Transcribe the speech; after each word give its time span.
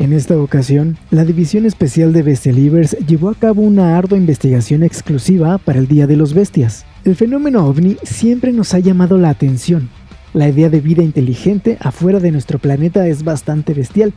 En 0.00 0.14
esta 0.14 0.34
ocasión, 0.38 0.96
la 1.10 1.26
División 1.26 1.66
Especial 1.66 2.14
de 2.14 2.22
Bestialivers 2.22 2.96
llevó 3.06 3.28
a 3.28 3.34
cabo 3.34 3.60
una 3.60 3.98
ardua 3.98 4.16
investigación 4.16 4.82
exclusiva 4.82 5.58
para 5.58 5.78
el 5.78 5.88
Día 5.88 6.06
de 6.06 6.16
los 6.16 6.32
Bestias. 6.32 6.86
El 7.04 7.16
fenómeno 7.16 7.66
ovni 7.66 7.98
siempre 8.02 8.50
nos 8.50 8.72
ha 8.72 8.78
llamado 8.78 9.18
la 9.18 9.28
atención. 9.28 9.90
La 10.32 10.48
idea 10.48 10.70
de 10.70 10.80
vida 10.80 11.02
inteligente 11.02 11.76
afuera 11.80 12.18
de 12.18 12.32
nuestro 12.32 12.58
planeta 12.58 13.06
es 13.08 13.24
bastante 13.24 13.74
bestial, 13.74 14.14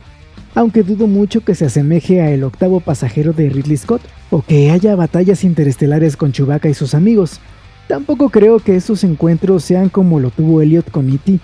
aunque 0.54 0.84
dudo 0.84 1.06
mucho 1.06 1.44
que 1.44 1.54
se 1.54 1.66
asemeje 1.66 2.22
a 2.22 2.30
El 2.30 2.44
octavo 2.44 2.80
pasajero 2.80 3.34
de 3.34 3.50
Ridley 3.50 3.76
Scott 3.76 4.00
o 4.30 4.40
que 4.40 4.70
haya 4.70 4.96
batallas 4.96 5.44
interestelares 5.44 6.16
con 6.16 6.32
Chewbacca 6.32 6.70
y 6.70 6.74
sus 6.74 6.94
amigos. 6.94 7.40
Tampoco 7.88 8.30
creo 8.30 8.58
que 8.58 8.74
esos 8.74 9.04
encuentros 9.04 9.62
sean 9.64 9.90
como 9.90 10.18
lo 10.18 10.30
tuvo 10.30 10.62
Elliot 10.62 10.90
con 10.90 11.10
E.T., 11.10 11.40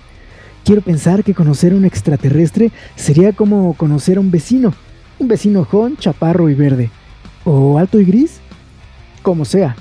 Quiero 0.64 0.82
pensar 0.82 1.24
que 1.24 1.34
conocer 1.34 1.72
a 1.72 1.76
un 1.76 1.84
extraterrestre 1.84 2.70
sería 2.94 3.32
como 3.32 3.74
conocer 3.74 4.18
a 4.18 4.20
un 4.20 4.30
vecino, 4.30 4.74
un 5.18 5.28
vecino 5.28 5.64
joven, 5.64 5.96
chaparro 5.96 6.48
y 6.50 6.54
verde, 6.54 6.90
o 7.44 7.78
alto 7.78 7.98
y 8.00 8.04
gris, 8.04 8.40
como 9.22 9.44
sea. 9.44 9.76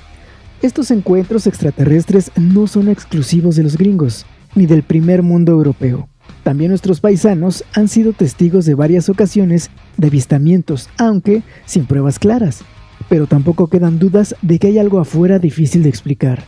Estos 0.62 0.90
encuentros 0.90 1.46
extraterrestres 1.46 2.30
no 2.36 2.66
son 2.66 2.88
exclusivos 2.88 3.56
de 3.56 3.62
los 3.62 3.76
gringos, 3.76 4.26
ni 4.54 4.66
del 4.66 4.82
primer 4.82 5.22
mundo 5.22 5.52
europeo. 5.52 6.08
También 6.42 6.70
nuestros 6.70 7.00
paisanos 7.00 7.64
han 7.74 7.88
sido 7.88 8.12
testigos 8.12 8.64
de 8.64 8.74
varias 8.74 9.08
ocasiones 9.08 9.70
de 9.96 10.08
avistamientos, 10.08 10.88
aunque 10.98 11.42
sin 11.66 11.86
pruebas 11.86 12.18
claras. 12.18 12.62
Pero 13.08 13.26
tampoco 13.26 13.68
quedan 13.68 13.98
dudas 13.98 14.34
de 14.42 14.58
que 14.58 14.68
hay 14.68 14.78
algo 14.78 15.00
afuera 15.00 15.38
difícil 15.38 15.82
de 15.82 15.88
explicar. 15.88 16.44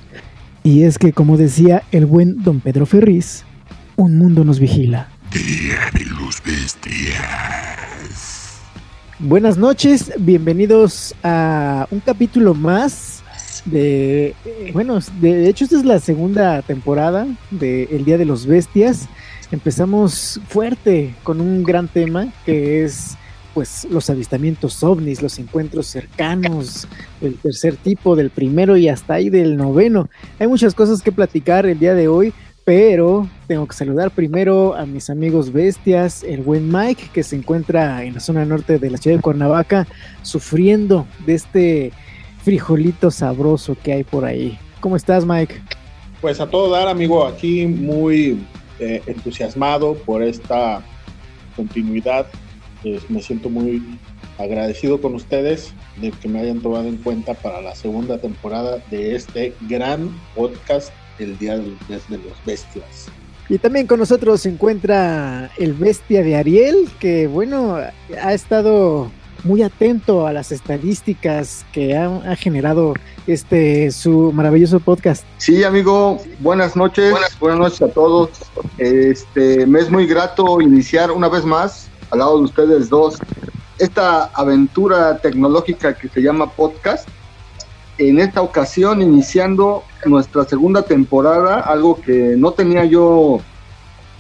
Y 0.64 0.84
es 0.84 0.98
que, 0.98 1.12
como 1.12 1.36
decía 1.36 1.82
el 1.90 2.06
buen 2.06 2.42
don 2.42 2.60
Pedro 2.60 2.86
Ferriz, 2.86 3.44
un 3.96 4.18
mundo 4.18 4.44
nos 4.44 4.58
vigila. 4.58 5.08
Día 5.32 5.90
de 5.92 6.04
los 6.04 6.42
bestias. 6.42 7.12
Buenas 9.18 9.56
noches, 9.56 10.12
bienvenidos 10.18 11.14
a 11.22 11.86
un 11.90 12.00
capítulo 12.00 12.54
más 12.54 13.22
de... 13.64 14.34
Bueno, 14.72 14.98
de 15.20 15.48
hecho 15.48 15.64
esta 15.64 15.76
es 15.78 15.84
la 15.84 16.00
segunda 16.00 16.62
temporada 16.62 17.26
de 17.50 17.84
El 17.84 18.04
Día 18.04 18.18
de 18.18 18.24
los 18.24 18.46
Bestias. 18.46 19.08
Empezamos 19.50 20.40
fuerte 20.48 21.14
con 21.22 21.40
un 21.40 21.62
gran 21.62 21.88
tema 21.88 22.32
que 22.44 22.84
es 22.84 23.16
pues 23.54 23.86
los 23.90 24.08
avistamientos 24.08 24.82
ovnis, 24.82 25.20
los 25.20 25.38
encuentros 25.38 25.86
cercanos, 25.86 26.88
el 27.20 27.34
tercer 27.36 27.76
tipo, 27.76 28.16
del 28.16 28.30
primero 28.30 28.76
y 28.78 28.88
hasta 28.88 29.14
ahí 29.14 29.28
del 29.30 29.56
noveno. 29.56 30.08
Hay 30.38 30.46
muchas 30.46 30.74
cosas 30.74 31.02
que 31.02 31.12
platicar 31.12 31.66
el 31.66 31.78
día 31.78 31.94
de 31.94 32.08
hoy, 32.08 32.32
pero 32.64 33.28
tengo 33.48 33.66
que 33.66 33.74
saludar 33.74 34.10
primero 34.12 34.74
a 34.74 34.86
mis 34.86 35.10
amigos 35.10 35.52
bestias, 35.52 36.22
el 36.22 36.42
buen 36.42 36.70
Mike, 36.70 37.10
que 37.12 37.22
se 37.22 37.36
encuentra 37.36 38.04
en 38.04 38.14
la 38.14 38.20
zona 38.20 38.44
norte 38.44 38.78
de 38.78 38.90
la 38.90 38.98
ciudad 38.98 39.16
de 39.16 39.22
Cuernavaca, 39.22 39.86
sufriendo 40.22 41.06
de 41.26 41.34
este 41.34 41.92
frijolito 42.42 43.10
sabroso 43.10 43.76
que 43.82 43.92
hay 43.92 44.04
por 44.04 44.24
ahí. 44.24 44.58
¿Cómo 44.80 44.96
estás, 44.96 45.24
Mike? 45.24 45.60
Pues 46.20 46.40
a 46.40 46.48
todo 46.48 46.70
dar, 46.70 46.88
amigo, 46.88 47.26
aquí 47.26 47.66
muy 47.66 48.44
eh, 48.78 49.02
entusiasmado 49.06 49.94
por 49.94 50.22
esta 50.22 50.82
continuidad. 51.56 52.26
me 53.08 53.20
siento 53.20 53.50
muy 53.50 53.98
agradecido 54.38 55.00
con 55.00 55.14
ustedes 55.14 55.72
de 56.00 56.10
que 56.10 56.28
me 56.28 56.40
hayan 56.40 56.60
tomado 56.60 56.86
en 56.88 56.96
cuenta 56.96 57.34
para 57.34 57.60
la 57.60 57.74
segunda 57.74 58.18
temporada 58.18 58.78
de 58.90 59.14
este 59.14 59.54
gran 59.68 60.10
podcast 60.34 60.92
el 61.18 61.38
Día 61.38 61.56
de 61.56 62.18
los 62.18 62.44
Bestias. 62.44 63.08
Y 63.48 63.58
también 63.58 63.86
con 63.86 63.98
nosotros 63.98 64.42
se 64.42 64.48
encuentra 64.48 65.50
el 65.58 65.74
bestia 65.74 66.22
de 66.22 66.36
Ariel, 66.36 66.88
que 66.98 67.26
bueno, 67.26 67.76
ha 68.22 68.32
estado 68.32 69.10
muy 69.44 69.62
atento 69.62 70.26
a 70.26 70.32
las 70.32 70.52
estadísticas 70.52 71.66
que 71.72 71.96
ha, 71.96 72.36
generado 72.36 72.94
este 73.26 73.90
su 73.90 74.32
maravilloso 74.32 74.80
podcast. 74.80 75.24
Sí, 75.38 75.64
amigo, 75.64 76.18
buenas 76.38 76.76
noches, 76.76 77.12
buenas, 77.40 77.58
noches 77.58 77.82
a 77.82 77.88
todos. 77.88 78.30
Este, 78.78 79.66
me 79.66 79.80
es 79.80 79.90
muy 79.90 80.06
grato 80.06 80.60
iniciar 80.60 81.10
una 81.10 81.28
vez 81.28 81.44
más 81.44 81.88
al 82.10 82.20
lado 82.20 82.38
de 82.38 82.44
ustedes 82.44 82.88
dos 82.88 83.18
esta 83.78 84.26
aventura 84.34 85.18
tecnológica 85.18 85.94
que 85.94 86.08
se 86.08 86.20
llama 86.22 86.50
podcast 86.52 87.08
en 88.08 88.18
esta 88.18 88.42
ocasión 88.42 89.02
iniciando 89.02 89.84
nuestra 90.04 90.44
segunda 90.44 90.82
temporada, 90.82 91.60
algo 91.60 92.00
que 92.00 92.34
no 92.36 92.52
tenía 92.52 92.84
yo 92.84 93.40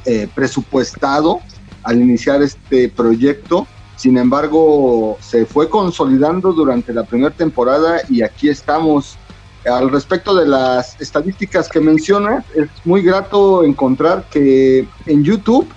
eh, 0.04 0.28
presupuestado 0.34 1.40
al 1.82 2.00
iniciar 2.00 2.42
este 2.42 2.88
proyecto. 2.88 3.66
Sin 3.96 4.18
embargo, 4.18 5.16
se 5.20 5.46
fue 5.46 5.68
consolidando 5.68 6.52
durante 6.52 6.92
la 6.92 7.04
primera 7.04 7.34
temporada 7.34 8.00
y 8.08 8.22
aquí 8.22 8.48
estamos. 8.48 9.18
Al 9.64 9.92
respecto 9.92 10.34
de 10.34 10.44
las 10.44 11.00
estadísticas 11.00 11.68
que 11.68 11.78
menciona, 11.78 12.44
es 12.52 12.68
muy 12.84 13.00
grato 13.00 13.62
encontrar 13.62 14.24
que 14.28 14.88
en 15.06 15.22
YouTube, 15.22 15.68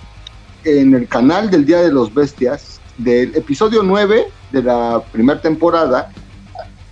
en 0.64 0.92
el 0.92 1.06
canal 1.06 1.52
del 1.52 1.64
Día 1.64 1.82
de 1.82 1.92
los 1.92 2.12
Bestias, 2.12 2.80
del 2.98 3.36
episodio 3.36 3.84
9 3.84 4.26
de 4.50 4.62
la 4.62 5.04
primera 5.12 5.40
temporada, 5.40 6.10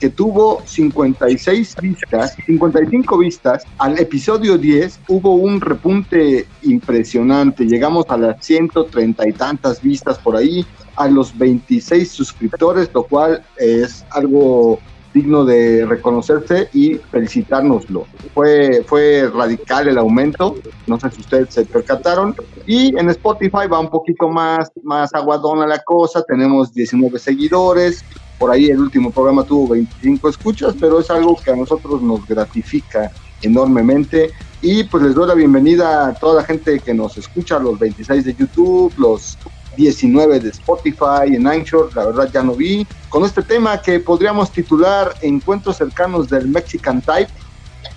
que 0.01 0.11
tuvo 0.11 0.63
56 0.65 1.77
vistas, 1.81 2.37
55 2.47 3.19
vistas, 3.19 3.65
al 3.79 3.99
episodio 3.99 4.59
10 4.59 5.01
hubo 5.09 5.35
un 5.35 5.61
repunte 5.61 6.47
impresionante, 6.63 7.65
llegamos 7.65 8.05
a 8.09 8.17
las 8.17 8.45
130 8.45 9.29
y 9.29 9.33
tantas 9.33 9.81
vistas 9.81 10.19
por 10.19 10.37
ahí, 10.37 10.67
a 10.97 11.09
los 11.09 11.37
26 11.37 12.11
suscriptores, 12.11 12.91
lo 12.93 13.05
cual 13.05 13.43
es 13.59 14.05
algo 14.11 14.79
digno 15.15 15.45
de 15.45 15.87
reconocerse 15.87 16.69
y 16.73 16.97
felicitárnoslo. 16.97 18.07
Fue, 18.35 18.83
fue 18.85 19.31
radical 19.33 19.87
el 19.87 19.97
aumento, 19.97 20.57
no 20.89 20.99
sé 20.99 21.11
si 21.13 21.21
ustedes 21.21 21.55
se 21.55 21.65
percataron. 21.65 22.35
Y 22.67 22.99
en 22.99 23.09
Spotify 23.11 23.69
va 23.73 23.79
un 23.79 23.91
poquito 23.91 24.29
más, 24.29 24.73
más 24.83 25.15
aguadona 25.15 25.67
la 25.67 25.79
cosa, 25.79 26.23
tenemos 26.25 26.75
19 26.75 27.19
seguidores, 27.21 28.05
por 28.39 28.51
ahí 28.51 28.67
el 28.67 28.81
último 28.81 29.11
programa 29.11 29.45
tuvo 29.45 29.69
25 29.69 30.29
escuchas, 30.29 30.75
pero 30.79 31.01
es 31.01 31.11
algo 31.11 31.37
que 31.37 31.51
a 31.51 31.57
nosotros 31.57 32.03
nos 32.03 32.27
gratifica 32.27 33.11
enormemente. 33.43 34.31
Y 34.63 34.85
pues 34.85 35.03
les 35.03 35.15
doy 35.15 35.29
la 35.29 35.35
bienvenida 35.35 36.09
a 36.09 36.15
toda 36.15 36.41
la 36.41 36.45
gente 36.45 36.81
que 36.81 36.95
nos 36.95 37.19
escucha, 37.19 37.59
los 37.59 37.79
26 37.79 38.25
de 38.25 38.35
YouTube, 38.35 38.93
los 38.97 39.37
19 39.77 40.41
de 40.41 40.49
Spotify, 40.51 41.35
en 41.35 41.47
Anchor, 41.47 41.95
la 41.95 42.07
verdad 42.07 42.31
ya 42.33 42.43
no 42.43 42.55
vi, 42.55 42.87
con 43.09 43.25
este 43.25 43.43
tema 43.43 43.81
que 43.81 44.01
podríamos 44.01 44.51
titular 44.51 45.15
Encuentros 45.21 45.77
cercanos 45.77 46.29
del 46.29 46.49
Mexican 46.49 47.03
Type, 47.03 47.31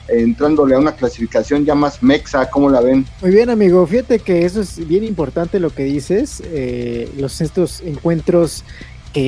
entrándole 0.08 0.76
a 0.76 0.80
una 0.80 0.94
clasificación 0.94 1.66
ya 1.66 1.76
más 1.76 2.02
mexa, 2.02 2.50
¿cómo 2.50 2.70
la 2.70 2.82
ven? 2.82 3.06
Muy 3.22 3.32
bien, 3.32 3.50
amigo, 3.50 3.86
fíjate 3.86 4.20
que 4.20 4.46
eso 4.46 4.62
es 4.62 4.86
bien 4.88 5.04
importante 5.04 5.60
lo 5.60 5.70
que 5.70 5.84
dices, 5.84 6.42
eh, 6.46 7.12
los 7.18 7.42
estos 7.42 7.82
encuentros 7.82 8.64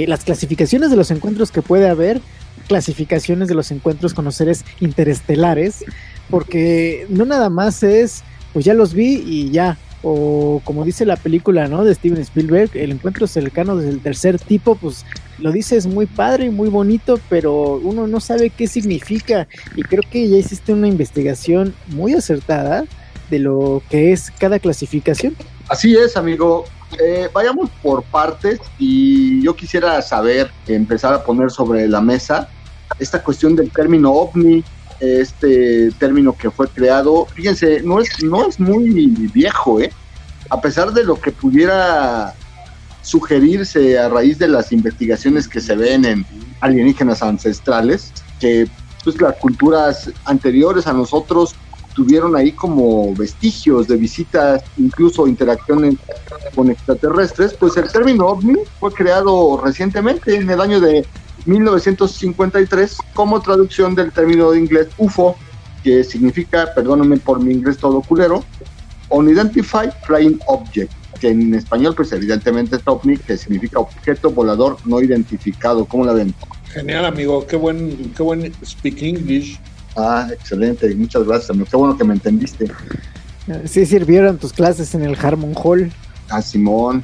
las 0.08 0.24
clasificaciones 0.24 0.90
de 0.90 0.96
los 0.96 1.12
encuentros 1.12 1.52
que 1.52 1.62
puede 1.62 1.88
haber, 1.88 2.22
clasificaciones 2.68 3.48
de 3.48 3.56
los 3.56 3.72
encuentros 3.72 4.14
con 4.14 4.26
los 4.26 4.36
seres 4.36 4.64
interestelares, 4.80 5.84
porque 6.30 7.06
no 7.10 7.26
nada 7.26 7.50
más 7.50 7.82
es, 7.84 8.24
pues 8.54 8.66
ya 8.66 8.74
los 8.74 8.94
vi 8.94 9.24
y 9.26 9.50
ya, 9.50 9.78
o 10.04 10.62
como 10.64 10.86
dice 10.86 11.06
la 11.06 11.16
película, 11.16 11.68
¿no? 11.68 11.84
De 11.84 11.96
Steven 11.96 12.22
Spielberg, 12.22 12.72
el 12.76 12.92
encuentro 12.92 13.28
cercano 13.28 13.76
del 13.76 14.00
tercer 14.00 14.40
tipo, 14.40 14.76
pues 14.76 15.06
lo 15.40 15.52
dice 15.52 15.78
es 15.78 15.88
muy 15.88 16.06
padre 16.06 16.46
y 16.46 16.50
muy 16.50 16.70
bonito, 16.70 17.20
pero 17.30 17.78
uno 17.78 18.08
no 18.08 18.20
sabe 18.20 18.50
qué 18.50 18.68
significa 18.68 19.48
y 19.76 19.82
creo 19.82 20.04
que 20.10 20.30
ya 20.30 20.38
hiciste 20.38 20.74
una 20.74 20.88
investigación 20.88 21.74
muy 21.88 22.14
acertada 22.14 22.86
de 23.30 23.40
lo 23.40 23.82
que 23.90 24.12
es 24.12 24.32
cada 24.38 24.60
clasificación. 24.60 25.36
Así 25.68 25.96
es, 25.96 26.18
amigo. 26.18 26.66
Eh, 26.98 27.30
vayamos 27.34 27.70
por 27.84 28.04
partes 28.04 28.60
y 28.80 29.44
yo 29.44 29.56
quisiera 29.56 30.02
saber, 30.02 30.52
empezar 30.68 31.14
a 31.14 31.24
poner 31.24 31.52
sobre 31.52 31.88
la 31.88 32.02
mesa 32.02 32.50
esta 32.98 33.22
cuestión 33.24 33.56
del 33.56 33.70
término 33.70 34.12
ovni, 34.12 34.64
este 35.00 35.92
término 36.00 36.36
que 36.36 36.50
fue 36.50 36.68
creado, 36.68 37.26
fíjense, 37.28 37.82
no 37.84 38.00
es, 38.00 38.24
no 38.24 38.48
es 38.48 38.60
muy 38.60 39.08
viejo, 39.34 39.80
¿eh? 39.80 39.92
a 40.50 40.60
pesar 40.60 40.92
de 40.92 41.04
lo 41.04 41.20
que 41.20 41.32
pudiera 41.32 42.34
sugerirse 43.02 43.98
a 43.98 44.10
raíz 44.10 44.40
de 44.40 44.48
las 44.48 44.72
investigaciones 44.72 45.48
que 45.48 45.62
se 45.62 45.76
ven 45.76 46.06
en 46.06 46.26
alienígenas 46.60 47.22
ancestrales, 47.22 48.12
que 48.40 48.68
pues 49.04 49.22
las 49.22 49.36
culturas 49.38 50.12
anteriores 50.26 50.88
a 50.88 50.94
nosotros 50.94 51.56
tuvieron 52.00 52.34
ahí 52.38 52.54
como 52.54 53.14
vestigios 53.14 53.90
de 53.90 53.98
visitas, 53.98 54.64
incluso 54.78 55.28
interacciones 55.28 55.96
con 56.56 56.72
extraterrestres, 56.72 57.54
pues 57.60 57.76
el 57.76 57.92
término 57.92 58.28
ovni 58.28 58.56
fue 58.80 58.94
creado 58.94 59.62
recientemente, 59.62 60.34
en 60.34 60.50
el 60.50 60.62
año 60.62 60.80
de 60.80 61.06
1953, 61.46 63.00
como 63.14 63.42
traducción 63.42 63.96
del 63.96 64.14
término 64.14 64.52
de 64.52 64.60
inglés 64.60 64.88
UFO, 64.98 65.36
que 65.84 66.06
significa, 66.06 66.74
perdónenme 66.74 67.18
por 67.18 67.42
mi 67.42 67.52
inglés 67.52 67.78
todo 67.78 68.00
culero, 68.00 68.46
Unidentified 69.10 69.92
Flying 70.06 70.40
Object. 70.48 70.94
que 71.20 71.28
en 71.28 71.54
español 71.54 71.96
pues 71.96 72.14
evidentemente 72.14 72.78
es 72.78 72.82
OVNI, 72.86 73.18
que 73.18 73.36
significa 73.36 73.80
objeto 73.80 74.30
volador 74.30 74.78
no 74.86 75.02
identificado. 75.02 75.84
¿Cómo 75.84 76.06
la 76.06 76.14
ven? 76.14 76.34
Genial, 76.72 77.04
amigo. 77.04 77.46
Qué 77.46 77.58
buen, 77.58 78.14
qué 78.16 78.24
buen 78.24 78.54
speak 78.64 79.02
English. 79.02 79.60
Ah, 80.00 80.30
excelente. 80.32 80.96
Muchas 80.96 81.26
gracias, 81.26 81.50
amigo. 81.50 81.68
Qué 81.70 81.76
bueno 81.76 81.98
que 81.98 82.06
me 82.06 82.14
entendiste. 82.14 82.72
Sí 83.66 83.86
sirvieron 83.86 84.38
tus 84.38 84.54
clases 84.54 84.96
en 84.96 85.04
el 85.04 85.18
Harmon 85.20 85.54
Hall. 85.62 85.92
Ah, 86.30 86.42
Simón. 86.42 87.04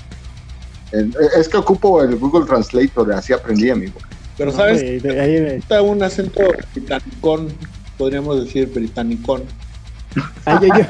Es 1.38 1.50
que 1.50 1.58
ocupo 1.58 2.02
el 2.02 2.16
Google 2.16 2.46
Translator, 2.46 3.12
así 3.12 3.34
aprendí, 3.34 3.70
amigo. 3.70 4.00
Pero, 4.38 4.52
¿sabes? 4.52 4.82
Está 4.82 5.82
un 5.82 6.02
acento 6.04 6.42
británico, 6.74 7.48
podríamos 7.98 8.46
decir 8.46 8.72
británico. 8.74 9.42
Ay, 10.46 10.58
yo, 10.62 10.86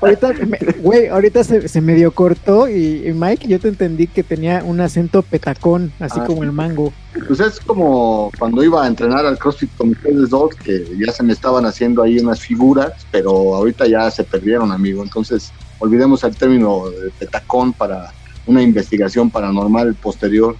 ahorita, 0.00 0.32
güey, 0.78 1.08
ahorita 1.08 1.44
se, 1.44 1.68
se, 1.68 1.80
medio 1.80 2.12
cortó 2.12 2.68
y, 2.68 3.12
Mike, 3.14 3.46
yo 3.48 3.60
te 3.60 3.68
entendí 3.68 4.06
que 4.06 4.22
tenía 4.22 4.62
un 4.64 4.80
acento 4.80 5.22
petacón, 5.22 5.92
así 6.00 6.18
ah, 6.20 6.24
como 6.24 6.42
el 6.42 6.52
mango. 6.52 6.92
Pues 7.26 7.40
es 7.40 7.60
como 7.60 8.30
cuando 8.38 8.62
iba 8.62 8.84
a 8.84 8.86
entrenar 8.86 9.26
al 9.26 9.38
CrossFit 9.38 9.70
con 9.76 9.90
ustedes 9.90 10.30
dos, 10.30 10.54
que 10.54 10.86
ya 11.04 11.12
se 11.12 11.22
me 11.22 11.32
estaban 11.32 11.66
haciendo 11.66 12.02
ahí 12.02 12.18
unas 12.18 12.40
figuras, 12.40 12.92
pero 13.10 13.54
ahorita 13.54 13.86
ya 13.86 14.10
se 14.10 14.24
perdieron, 14.24 14.72
amigo. 14.72 15.02
Entonces, 15.02 15.52
olvidemos 15.78 16.24
el 16.24 16.36
término 16.36 16.88
de 16.88 17.10
petacón 17.10 17.72
para 17.72 18.12
una 18.46 18.62
investigación 18.62 19.30
paranormal 19.30 19.94
posterior. 19.94 20.56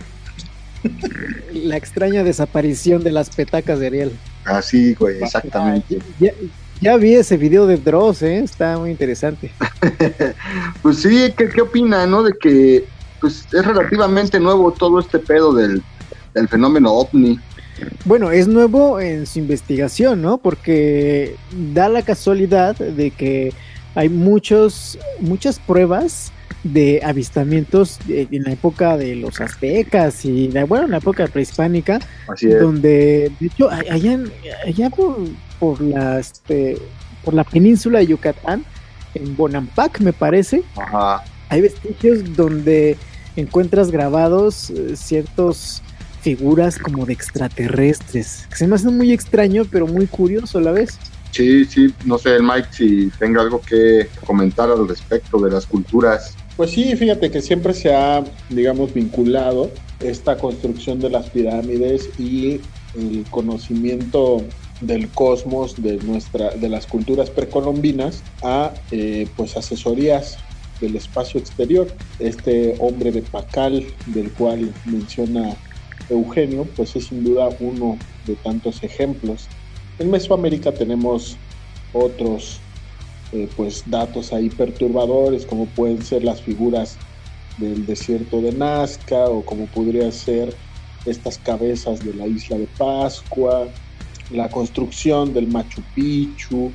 La 1.53 1.77
extraña 1.77 2.25
desaparición 2.25 3.03
de 3.03 3.13
las 3.13 3.31
petacas 3.31 3.79
de 3.79 3.87
Ariel. 3.87 4.13
Así, 4.45 4.95
güey, 4.95 5.23
exactamente. 5.23 5.99
Ya, 6.21 6.33
vi 6.81 7.15
ese 7.15 7.37
video 7.37 7.67
de 7.67 7.77
Dross, 7.77 8.23
¿eh? 8.23 8.39
está 8.39 8.79
muy 8.79 8.91
interesante. 8.91 9.51
pues 10.83 10.99
sí, 10.99 11.33
¿qué, 11.37 11.49
¿qué 11.49 11.61
opina, 11.63 12.07
no? 12.07 12.23
De 12.23 12.33
que 12.39 12.85
pues 13.21 13.47
es 13.53 13.65
relativamente 13.65 14.39
nuevo 14.39 14.71
todo 14.73 15.01
este 15.01 15.19
pedo 15.19 15.53
del, 15.55 15.83
del 16.35 16.49
fenómeno 16.49 16.93
ovni. 16.93 17.39
Bueno, 18.05 18.31
es 18.31 18.47
nuevo 18.47 19.01
en 19.01 19.27
su 19.27 19.39
investigación, 19.39 20.23
¿no? 20.23 20.39
Porque 20.39 21.37
da 21.73 21.89
la 21.89 22.03
casualidad 22.03 22.77
de 22.77 23.11
que 23.11 23.53
hay 23.95 24.09
muchos, 24.09 24.99
muchas 25.21 25.59
pruebas 25.59 26.33
de 26.63 27.01
avistamientos 27.05 27.99
en 28.09 28.43
la 28.43 28.53
época 28.53 28.97
de 28.97 29.15
los 29.17 29.41
aztecas 29.41 30.25
y 30.25 30.49
bueno, 30.67 30.87
en 30.87 30.93
la 30.93 30.97
época 30.97 31.27
prehispánica, 31.27 32.01
donde 32.41 33.31
de 33.39 33.47
hecho 33.47 33.71
allá, 33.71 34.19
allá 34.67 34.91
por, 34.91 35.17
por, 35.59 35.81
la, 35.81 36.19
este, 36.19 36.79
por 37.25 37.35
la 37.35 37.45
península 37.45 38.01
de 38.01 38.09
Yucatán, 38.09 38.65
en 39.15 39.37
Bonampak 39.37 40.01
me 40.01 40.13
parece, 40.13 40.63
hay 41.49 41.61
vestigios 41.61 42.35
donde 42.35 42.97
encuentras 43.37 43.91
grabados 43.91 44.71
eh, 44.71 44.97
ciertos 44.97 45.83
figuras 46.21 46.79
como 46.79 47.05
de 47.05 47.13
extraterrestres, 47.13 48.47
que 48.49 48.57
se 48.57 48.67
me 48.67 48.77
hacen 48.77 48.97
muy 48.97 49.13
extraño, 49.13 49.65
pero 49.71 49.87
muy 49.87 50.07
curioso 50.07 50.59
a 50.59 50.63
la 50.63 50.71
vez. 50.73 50.99
Sí, 51.33 51.65
sí, 51.65 51.93
no 52.05 52.17
sé, 52.17 52.41
Mike, 52.41 52.69
si 52.71 53.11
tenga 53.19 53.43
algo 53.43 53.61
que 53.61 54.09
comentar 54.25 54.71
al 54.71 54.89
respecto 54.89 55.39
de 55.39 55.51
las 55.51 55.67
culturas. 55.67 56.37
Pues 56.57 56.71
sí, 56.71 56.95
fíjate 56.95 57.31
que 57.31 57.43
siempre 57.43 57.75
se 57.75 57.93
ha, 57.93 58.23
digamos, 58.49 58.95
vinculado 58.95 59.71
esta 60.01 60.39
construcción 60.39 61.01
de 61.01 61.11
las 61.11 61.29
pirámides 61.31 62.09
y 62.19 62.61
el 62.97 63.25
conocimiento 63.31 64.45
del 64.87 65.09
cosmos 65.09 65.83
de 65.83 65.97
nuestra 65.99 66.51
de 66.51 66.69
las 66.69 66.87
culturas 66.87 67.31
precolombinas 67.31 68.23
a 68.43 68.73
eh, 68.91 69.27
pues 69.37 69.57
asesorías 69.57 70.39
del 70.81 70.97
espacio 70.97 71.41
exterior. 71.41 71.89
Este 72.19 72.77
hombre 72.79 73.11
de 73.13 73.23
Pacal 73.23 73.87
del 74.07 74.31
cual 74.33 74.73
menciona 74.85 75.57
Eugenio 76.11 76.67
pues 76.77 76.97
es 76.97 77.07
sin 77.07 77.25
duda 77.25 77.49
uno 77.61 77.99
de 78.27 78.35
tantos 78.37 78.83
ejemplos. 78.83 79.49
En 79.99 80.11
Mesoamérica 80.11 80.73
tenemos 80.73 81.37
otros 81.93 82.61
eh, 83.33 83.49
pues 83.57 83.85
datos 83.87 84.33
ahí 84.33 84.51
perturbadores 84.51 85.47
como 85.47 85.67
pueden 85.67 86.03
ser 86.03 86.25
las 86.25 86.43
figuras 86.43 86.97
del 87.59 87.87
desierto 87.87 88.41
de 88.41 88.53
Nazca 88.53 89.27
o 89.27 89.45
como 89.45 89.67
podría 89.67 90.11
ser 90.13 90.55
estas 91.07 91.39
cabezas 91.39 92.05
de 92.05 92.15
la 92.15 92.27
isla 92.27 92.59
de 92.59 92.67
Pascua, 92.79 93.69
la 94.31 94.49
construcción 94.49 95.33
del 95.33 95.49
Machu 95.49 95.83
Picchu, 95.95 96.73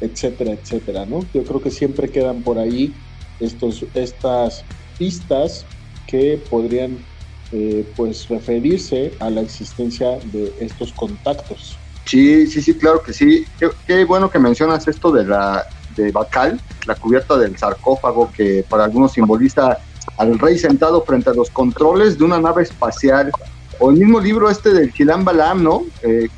etcétera, 0.00 0.52
etcétera, 0.52 1.06
¿no? 1.06 1.20
Yo 1.32 1.44
creo 1.44 1.62
que 1.62 1.70
siempre 1.70 2.08
quedan 2.08 2.42
por 2.42 2.58
ahí 2.58 2.92
estos, 3.40 3.84
estas 3.94 4.64
pistas 4.98 5.64
que 6.06 6.40
podrían 6.50 6.98
eh, 7.52 7.86
pues 7.96 8.28
referirse 8.28 9.12
a 9.20 9.30
la 9.30 9.40
existencia 9.40 10.18
de 10.32 10.52
estos 10.60 10.92
contactos. 10.92 11.76
Sí, 12.04 12.46
sí, 12.46 12.60
sí, 12.60 12.74
claro 12.74 13.02
que 13.02 13.12
sí. 13.12 13.44
qué 13.86 14.04
bueno 14.04 14.30
que 14.30 14.38
mencionas 14.38 14.86
esto 14.86 15.10
de 15.10 15.24
la 15.24 15.66
de 15.96 16.10
Bacal, 16.10 16.60
la 16.86 16.94
cubierta 16.94 17.36
del 17.36 17.56
sarcófago 17.56 18.30
que 18.32 18.64
para 18.68 18.84
algunos 18.84 19.12
simboliza 19.12 19.78
al 20.16 20.38
rey 20.38 20.58
sentado 20.58 21.02
frente 21.02 21.30
a 21.30 21.34
los 21.34 21.50
controles 21.50 22.18
de 22.18 22.24
una 22.24 22.40
nave 22.40 22.62
espacial. 22.62 23.30
O 23.80 23.90
el 23.90 23.96
mismo 23.96 24.20
libro 24.20 24.48
este 24.48 24.72
del 24.72 24.92
Gilan 24.92 25.24
Balam, 25.24 25.62
¿no? 25.62 25.84
Eh, 26.02 26.28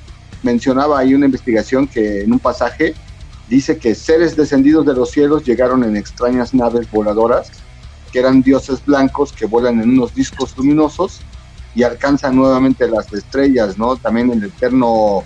mencionaba 0.47 1.01
ahí 1.01 1.13
una 1.13 1.27
investigación 1.27 1.87
que 1.87 2.23
en 2.23 2.33
un 2.33 2.39
pasaje 2.39 2.95
dice 3.49 3.79
que 3.79 3.95
seres 3.95 4.37
descendidos 4.37 4.87
de 4.87 4.95
los 4.95 5.11
cielos 5.11 5.45
llegaron 5.45 5.85
en 5.85 5.97
extrañas 5.97 6.55
naves 6.55 6.91
voladoras, 6.91 7.51
que 8.13 8.21
eran 8.21 8.43
dioses 8.43 8.85
blancos 8.85 9.33
que 9.33 9.47
vuelan 9.47 9.83
en 9.83 9.91
unos 9.91 10.15
discos 10.15 10.57
luminosos 10.57 11.21
y 11.75 11.83
alcanzan 11.83 12.37
nuevamente 12.37 12.89
las 12.89 13.13
estrellas, 13.13 13.77
¿no? 13.77 13.97
También 13.97 14.31
el 14.31 14.45
eterno 14.45 15.25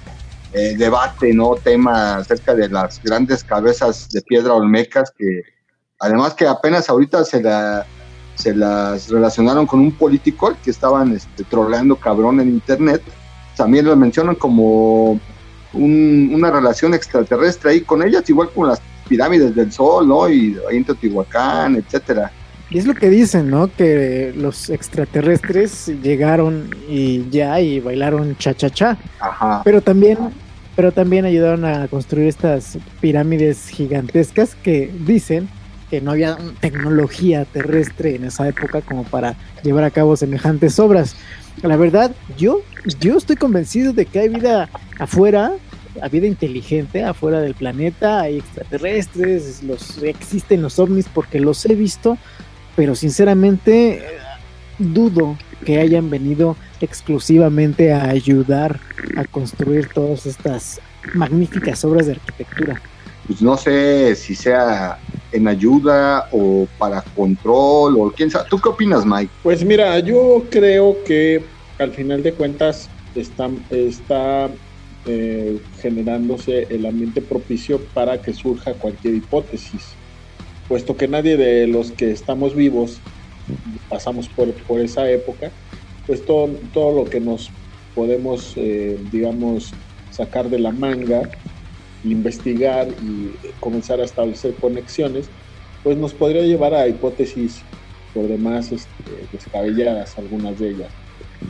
eh, 0.53 0.75
debate, 0.77 1.33
¿no? 1.33 1.55
Tema 1.55 2.17
acerca 2.17 2.55
de 2.55 2.69
las 2.69 3.01
grandes 3.03 3.45
cabezas 3.45 4.09
de 4.11 4.21
piedra 4.23 4.55
olmecas 4.55 5.13
que 5.17 5.43
además 6.01 6.35
que 6.35 6.47
apenas 6.47 6.89
ahorita 6.89 7.25
se, 7.25 7.41
la, 7.43 7.87
se 8.35 8.55
las 8.55 9.09
relacionaron 9.09 9.67
con 9.67 9.81
un 9.81 9.93
político 9.93 10.57
que 10.65 10.71
estaban 10.71 11.13
este, 11.13 11.45
troleando 11.45 11.95
cabrón 11.97 12.41
en 12.41 12.49
internet. 12.49 13.03
También 13.61 13.85
lo 13.85 13.95
mencionan 13.95 14.37
como 14.37 15.21
una 15.75 16.51
relación 16.51 16.95
extraterrestre 16.95 17.73
ahí 17.73 17.81
con 17.83 18.03
ellas, 18.03 18.29
igual 18.31 18.49
como 18.55 18.69
las 18.69 18.81
pirámides 19.07 19.55
del 19.55 19.71
sol, 19.71 20.09
¿no? 20.09 20.31
Y 20.31 20.57
ahí 20.71 20.79
en 20.79 20.85
Teotihuacán, 20.85 21.77
etcétera. 21.77 22.33
Y 22.71 22.79
es 22.79 22.87
lo 22.87 22.95
que 22.95 23.11
dicen, 23.11 23.51
¿no? 23.51 23.71
Que 23.71 24.33
los 24.35 24.71
extraterrestres 24.71 25.93
llegaron 26.03 26.75
y 26.89 27.29
ya 27.29 27.61
y 27.61 27.81
bailaron 27.81 28.35
cha-cha-cha. 28.39 28.97
Ajá. 29.19 29.61
Pero 29.63 29.83
también, 29.83 30.17
pero 30.75 30.91
también 30.91 31.27
ayudaron 31.27 31.67
a 31.67 31.87
construir 31.89 32.29
estas 32.29 32.79
pirámides 33.03 33.69
gigantescas 33.69 34.55
que 34.55 34.91
dicen 35.01 35.51
que 35.91 36.01
no 36.01 36.13
había 36.13 36.39
tecnología 36.61 37.45
terrestre 37.45 38.15
en 38.15 38.25
esa 38.25 38.49
época 38.49 38.81
como 38.81 39.05
para 39.05 39.37
llevar 39.63 39.85
a 39.85 39.91
cabo 39.91 40.17
semejantes 40.17 40.79
obras. 40.79 41.15
La 41.63 41.77
verdad, 41.77 42.13
yo, 42.39 42.63
yo 43.01 43.19
estoy 43.19 43.37
convencido 43.37 43.93
de 43.93 44.07
que 44.07 44.21
hay 44.21 44.29
vida 44.29 44.69
afuera, 44.99 45.53
hay 46.01 46.11
vida 46.11 46.27
inteligente 46.27 47.05
afuera 47.05 47.41
del 47.41 47.55
planeta, 47.55 48.21
hay 48.21 48.39
extraterrestres, 48.39 49.63
los, 49.63 50.03
existen 50.03 50.63
los 50.63 50.79
ovnis 50.79 51.07
porque 51.13 51.41
los 51.41 51.67
he 51.67 51.75
visto 51.75 52.17
pero 52.81 52.95
sinceramente 52.95 54.03
dudo 54.79 55.37
que 55.67 55.79
hayan 55.79 56.09
venido 56.09 56.57
exclusivamente 56.81 57.93
a 57.93 58.09
ayudar 58.09 58.81
a 59.17 59.25
construir 59.25 59.89
todas 59.89 60.25
estas 60.25 60.81
magníficas 61.13 61.85
obras 61.85 62.07
de 62.07 62.13
arquitectura. 62.13 62.81
Pues 63.31 63.43
no 63.43 63.57
sé 63.57 64.17
si 64.17 64.35
sea 64.35 64.99
en 65.31 65.47
ayuda 65.47 66.27
o 66.33 66.67
para 66.77 67.01
control 67.15 67.95
o 67.97 68.11
quién 68.11 68.29
sabe. 68.29 68.47
¿Tú 68.51 68.59
qué 68.59 68.71
opinas, 68.71 69.07
Mike? 69.07 69.31
Pues 69.45 69.65
mira, 69.65 70.01
yo 70.01 70.43
creo 70.51 70.97
que 71.05 71.41
al 71.79 71.93
final 71.93 72.25
de 72.25 72.35
cuentas 72.35 72.91
está, 73.15 74.51
eh, 75.07 75.61
generándose 75.81 76.67
el 76.71 76.85
ambiente 76.85 77.23
propicio 77.23 77.79
para 77.95 78.21
que 78.21 78.33
surja 78.33 78.75
cualquier 78.75 79.15
hipótesis 79.15 79.81
puesto 80.67 80.97
que 80.97 81.07
nadie 81.07 81.37
de 81.37 81.69
los 81.69 81.93
que 81.93 82.11
estamos 82.11 82.57
vivos 82.57 83.01
pasamos 83.89 84.29
por, 84.29 84.53
por 84.65 84.81
esa 84.81 85.09
época, 85.09 85.53
pues 86.05 86.25
todo, 86.25 86.49
todo 86.73 87.05
lo 87.05 87.05
que 87.05 87.21
nos 87.21 87.53
podemos, 87.95 88.55
eh, 88.57 88.99
digamos, 89.13 89.73
sacar 90.11 90.51
de 90.51 90.59
la 90.59 90.73
manga, 90.73 91.23
investigar 92.05 92.89
y 92.89 93.31
comenzar 93.61 94.01
a 94.01 94.05
establecer 94.05 94.55
conexiones, 94.55 95.29
pues 95.83 95.97
nos 95.97 96.15
podría 96.15 96.43
llevar 96.43 96.75
a 96.75 96.89
hipótesis 96.89 97.63
por 98.15 98.27
demás 98.29 98.73
este, 98.73 98.89
descabelladas, 99.33 100.19
algunas 100.19 100.59
de 100.59 100.71
ellas. 100.71 100.93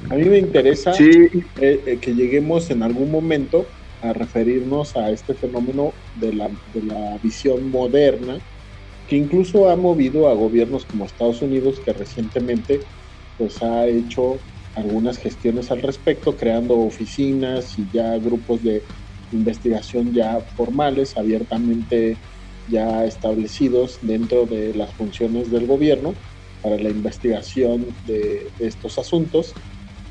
A 0.08 0.14
mí 0.14 0.24
me 0.24 0.38
interesa 0.38 0.92
eh, 0.98 1.42
eh, 1.60 1.98
que 2.00 2.14
lleguemos 2.14 2.70
en 2.70 2.82
algún 2.82 3.10
momento 3.10 3.66
a 4.02 4.12
referirnos 4.12 4.96
a 4.96 5.10
este 5.10 5.34
fenómeno 5.34 5.92
de 6.20 6.32
la, 6.32 6.50
de 6.74 6.82
la 6.82 7.18
visión 7.22 7.70
moderna 7.70 8.38
que 9.10 9.16
incluso 9.16 9.68
ha 9.68 9.74
movido 9.74 10.28
a 10.28 10.34
gobiernos 10.34 10.84
como 10.84 11.04
Estados 11.04 11.42
Unidos, 11.42 11.80
que 11.84 11.92
recientemente 11.92 12.78
pues 13.36 13.60
ha 13.60 13.88
hecho 13.88 14.38
algunas 14.76 15.18
gestiones 15.18 15.72
al 15.72 15.82
respecto, 15.82 16.36
creando 16.36 16.78
oficinas 16.78 17.76
y 17.76 17.86
ya 17.92 18.16
grupos 18.18 18.62
de 18.62 18.84
investigación 19.32 20.12
ya 20.12 20.40
formales, 20.56 21.16
abiertamente 21.16 22.18
ya 22.66 23.04
establecidos 23.04 23.98
dentro 24.02 24.46
de 24.46 24.74
las 24.74 24.94
funciones 24.94 25.50
del 25.50 25.66
gobierno 25.66 26.14
para 26.62 26.76
la 26.76 26.90
investigación 26.90 27.86
de, 28.06 28.52
estos 28.58 28.98
asuntos, 28.98 29.54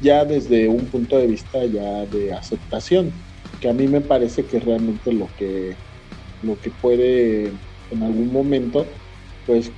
ya 0.01 0.25
desde 0.25 0.67
un 0.67 0.89
punto 0.89 1.17
de 1.17 1.27
vista 1.27 1.65
ya 1.65 2.05
de 2.05 2.33
aceptación, 2.33 3.13
que 3.59 3.69
a 3.69 3.73
mí 3.73 3.87
me 3.87 4.01
parece 4.01 4.45
que 4.45 4.59
realmente 4.59 5.11
lo 5.11 5.29
que, 5.37 5.77
lo 6.41 6.59
que 6.59 6.71
puede 6.71 7.47
en 7.91 8.03
algún 8.03 8.31
momento, 8.31 8.87
pues 9.45 9.71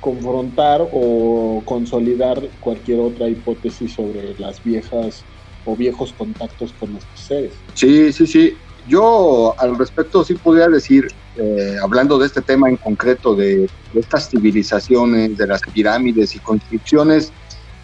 confrontar 0.00 0.86
o 0.92 1.62
consolidar 1.64 2.50
cualquier 2.60 3.00
otra 3.00 3.28
hipótesis 3.28 3.94
sobre 3.94 4.34
las 4.38 4.62
viejas 4.62 5.24
o 5.64 5.76
viejos 5.76 6.12
contactos 6.12 6.72
con 6.74 6.96
estos 6.96 7.26
seres. 7.26 7.64
Sí, 7.74 8.12
sí, 8.12 8.26
sí. 8.26 8.52
Yo 8.88 9.54
al 9.58 9.76
respecto 9.76 10.24
sí 10.24 10.34
podría 10.34 10.68
decir, 10.68 11.08
eh, 11.36 11.76
hablando 11.82 12.18
de 12.18 12.26
este 12.26 12.40
tema 12.40 12.68
en 12.68 12.76
concreto, 12.76 13.34
de, 13.34 13.68
estas 13.94 14.30
civilizaciones, 14.30 15.36
de 15.36 15.46
las 15.46 15.60
pirámides 15.62 16.36
y 16.36 16.38
construcciones 16.38 17.32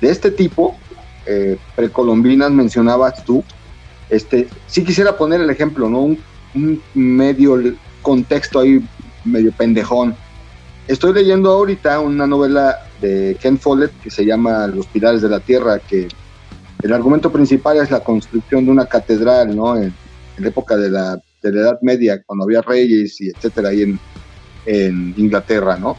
de 0.00 0.10
este 0.10 0.30
tipo, 0.30 0.76
eh, 1.26 1.56
precolombinas 1.74 2.50
mencionabas 2.50 3.24
tú, 3.24 3.42
este, 4.10 4.48
sí 4.66 4.84
quisiera 4.84 5.16
poner 5.16 5.40
el 5.40 5.50
ejemplo, 5.50 5.88
¿no? 5.88 6.16
Un, 6.54 6.82
medio 6.94 7.58
contexto 8.02 8.60
ahí 8.60 8.84
medio 9.24 9.52
pendejón. 9.52 10.14
Estoy 10.86 11.14
leyendo 11.14 11.50
ahorita 11.50 11.98
una 12.00 12.26
novela 12.26 12.78
de 13.00 13.36
Ken 13.40 13.58
Follett 13.58 13.92
que 14.02 14.10
se 14.10 14.26
llama 14.26 14.66
Los 14.66 14.86
Pilares 14.86 15.22
de 15.22 15.28
la 15.28 15.40
Tierra, 15.40 15.78
que 15.78 16.08
el 16.82 16.92
argumento 16.92 17.32
principal 17.32 17.78
es 17.78 17.90
la 17.90 18.00
construcción 18.00 18.66
de 18.66 18.70
una 18.70 18.86
catedral, 18.86 19.56
¿no? 19.56 19.76
En, 19.76 19.94
la 20.38 20.48
época 20.48 20.76
de 20.76 20.90
la, 20.90 21.20
de 21.42 21.52
la, 21.52 21.60
Edad 21.60 21.78
Media, 21.82 22.22
cuando 22.24 22.44
había 22.44 22.62
reyes 22.62 23.20
y 23.20 23.28
etcétera, 23.28 23.70
ahí 23.70 23.82
en, 23.82 24.00
en 24.66 25.14
Inglaterra, 25.16 25.76
¿no? 25.76 25.96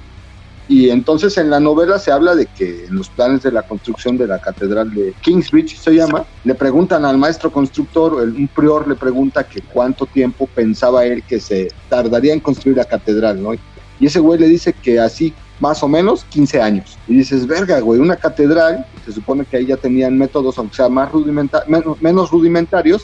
Y 0.68 0.90
entonces 0.90 1.38
en 1.38 1.50
la 1.50 1.60
novela 1.60 2.00
se 2.00 2.12
habla 2.12 2.36
de 2.36 2.46
que 2.46 2.86
en 2.86 2.96
los 2.96 3.10
planes 3.10 3.44
de 3.44 3.52
la 3.52 3.64
construcción 3.64 4.18
de 4.18 4.28
la 4.28 4.40
catedral 4.40 4.94
de 4.94 5.14
Kingsbridge, 5.22 5.78
se 5.78 5.94
llama, 5.94 6.26
le 6.46 6.56
preguntan 6.56 7.04
al 7.04 7.18
maestro 7.18 7.52
constructor, 7.52 8.14
un 8.14 8.48
prior 8.48 8.88
le 8.88 8.96
pregunta 8.96 9.44
que 9.44 9.62
cuánto 9.62 10.06
tiempo 10.06 10.48
pensaba 10.48 11.06
él 11.06 11.22
que 11.24 11.42
se 11.42 11.70
tardaría 11.90 12.34
en 12.34 12.40
construir 12.40 12.78
la 12.78 12.86
catedral, 12.86 13.44
¿no? 13.44 13.54
Y 14.00 14.06
ese 14.06 14.20
güey 14.20 14.40
le 14.40 14.48
dice 14.48 14.74
que 14.74 15.00
así 15.00 15.34
más 15.60 15.84
o 15.84 15.88
menos 15.88 16.26
15 16.26 16.62
años. 16.62 16.98
Y 17.08 17.16
dices, 17.16 17.48
verga, 17.48 17.80
güey, 17.80 18.00
una 18.00 18.16
catedral, 18.16 18.86
se 19.06 19.12
supone 19.12 19.46
que 19.46 19.58
ahí 19.58 19.66
ya 19.66 19.78
tenían 19.78 20.18
métodos, 20.18 20.58
aunque 20.58 20.76
sea 20.76 20.90
más 20.90 21.10
menos, 22.02 22.32
rudimentarios, 22.32 23.04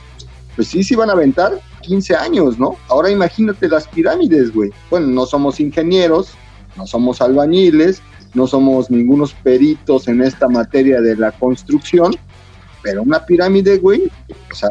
pues 0.56 0.68
sí, 0.68 0.84
sí 0.84 0.96
van 0.96 1.10
a 1.10 1.14
aventar 1.14 1.60
15 1.82 2.16
años, 2.16 2.60
¿no? 2.60 2.76
Ahora 2.88 3.10
imagínate 3.10 3.68
las 3.68 3.88
pirámides, 3.88 4.54
güey. 4.54 4.72
Bueno, 4.90 5.08
no 5.08 5.26
somos 5.26 5.60
ingenieros, 5.60 6.34
no 6.76 6.86
somos 6.86 7.22
albañiles, 7.22 8.02
no 8.34 8.48
somos 8.48 8.92
ningunos 8.92 9.34
peritos 9.34 10.08
en 10.08 10.22
esta 10.22 10.48
materia 10.48 11.02
de 11.02 11.16
la 11.16 11.32
construcción, 11.32 12.16
pero 12.84 13.04
una 13.04 13.26
pirámide, 13.26 13.78
güey, 13.78 14.12
o 14.52 14.56
sea, 14.56 14.70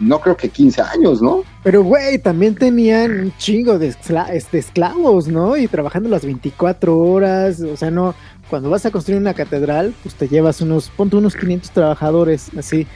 no 0.00 0.20
creo 0.20 0.36
que 0.36 0.48
15 0.48 0.82
años, 0.82 1.22
¿no? 1.22 1.44
Pero, 1.62 1.82
güey, 1.84 2.18
también 2.18 2.54
tenían 2.54 3.12
un 3.20 3.36
chingo 3.38 3.78
de, 3.78 3.94
este, 4.32 4.58
esclavos, 4.58 5.28
¿no? 5.28 5.56
Y 5.56 5.68
trabajando 5.68 6.08
las 6.08 6.24
24 6.24 6.98
horas, 6.98 7.60
o 7.60 7.76
sea, 7.76 7.90
no, 7.90 8.14
cuando 8.50 8.68
vas 8.68 8.84
a 8.84 8.90
construir 8.90 9.20
una 9.20 9.34
catedral, 9.34 9.94
pues 10.02 10.14
te 10.16 10.28
llevas 10.28 10.60
unos, 10.60 10.90
ponte 10.90 11.16
unos 11.16 11.36
500 11.36 11.70
trabajadores, 11.70 12.50
así, 12.58 12.86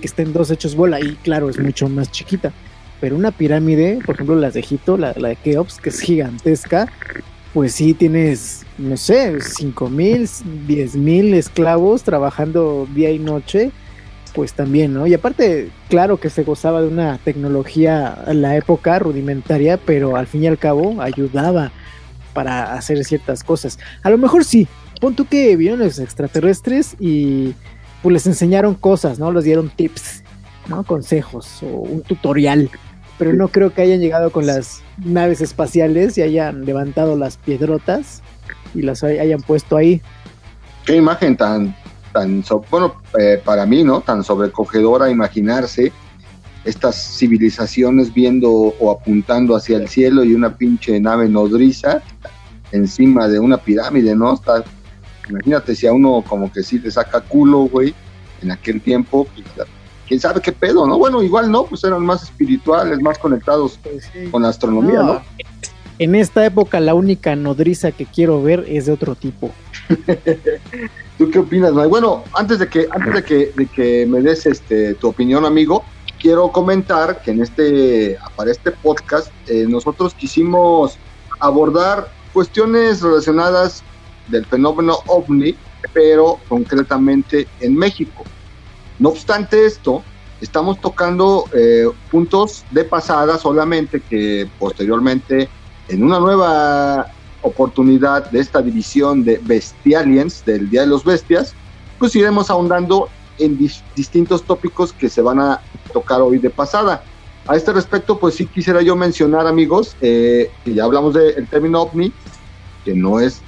que 0.00 0.06
estén 0.06 0.32
dos 0.32 0.50
hechos 0.50 0.74
bola, 0.74 1.00
y 1.00 1.16
claro, 1.22 1.48
es 1.48 1.58
mucho 1.58 1.88
más 1.88 2.10
chiquita. 2.10 2.52
Pero 3.00 3.16
una 3.16 3.32
pirámide, 3.32 3.98
por 4.04 4.14
ejemplo, 4.14 4.36
las 4.36 4.54
de 4.54 4.60
Egipto, 4.60 4.96
la, 4.96 5.12
de 5.12 5.36
Keops, 5.36 5.78
que 5.80 5.88
es 5.88 6.00
gigantesca, 6.00 6.90
pues 7.52 7.72
sí 7.72 7.94
tienes, 7.94 8.64
no 8.78 8.96
sé, 8.96 9.40
5 9.40 9.90
mil, 9.90 10.28
10 10.66 10.96
mil 10.96 11.34
esclavos 11.34 12.02
trabajando 12.02 12.86
día 12.94 13.10
y 13.10 13.18
noche 13.18 13.72
pues 14.32 14.54
también, 14.54 14.94
¿no? 14.94 15.06
Y 15.06 15.14
aparte, 15.14 15.70
claro 15.88 16.18
que 16.18 16.30
se 16.30 16.42
gozaba 16.42 16.80
de 16.80 16.88
una 16.88 17.18
tecnología 17.18 18.16
en 18.26 18.42
la 18.42 18.56
época 18.56 18.98
rudimentaria, 18.98 19.76
pero 19.76 20.16
al 20.16 20.26
fin 20.26 20.44
y 20.44 20.46
al 20.46 20.58
cabo 20.58 21.00
ayudaba 21.00 21.70
para 22.32 22.74
hacer 22.74 23.04
ciertas 23.04 23.44
cosas. 23.44 23.78
A 24.02 24.10
lo 24.10 24.18
mejor 24.18 24.44
sí, 24.44 24.66
pon 25.00 25.14
tú 25.14 25.26
que 25.26 25.54
vieron 25.56 25.80
los 25.80 25.98
extraterrestres 25.98 26.96
y 26.98 27.54
pues 28.02 28.12
les 28.12 28.26
enseñaron 28.26 28.74
cosas, 28.74 29.18
¿no? 29.18 29.32
Les 29.32 29.44
dieron 29.44 29.70
tips, 29.70 30.22
¿no? 30.68 30.84
Consejos 30.84 31.62
o 31.62 31.66
un 31.66 32.02
tutorial. 32.02 32.70
Pero 33.18 33.32
no 33.32 33.48
creo 33.48 33.72
que 33.72 33.82
hayan 33.82 34.00
llegado 34.00 34.30
con 34.30 34.46
las 34.46 34.82
naves 34.98 35.40
espaciales 35.40 36.18
y 36.18 36.22
hayan 36.22 36.64
levantado 36.64 37.16
las 37.16 37.36
piedrotas 37.36 38.22
y 38.74 38.82
las 38.82 39.04
hayan 39.04 39.40
puesto 39.42 39.76
ahí. 39.76 40.02
Qué 40.84 40.96
imagen 40.96 41.36
tan 41.36 41.76
tan, 42.12 42.44
bueno, 42.70 42.94
eh, 43.18 43.40
para 43.42 43.66
mí, 43.66 43.82
¿no? 43.82 44.00
Tan 44.00 44.22
sobrecogedora 44.22 45.10
imaginarse 45.10 45.92
estas 46.64 47.18
civilizaciones 47.18 48.14
viendo 48.14 48.50
o 48.50 48.90
apuntando 48.90 49.56
hacia 49.56 49.78
el 49.78 49.88
cielo 49.88 50.22
y 50.22 50.34
una 50.34 50.56
pinche 50.56 51.00
nave 51.00 51.28
nodriza 51.28 52.02
encima 52.70 53.26
de 53.26 53.40
una 53.40 53.56
pirámide, 53.56 54.14
¿no? 54.14 54.34
Está, 54.34 54.62
imagínate 55.28 55.74
si 55.74 55.86
a 55.86 55.92
uno 55.92 56.24
como 56.26 56.52
que 56.52 56.62
sí 56.62 56.78
le 56.78 56.90
saca 56.90 57.20
culo, 57.20 57.60
güey, 57.60 57.94
en 58.42 58.50
aquel 58.50 58.80
tiempo, 58.80 59.26
pues, 59.34 59.68
quién 60.06 60.20
sabe 60.20 60.40
qué 60.40 60.52
pedo, 60.52 60.86
¿no? 60.86 60.98
Bueno, 60.98 61.22
igual 61.22 61.50
no, 61.50 61.64
pues 61.64 61.84
eran 61.84 62.04
más 62.04 62.22
espirituales, 62.24 63.00
más 63.00 63.18
conectados 63.18 63.78
pues 63.82 64.10
con 64.30 64.42
la 64.42 64.48
astronomía, 64.48 65.02
¿no? 65.02 65.22
En 65.98 66.14
esta 66.14 66.44
época 66.44 66.80
la 66.80 66.94
única 66.94 67.36
nodriza 67.36 67.92
que 67.92 68.06
quiero 68.06 68.42
ver 68.42 68.64
es 68.68 68.86
de 68.86 68.92
otro 68.92 69.14
tipo. 69.14 69.52
¿Tú 71.18 71.30
qué 71.30 71.38
opinas, 71.38 71.72
Bueno, 71.72 72.24
antes 72.34 72.58
de 72.58 72.68
que, 72.68 72.88
antes 72.90 73.14
de 73.14 73.22
que, 73.22 73.52
de 73.56 73.66
que 73.66 74.06
me 74.06 74.20
des 74.20 74.46
este, 74.46 74.94
tu 74.94 75.08
opinión, 75.08 75.44
amigo, 75.44 75.84
quiero 76.18 76.50
comentar 76.50 77.22
que 77.22 77.32
en 77.32 77.42
este, 77.42 78.18
para 78.34 78.50
este 78.50 78.70
podcast, 78.70 79.28
eh, 79.46 79.66
nosotros 79.68 80.14
quisimos 80.14 80.98
abordar 81.38 82.10
cuestiones 82.32 83.02
relacionadas 83.02 83.82
del 84.28 84.44
fenómeno 84.46 84.98
ovni, 85.06 85.54
pero 85.92 86.38
concretamente 86.48 87.46
en 87.60 87.76
México. 87.76 88.24
No 88.98 89.10
obstante 89.10 89.66
esto, 89.66 90.02
estamos 90.40 90.80
tocando 90.80 91.44
eh, 91.52 91.86
puntos 92.10 92.64
de 92.70 92.84
pasada 92.84 93.38
solamente 93.38 94.00
que 94.00 94.48
posteriormente 94.58 95.48
en 95.88 96.04
una 96.04 96.18
nueva 96.18 97.06
oportunidad 97.42 98.30
de 98.30 98.40
esta 98.40 98.62
división 98.62 99.24
de 99.24 99.38
Bestialiens 99.42 100.44
del 100.44 100.70
Día 100.70 100.82
de 100.82 100.86
los 100.86 101.04
Bestias, 101.04 101.54
pues 101.98 102.14
iremos 102.14 102.50
ahondando 102.50 103.08
en 103.38 103.58
distintos 103.96 104.44
tópicos 104.44 104.92
que 104.92 105.08
se 105.08 105.22
van 105.22 105.40
a 105.40 105.60
tocar 105.92 106.20
hoy 106.20 106.38
de 106.38 106.50
pasada. 106.50 107.02
A 107.46 107.56
este 107.56 107.72
respecto, 107.72 108.18
pues 108.18 108.36
sí 108.36 108.46
quisiera 108.46 108.82
yo 108.82 108.94
mencionar, 108.94 109.46
amigos, 109.46 109.96
eh, 110.00 110.50
que 110.64 110.74
ya 110.74 110.84
hablamos 110.84 111.14
del 111.14 111.46
término 111.48 111.82
ovni, 111.82 112.12
que 112.84 112.94
no 112.94 113.18
es 113.18 113.40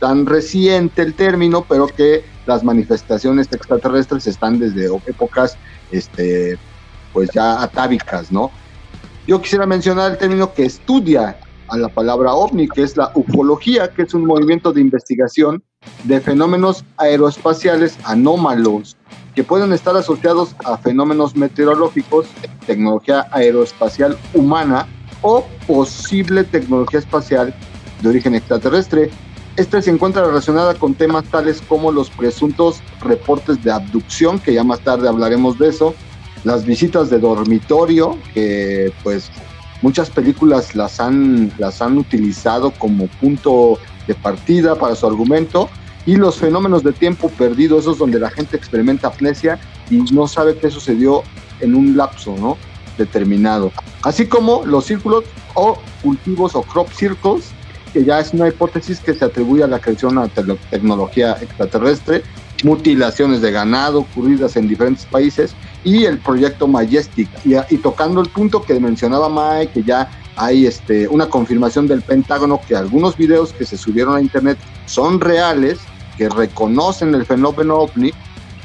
tan 0.00 0.26
reciente 0.26 1.02
el 1.02 1.14
término, 1.14 1.64
pero 1.68 1.86
que 1.86 2.24
las 2.46 2.64
manifestaciones 2.64 3.48
extraterrestres 3.52 4.26
están 4.26 4.58
desde 4.58 4.86
épocas, 5.06 5.56
este, 5.92 6.58
pues 7.12 7.30
ya 7.32 7.62
atávicas, 7.62 8.32
¿no? 8.32 8.50
Yo 9.26 9.40
quisiera 9.40 9.66
mencionar 9.66 10.12
el 10.12 10.18
término 10.18 10.52
que 10.52 10.64
estudia 10.64 11.38
a 11.68 11.76
la 11.76 11.88
palabra 11.88 12.32
ovni, 12.32 12.66
que 12.68 12.82
es 12.82 12.96
la 12.96 13.12
ufología, 13.14 13.88
que 13.88 14.02
es 14.02 14.14
un 14.14 14.26
movimiento 14.26 14.72
de 14.72 14.80
investigación 14.80 15.62
de 16.04 16.20
fenómenos 16.20 16.84
aeroespaciales 16.96 17.96
anómalos 18.04 18.96
que 19.34 19.44
pueden 19.44 19.72
estar 19.72 19.96
asociados 19.96 20.56
a 20.64 20.76
fenómenos 20.78 21.36
meteorológicos, 21.36 22.26
tecnología 22.66 23.28
aeroespacial 23.30 24.18
humana 24.34 24.88
o 25.22 25.46
posible 25.66 26.44
tecnología 26.44 26.98
espacial 26.98 27.54
de 28.02 28.08
origen 28.08 28.34
extraterrestre. 28.34 29.10
Esta 29.60 29.82
se 29.82 29.90
encuentra 29.90 30.24
relacionada 30.24 30.74
con 30.74 30.94
temas 30.94 31.24
tales 31.24 31.60
como 31.60 31.92
los 31.92 32.08
presuntos 32.08 32.80
reportes 33.00 33.62
de 33.62 33.70
abducción, 33.70 34.38
que 34.38 34.54
ya 34.54 34.64
más 34.64 34.80
tarde 34.80 35.06
hablaremos 35.06 35.58
de 35.58 35.68
eso, 35.68 35.94
las 36.44 36.64
visitas 36.64 37.10
de 37.10 37.18
dormitorio, 37.18 38.16
que 38.32 38.90
pues 39.02 39.30
Muchas 39.82 40.10
películas 40.10 40.74
las 40.74 41.00
han, 41.00 41.52
las 41.58 41.80
han 41.80 41.96
utilizado 41.96 42.70
como 42.72 43.06
punto 43.06 43.78
de 44.06 44.14
partida 44.14 44.74
para 44.74 44.94
su 44.94 45.06
argumento 45.06 45.70
y 46.04 46.16
los 46.16 46.36
fenómenos 46.36 46.82
de 46.82 46.92
tiempo 46.92 47.30
perdido, 47.30 47.78
esos 47.78 47.96
donde 47.96 48.18
la 48.18 48.30
gente 48.30 48.56
experimenta 48.56 49.08
amnesia 49.08 49.58
y 49.88 49.96
no 50.12 50.28
sabe 50.28 50.56
qué 50.58 50.70
sucedió 50.70 51.22
en 51.60 51.74
un 51.74 51.96
lapso 51.96 52.36
¿no? 52.38 52.58
determinado. 52.98 53.72
Así 54.02 54.26
como 54.26 54.66
los 54.66 54.84
círculos 54.84 55.24
o 55.54 55.78
cultivos 56.02 56.54
o 56.54 56.62
crop 56.62 56.92
circles, 56.92 57.52
que 57.92 58.04
ya 58.04 58.20
es 58.20 58.32
una 58.32 58.48
hipótesis 58.48 59.00
que 59.00 59.14
se 59.14 59.24
atribuye 59.24 59.62
a 59.62 59.66
la 59.66 59.78
creación 59.78 60.14
de 60.14 60.30
una 60.42 60.56
tecnología 60.70 61.36
extraterrestre, 61.40 62.22
mutilaciones 62.64 63.40
de 63.40 63.50
ganado 63.50 64.00
ocurridas 64.00 64.56
en 64.56 64.68
diferentes 64.68 65.04
países 65.06 65.54
y 65.84 66.04
el 66.04 66.18
proyecto 66.18 66.66
Majestic. 66.66 67.28
Y, 67.44 67.76
tocando 67.78 68.20
el 68.20 68.28
punto 68.28 68.62
que 68.62 68.78
mencionaba 68.78 69.28
Mae, 69.28 69.68
que 69.68 69.82
ya 69.82 70.10
hay 70.36 70.66
este, 70.66 71.08
una 71.08 71.26
confirmación 71.28 71.86
del 71.86 72.02
Pentágono 72.02 72.60
que 72.66 72.76
algunos 72.76 73.16
videos 73.16 73.52
que 73.52 73.64
se 73.64 73.76
subieron 73.76 74.16
a 74.16 74.20
internet 74.20 74.58
son 74.86 75.20
reales, 75.20 75.78
que 76.16 76.28
reconocen 76.28 77.14
el 77.14 77.24
fenómeno 77.24 77.76
ovni 77.76 78.12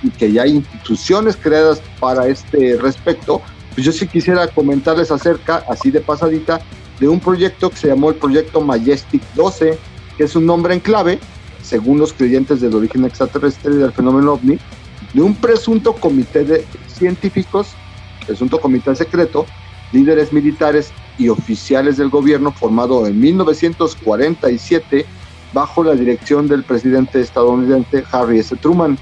y 0.03 0.09
que 0.09 0.31
ya 0.31 0.43
hay 0.43 0.51
instituciones 0.51 1.35
creadas 1.35 1.81
para 1.99 2.27
este 2.27 2.77
respecto, 2.77 3.41
pues 3.73 3.85
yo 3.85 3.91
sí 3.91 4.07
quisiera 4.07 4.47
comentarles 4.47 5.11
acerca, 5.11 5.63
así 5.69 5.91
de 5.91 5.99
pasadita, 5.99 6.61
de 6.99 7.07
un 7.07 7.19
proyecto 7.19 7.69
que 7.69 7.77
se 7.77 7.87
llamó 7.87 8.09
el 8.09 8.15
Proyecto 8.15 8.61
Majestic 8.61 9.21
12, 9.33 9.77
que 10.17 10.23
es 10.23 10.35
un 10.35 10.45
nombre 10.45 10.73
en 10.73 10.79
clave, 10.79 11.19
según 11.61 11.99
los 11.99 12.13
creyentes 12.13 12.61
del 12.61 12.75
origen 12.75 13.05
extraterrestre 13.05 13.73
y 13.73 13.77
del 13.77 13.91
fenómeno 13.91 14.33
ovni, 14.33 14.57
de 15.13 15.21
un 15.21 15.35
presunto 15.35 15.93
comité 15.93 16.43
de 16.43 16.65
científicos, 16.87 17.69
presunto 18.25 18.59
comité 18.59 18.95
secreto, 18.95 19.45
líderes 19.91 20.31
militares 20.31 20.91
y 21.17 21.29
oficiales 21.29 21.97
del 21.97 22.09
gobierno 22.09 22.51
formado 22.51 23.07
en 23.07 23.19
1947 23.19 25.05
bajo 25.53 25.83
la 25.83 25.93
dirección 25.93 26.47
del 26.47 26.63
presidente 26.63 27.21
estadounidense 27.21 28.03
Harry 28.11 28.39
S. 28.39 28.55
Truman. 28.57 28.97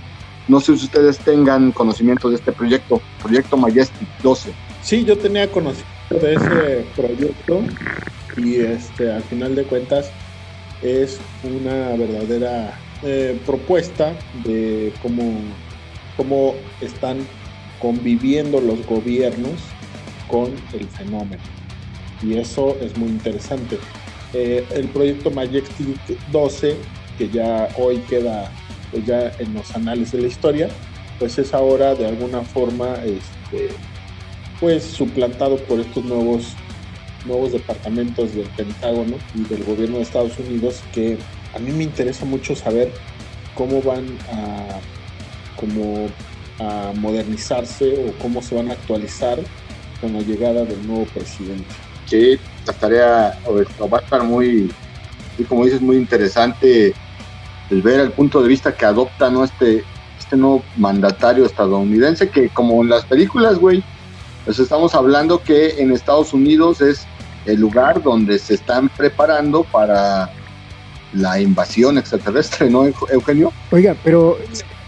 No 0.47 0.59
sé 0.59 0.77
si 0.77 0.85
ustedes 0.85 1.17
tengan 1.19 1.71
conocimiento 1.71 2.29
de 2.29 2.35
este 2.35 2.51
proyecto, 2.51 3.01
Proyecto 3.21 3.57
Majestic 3.57 4.07
12. 4.21 4.53
Sí, 4.81 5.03
yo 5.03 5.17
tenía 5.17 5.49
conocimiento 5.49 5.92
de 6.19 6.33
ese 6.35 6.85
proyecto 6.95 7.61
y 8.37 8.57
este 8.57 9.11
al 9.11 9.23
final 9.23 9.55
de 9.55 9.63
cuentas 9.63 10.11
es 10.81 11.19
una 11.43 11.95
verdadera 11.95 12.77
eh, 13.03 13.39
propuesta 13.45 14.13
de 14.43 14.93
cómo, 15.01 15.41
cómo 16.17 16.55
están 16.81 17.19
conviviendo 17.79 18.59
los 18.61 18.85
gobiernos 18.85 19.59
con 20.27 20.53
el 20.73 20.87
fenómeno. 20.87 21.43
Y 22.21 22.37
eso 22.37 22.77
es 22.81 22.97
muy 22.97 23.09
interesante. 23.09 23.77
Eh, 24.33 24.65
el 24.73 24.87
proyecto 24.87 25.31
Majestic 25.31 25.99
12, 26.31 26.75
que 27.17 27.29
ya 27.29 27.69
hoy 27.77 27.97
queda 28.09 28.51
pues 28.91 29.05
ya 29.05 29.31
en 29.39 29.53
los 29.53 29.75
anales 29.75 30.11
de 30.11 30.21
la 30.21 30.27
historia, 30.27 30.69
pues 31.19 31.37
es 31.37 31.53
ahora 31.53 31.95
de 31.95 32.07
alguna 32.07 32.41
forma 32.41 32.95
este, 33.03 33.69
pues 34.63 34.85
suplantado 34.85 35.57
por 35.57 35.81
estos 35.81 36.05
nuevos 36.05 36.53
nuevos 37.25 37.51
departamentos 37.51 38.33
del 38.33 38.47
Pentágono 38.47 39.17
y 39.35 39.43
del 39.43 39.61
gobierno 39.65 39.97
de 39.97 40.03
Estados 40.03 40.39
Unidos 40.39 40.81
que 40.93 41.17
a 41.53 41.59
mí 41.59 41.73
me 41.73 41.83
interesa 41.83 42.23
mucho 42.23 42.55
saber 42.55 42.89
cómo 43.55 43.81
van 43.81 44.05
a 44.31 44.79
como 45.57 46.07
a 46.59 46.93
modernizarse 46.95 48.07
o 48.07 48.13
cómo 48.21 48.41
se 48.41 48.55
van 48.55 48.69
a 48.69 48.73
actualizar 48.75 49.37
con 49.99 50.13
la 50.13 50.21
llegada 50.21 50.63
del 50.63 50.87
nuevo 50.87 51.07
presidente. 51.07 51.65
Sí, 52.05 52.39
la 52.65 52.71
tarea 52.71 53.37
va 53.45 53.97
a 53.97 54.01
estar 54.01 54.23
muy, 54.23 54.71
y 55.37 55.43
como 55.43 55.65
dices, 55.65 55.81
muy 55.81 55.97
interesante 55.97 56.93
el 57.69 57.81
ver 57.81 57.99
el 57.99 58.11
punto 58.11 58.41
de 58.41 58.47
vista 58.47 58.73
que 58.73 58.85
adopta 58.85 59.29
¿no? 59.29 59.43
este, 59.43 59.83
este 60.17 60.37
nuevo 60.37 60.63
mandatario 60.77 61.45
estadounidense 61.45 62.29
que 62.29 62.47
como 62.47 62.81
en 62.81 62.87
las 62.87 63.03
películas, 63.03 63.59
güey, 63.59 63.83
pues 64.45 64.59
estamos 64.59 64.93
hablando 64.95 65.41
que 65.41 65.81
en 65.81 65.91
Estados 65.91 66.33
Unidos 66.33 66.81
es 66.81 67.05
el 67.45 67.59
lugar 67.59 68.01
donde 68.01 68.39
se 68.39 68.55
están 68.55 68.89
preparando 68.89 69.63
para 69.63 70.29
la 71.13 71.39
invasión 71.39 71.97
extraterrestre, 71.97 72.69
¿no, 72.69 72.85
Eugenio? 72.85 73.51
Oiga, 73.71 73.95
pero 74.03 74.37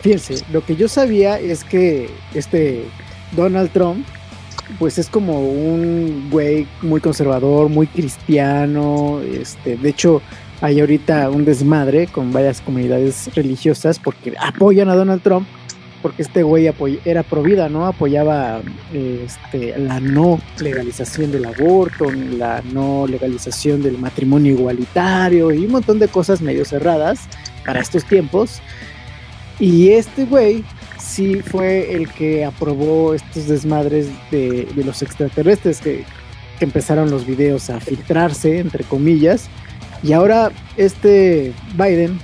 fíjense, 0.01 0.43
lo 0.51 0.63
que 0.63 0.75
yo 0.75 0.87
sabía 0.87 1.39
es 1.39 1.63
que 1.63 2.09
este 2.33 2.85
Donald 3.35 3.71
Trump, 3.71 4.05
pues 4.79 4.97
es 4.97 5.09
como 5.09 5.41
un 5.41 6.29
güey 6.31 6.67
muy 6.81 6.99
conservador, 6.99 7.69
muy 7.69 7.87
cristiano, 7.87 9.21
este, 9.21 9.77
de 9.77 9.89
hecho 9.89 10.21
hay 10.61 10.79
ahorita 10.79 11.29
un 11.29 11.45
desmadre 11.45 12.07
con 12.07 12.31
varias 12.31 12.61
comunidades 12.61 13.29
religiosas 13.35 13.99
porque 13.99 14.33
apoyan 14.39 14.89
a 14.89 14.95
Donald 14.95 15.21
Trump 15.21 15.47
porque 16.05 16.21
este 16.21 16.43
güey 16.43 16.69
era 17.03 17.23
pro 17.23 17.41
vida, 17.41 17.67
¿no? 17.67 17.87
Apoyaba 17.87 18.61
este, 18.93 19.75
la 19.75 19.99
no 19.99 20.39
legalización 20.59 21.31
del 21.31 21.45
aborto, 21.45 22.11
la 22.11 22.61
no 22.71 23.07
legalización 23.07 23.81
del 23.81 23.97
matrimonio 23.97 24.51
igualitario 24.51 25.51
y 25.51 25.65
un 25.65 25.71
montón 25.71 25.97
de 25.97 26.07
cosas 26.07 26.41
medio 26.41 26.63
cerradas 26.63 27.21
para 27.65 27.79
estos 27.79 28.05
tiempos. 28.05 28.61
Y 29.59 29.93
este 29.93 30.25
güey 30.25 30.63
sí 30.99 31.41
fue 31.41 31.95
el 31.95 32.07
que 32.09 32.45
aprobó 32.45 33.15
estos 33.15 33.47
desmadres 33.47 34.07
de, 34.29 34.67
los 34.75 35.01
extraterrestres 35.01 35.81
que, 35.81 36.03
que 36.59 36.65
empezaron 36.65 37.09
los 37.09 37.25
videos 37.25 37.71
a 37.71 37.79
filtrarse, 37.79 38.59
entre 38.59 38.83
comillas. 38.83 39.47
Y 40.03 40.13
ahora 40.13 40.51
este 40.77 41.51
Biden 41.75 42.19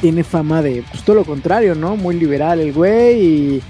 tiene 0.00 0.24
fama 0.24 0.62
de 0.62 0.84
pues, 0.90 1.04
todo 1.04 1.16
lo 1.16 1.24
contrario, 1.24 1.74
¿no? 1.74 1.96
Muy 1.96 2.16
liberal 2.18 2.60
el 2.60 2.72
güey 2.72 3.20
y, 3.20 3.62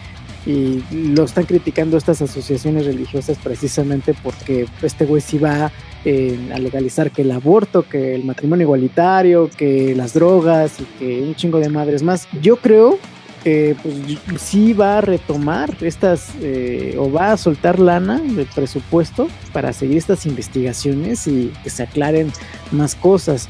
lo 0.91 1.23
están 1.23 1.45
criticando 1.45 1.97
estas 1.97 2.21
asociaciones 2.21 2.85
religiosas 2.85 3.39
precisamente 3.41 4.13
porque 4.25 4.67
este 4.83 5.05
güey 5.05 5.23
sí 5.23 5.39
va 5.39 5.67
a 5.67 6.59
legalizar 6.59 7.13
que 7.13 7.23
el 7.23 7.31
aborto, 7.31 7.89
que 7.89 8.17
el 8.17 8.25
matrimonio 8.25 8.65
igualitario, 8.65 9.49
que 9.57 9.95
las 9.95 10.15
drogas 10.15 10.81
y 10.81 10.85
que 10.99 11.23
un 11.23 11.37
chingo 11.37 11.61
de 11.61 11.69
madres 11.69 12.03
más. 12.03 12.27
Yo 12.41 12.57
creo 12.57 12.99
que 13.45 13.77
pues, 13.81 14.41
sí 14.41 14.73
va 14.73 14.99
a 14.99 15.01
retomar 15.01 15.77
estas 15.81 16.31
eh, 16.41 16.97
o 16.99 17.11
va 17.11 17.31
a 17.31 17.37
soltar 17.37 17.79
lana 17.79 18.19
del 18.19 18.47
presupuesto 18.47 19.29
para 19.53 19.73
seguir 19.73 19.99
estas 19.99 20.27
investigaciones 20.27 21.29
y 21.29 21.53
que 21.63 21.71
se 21.71 21.85
aclaren 21.85 22.33
más 22.73 22.97
cosas 22.97 23.49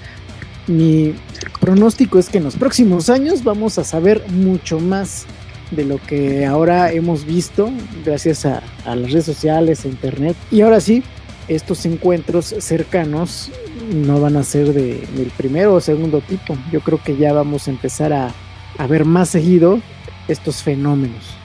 mi 0.66 1.14
pronóstico 1.60 2.18
es 2.18 2.28
que 2.28 2.38
en 2.38 2.44
los 2.44 2.56
próximos 2.56 3.10
años 3.10 3.44
vamos 3.44 3.78
a 3.78 3.84
saber 3.84 4.24
mucho 4.30 4.80
más 4.80 5.26
de 5.70 5.84
lo 5.84 5.98
que 5.98 6.44
ahora 6.44 6.92
hemos 6.92 7.24
visto 7.24 7.70
gracias 8.04 8.44
a, 8.44 8.62
las 8.84 9.10
redes 9.10 9.24
sociales, 9.24 9.84
a 9.84 9.88
internet. 9.88 10.36
Y 10.50 10.60
ahora 10.60 10.80
sí, 10.80 11.02
estos 11.48 11.86
encuentros 11.86 12.54
cercanos 12.58 13.50
no 13.94 14.20
van 14.20 14.36
a 14.36 14.42
ser 14.42 14.72
de, 14.72 15.06
del 15.16 15.30
primero 15.36 15.74
o 15.74 15.80
segundo 15.80 16.20
tipo. 16.20 16.56
Yo 16.70 16.80
creo 16.80 17.00
que 17.02 17.16
ya 17.16 17.32
vamos 17.32 17.68
a 17.68 17.70
empezar 17.70 18.12
a, 18.12 18.32
ver 18.88 19.04
más 19.04 19.28
seguido 19.28 19.80
estos 20.28 20.62
fenómenos. 20.62 21.36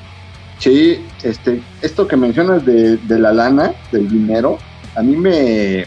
Sí, 0.60 1.00
este, 1.24 1.62
esto 1.82 2.08
que 2.08 2.18
mencionas 2.18 2.66
de 2.66 3.00
la 3.08 3.32
lana, 3.32 3.74
del 3.92 4.10
dinero, 4.10 4.58
a 4.96 5.04
mí 5.04 5.16
me, 5.16 5.86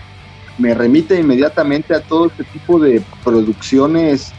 me 0.61 0.75
remite 0.75 1.19
inmediatamente 1.19 1.95
a 1.95 2.01
todo 2.01 2.27
este 2.27 2.45
tipo 2.45 2.79
de 2.79 3.03
producciones 3.25 4.33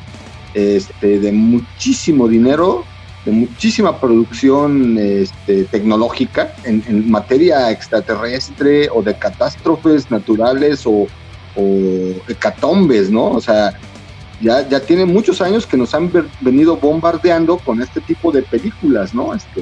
este, 0.53 1.19
de 1.19 1.31
muchísimo 1.31 2.27
dinero, 2.27 2.83
de 3.25 3.31
muchísima 3.31 3.99
producción 3.99 4.97
este, 4.97 5.63
tecnológica 5.65 6.53
en, 6.63 7.09
materia 7.09 7.71
extraterrestre 7.71 8.89
o 8.93 9.01
de 9.01 9.17
catástrofes 9.17 10.09
naturales 10.11 10.83
o, 10.85 11.07
hecatombes, 12.29 13.11
¿no? 13.11 13.25
O 13.31 13.41
sea, 13.41 13.77
ya, 14.39 14.67
ya 14.69 14.79
tiene 14.79 15.03
muchos 15.03 15.41
años 15.41 15.67
que 15.67 15.75
nos 15.75 15.93
han 15.93 16.09
venido 16.39 16.77
bombardeando 16.77 17.57
con 17.57 17.81
este 17.81 17.99
tipo 17.99 18.31
de 18.31 18.41
películas, 18.41 19.13
¿no? 19.13 19.33
Este, 19.33 19.61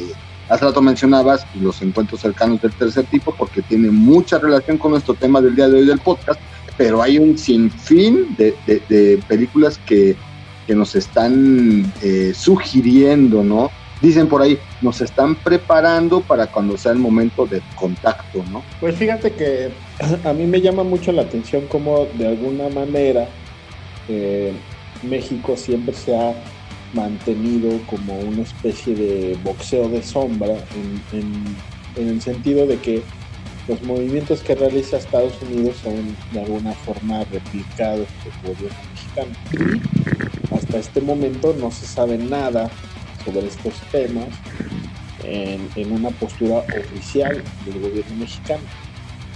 Hace 0.50 0.66
rato 0.66 0.82
mencionabas 0.82 1.46
los 1.62 1.80
encuentros 1.84 2.22
cercanos 2.22 2.60
del 2.62 2.74
tercer 2.74 3.06
tipo 3.06 3.34
porque 3.36 3.62
tiene 3.62 3.92
mucha 3.92 4.40
relación 4.40 4.80
con 4.80 4.92
nuestro 4.92 5.14
tema 5.14 5.40
del 5.42 5.56
día 5.56 5.70
de 5.70 5.78
hoy 5.78 5.86
del 5.86 6.00
podcast, 6.00 6.42
pero 6.76 7.04
hay 7.04 7.20
un 7.20 7.38
sinfín 7.38 8.36
de, 8.36 8.56
de, 8.66 9.20
películas 9.28 9.80
que, 9.86 10.16
que, 10.66 10.74
nos 10.74 10.96
están 10.96 11.94
eh, 12.02 12.34
sugiriendo, 12.34 13.44
¿no? 13.44 13.70
Dicen 14.02 14.28
por 14.28 14.42
ahí, 14.42 14.58
nos 14.82 15.02
están 15.02 15.36
preparando 15.36 16.22
para 16.22 16.48
cuando 16.48 16.78
sea 16.78 16.94
el 16.94 17.00
momento 17.00 17.46
de 17.46 17.62
contacto, 17.76 18.44
¿no? 18.50 18.64
Pues 18.80 18.96
fíjate 18.96 19.34
que 19.34 19.70
a 20.24 20.34
mí 20.34 20.48
me 20.48 20.62
llama 20.62 20.84
mucho 20.84 21.12
la 21.12 21.22
atención 21.22 21.68
cómo 21.68 22.08
de 22.18 22.28
alguna 22.28 22.70
manera 22.70 23.28
eh, 24.08 24.54
México 25.04 25.56
siempre 25.56 25.94
se 25.94 26.16
ha 26.16 26.34
mantenido 26.94 27.80
como 27.88 28.18
una 28.20 28.42
especie 28.42 28.96
de 28.96 29.38
boxeo 29.44 29.90
de 29.90 30.02
sombra 30.02 30.56
en, 31.14 31.56
el 31.96 32.22
sentido 32.22 32.66
de 32.66 32.78
que 32.78 33.02
los 33.68 33.82
movimientos 33.84 34.42
que 34.42 34.56
realiza 34.56 34.98
Estados 34.98 35.34
Unidos 35.42 35.78
son 35.84 36.16
de 36.32 36.42
alguna 36.42 36.72
forma 36.74 37.24
replicados 37.26 38.08
por 38.24 38.34
el 38.34 38.56
gobierno 38.56 38.80
mexicano. 38.94 39.86
Hasta 40.56 40.78
este 40.78 41.02
momento 41.02 41.56
no 41.60 41.70
se 41.70 41.86
sabe 41.86 42.18
nada 42.18 42.70
sobre 43.26 43.48
estos 43.48 43.74
temas 43.92 44.30
en, 45.24 45.70
en, 45.76 45.92
una 45.92 46.10
postura 46.10 46.60
oficial 46.60 47.44
del 47.66 47.82
gobierno 47.82 48.16
mexicano. 48.16 48.64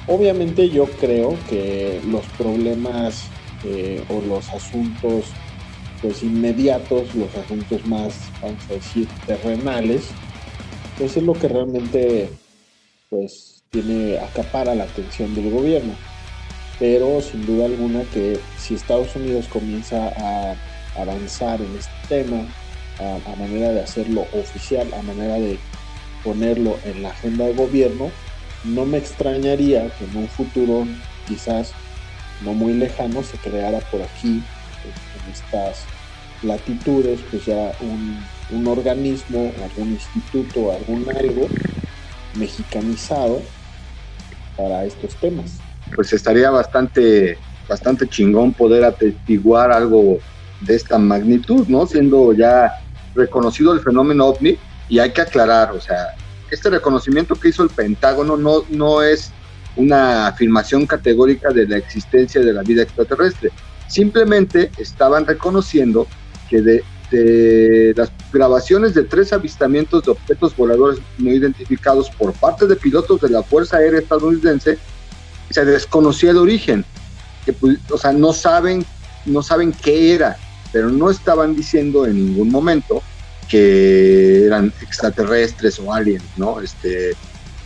Obviamente 0.08 0.70
yo 0.70 0.86
creo 0.86 1.38
que 1.50 2.02
los 2.10 2.26
problemas 2.38 3.30
eh, 3.66 4.04
o 4.10 4.22
los 4.28 4.50
asuntos 4.50 5.26
pues 6.04 6.22
inmediatos, 6.22 7.16
los 7.16 7.34
asuntos 7.34 7.86
más, 7.88 8.14
vamos 8.42 8.62
a 8.70 8.74
decir, 8.74 9.08
terrenales, 9.26 10.10
pues 10.98 11.16
es 11.16 11.24
lo 11.24 11.32
que 11.32 11.48
realmente 11.48 12.30
pues 13.10 13.64
tiene, 13.70 14.20
acapara 14.20 14.76
la 14.76 14.84
atención 14.84 15.34
del 15.34 15.50
gobierno. 15.50 15.94
Pero 16.78 17.22
sin 17.22 17.46
duda 17.46 17.66
alguna 17.66 18.04
que 18.14 18.38
si 18.60 18.76
Estados 18.76 19.16
Unidos 19.16 19.48
comienza 19.48 20.10
a 20.10 20.56
avanzar 21.02 21.62
en 21.62 21.74
este 21.78 21.92
tema, 22.10 22.46
a, 23.00 23.36
manera 23.38 23.72
de 23.72 23.82
hacerlo 23.82 24.28
oficial, 24.34 24.94
a 24.94 25.02
manera 25.04 25.36
de 25.36 25.58
ponerlo 26.22 26.78
en 26.84 27.02
la 27.02 27.12
agenda 27.12 27.46
de 27.46 27.54
gobierno, 27.54 28.12
no 28.66 28.86
me 28.86 28.98
extrañaría 28.98 29.90
que 29.98 30.04
en 30.04 30.18
un 30.18 30.28
futuro 30.28 30.86
quizás 31.28 31.72
no 32.42 32.54
muy 32.54 32.74
lejano 32.74 33.24
se 33.24 33.38
creara 33.38 33.80
por 33.90 34.02
aquí, 34.02 34.44
en 34.84 35.32
estas 35.32 35.86
latitudes, 36.44 37.20
pues 37.30 37.46
ya 37.46 37.72
un, 37.82 38.20
un 38.52 38.68
organismo, 38.68 39.52
algún 39.64 39.94
instituto, 39.94 40.72
algún 40.72 41.06
algo 41.10 41.48
mexicanizado 42.36 43.42
para 44.58 44.86
estos 44.86 45.16
temas. 45.16 45.60
Pues 45.96 46.14
estaría 46.14 46.50
bastante, 46.50 47.38
bastante 47.68 48.08
chingón 48.08 48.54
poder 48.54 48.84
atestiguar 48.84 49.72
algo 49.72 50.20
de 50.62 50.76
esta 50.76 50.98
magnitud, 50.98 51.68
¿no? 51.68 51.86
Siendo 51.86 52.34
ya 52.34 52.72
reconocido 53.16 53.74
el 53.74 53.82
fenómeno 53.82 54.28
ovni 54.28 54.58
y 54.90 55.00
hay 55.00 55.12
que 55.12 55.22
aclarar, 55.22 55.72
o 55.72 55.82
sea, 55.82 56.16
este 56.52 56.70
reconocimiento 56.70 57.36
que 57.36 57.50
hizo 57.50 57.64
el 57.64 57.70
Pentágono 57.70 58.38
no, 58.38 58.64
no 58.70 59.02
es 59.02 59.32
una 59.76 60.28
afirmación 60.28 60.86
categórica 60.86 61.50
de 61.50 61.68
la 61.68 61.78
existencia 61.78 62.42
de 62.42 62.54
la 62.54 62.62
vida 62.62 62.84
extraterrestre. 62.84 63.52
Simplemente 63.88 64.72
estaban 64.78 65.26
reconociendo 65.26 66.08
que 66.54 66.62
de, 66.62 66.84
de 67.10 67.94
las 67.98 68.12
grabaciones 68.32 68.94
de 68.94 69.04
tres 69.04 69.34
avistamientos 69.34 70.04
de 70.04 70.12
objetos 70.12 70.56
voladores 70.56 71.00
no 71.18 71.32
identificados 71.32 72.12
por 72.12 72.32
parte 72.34 72.68
de 72.68 72.76
pilotos 72.76 73.22
de 73.22 73.30
la 73.30 73.42
Fuerza 73.42 73.78
Aérea 73.78 74.00
estadounidense, 74.00 74.78
se 75.50 75.66
desconocía 75.66 76.30
el 76.30 76.38
origen. 76.38 76.86
Que, 77.44 77.54
pues, 77.54 77.80
o 77.90 77.98
sea, 77.98 78.14
no 78.14 78.34
saben, 78.34 78.86
no 79.26 79.42
saben 79.42 79.72
qué 79.72 80.14
era, 80.14 80.38
pero 80.72 80.90
no 80.90 81.10
estaban 81.10 81.56
diciendo 81.56 82.06
en 82.06 82.24
ningún 82.24 82.52
momento 82.52 83.02
que 83.50 84.46
eran 84.46 84.72
extraterrestres 84.82 85.80
o 85.80 85.92
aliens, 85.92 86.24
¿no? 86.38 86.62
Este, 86.62 87.16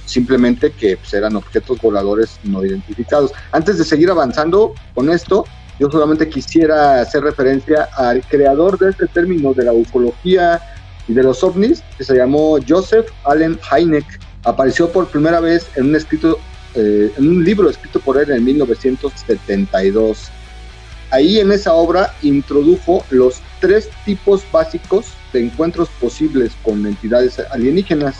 simplemente 0.05 0.71
que 0.71 0.95
pues, 0.95 1.13
eran 1.13 1.35
objetos 1.35 1.81
voladores 1.81 2.39
no 2.43 2.63
identificados. 2.63 3.33
Antes 3.51 3.77
de 3.77 3.83
seguir 3.83 4.09
avanzando 4.09 4.73
con 4.95 5.09
esto, 5.09 5.45
yo 5.79 5.89
solamente 5.91 6.27
quisiera 6.27 7.01
hacer 7.01 7.23
referencia 7.23 7.89
al 7.95 8.21
creador 8.23 8.77
de 8.79 8.89
este 8.89 9.07
término 9.07 9.53
de 9.53 9.65
la 9.65 9.73
ufología 9.73 10.61
y 11.07 11.13
de 11.13 11.23
los 11.23 11.43
ovnis, 11.43 11.83
que 11.97 12.03
se 12.03 12.15
llamó 12.15 12.57
Joseph 12.67 13.07
Allen 13.23 13.59
Hynek. 13.71 14.05
Apareció 14.43 14.91
por 14.91 15.07
primera 15.07 15.39
vez 15.39 15.67
en 15.75 15.89
un 15.89 15.95
escrito, 15.95 16.39
eh, 16.75 17.11
en 17.17 17.27
un 17.29 17.43
libro 17.43 17.69
escrito 17.69 17.99
por 17.99 18.17
él 18.17 18.31
en 18.31 18.43
1972. 18.43 20.31
Ahí 21.11 21.39
en 21.39 21.51
esa 21.51 21.73
obra 21.73 22.13
introdujo 22.21 23.05
los 23.11 23.41
tres 23.61 23.89
tipos 24.03 24.43
básicos 24.51 25.13
de 25.31 25.45
encuentros 25.45 25.89
posibles 26.01 26.51
con 26.63 26.85
entidades 26.85 27.39
alienígenas 27.51 28.17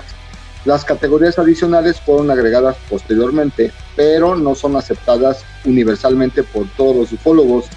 las 0.68 0.84
categorías 0.84 1.40
adicionales 1.40 1.98
fueron 2.02 2.30
agregadas 2.30 2.76
posteriormente, 2.90 3.72
pero 3.96 4.36
no 4.36 4.54
son 4.54 4.76
aceptadas 4.76 5.46
universalmente 5.64 6.44
por 6.44 6.68
todos 6.76 6.94
los 6.94 7.14
ufólogos. 7.14 7.68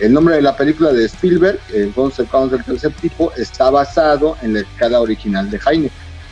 El 0.00 0.14
nombre 0.14 0.36
de 0.36 0.40
la 0.40 0.56
película 0.56 0.90
de 0.90 1.04
Spielberg, 1.04 1.60
entonces 1.74 2.26
del 2.50 2.64
tercer 2.64 2.92
tipo, 2.94 3.30
está 3.36 3.68
basado 3.68 4.38
en 4.40 4.54
la 4.54 4.60
escala 4.60 5.02
original 5.02 5.50
de 5.50 5.60
Heine. 5.66 5.90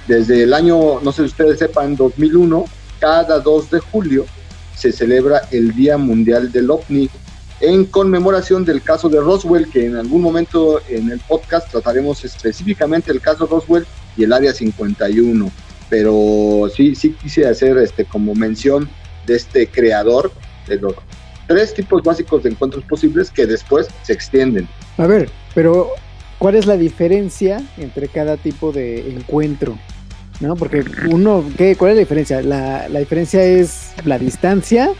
Desde 0.09 0.45
el 0.45 0.55
año, 0.55 0.99
no 1.03 1.13
sé 1.13 1.25
si 1.25 1.29
ustedes 1.29 1.59
sepan, 1.59 1.95
2001, 1.95 2.65
cada 2.99 3.39
2 3.41 3.71
de 3.73 3.81
julio 3.81 4.25
se 4.75 4.93
celebra 4.93 5.43
el 5.51 5.75
Día 5.75 5.99
Mundial 5.99 6.51
del 6.51 6.71
OVNI 6.71 7.11
en 7.61 7.85
conmemoración 7.85 8.65
del 8.65 8.81
caso 8.81 9.11
de 9.11 9.21
Roswell, 9.21 9.71
que 9.71 9.85
en 9.85 9.97
algún 9.97 10.23
momento 10.23 10.81
en 10.89 11.11
el 11.11 11.21
podcast 11.21 11.71
trataremos 11.71 12.25
específicamente 12.25 13.13
el 13.13 13.21
caso 13.21 13.47
Roswell 13.47 13.87
y 14.17 14.25
el 14.25 14.33
Área 14.33 14.55
51 14.55 15.53
pero 15.93 16.71
sí, 16.75 16.95
sí 16.95 17.15
quise 17.21 17.47
hacer 17.47 17.77
este 17.77 18.07
como 18.07 18.35
mención 18.35 18.89
de 19.27 19.37
este 19.37 19.67
creador 19.67 20.33
de 20.67 20.77
los 20.77 20.95
tres 21.47 21.75
tipos 21.75 22.03
básicos 22.03 22.43
de 22.43 22.49
encuentros 22.49 22.83
posibles 22.85 23.31
que 23.31 23.45
después 23.45 23.89
se 24.01 24.15
extienden. 24.15 24.67
A 24.97 25.07
ver, 25.07 25.29
pero 25.55 25.91
¿cuál 26.39 26.55
es 26.55 26.65
la 26.65 26.79
diferencia 26.79 27.63
entre 27.77 28.09
cada 28.09 28.39
tipo 28.39 28.73
de 28.73 29.11
encuentro? 29.11 29.79
¿No? 30.41 30.57
Porque 30.57 30.83
uno, 31.11 31.45
¿qué, 31.59 31.77
¿cuál 31.77 31.91
es 31.91 31.97
la 31.97 32.01
diferencia? 32.01 32.41
La, 32.41 32.89
la 32.89 33.01
diferencia 33.01 33.45
es 33.45 33.93
la 34.07 34.19
distancia, 34.19 34.93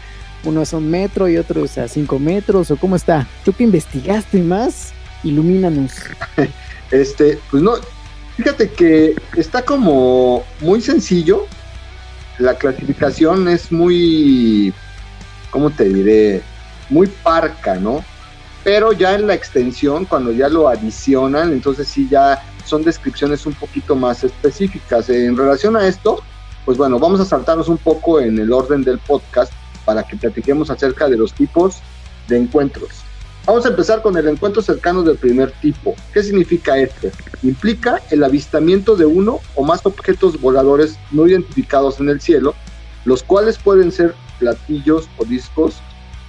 uno 0.43 0.61
es 0.61 0.75
a 0.75 0.77
un 0.77 0.91
metro 0.91 1.27
y 1.27 1.37
otro 1.37 1.65
es 1.65 1.75
a 1.79 1.87
cinco 1.87 2.19
metros, 2.19 2.69
o 2.69 2.77
cómo 2.77 2.95
está. 2.95 3.27
Tú 3.43 3.51
que 3.51 3.63
investigaste 3.63 4.37
más, 4.43 4.93
ilumínanos. 5.23 5.91
este, 6.91 7.39
pues 7.49 7.63
no, 7.63 7.77
Fíjate 8.37 8.71
que 8.71 9.15
está 9.37 9.61
como 9.61 10.43
muy 10.59 10.81
sencillo. 10.81 11.45
La 12.39 12.55
clasificación 12.55 13.47
es 13.47 13.71
muy, 13.71 14.73
¿cómo 15.51 15.69
te 15.69 15.85
diré? 15.85 16.41
Muy 16.89 17.07
parca, 17.07 17.75
¿no? 17.75 18.03
Pero 18.63 18.91
ya 18.91 19.13
en 19.13 19.27
la 19.27 19.35
extensión, 19.35 20.05
cuando 20.05 20.31
ya 20.31 20.49
lo 20.49 20.67
adicionan, 20.67 21.51
entonces 21.51 21.87
sí 21.87 22.07
ya 22.09 22.41
son 22.65 22.83
descripciones 22.83 23.45
un 23.45 23.53
poquito 23.53 23.95
más 23.95 24.23
específicas. 24.23 25.09
En 25.09 25.37
relación 25.37 25.75
a 25.75 25.85
esto, 25.85 26.23
pues 26.65 26.77
bueno, 26.77 26.97
vamos 26.97 27.19
a 27.19 27.25
saltarnos 27.25 27.67
un 27.67 27.77
poco 27.77 28.19
en 28.19 28.39
el 28.39 28.51
orden 28.51 28.83
del 28.83 28.99
podcast 28.99 29.51
para 29.85 30.03
que 30.03 30.15
platiquemos 30.15 30.71
acerca 30.71 31.07
de 31.07 31.17
los 31.17 31.33
tipos 31.33 31.81
de 32.27 32.37
encuentros. 32.37 33.02
Vamos 33.45 33.65
a 33.65 33.69
empezar 33.69 34.01
con 34.01 34.17
el 34.17 34.27
encuentro 34.27 34.61
cercano 34.61 35.03
del 35.03 35.17
primer 35.17 35.51
tipo. 35.51 35.95
¿Qué 36.13 36.23
significa 36.23 36.77
este? 36.77 37.11
Implica 37.41 38.01
el 38.09 38.23
avistamiento 38.23 38.95
de 38.95 39.05
uno 39.05 39.39
o 39.55 39.63
más 39.65 39.85
objetos 39.85 40.39
voladores 40.39 40.97
no 41.11 41.27
identificados 41.27 41.99
en 41.99 42.07
el 42.07 42.21
cielo, 42.21 42.55
los 43.03 43.21
cuales 43.21 43.57
pueden 43.57 43.91
ser 43.91 44.15
platillos 44.39 45.09
o 45.17 45.25
discos 45.25 45.81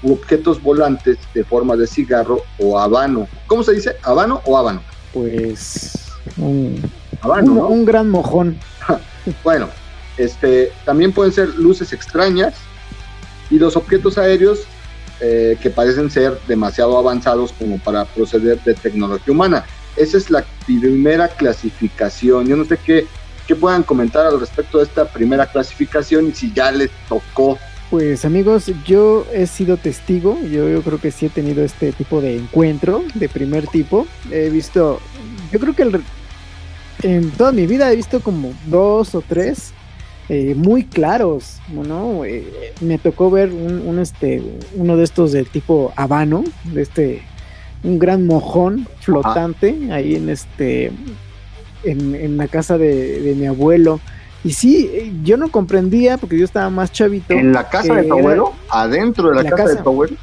u 0.03 0.13
objetos 0.13 0.61
volantes 0.61 1.19
de 1.35 1.45
forma 1.45 1.77
de 1.77 1.87
cigarro 1.87 2.43
o 2.59 2.81
habano. 2.81 3.29
¿Cómo 3.47 3.63
se 3.63 3.75
dice? 3.75 3.97
¿Habano 4.03 4.43
o 4.45 4.59
habano? 4.59 4.83
Pues 5.13 6.11
un, 6.37 6.83
habano, 7.21 7.69
un 7.69 7.85
gran 7.85 8.11
mojón. 8.11 8.59
bueno, 9.45 9.69
este, 10.19 10.73
también 10.85 11.13
pueden 11.13 11.33
ser 11.33 11.49
luces 11.51 11.93
extrañas 11.93 12.55
y 13.51 13.59
los 13.61 13.77
objetos 13.77 14.19
aéreos 14.19 14.67
eh, 15.21 15.57
que 15.63 15.71
parecen 15.71 16.11
ser 16.11 16.39
demasiado 16.49 16.99
avanzados 16.99 17.53
como 17.53 17.79
para 17.79 18.05
proceder 18.05 18.61
de 18.65 18.75
tecnología 18.75 19.33
humana. 19.33 19.65
Esa 19.97 20.19
es 20.19 20.31
la 20.31 20.45
primera 20.67 21.29
clasificación. 21.29 22.47
Yo 22.47 22.57
no 22.57 22.65
sé 22.65 22.79
qué, 22.85 23.07
qué 23.47 23.55
puedan 23.55 23.85
comentar 23.85 24.27
al 24.27 24.41
respecto 24.41 24.79
de 24.79 24.85
esta 24.85 25.07
primera 25.07 25.47
clasificación 25.47 26.29
y 26.29 26.33
si 26.33 26.53
ya 26.53 26.73
les 26.73 26.91
tocó. 27.09 27.59
Pues 27.91 28.25
amigos, 28.25 28.71
yo 28.85 29.25
he 29.33 29.47
sido 29.47 29.77
testigo, 29.77 30.39
yo, 30.43 30.69
yo 30.69 30.83
creo 30.83 31.01
que 31.01 31.13
sí 31.13 31.27
he 31.27 31.31
tenido 31.31 31.63
este 31.63 31.93
tipo 31.93 32.21
de 32.21 32.37
encuentro 32.37 33.05
de 33.15 33.29
primer 33.29 33.69
tipo. 33.69 34.07
He 34.33 34.51
visto, 34.51 35.01
yo 35.53 35.61
creo 35.61 35.77
que 35.77 36.01
en 37.03 37.31
toda 37.33 37.53
mi 37.53 37.67
vida 37.67 37.93
he 37.93 37.97
visto 37.97 38.21
como 38.21 38.53
dos 38.67 39.15
o 39.15 39.21
tres 39.21 39.73
eh, 40.29 40.55
muy 40.57 40.85
claros, 40.85 41.61
¿no? 41.69 42.25
Eh, 42.25 42.73
me 42.81 42.97
tocó 42.97 43.31
ver 43.31 43.51
un, 43.53 43.99
este, 43.99 44.43
uno 44.75 44.97
de 44.97 45.05
estos 45.05 45.33
de 45.33 45.45
tipo 45.45 45.93
habano, 45.97 46.45
de 46.65 46.81
este, 46.81 47.23
un 47.83 47.99
gran 47.99 48.27
mojón 48.27 48.89
flotante 49.01 49.89
ahí 49.93 50.15
en 50.15 50.31
este, 50.31 50.91
en, 51.83 52.37
la 52.39 52.49
casa 52.49 52.79
de, 52.79 53.35
mi 53.37 53.47
abuelo. 53.47 54.01
Y 54.43 54.53
sí, 54.53 55.21
yo 55.25 55.37
no 55.37 55.51
comprendía 55.51 56.17
porque 56.17 56.39
yo 56.39 56.45
estaba 56.47 56.71
más 56.71 56.91
chavito. 56.91 57.35
¿En 57.35 57.53
la 57.53 57.69
casa 57.69 57.95
de 57.95 58.05
tu 58.05 58.19
abuelo? 58.19 58.53
¿Adentro 58.71 59.29
de 59.29 59.43
la, 59.43 59.51
casa, 59.51 59.75
de 59.75 59.83
tu 59.83 59.89
abuelo? 59.91 60.17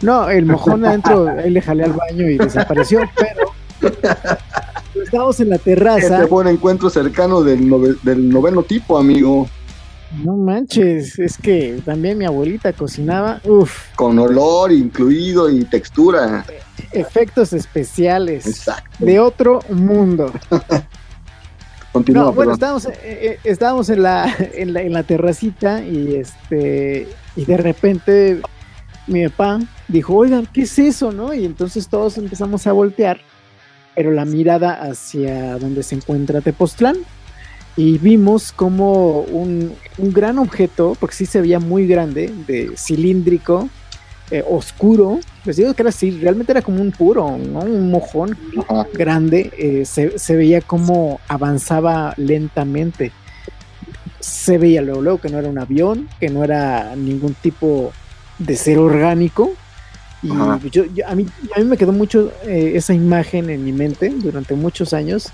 No, 0.00 0.28
el 0.28 0.46
mojón 0.46 0.84
adentro, 0.84 1.28
ahí 1.28 1.50
le 1.50 1.60
jalé 1.60 1.84
al 1.84 1.92
baño 1.92 2.28
y 2.28 2.38
desapareció, 2.38 3.00
pero 3.16 3.52
Estamos 5.12 5.40
en 5.40 5.50
la 5.50 5.58
terraza. 5.58 6.16
Este 6.16 6.26
fue 6.26 6.40
un 6.40 6.48
encuentro 6.48 6.88
cercano 6.88 7.42
del, 7.42 7.68
del 8.02 8.30
noveno 8.30 8.62
tipo, 8.62 8.96
amigo. 8.96 9.46
No 10.24 10.38
manches, 10.38 11.18
es 11.18 11.36
que 11.36 11.82
también 11.84 12.16
mi 12.16 12.24
abuelita 12.24 12.72
cocinaba, 12.72 13.38
uff. 13.44 13.94
Con 13.94 14.18
olor 14.18 14.72
incluido 14.72 15.50
y 15.50 15.66
textura. 15.66 16.46
Efectos 16.92 17.52
especiales. 17.52 18.46
Exacto. 18.46 19.04
De 19.04 19.20
otro 19.20 19.60
mundo. 19.68 20.32
Continúa, 21.92 22.22
no, 22.22 22.32
bueno, 22.32 22.54
estábamos, 22.54 22.86
eh, 22.86 22.94
eh, 23.02 23.38
estábamos 23.44 23.90
en, 23.90 24.02
la, 24.02 24.34
en, 24.54 24.72
la, 24.72 24.80
en 24.80 24.94
la 24.94 25.02
terracita 25.02 25.84
y 25.84 26.14
este 26.14 27.06
y 27.36 27.44
de 27.44 27.56
repente 27.58 28.40
mi 29.06 29.28
papá 29.28 29.60
dijo, 29.88 30.14
oigan, 30.14 30.46
¿qué 30.46 30.62
es 30.62 30.78
eso? 30.78 31.12
¿no? 31.12 31.34
Y 31.34 31.44
entonces 31.44 31.86
todos 31.88 32.16
empezamos 32.16 32.66
a 32.66 32.72
voltear, 32.72 33.20
pero 33.94 34.10
la 34.10 34.24
mirada 34.24 34.82
hacia 34.82 35.58
donde 35.58 35.82
se 35.82 35.96
encuentra 35.96 36.40
Tepoztlán. 36.40 36.96
Y 37.74 37.96
vimos 37.96 38.52
como 38.52 39.20
un, 39.20 39.72
un 39.96 40.12
gran 40.12 40.38
objeto, 40.38 40.94
porque 41.00 41.16
sí 41.16 41.26
se 41.26 41.40
veía 41.40 41.58
muy 41.58 41.86
grande, 41.86 42.30
de 42.46 42.72
cilíndrico, 42.76 43.70
eh, 44.30 44.42
oscuro, 44.48 45.20
pues 45.44 45.56
digo 45.56 45.74
que 45.74 45.82
era 45.82 45.90
así, 45.90 46.10
realmente 46.10 46.52
era 46.52 46.62
como 46.62 46.80
un 46.80 46.90
puro, 46.90 47.36
¿no? 47.36 47.60
Un 47.60 47.90
mojón 47.90 48.34
grande, 48.94 49.50
eh, 49.58 49.84
se, 49.84 50.18
se, 50.18 50.36
veía 50.36 50.62
como 50.62 51.20
avanzaba 51.28 52.14
lentamente. 52.16 53.12
Se 54.20 54.56
veía 54.56 54.80
luego, 54.80 55.02
luego 55.02 55.20
que 55.20 55.28
no 55.28 55.38
era 55.38 55.50
un 55.50 55.58
avión, 55.58 56.08
que 56.18 56.30
no 56.30 56.44
era 56.44 56.96
ningún 56.96 57.34
tipo 57.34 57.92
de 58.38 58.56
ser 58.56 58.78
orgánico. 58.78 59.52
Y 60.22 60.28
yo, 60.70 60.84
a, 61.06 61.14
mí, 61.14 61.26
a 61.54 61.58
mí 61.58 61.64
me 61.64 61.76
quedó 61.76 61.92
mucho 61.92 62.32
eh, 62.44 62.72
esa 62.76 62.94
imagen 62.94 63.50
en 63.50 63.64
mi 63.64 63.72
mente 63.72 64.08
durante 64.10 64.54
muchos 64.54 64.92
años, 64.92 65.32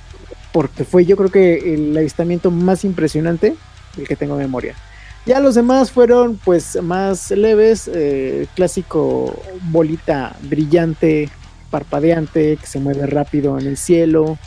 porque 0.53 0.85
fue 0.85 1.05
yo 1.05 1.17
creo 1.17 1.31
que 1.31 1.75
el 1.75 1.97
avistamiento 1.97 2.51
más 2.51 2.85
impresionante 2.85 3.55
del 3.97 4.09
que 4.09 4.17
tengo 4.17 4.37
memoria. 4.37 4.75
Ya 5.27 5.41
los 5.41 5.55
demás 5.55 5.91
fueron 5.91 6.41
pues 6.43 6.83
más 6.83 7.31
leves, 7.33 7.91
eh, 7.93 8.47
clásico 8.55 9.39
bolita 9.65 10.35
brillante, 10.43 11.29
parpadeante, 11.71 12.57
que 12.57 12.67
se 12.67 12.79
mueve 12.79 13.07
rápido 13.07 13.59
en 13.59 13.67
el 13.67 13.77
cielo, 13.77 14.39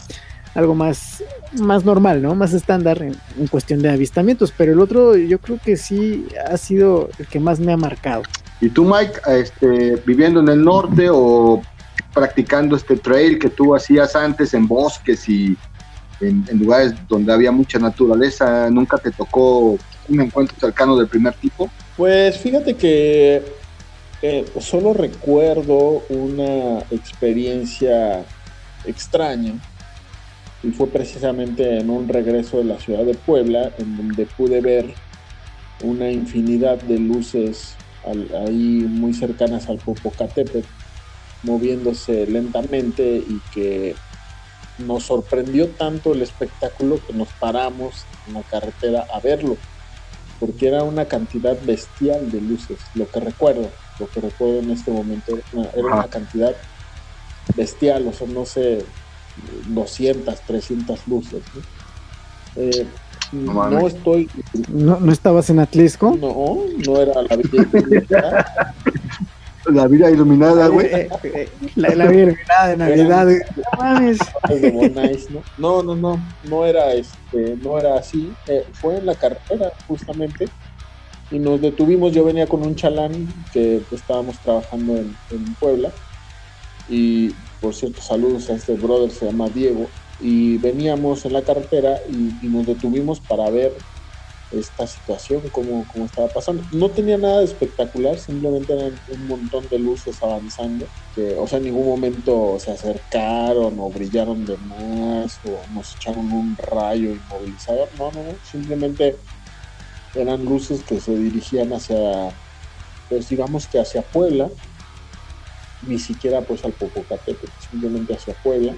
algo 0.55 0.73
más, 0.73 1.23
más 1.53 1.85
normal, 1.85 2.23
¿no? 2.23 2.33
Más 2.33 2.53
estándar 2.53 3.03
en, 3.03 3.15
en, 3.37 3.47
cuestión 3.47 3.83
de 3.83 3.91
avistamientos, 3.91 4.51
pero 4.57 4.71
el 4.71 4.79
otro 4.79 5.15
yo 5.15 5.37
creo 5.37 5.59
que 5.63 5.77
sí 5.77 6.25
ha 6.49 6.57
sido 6.57 7.11
el 7.19 7.27
que 7.27 7.39
más 7.39 7.59
me 7.59 7.73
ha 7.73 7.77
marcado. 7.77 8.23
¿Y 8.61 8.69
tú, 8.69 8.85
Mike, 8.85 9.19
este, 9.27 9.95
viviendo 10.05 10.39
en 10.39 10.49
el 10.49 10.63
norte 10.63 11.07
o 11.11 11.61
practicando 12.13 12.75
este 12.75 12.95
trail 12.95 13.39
que 13.39 13.49
tú 13.49 13.75
hacías 13.75 14.15
antes 14.15 14.53
en 14.53 14.67
bosques 14.67 15.27
y 15.27 15.57
en, 16.19 16.45
lugares 16.59 16.93
donde 17.07 17.33
había 17.33 17.51
mucha 17.51 17.79
naturaleza, 17.79 18.69
nunca 18.69 18.97
te 18.99 19.11
tocó 19.11 19.77
un 20.07 20.21
encuentro 20.21 20.55
cercano 20.59 20.95
del 20.95 21.07
primer 21.07 21.33
tipo? 21.33 21.71
Pues 21.97 22.37
fíjate 22.37 22.75
que 22.75 23.41
eh, 24.21 24.45
solo 24.59 24.93
recuerdo 24.93 26.03
una 26.09 26.79
experiencia 26.91 28.23
extraña 28.85 29.53
y 30.61 30.69
fue 30.69 30.87
precisamente 30.87 31.79
en 31.79 31.89
un 31.89 32.07
regreso 32.07 32.57
de 32.57 32.65
la 32.65 32.79
ciudad 32.79 33.03
de 33.03 33.15
Puebla 33.15 33.71
en 33.79 33.97
donde 33.97 34.27
pude 34.27 34.61
ver 34.61 34.93
una 35.81 36.11
infinidad 36.11 36.79
de 36.83 36.99
luces 36.99 37.75
ahí 38.05 38.85
muy 38.87 39.13
cercanas 39.13 39.69
al 39.69 39.77
Popocatépetl, 39.77 40.67
moviéndose 41.43 42.27
lentamente 42.27 43.03
y 43.17 43.39
que 43.53 43.95
nos 44.77 45.03
sorprendió 45.03 45.69
tanto 45.69 46.13
el 46.13 46.21
espectáculo 46.21 46.99
que 47.05 47.13
nos 47.13 47.29
paramos 47.33 48.05
en 48.27 48.35
la 48.35 48.41
carretera 48.43 49.05
a 49.13 49.19
verlo, 49.19 49.57
porque 50.39 50.67
era 50.67 50.83
una 50.83 51.05
cantidad 51.05 51.57
bestial 51.63 52.31
de 52.31 52.41
luces, 52.41 52.79
lo 52.95 53.09
que 53.09 53.19
recuerdo, 53.19 53.69
lo 53.99 54.09
que 54.09 54.21
recuerdo 54.21 54.59
en 54.59 54.71
este 54.71 54.91
momento, 54.91 55.37
era 55.53 55.95
una 55.95 56.07
cantidad 56.07 56.55
bestial, 57.55 58.07
o 58.07 58.13
sea, 58.13 58.27
no 58.27 58.45
sé, 58.45 58.83
200, 59.67 60.41
300 60.41 61.07
luces. 61.07 61.41
¿no? 61.55 61.61
Eh, 62.63 62.87
no, 63.31 63.87
estoy. 63.87 64.29
¿No, 64.69 64.99
¿No, 64.99 65.11
estabas 65.11 65.49
en 65.49 65.59
Atlisco? 65.59 66.17
No, 66.19 66.57
no 66.85 67.01
era 67.01 67.21
la 67.21 67.35
vida 67.37 67.67
iluminada. 67.73 68.75
la 69.65 69.87
vida 69.87 70.11
iluminada, 70.11 70.67
güey. 70.67 70.87
Eh, 70.87 71.09
eh, 71.23 71.49
la, 71.75 71.89
la, 71.95 72.07
vida 72.07 72.23
iluminada 72.23 72.67
de 72.67 72.77
Navidad, 72.77 73.27
No, 75.57 75.81
no, 75.83 75.95
no, 75.95 76.21
no 76.43 76.65
era 76.65 76.93
este, 76.93 77.55
no 77.61 77.77
era 77.79 77.95
así. 77.95 78.33
Eh, 78.47 78.65
fue 78.73 78.97
en 78.97 79.05
la 79.05 79.15
carretera, 79.15 79.71
justamente. 79.87 80.47
Y 81.29 81.39
nos 81.39 81.61
detuvimos, 81.61 82.11
yo 82.11 82.25
venía 82.25 82.47
con 82.47 82.61
un 82.61 82.75
chalán 82.75 83.33
que 83.53 83.81
estábamos 83.91 84.37
trabajando 84.39 84.97
en, 84.97 85.15
en 85.31 85.53
Puebla. 85.55 85.91
Y 86.89 87.33
por 87.61 87.73
cierto, 87.73 88.01
saludos 88.01 88.49
a 88.49 88.53
este 88.53 88.73
brother, 88.73 89.11
se 89.11 89.27
llama 89.27 89.47
Diego 89.47 89.87
y 90.21 90.57
veníamos 90.57 91.25
en 91.25 91.33
la 91.33 91.41
carretera 91.41 91.99
y, 92.09 92.47
nos 92.47 92.67
detuvimos 92.67 93.19
para 93.19 93.49
ver 93.49 93.75
esta 94.51 94.85
situación, 94.85 95.43
cómo, 95.51 95.85
cómo 95.91 96.05
estaba 96.05 96.27
pasando. 96.27 96.63
No 96.73 96.89
tenía 96.89 97.17
nada 97.17 97.39
de 97.39 97.45
espectacular, 97.45 98.17
simplemente 98.19 98.73
eran 98.73 98.99
un 99.09 99.27
montón 99.27 99.67
de 99.69 99.79
luces 99.79 100.21
avanzando, 100.21 100.85
que, 101.15 101.35
o 101.37 101.47
sea, 101.47 101.59
en 101.59 101.65
ningún 101.65 101.87
momento 101.87 102.57
se 102.59 102.71
acercaron 102.71 103.79
o 103.79 103.89
brillaron 103.89 104.45
de 104.45 104.57
más 104.57 105.39
o 105.45 105.73
nos 105.73 105.95
echaron 105.95 106.31
un 106.31 106.57
rayo 106.57 107.11
inmovilizador, 107.11 107.87
no, 107.97 108.11
no, 108.11 108.23
no, 108.23 108.35
simplemente 108.43 109.15
eran 110.15 110.43
luces 110.43 110.83
que 110.83 110.99
se 110.99 111.17
dirigían 111.17 111.71
hacia, 111.71 112.35
pues 113.07 113.29
digamos 113.29 113.67
que 113.67 113.79
hacia 113.79 114.01
Puebla, 114.01 114.49
ni 115.87 115.97
siquiera 115.97 116.41
pues 116.41 116.65
al 116.65 116.73
Popocatépetl, 116.73 117.47
simplemente 117.71 118.13
hacia 118.13 118.33
Puebla 118.43 118.75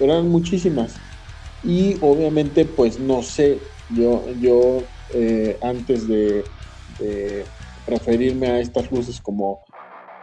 eran 0.00 0.28
muchísimas. 0.28 1.02
Y 1.62 1.98
obviamente, 2.00 2.64
pues 2.66 2.98
no 2.98 3.22
sé, 3.22 3.62
yo, 3.88 4.26
yo 4.38 4.90
eh, 5.08 5.58
antes 5.62 6.08
de, 6.08 6.46
referirme 7.86 8.48
a 8.48 8.60
estas 8.60 8.90
luces 8.90 9.20
como 9.20 9.62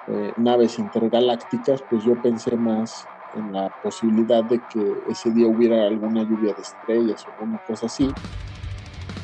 eh, 0.08 0.34
naves 0.38 0.80
intergalácticas, 0.80 1.84
pues 1.90 2.04
yo 2.04 2.22
pensé 2.22 2.56
más 2.58 3.10
en 3.34 3.52
la 3.52 3.70
posibilidad 3.82 4.44
de 4.44 4.66
que 4.66 5.04
ese 5.08 5.32
día 5.32 5.48
hubiera 5.48 5.88
alguna 5.88 6.24
lluvia 6.24 6.54
de 6.54 6.62
estrellas 6.62 7.26
o 7.28 7.32
alguna 7.32 7.60
cosa 7.60 7.88
así, 7.88 8.10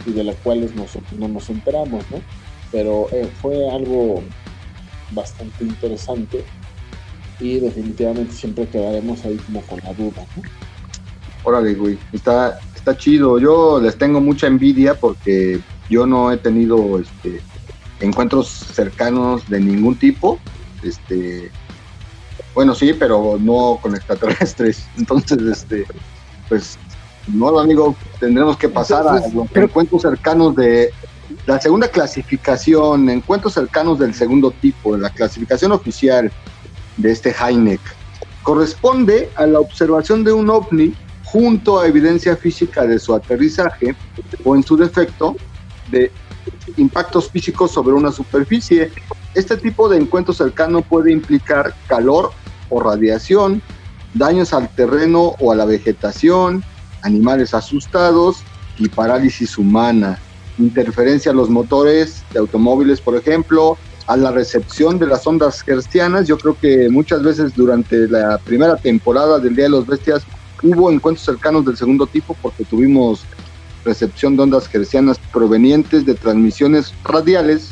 y 0.05 0.13
de 0.13 0.23
las 0.23 0.37
cuales 0.37 0.73
no 0.75 1.27
nos 1.29 1.49
enteramos, 1.49 2.09
¿no? 2.09 2.25
Pero 2.69 3.11
eh, 3.13 3.31
fue 3.33 3.55
algo 3.69 4.25
bastante 5.09 5.63
interesante 5.63 6.45
y 7.39 7.59
definitivamente 7.59 8.33
siempre 8.33 8.67
quedaremos 8.67 9.23
ahí 9.25 9.37
como 9.37 9.61
con 9.61 9.79
la 9.83 9.93
duda. 9.93 10.25
¿no? 10.35 10.43
Órale, 11.43 11.73
güey, 11.73 11.97
está, 12.13 12.59
está 12.75 12.97
chido. 12.97 13.37
Yo 13.39 13.79
les 13.81 13.97
tengo 13.97 14.21
mucha 14.21 14.47
envidia 14.47 14.95
porque 14.95 15.59
yo 15.89 16.05
no 16.05 16.31
he 16.31 16.37
tenido 16.37 16.99
este, 16.99 17.41
encuentros 17.99 18.47
cercanos 18.47 19.47
de 19.49 19.59
ningún 19.59 19.95
tipo. 19.95 20.39
Este, 20.83 21.51
bueno, 22.53 22.75
sí, 22.75 22.93
pero 22.93 23.37
no 23.39 23.79
con 23.81 23.95
extraterrestres. 23.95 24.87
Entonces, 24.97 25.39
este, 25.41 25.85
pues, 26.47 26.77
no, 27.27 27.59
amigo, 27.59 27.95
tendremos 28.19 28.57
que 28.57 28.69
pasar 28.69 29.07
a 29.07 29.27
los 29.27 29.47
encuentros 29.55 30.01
cercanos 30.01 30.55
de 30.55 30.91
la 31.45 31.59
segunda 31.59 31.87
clasificación, 31.87 33.09
encuentros 33.09 33.53
cercanos 33.53 33.99
del 33.99 34.13
segundo 34.13 34.51
tipo, 34.51 34.95
de 34.95 35.01
la 35.01 35.09
clasificación 35.09 35.71
oficial 35.71 36.31
de 36.97 37.11
este 37.11 37.33
Heineck. 37.33 37.81
Corresponde 38.43 39.29
a 39.35 39.45
la 39.45 39.59
observación 39.59 40.23
de 40.23 40.33
un 40.33 40.49
ovni 40.49 40.93
junto 41.23 41.79
a 41.79 41.87
evidencia 41.87 42.35
física 42.35 42.85
de 42.85 42.99
su 42.99 43.15
aterrizaje 43.15 43.95
o 44.43 44.55
en 44.55 44.63
su 44.63 44.77
defecto 44.77 45.35
de 45.89 46.11
impactos 46.77 47.29
físicos 47.29 47.71
sobre 47.71 47.93
una 47.93 48.11
superficie. 48.11 48.91
Este 49.33 49.57
tipo 49.57 49.89
de 49.89 49.97
encuentro 49.97 50.33
cercano 50.33 50.81
puede 50.81 51.11
implicar 51.11 51.73
calor 51.87 52.31
o 52.69 52.81
radiación, 52.81 53.61
daños 54.13 54.53
al 54.53 54.69
terreno 54.75 55.35
o 55.39 55.51
a 55.51 55.55
la 55.55 55.65
vegetación, 55.65 56.63
animales 57.01 57.53
asustados 57.53 58.43
y 58.77 58.89
parálisis 58.89 59.57
humana, 59.57 60.19
interferencia 60.57 61.31
a 61.31 61.35
los 61.35 61.49
motores 61.49 62.23
de 62.31 62.39
automóviles, 62.39 63.01
por 63.01 63.15
ejemplo, 63.15 63.77
a 64.07 64.17
la 64.17 64.31
recepción 64.31 64.99
de 64.99 65.07
las 65.07 65.25
ondas 65.25 65.63
hercianas. 65.67 66.27
Yo 66.27 66.37
creo 66.37 66.57
que 66.59 66.89
muchas 66.89 67.23
veces 67.23 67.53
durante 67.55 68.07
la 68.07 68.37
primera 68.37 68.75
temporada 68.75 69.39
del 69.39 69.55
Día 69.55 69.65
de 69.65 69.71
los 69.71 69.87
Bestias 69.87 70.23
hubo 70.61 70.91
encuentros 70.91 71.25
cercanos 71.25 71.65
del 71.65 71.77
segundo 71.77 72.07
tipo 72.07 72.35
porque 72.41 72.63
tuvimos 72.63 73.23
recepción 73.85 74.35
de 74.35 74.43
ondas 74.43 74.69
hercianas 74.73 75.19
provenientes 75.31 76.05
de 76.05 76.15
transmisiones 76.15 76.93
radiales 77.03 77.71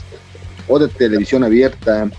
o 0.68 0.80
de 0.80 0.88
televisión 0.88 1.44
abierta. 1.44 2.10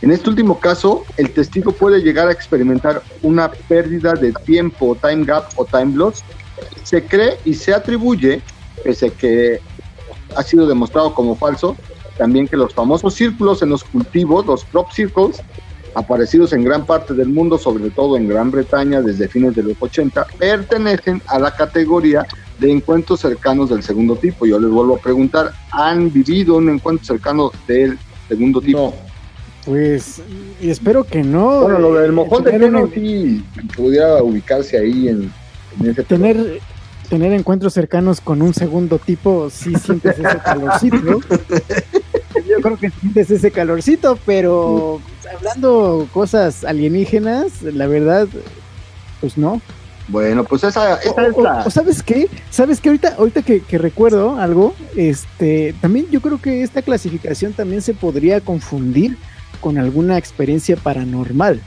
En 0.00 0.10
este 0.10 0.30
último 0.30 0.58
caso, 0.58 1.04
el 1.16 1.30
testigo 1.30 1.72
puede 1.72 2.00
llegar 2.00 2.28
a 2.28 2.32
experimentar 2.32 3.02
una 3.22 3.50
pérdida 3.50 4.14
de 4.14 4.32
tiempo, 4.32 4.96
time 5.00 5.24
gap 5.24 5.48
o 5.56 5.64
time 5.64 5.94
loss. 5.94 6.22
Se 6.82 7.04
cree 7.04 7.38
y 7.44 7.54
se 7.54 7.72
atribuye, 7.72 8.42
pese 8.82 9.06
a 9.06 9.10
que 9.10 9.60
ha 10.34 10.42
sido 10.42 10.66
demostrado 10.66 11.14
como 11.14 11.36
falso, 11.36 11.76
también 12.22 12.46
que 12.46 12.56
los 12.56 12.72
famosos 12.72 13.14
círculos 13.14 13.62
en 13.62 13.70
los 13.70 13.82
cultivos, 13.82 14.46
los 14.46 14.64
crop 14.66 14.92
circles, 14.92 15.42
aparecidos 15.96 16.52
en 16.52 16.62
gran 16.62 16.86
parte 16.86 17.14
del 17.14 17.30
mundo, 17.30 17.58
sobre 17.58 17.90
todo 17.90 18.16
en 18.16 18.28
Gran 18.28 18.52
Bretaña 18.52 19.02
desde 19.02 19.26
fines 19.26 19.56
de 19.56 19.64
los 19.64 19.74
80, 19.80 20.24
pertenecen 20.38 21.20
a 21.26 21.40
la 21.40 21.50
categoría 21.50 22.24
de 22.60 22.70
encuentros 22.70 23.18
cercanos 23.18 23.70
del 23.70 23.82
segundo 23.82 24.14
tipo. 24.14 24.46
Yo 24.46 24.60
les 24.60 24.70
vuelvo 24.70 24.94
a 24.94 24.98
preguntar, 25.00 25.50
¿han 25.72 26.12
vivido 26.12 26.58
un 26.58 26.68
encuentro 26.68 27.04
cercano 27.04 27.50
del 27.66 27.98
segundo 28.28 28.60
tipo? 28.60 28.94
Pues 29.64 30.22
y 30.60 30.70
espero 30.70 31.02
que 31.02 31.24
no. 31.24 31.62
Bueno, 31.62 31.80
lo 31.80 31.94
del 31.94 32.12
mojón 32.12 32.44
de 32.44 32.70
no 32.70 32.86
sí 32.86 33.44
pudiera 33.76 34.22
ubicarse 34.22 34.78
ahí 34.78 35.08
en, 35.08 35.32
ese 35.84 36.04
tener 36.04 36.60
tener 37.12 37.34
encuentros 37.34 37.74
cercanos 37.74 38.22
con 38.22 38.40
un 38.40 38.54
segundo 38.54 38.98
tipo, 38.98 39.50
sí 39.50 39.74
sientes 39.74 40.18
ese 40.18 40.38
calorcito. 40.38 41.20
Yo 42.48 42.60
creo 42.62 42.78
que 42.78 42.88
sientes 42.88 43.30
ese 43.30 43.50
calorcito, 43.50 44.18
pero 44.24 44.98
hablando 45.30 46.08
cosas 46.14 46.64
alienígenas, 46.64 47.60
la 47.60 47.86
verdad, 47.86 48.28
pues 49.20 49.36
no. 49.36 49.60
Bueno, 50.08 50.42
pues 50.44 50.64
esa, 50.64 50.94
es 51.02 51.12
la... 51.36 51.70
¿Sabes 51.70 52.02
qué? 52.02 52.30
¿Sabes 52.48 52.80
qué? 52.80 52.88
Ahorita, 52.88 53.14
ahorita 53.18 53.42
que, 53.42 53.62
recuerdo 53.76 54.36
algo, 54.36 54.74
este, 54.96 55.74
también 55.82 56.06
yo 56.10 56.22
creo 56.22 56.40
que 56.40 56.62
esta 56.62 56.80
clasificación 56.80 57.52
también 57.52 57.82
se 57.82 57.92
podría 57.92 58.40
confundir 58.40 59.18
con 59.60 59.76
alguna 59.76 60.16
experiencia 60.16 60.76
paranormal. 60.76 61.60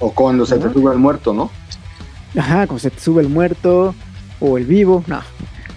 O 0.00 0.10
cuando 0.10 0.44
se 0.44 0.58
te 0.58 0.72
sube 0.72 0.92
el 0.92 0.98
muerto, 0.98 1.32
¿no? 1.32 1.52
Ajá, 2.36 2.66
cuando 2.66 2.80
se 2.80 2.90
te 2.90 2.98
sube 2.98 3.22
el 3.22 3.28
muerto 3.28 3.94
o 4.40 4.58
el 4.58 4.64
vivo, 4.64 5.04
no. 5.06 5.20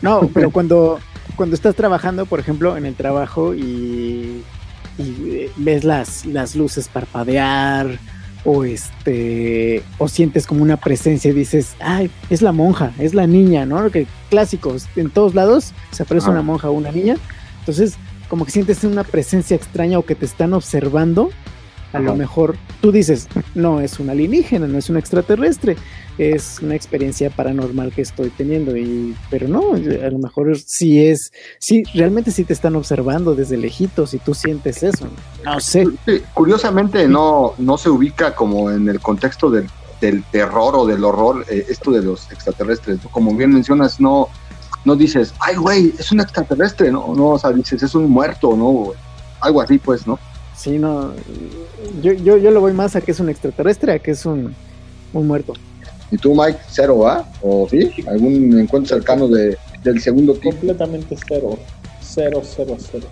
No, 0.02 0.30
pero 0.34 0.52
cuando, 0.52 1.00
cuando 1.36 1.56
estás 1.56 1.76
trabajando, 1.76 2.26
por 2.26 2.40
ejemplo, 2.40 2.78
en 2.78 2.86
el 2.86 2.96
trabajo 2.96 3.54
y, 3.54 4.44
y 4.98 5.50
ves 5.58 5.84
las, 5.84 6.26
las 6.26 6.56
luces 6.56 6.88
parpadear, 6.88 8.00
o 8.46 8.64
este 8.64 9.84
o 9.98 10.08
sientes 10.08 10.48
como 10.48 10.64
una 10.64 10.78
presencia 10.78 11.32
y 11.32 11.34
dices, 11.34 11.76
ay, 11.80 12.10
es 12.30 12.42
la 12.42 12.52
monja, 12.52 12.94
es 13.00 13.14
la 13.14 13.28
niña, 13.28 13.66
¿no? 13.66 13.90
Que 13.92 14.08
clásicos, 14.30 14.88
en 14.96 15.10
todos 15.10 15.36
lados 15.36 15.74
se 15.92 16.04
aparece 16.04 16.30
una 16.30 16.42
monja 16.42 16.70
o 16.70 16.74
una 16.74 16.92
niña. 16.92 17.18
Entonces, 17.60 17.96
como 18.30 18.46
que 18.46 18.52
sientes 18.52 18.84
una 18.84 19.04
presencia 19.04 19.56
extraña 19.56 20.00
o 20.00 20.06
que 20.06 20.16
te 20.16 20.26
están 20.26 20.54
observando. 20.54 21.30
A 21.92 22.00
lo 22.00 22.16
mejor 22.16 22.56
tú 22.82 22.92
dices, 22.92 23.28
no 23.56 23.82
es 23.82 24.00
un 24.00 24.12
alienígena, 24.12 24.68
no 24.68 24.78
es 24.78 24.92
un 24.92 24.98
extraterrestre, 24.98 25.76
es 26.20 26.60
una 26.62 26.76
experiencia 26.76 27.30
paranormal 27.30 27.94
que 27.94 28.02
estoy 28.02 28.30
teniendo. 28.30 28.76
Y, 28.76 29.16
pero 29.30 29.48
no, 29.48 29.74
a 29.74 30.10
lo 30.10 30.20
mejor 30.20 30.58
sí 30.60 31.06
es, 31.06 31.32
sí, 31.60 31.84
realmente 31.94 32.32
sí 32.32 32.44
te 32.44 32.52
están 32.54 32.76
observando 32.76 33.36
desde 33.36 33.56
lejitos 33.56 34.14
y 34.14 34.20
tú 34.20 34.34
sientes 34.34 34.84
eso. 34.84 35.08
No 35.46 35.60
sé. 35.62 35.88
curiosamente 36.34 37.08
no, 37.08 37.54
no 37.58 37.78
se 37.78 37.90
ubica 37.90 38.36
como 38.36 38.70
en 38.70 38.90
el 38.90 39.00
contexto 39.00 39.50
del, 39.50 39.70
terror 40.32 40.76
o 40.76 40.86
del 40.86 41.04
horror, 41.04 41.46
eh, 41.50 41.66
esto 41.70 41.92
de 41.92 42.02
los 42.02 42.30
extraterrestres. 42.32 43.00
Como 43.12 43.34
bien 43.34 43.54
mencionas, 43.54 44.00
no, 44.02 44.28
no 44.84 44.96
dices, 44.96 45.34
ay, 45.40 45.56
güey, 45.56 45.94
es 45.98 46.12
un 46.12 46.20
extraterrestre, 46.20 46.92
no, 46.92 47.14
no, 47.16 47.30
o 47.30 47.40
sea, 47.40 47.52
dices, 47.52 47.82
es 47.82 47.96
un 47.96 48.10
muerto, 48.10 48.56
¿no? 48.56 48.92
Algo 49.40 49.62
así, 49.62 49.78
pues, 49.78 50.06
¿no? 50.06 50.20
Sí, 50.56 50.78
no, 50.78 51.14
yo, 52.02 52.12
yo, 52.12 52.36
yo 52.36 52.52
lo 52.52 52.60
voy 52.60 52.74
más 52.74 52.98
a 52.98 53.02
que 53.02 53.12
es 53.12 53.20
un 53.22 53.30
extraterrestre, 53.30 53.94
a 53.94 54.00
que 54.00 54.12
es 54.12 54.26
un, 54.26 54.54
un 55.14 55.28
muerto. 55.28 55.54
¿Y 56.12 56.18
tú, 56.18 56.34
Mike, 56.34 56.60
cero, 56.70 57.00
va? 57.00 57.26
¿O 57.42 57.68
sí? 57.70 57.92
¿Algún 58.08 58.60
encuentro 58.60 58.96
cercano 58.96 59.28
de, 59.28 59.58
del 59.84 60.02
segundo 60.02 60.34
tipo? 60.34 60.52
Completamente 60.52 61.16
cero. 61.28 61.58
Cero, 62.02 62.42
cero, 62.44 62.78
cero. 62.80 63.08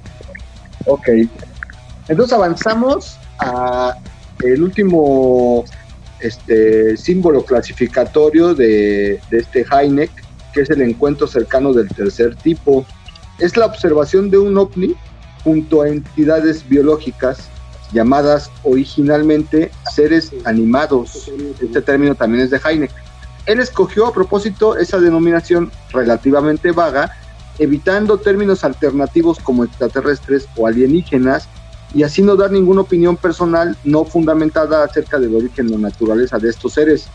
Ok. 0.86 1.10
Entonces 2.08 2.34
avanzamos 2.34 3.18
a 3.40 3.96
el 4.44 4.64
último 4.64 5.66
este, 6.20 6.98
símbolo 6.98 7.44
clasificatorio 7.44 8.56
de, 8.56 9.20
de 9.30 9.38
este 9.38 9.66
Heineck, 9.72 10.12
que 10.54 10.62
es 10.62 10.70
el 10.70 10.82
encuentro 10.82 11.28
cercano 11.28 11.74
del 11.74 11.88
tercer 11.90 12.36
tipo. 12.36 12.86
Es 13.40 13.56
la 13.58 13.68
observación 13.68 14.32
de 14.32 14.40
un 14.40 14.58
ovni 14.58 14.96
junto 15.44 15.84
a 15.84 15.90
entidades 15.90 16.68
biológicas 16.68 17.50
llamadas 17.92 18.52
originalmente 18.64 19.72
seres 19.94 20.32
animados. 20.46 21.32
Este 21.62 21.82
término 21.82 22.16
también 22.16 22.44
es 22.44 22.50
de 22.50 22.60
Heineck. 22.64 22.92
Él 23.46 23.60
escogió 23.60 24.08
a 24.08 24.14
propósito 24.14 24.78
esa 24.78 25.00
denominación 25.00 25.72
relativamente 25.92 26.72
vaga, 26.72 27.12
evitando 27.60 28.18
términos 28.18 28.64
alternativos 28.64 29.40
como 29.40 29.64
extraterrestres 29.64 30.48
o 30.58 30.68
alienígenas, 30.68 31.48
y 31.94 32.04
así 32.04 32.22
no 32.22 32.36
dar 32.36 32.52
ninguna 32.52 32.82
opinión 32.82 33.16
personal 33.16 33.78
no 33.86 34.04
fundamentada 34.04 34.84
acerca 34.84 35.18
del 35.20 35.34
origen 35.36 35.74
o 35.74 35.78
naturaleza 35.78 36.38
de 36.38 36.50
estos 36.50 36.74
seres. 36.74 37.08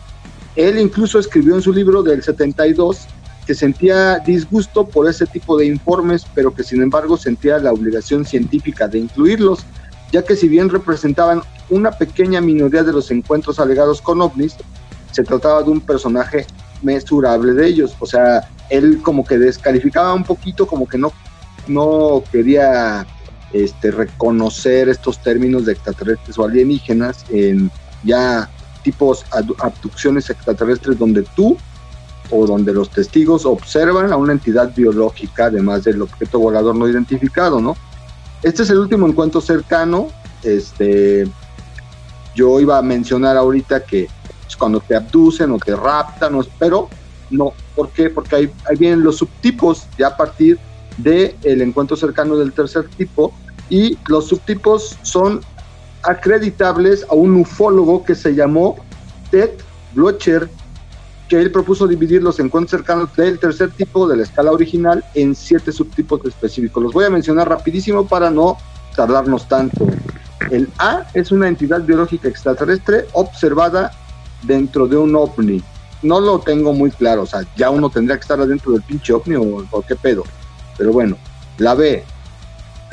Él 0.55 0.79
incluso 0.79 1.19
escribió 1.19 1.55
en 1.55 1.61
su 1.61 1.71
libro 1.71 2.01
del 2.01 2.23
72 2.23 3.07
que 3.45 3.53
sentía 3.53 4.19
disgusto 4.19 4.87
por 4.87 5.07
ese 5.07 5.25
tipo 5.25 5.57
de 5.57 5.65
informes, 5.65 6.25
pero 6.33 6.53
que 6.53 6.63
sin 6.63 6.81
embargo 6.81 7.17
sentía 7.17 7.57
la 7.59 7.73
obligación 7.73 8.25
científica 8.25 8.87
de 8.87 8.99
incluirlos, 8.99 9.65
ya 10.13 10.23
que 10.23 10.35
si 10.35 10.47
bien 10.47 10.69
representaban 10.69 11.41
una 11.71 11.91
pequeña 11.91 12.39
minoría 12.39 12.83
de 12.83 12.93
los 12.93 13.09
encuentros 13.09 13.59
alegados 13.59 13.99
con 13.99 14.21
ovnis, 14.21 14.55
se 15.11 15.23
trataba 15.23 15.63
de 15.63 15.71
un 15.71 15.81
personaje 15.81 16.45
mesurable 16.83 17.53
de 17.53 17.65
ellos, 17.65 17.95
o 17.99 18.05
sea, 18.05 18.47
él 18.69 19.01
como 19.01 19.25
que 19.25 19.39
descalificaba 19.39 20.13
un 20.13 20.23
poquito, 20.23 20.67
como 20.67 20.87
que 20.87 20.99
no, 20.99 21.11
no 21.67 22.23
quería 22.31 23.07
este, 23.53 23.89
reconocer 23.89 24.87
estos 24.87 25.21
términos 25.21 25.65
de 25.65 25.73
extraterrestres 25.73 26.37
o 26.37 26.45
alienígenas 26.45 27.25
en 27.29 27.71
ya 28.03 28.47
tipos 28.83 29.25
abducciones 29.31 30.29
extraterrestres 30.29 30.99
donde 30.99 31.23
tú 31.35 31.57
o 32.29 32.45
donde 32.45 32.71
los 32.71 32.89
testigos 32.91 33.47
observan 33.47 34.11
a 34.11 34.17
una 34.17 34.33
entidad 34.33 34.75
biológica, 34.75 35.45
además 35.45 35.83
del 35.83 36.03
objeto 36.03 36.37
volador 36.37 36.75
no 36.75 36.87
identificado, 36.87 37.59
¿no? 37.59 37.75
Este 38.43 38.63
es 38.63 38.69
el 38.69 38.79
último 38.79 39.07
encuentro 39.07 39.39
cercano. 39.39 40.09
Este, 40.43 41.25
yo 42.35 42.59
iba 42.59 42.77
a 42.77 42.81
mencionar 42.81 43.37
ahorita 43.37 43.85
que 43.85 44.09
es 44.47 44.55
cuando 44.57 44.81
te 44.81 44.95
abducen 44.95 45.51
o 45.51 45.57
te 45.57 45.75
raptan, 45.75 46.37
pero 46.59 46.89
no. 47.29 47.53
¿Por 47.75 47.89
qué? 47.89 48.09
Porque 48.09 48.35
ahí, 48.35 48.51
vienen 48.77 49.03
los 49.03 49.17
subtipos 49.17 49.87
ya 49.97 50.07
a 50.07 50.17
partir 50.17 50.59
del 50.97 51.35
el 51.43 51.61
encuentro 51.61 51.95
cercano 51.95 52.35
del 52.35 52.51
tercer 52.51 52.87
tipo 52.89 53.33
y 53.69 53.97
los 54.07 54.27
subtipos 54.27 54.97
son 55.01 55.41
acreditables 56.03 57.05
a 57.09 57.15
un 57.15 57.37
ufólogo 57.37 58.03
que 58.03 58.13
se 58.13 58.35
llamó 58.35 58.75
Ted 59.31 59.51
Blocher 59.93 60.49
que 61.33 61.41
él 61.41 61.49
propuso 61.49 61.87
dividir 61.87 62.21
los 62.21 62.39
encuentros 62.39 62.69
cercanos 62.69 63.15
del 63.15 63.39
tercer 63.39 63.71
tipo 63.71 64.07
de 64.07 64.17
la 64.17 64.21
escala 64.21 64.51
original 64.51 65.03
en 65.15 65.33
siete 65.33 65.71
subtipos 65.71 66.23
específicos. 66.25 66.83
Los 66.83 66.93
voy 66.93 67.05
a 67.05 67.09
mencionar 67.09 67.49
rapidísimo 67.49 68.05
para 68.05 68.29
no 68.29 68.55
tardarnos 68.95 69.47
tanto. 69.47 69.87
El 70.51 70.69
A 70.77 71.07
es 71.15 71.31
una 71.31 71.47
entidad 71.47 71.81
biológica 71.81 72.27
extraterrestre 72.27 73.07
observada 73.13 73.91
dentro 74.43 74.85
de 74.87 74.95
un 74.95 75.15
ovni. 75.15 75.63
No 76.03 76.19
lo 76.19 76.37
tengo 76.37 76.71
muy 76.71 76.91
claro, 76.91 77.23
o 77.23 77.25
sea, 77.25 77.41
ya 77.55 77.71
uno 77.71 77.89
tendría 77.89 78.17
que 78.17 78.21
estar 78.21 78.39
adentro 78.39 78.73
del 78.73 78.83
pinche 78.83 79.11
ovni 79.11 79.33
o, 79.33 79.65
o 79.71 79.81
qué 79.81 79.95
pedo. 79.95 80.23
Pero 80.77 80.91
bueno, 80.91 81.17
la 81.57 81.73
B, 81.73 82.03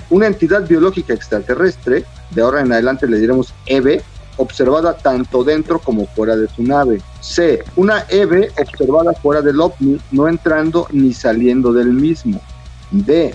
una 0.09 0.29
entidad 0.29 0.67
biológica 0.67 1.13
extraterrestre, 1.13 2.07
de 2.31 2.41
ahora 2.41 2.63
en 2.63 2.73
adelante 2.73 3.07
le 3.07 3.19
diremos 3.19 3.53
EVE, 3.67 4.03
observada 4.41 4.97
tanto 4.97 5.45
dentro 5.45 5.79
como 5.79 6.07
fuera 6.07 6.35
de 6.35 6.49
su 6.49 6.63
nave. 6.63 7.03
C. 7.21 7.63
Una 7.77 8.05
EVE 8.09 8.51
observada 8.59 9.13
fuera 9.13 9.43
del 9.43 9.61
OVNI, 9.61 10.01
no 10.13 10.29
entrando 10.29 10.87
ni 10.91 11.13
saliendo 11.13 11.73
del 11.73 11.93
mismo. 11.93 12.41
D. 12.91 13.35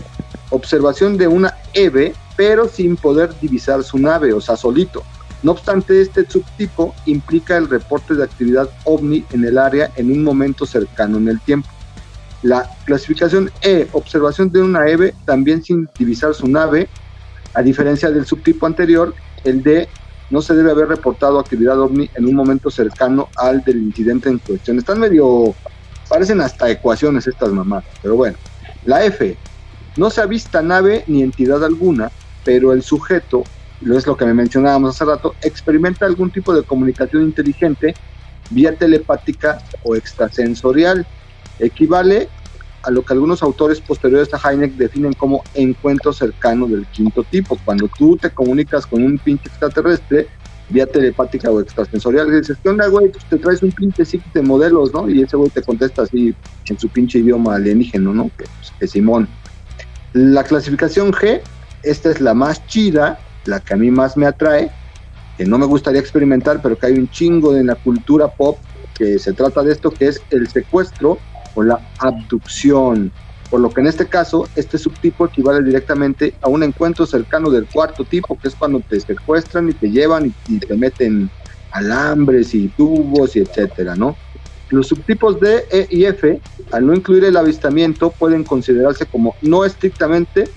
Observación 0.50 1.18
de 1.18 1.28
una 1.28 1.56
EVE, 1.74 2.13
pero 2.36 2.68
sin 2.68 2.96
poder 2.98 3.39
divisar 3.39 3.84
su 3.84 4.00
nave, 4.00 4.34
o 4.34 4.41
sea, 4.41 4.58
solito. 4.58 5.04
No 5.44 5.52
obstante, 5.52 6.02
este 6.02 6.28
subtipo 6.28 6.96
implica 7.06 7.56
el 7.56 7.70
reporte 7.70 8.15
de 8.15 8.24
actividad 8.24 8.68
OVNI 8.86 9.26
en 9.32 9.46
el 9.46 9.60
área 9.60 9.91
en 9.96 10.12
un 10.12 10.24
momento 10.24 10.65
cercano 10.65 11.18
en 11.18 11.28
el 11.28 11.39
tiempo. 11.39 11.70
La 12.41 12.68
clasificación 12.86 13.52
E, 13.62 13.88
observación 13.91 14.52
de 14.52 14.62
una 14.62 14.88
EVE, 14.88 15.13
también 15.26 15.63
sin 15.63 15.88
divisar 15.98 16.34
su 16.34 16.48
nave, 16.48 16.89
a 17.54 17.62
diferencia 17.62 18.10
del 18.10 18.26
subtipo 18.26 18.65
anterior, 18.65 19.13
el 19.43 19.62
D 19.62 19.88
no 20.30 20.41
se 20.41 20.55
debe 20.55 20.71
haber 20.71 20.88
reportado 20.88 21.39
actividad 21.39 21.80
ovni 21.80 22.09
en 22.15 22.26
un 22.26 22.36
momento 22.36 22.69
cercano 22.69 23.30
al 23.36 23.63
del 23.63 23.78
incidente 23.78 24.30
en 24.30 24.39
cuestión. 24.39 24.78
Están 24.78 24.99
medio, 24.99 25.53
parecen 26.09 26.41
hasta 26.41 26.69
ecuaciones 26.69 27.28
estas 27.28 27.51
mamás, 27.51 27.84
pero 28.01 28.15
bueno. 28.15 28.38
La 28.86 29.03
F, 29.03 29.38
no 29.97 30.09
se 30.09 30.21
avista 30.21 30.61
nave 30.61 31.03
ni 31.07 31.23
entidad 31.23 31.63
alguna, 31.63 32.11
pero 32.43 32.73
el 32.73 32.84
sujeto, 32.84 33.43
lo 33.82 33.97
es 33.97 34.05
lo 34.05 34.15
que 34.15 34.26
me 34.26 34.34
mencionábamos 34.34 34.95
hace 34.95 35.05
rato, 35.05 35.36
experimenta 35.41 36.05
algún 36.05 36.32
tipo 36.32 36.53
de 36.53 36.63
comunicación 36.63 37.23
inteligente 37.23 37.95
vía 38.49 38.76
telepática 38.76 39.59
o 39.84 39.95
extrasensorial. 39.95 41.05
Equivale 41.59 42.30
a 42.86 42.91
lo 42.91 43.03
que 43.03 43.13
algunos 43.13 43.41
autores 43.41 43.81
posteriores 43.81 44.29
a 44.33 44.39
Heineck 44.51 44.73
definen 44.73 45.13
como 45.13 45.43
encuentro 45.55 46.13
cercano 46.13 46.67
del 46.67 46.86
quinto 46.88 47.23
tipo. 47.23 47.57
Cuando 47.65 47.89
tú 47.97 48.15
te 48.15 48.29
comunicas 48.29 48.86
con 48.86 49.03
un 49.03 49.17
pinche 49.17 49.47
extraterrestre, 49.47 50.27
vía 50.69 50.86
telepática 50.86 51.49
o 51.49 51.59
extrasensorial, 51.59 52.29
dices, 52.31 52.57
¿qué 52.61 52.69
onda, 52.69 52.88
güey? 52.88 53.09
Pues 53.09 53.25
te 53.25 53.38
traes 53.38 53.63
un 53.63 53.71
pinche 53.71 54.05
sitio 54.05 54.29
de 54.33 54.41
modelos, 54.43 54.93
¿no? 54.93 55.09
Y 55.09 55.21
ese 55.21 55.36
güey 55.36 55.49
te 55.49 55.63
contesta 55.63 56.03
así 56.03 56.36
en 56.67 56.79
su 56.79 56.88
pinche 56.89 57.19
idioma 57.19 57.55
alienígeno, 57.55 58.13
¿no? 58.13 58.25
Que, 58.38 58.45
pues, 58.45 58.73
que 58.79 58.88
Simón. 58.88 59.27
La 60.13 60.43
clasificación 60.43 61.11
G, 61.11 61.41
esta 61.83 62.11
es 62.11 62.21
la 62.21 62.33
más 62.33 62.65
chida, 62.67 63.19
la 63.45 63.59
que 63.59 63.73
a 63.73 63.77
mí 63.77 63.89
más 63.89 64.15
me 64.15 64.27
atrae, 64.27 64.71
que 65.38 65.45
no 65.45 65.57
me 65.57 65.65
gustaría 65.65 65.99
experimentar, 65.99 66.61
pero 66.61 66.77
que 66.77 66.86
hay 66.86 66.93
un 66.93 67.09
chingo 67.09 67.55
en 67.55 67.67
la 67.67 67.75
cultura 67.75 68.27
pop 68.27 68.57
que 68.95 69.19
se 69.19 69.33
trata 69.33 69.61
de 69.63 69.73
esto, 69.73 69.91
que 69.91 70.07
es 70.07 70.21
el 70.29 70.47
secuestro 70.47 71.17
o 71.56 71.64
la 71.64 71.80
abducción. 71.99 73.12
Por 73.49 73.62
lo 73.62 73.70
que 73.70 73.82
en 73.82 73.88
este 73.88 74.08
caso, 74.08 74.47
este 74.56 74.78
subtipo 74.78 75.26
equivale 75.26 75.64
directamente 75.64 76.36
a 76.41 76.49
un 76.49 76.64
encuentro 76.64 77.06
cercano 77.06 77.49
del 77.49 77.66
cuarto 77.68 78.03
tipo, 78.03 78.38
que 78.38 78.47
es 78.47 78.56
cuando 78.56 78.80
te 78.82 78.99
secuestran 78.99 79.70
y 79.70 79.74
te 79.74 79.89
llevan 79.89 80.34
y, 80.47 80.60
te 80.60 80.76
meten 80.76 81.30
alambres 81.72 82.53
y 82.53 82.68
tubos 82.70 83.36
y 83.36 83.39
etcétera, 83.39 83.95
¿no? 83.95 84.16
Los 84.70 84.88
subtipos 84.88 85.39
D, 85.39 85.66
E 85.72 85.88
y 85.91 86.06
F, 86.06 86.39
al 86.72 86.88
no 86.88 86.95
incluir 86.95 87.24
el 87.26 87.38
avistamiento, 87.38 88.10
pueden 88.12 88.43
considerarse 88.43 89.06
como 89.06 89.36
no 89.41 89.64
estrictamente 89.64 90.49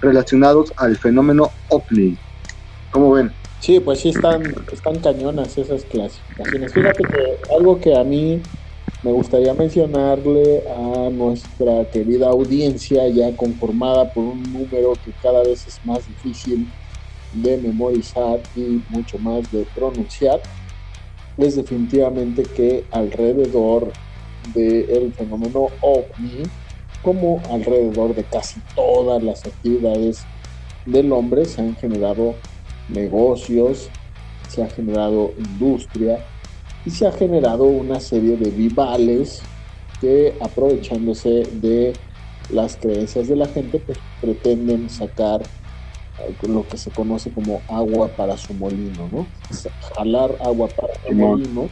relacionados 0.00 0.72
al 0.76 0.96
fenómeno 0.96 1.50
OVNI. 1.70 2.18
¿Cómo 2.90 3.12
ven? 3.12 3.32
Sí, 3.60 3.80
pues 3.80 4.00
sí 4.00 4.10
están, 4.10 4.42
están 4.70 4.98
cañonas 4.98 5.56
esas 5.56 5.84
clasificaciones. 5.84 6.74
Fíjate 6.74 7.02
que 7.02 7.54
algo 7.56 7.80
que 7.80 7.96
a 7.96 8.04
mí 8.04 8.42
me 9.04 9.12
gustaría 9.12 9.52
mencionarle 9.52 10.64
a 10.66 11.10
nuestra 11.10 11.84
querida 11.90 12.28
audiencia 12.28 13.06
ya 13.08 13.36
conformada 13.36 14.10
por 14.10 14.24
un 14.24 14.42
número 14.42 14.94
que 15.04 15.12
cada 15.22 15.42
vez 15.42 15.66
es 15.66 15.78
más 15.84 16.08
difícil 16.08 16.66
de 17.34 17.58
memorizar 17.58 18.40
y 18.56 18.80
mucho 18.88 19.18
más 19.18 19.52
de 19.52 19.66
pronunciar, 19.74 20.40
es 21.36 21.54
definitivamente 21.56 22.44
que 22.44 22.86
alrededor 22.92 23.92
del 24.54 25.12
fenómeno 25.12 25.66
OVNI, 25.82 26.44
como 27.02 27.42
alrededor 27.50 28.14
de 28.14 28.24
casi 28.24 28.60
todas 28.74 29.22
las 29.22 29.44
actividades 29.44 30.24
del 30.86 31.12
hombre, 31.12 31.44
se 31.44 31.60
han 31.60 31.76
generado 31.76 32.36
negocios, 32.88 33.90
se 34.48 34.62
ha 34.62 34.68
generado 34.70 35.34
industria 35.36 36.24
y 36.84 36.90
se 36.90 37.06
ha 37.06 37.12
generado 37.12 37.64
una 37.64 38.00
serie 38.00 38.36
de 38.36 38.50
vivales 38.50 39.42
que 40.00 40.36
aprovechándose 40.40 41.46
de 41.52 41.94
las 42.50 42.76
creencias 42.76 43.28
de 43.28 43.36
la 43.36 43.46
gente 43.46 43.78
pues 43.78 43.98
pretenden 44.20 44.90
sacar 44.90 45.42
lo 46.42 46.66
que 46.68 46.76
se 46.76 46.90
conoce 46.90 47.30
como 47.30 47.60
agua 47.68 48.08
para 48.08 48.36
su 48.36 48.54
molino, 48.54 49.08
¿no? 49.10 49.26
Jalar 49.96 50.36
agua 50.40 50.68
para 50.68 50.94
su 51.06 51.12
molino. 51.14 51.68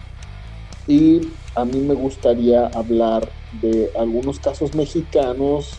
Y 0.86 1.28
a 1.54 1.64
mí 1.64 1.78
me 1.78 1.94
gustaría 1.94 2.66
hablar 2.66 3.28
de 3.60 3.90
algunos 3.96 4.40
casos 4.40 4.74
mexicanos 4.74 5.78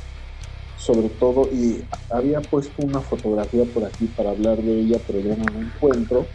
sobre 0.84 1.08
todo, 1.10 1.50
y 1.52 1.82
había 2.10 2.42
puesto 2.42 2.82
una 2.82 3.00
fotografía 3.00 3.64
por 3.64 3.86
aquí 3.86 4.06
para 4.06 4.32
hablar 4.32 4.58
de 4.58 4.82
ella, 4.82 5.00
pero 5.08 5.20
ya 5.22 5.36
no 5.36 5.46
la 5.46 5.60
encuentro, 5.60 6.26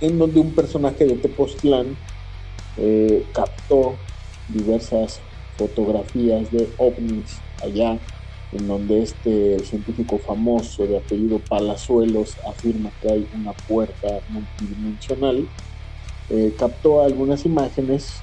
en 0.00 0.18
donde 0.18 0.40
un 0.40 0.52
personaje 0.52 1.04
de 1.04 1.16
Tepoztlán 1.16 1.96
eh, 2.76 3.26
captó 3.32 3.96
diversas 4.48 5.20
fotografías 5.56 6.50
de 6.52 6.68
ovnis 6.78 7.38
allá, 7.62 7.98
en 8.52 8.68
donde 8.68 9.02
este 9.02 9.58
científico 9.64 10.18
famoso 10.18 10.86
de 10.86 10.96
apellido 10.96 11.38
Palazuelos 11.40 12.36
afirma 12.46 12.90
que 13.02 13.10
hay 13.10 13.28
una 13.34 13.52
puerta 13.52 14.20
multidimensional, 14.28 15.46
eh, 16.30 16.54
captó 16.58 17.02
algunas 17.02 17.44
imágenes 17.44 18.20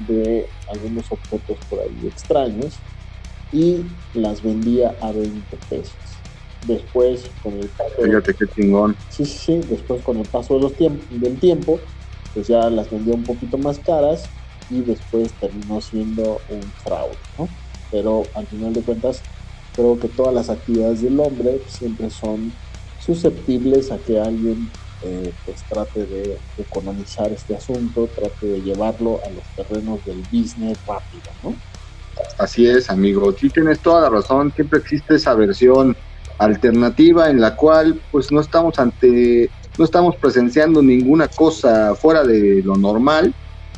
de 0.00 0.48
algunos 0.68 1.10
objetos 1.10 1.56
por 1.70 1.80
ahí 1.80 2.08
extraños 2.08 2.74
y 3.52 3.84
las 4.14 4.42
vendía 4.42 4.96
a 5.00 5.12
20 5.12 5.56
pesos. 5.70 5.94
Después, 6.66 7.30
con 7.42 7.54
el 7.54 7.68
paso. 7.68 7.94
Fíjate 8.02 8.34
qué 8.34 8.46
chingón. 8.54 8.96
Sí, 9.08 9.24
sí, 9.24 9.38
sí. 9.38 9.60
Después, 9.68 10.02
con 10.02 10.16
el 10.18 10.26
paso 10.26 10.54
de 10.54 10.60
los 10.60 10.76
del 10.76 11.38
tiempo, 11.38 11.80
pues 12.32 12.48
ya 12.48 12.70
las 12.70 12.90
vendía 12.90 13.14
un 13.14 13.24
poquito 13.24 13.58
más 13.58 13.78
caras 13.78 14.24
y 14.68 14.80
después 14.82 15.32
terminó 15.34 15.80
siendo 15.80 16.40
un 16.48 16.62
fraude, 16.82 17.18
¿no? 17.38 17.48
Pero 17.90 18.22
al 18.34 18.46
final 18.46 18.72
de 18.72 18.82
cuentas, 18.82 19.22
creo 19.74 19.98
que 19.98 20.08
todas 20.08 20.34
las 20.34 20.50
actividades 20.50 21.02
del 21.02 21.20
hombre 21.20 21.60
siempre 21.66 22.08
son 22.10 22.52
susceptibles 22.98 23.92
a 23.92 23.98
que 23.98 24.18
alguien 24.18 24.70
eh, 25.02 25.34
pues 25.44 25.62
trate 25.68 26.06
de 26.06 26.38
economizar 26.56 27.30
este 27.30 27.54
asunto, 27.54 28.08
trate 28.16 28.46
de 28.46 28.62
llevarlo 28.62 29.20
a 29.24 29.30
los 29.30 29.44
terrenos 29.54 30.04
del 30.06 30.22
business 30.32 30.78
rápido, 30.86 31.30
¿no? 31.42 31.54
Así 32.38 32.66
es, 32.66 32.90
amigo. 32.90 33.32
Sí 33.36 33.50
tienes 33.50 33.80
toda 33.80 34.02
la 34.02 34.10
razón. 34.10 34.52
Siempre 34.54 34.78
existe 34.78 35.16
esa 35.16 35.34
versión 35.34 35.96
alternativa 36.38 37.30
en 37.30 37.40
la 37.40 37.56
cual 37.56 38.00
pues 38.10 38.32
no 38.32 38.40
estamos 38.40 38.78
ante 38.78 39.50
no 39.78 39.84
estamos 39.84 40.16
presenciando 40.16 40.82
ninguna 40.82 41.28
cosa 41.28 41.94
fuera 41.94 42.22
de 42.22 42.62
lo 42.62 42.76
normal, 42.76 43.34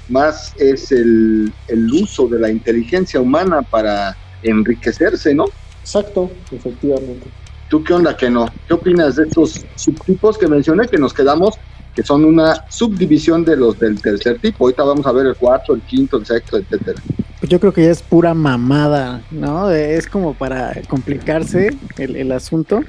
más 0.08 0.52
es 0.58 0.92
el, 0.92 1.52
el 1.68 1.92
uso 1.92 2.28
de 2.28 2.38
la 2.38 2.50
inteligencia 2.50 3.20
humana 3.20 3.62
para 3.62 4.16
enriquecerse, 4.42 5.34
¿no? 5.34 5.46
Exacto, 5.80 6.30
efectivamente. 6.52 7.28
¿Tú 7.68 7.82
qué 7.82 7.94
onda 7.94 8.16
que 8.16 8.30
no? 8.30 8.46
¿Qué 8.68 8.74
opinas 8.74 9.16
de 9.16 9.24
estos 9.24 9.64
subtipos 9.74 10.38
que 10.38 10.46
mencioné 10.46 10.86
que 10.86 10.98
nos 10.98 11.12
quedamos 11.12 11.54
que 11.96 12.02
son 12.02 12.26
una 12.26 12.70
subdivisión 12.70 13.42
de 13.42 13.56
los 13.56 13.78
del 13.78 14.00
tercer 14.00 14.38
tipo. 14.38 14.64
Ahorita 14.64 14.84
vamos 14.84 15.06
a 15.06 15.12
ver 15.12 15.26
el 15.26 15.34
cuarto, 15.34 15.74
el 15.74 15.80
quinto, 15.80 16.18
el 16.18 16.26
sexto, 16.26 16.58
etcétera. 16.58 17.00
Pues 17.40 17.50
yo 17.50 17.58
creo 17.58 17.72
que 17.72 17.84
ya 17.84 17.90
es 17.90 18.02
pura 18.02 18.34
mamada, 18.34 19.22
¿no? 19.30 19.70
Es 19.70 20.06
como 20.06 20.34
para 20.34 20.82
complicarse 20.88 21.74
el, 21.96 22.30
asunto. 22.32 22.82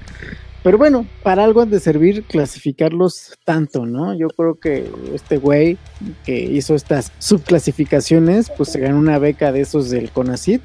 Pero 0.62 0.78
bueno, 0.78 1.08
para 1.24 1.46
algo 1.46 1.62
han 1.62 1.70
de 1.70 1.80
servir 1.80 2.24
clasificarlos 2.24 3.34
tanto, 3.46 3.86
¿no? 3.86 4.14
Yo 4.14 4.28
creo 4.28 4.56
que 4.60 4.92
este 5.14 5.38
güey 5.38 5.78
que 6.26 6.38
hizo 6.38 6.76
estas 6.76 7.14
subclasificaciones, 7.20 8.52
pues 8.58 8.74
se 8.74 8.80
ganó 8.80 9.00
una 9.00 9.20
beca 9.20 9.54
de 9.54 9.62
esos 9.62 9.90
del 9.90 10.12
CONACIT. 10.12 10.62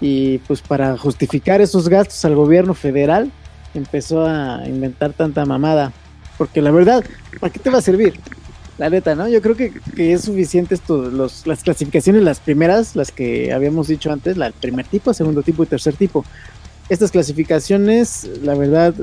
Y 0.00 0.38
pues 0.38 0.60
para 0.60 0.98
justificar 0.98 1.60
esos 1.60 1.88
gastos 1.88 2.24
al 2.24 2.34
gobierno 2.34 2.74
federal, 2.74 3.30
empezó 3.74 4.26
a 4.26 4.62
inventar 4.66 5.12
tanta 5.12 5.44
mamada. 5.44 5.92
Porque 6.38 6.62
la 6.62 6.70
verdad, 6.70 7.04
¿para 7.40 7.52
qué 7.52 7.58
te 7.58 7.70
va 7.70 7.78
a 7.78 7.82
servir? 7.82 8.18
La 8.78 8.90
neta, 8.90 9.14
¿no? 9.14 9.26
Yo 9.26 9.40
creo 9.40 9.56
que, 9.56 9.72
es 9.96 10.22
suficiente 10.22 10.74
esto, 10.74 11.10
los, 11.10 11.46
las 11.46 11.62
clasificaciones, 11.62 12.22
las 12.22 12.40
primeras, 12.40 12.94
las 12.94 13.10
que 13.10 13.52
habíamos 13.52 13.88
dicho 13.88 14.12
antes, 14.12 14.36
la, 14.36 14.48
el 14.48 14.52
primer 14.52 14.86
tipo, 14.86 15.14
segundo 15.14 15.42
tipo 15.42 15.62
y 15.62 15.66
tercer 15.66 15.94
tipo. 15.94 16.24
Estas 16.88 17.10
clasificaciones, 17.10 18.28
la 18.42 18.54
verdad, 18.54 18.94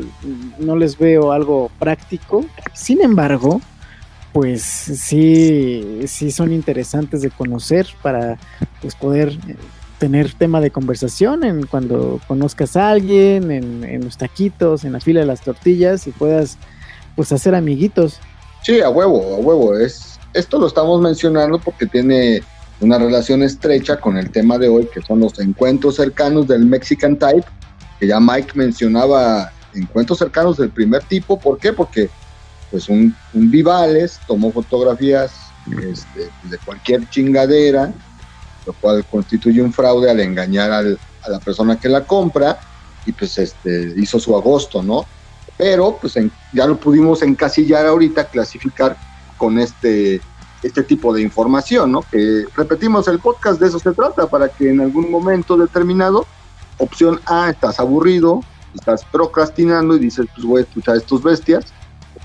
no 0.59 0.75
les 0.75 0.97
veo 0.97 1.31
algo 1.31 1.71
práctico. 1.79 2.45
Sin 2.73 3.01
embargo, 3.01 3.61
pues 4.31 4.61
sí, 4.61 6.01
sí 6.05 6.31
son 6.31 6.53
interesantes 6.53 7.21
de 7.21 7.31
conocer 7.31 7.87
para 8.01 8.37
pues, 8.81 8.95
poder 8.95 9.29
eh, 9.47 9.55
tener 9.97 10.33
tema 10.33 10.61
de 10.61 10.71
conversación 10.71 11.43
en 11.43 11.65
cuando 11.65 12.21
conozcas 12.27 12.77
a 12.77 12.89
alguien, 12.89 13.51
en, 13.51 13.83
en 13.83 14.03
los 14.05 14.17
taquitos, 14.17 14.85
en 14.85 14.93
la 14.93 14.99
fila 14.99 15.21
de 15.21 15.25
las 15.25 15.41
tortillas 15.41 16.07
y 16.07 16.11
puedas 16.11 16.57
pues 17.15 17.31
hacer 17.31 17.55
amiguitos. 17.55 18.19
Sí, 18.61 18.81
a 18.81 18.89
huevo, 18.89 19.35
a 19.35 19.39
huevo. 19.39 19.77
Es, 19.77 20.19
esto 20.33 20.59
lo 20.59 20.67
estamos 20.67 21.01
mencionando 21.01 21.59
porque 21.59 21.85
tiene 21.85 22.41
una 22.81 22.97
relación 22.97 23.43
estrecha 23.43 23.97
con 23.97 24.17
el 24.17 24.29
tema 24.31 24.57
de 24.57 24.69
hoy, 24.69 24.87
que 24.93 25.01
son 25.01 25.19
los 25.19 25.39
encuentros 25.39 25.95
cercanos 25.95 26.47
del 26.47 26.65
Mexican 26.65 27.17
Type, 27.17 27.45
que 27.99 28.07
ya 28.07 28.19
Mike 28.19 28.51
mencionaba 28.55 29.51
encuentros 29.73 30.19
cercanos 30.19 30.57
del 30.57 30.69
primer 30.69 31.03
tipo. 31.03 31.39
¿Por 31.39 31.57
qué? 31.57 31.73
Porque 31.73 32.09
pues 32.71 32.89
un, 32.89 33.15
Vivales 33.33 34.19
tomó 34.27 34.51
fotografías 34.51 35.31
este, 35.67 36.29
de 36.43 36.57
cualquier 36.65 37.07
chingadera, 37.09 37.93
lo 38.65 38.73
cual 38.73 39.05
constituye 39.05 39.61
un 39.61 39.71
fraude 39.71 40.09
al 40.09 40.19
engañar 40.19 40.71
a 40.71 41.29
la 41.29 41.39
persona 41.39 41.79
que 41.79 41.89
la 41.89 42.05
compra 42.05 42.59
y 43.05 43.11
pues 43.11 43.37
este, 43.37 43.93
hizo 43.97 44.19
su 44.19 44.35
agosto, 44.35 44.81
¿no? 44.81 45.05
Pero 45.63 45.97
pues 46.01 46.15
ya 46.51 46.67
lo 46.67 46.75
pudimos 46.75 47.21
encasillar 47.21 47.85
ahorita, 47.85 48.25
clasificar 48.25 48.97
con 49.37 49.57
este, 49.57 50.19
este 50.61 50.83
tipo 50.83 51.13
de 51.13 51.21
información, 51.21 51.93
¿no? 51.93 52.01
Que 52.01 52.43
repetimos 52.53 53.07
el 53.07 53.19
podcast, 53.19 53.61
de 53.61 53.67
eso 53.67 53.79
se 53.79 53.93
trata, 53.93 54.27
para 54.27 54.49
que 54.49 54.71
en 54.71 54.81
algún 54.81 55.09
momento 55.09 55.55
determinado, 55.55 56.25
opción 56.79 57.21
A, 57.27 57.49
estás 57.49 57.79
aburrido, 57.79 58.41
estás 58.75 59.05
procrastinando 59.05 59.95
y 59.95 59.99
dices, 59.99 60.25
pues 60.35 60.45
voy 60.45 60.59
a 60.59 60.63
escuchar 60.65 60.97
estos 60.97 61.23
bestias. 61.23 61.63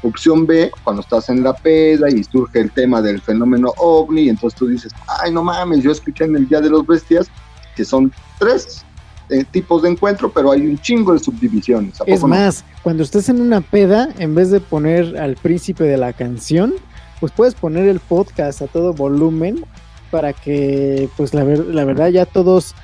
Opción 0.03 0.45
B, 0.45 0.73
cuando 0.83 1.03
estás 1.03 1.29
en 1.29 1.45
la 1.45 1.55
peda 1.55 2.11
y 2.11 2.25
surge 2.25 2.59
el 2.59 2.73
tema 2.73 3.01
del 3.01 3.21
fenómeno 3.21 3.73
ovni, 3.77 4.23
y 4.23 4.31
entonces 4.31 4.59
tú 4.59 4.67
dices, 4.67 4.93
ay, 5.23 5.33
no 5.33 5.45
mames, 5.45 5.85
yo 5.85 5.93
escuché 5.93 6.25
en 6.25 6.35
el 6.35 6.49
Día 6.49 6.61
de 6.61 6.71
los 6.71 6.85
Bestias, 6.85 7.29
que 7.77 7.85
son 7.85 8.13
tres 8.41 8.85
eh, 9.31 9.45
tipos 9.51 9.83
de 9.83 9.91
encuentro, 9.91 10.31
pero 10.31 10.53
hay 10.53 10.63
un 10.63 10.79
chingo 10.79 11.13
de 11.13 11.19
subdivisiones. 11.19 11.95
Es 12.07 12.23
más, 12.25 12.65
cuando 12.83 13.03
estés 13.03 13.29
en 13.29 13.41
una 13.41 13.61
peda, 13.61 14.09
en 14.19 14.35
vez 14.35 14.51
de 14.51 14.61
poner 14.61 15.19
al 15.19 15.37
príncipe 15.37 15.85
de 15.85 15.97
la 15.97 16.13
canción, 16.13 16.75
pues 17.21 17.33
puedes 17.33 17.55
poner 17.55 17.89
el 17.89 18.01
podcast 18.01 18.63
a 18.63 18.67
todo 18.67 18.93
volumen 18.93 19.65
para 20.11 20.33
que, 20.33 21.09
pues 21.17 21.35
la, 21.35 21.45
la 21.45 21.85
verdad, 21.85 22.09
ya 22.09 22.25
todos 22.27 22.75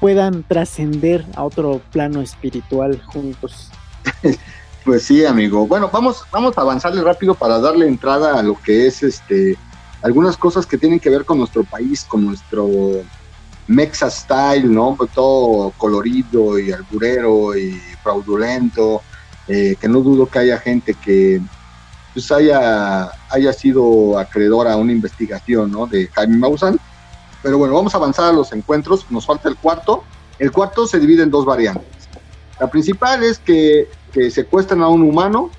puedan 0.00 0.42
trascender 0.42 1.24
a 1.34 1.44
otro 1.44 1.80
plano 1.92 2.20
espiritual 2.20 3.00
juntos. 3.06 3.70
Pues 4.84 5.04
sí, 5.04 5.24
amigo. 5.24 5.66
Bueno, 5.66 5.88
vamos, 5.90 6.24
vamos 6.30 6.58
a 6.58 6.60
avanzarle 6.60 7.02
rápido 7.02 7.34
para 7.34 7.58
darle 7.58 7.88
entrada 7.88 8.38
a 8.38 8.42
lo 8.42 8.60
que 8.60 8.86
es 8.86 9.02
este 9.02 9.56
algunas 10.02 10.36
cosas 10.36 10.66
que 10.66 10.76
tienen 10.76 11.00
que 11.00 11.08
ver 11.08 11.24
con 11.24 11.38
nuestro 11.38 11.64
país, 11.64 12.04
con 12.04 12.26
nuestro 12.26 12.68
Mexa 13.66 14.10
Style, 14.10 14.72
¿no? 14.72 14.94
Pues 14.96 15.10
todo 15.12 15.72
colorido 15.76 16.58
y 16.58 16.72
alburero 16.72 17.56
y 17.56 17.80
fraudulento, 18.02 19.02
eh, 19.48 19.76
que 19.80 19.88
no 19.88 20.00
dudo 20.00 20.26
que 20.26 20.38
haya 20.38 20.58
gente 20.58 20.94
que 20.94 21.40
pues 22.12 22.30
haya, 22.30 23.10
haya 23.28 23.52
sido 23.52 24.18
acreedora 24.18 24.72
a 24.72 24.76
una 24.76 24.92
investigación, 24.92 25.72
¿no? 25.72 25.86
De 25.86 26.06
Jaime 26.08 26.38
Maussan. 26.38 26.78
Pero 27.42 27.58
bueno, 27.58 27.74
vamos 27.74 27.92
a 27.94 27.98
avanzar 27.98 28.26
a 28.26 28.32
los 28.32 28.52
encuentros, 28.52 29.10
nos 29.10 29.26
falta 29.26 29.48
el 29.48 29.56
cuarto. 29.56 30.04
El 30.38 30.52
cuarto 30.52 30.86
se 30.86 31.00
divide 31.00 31.24
en 31.24 31.30
dos 31.30 31.44
variantes. 31.44 32.08
La 32.60 32.70
principal 32.70 33.22
es 33.24 33.38
que, 33.38 33.88
que 34.12 34.30
secuestran 34.30 34.80
a 34.82 34.88
un 34.88 35.02
humano, 35.02 35.50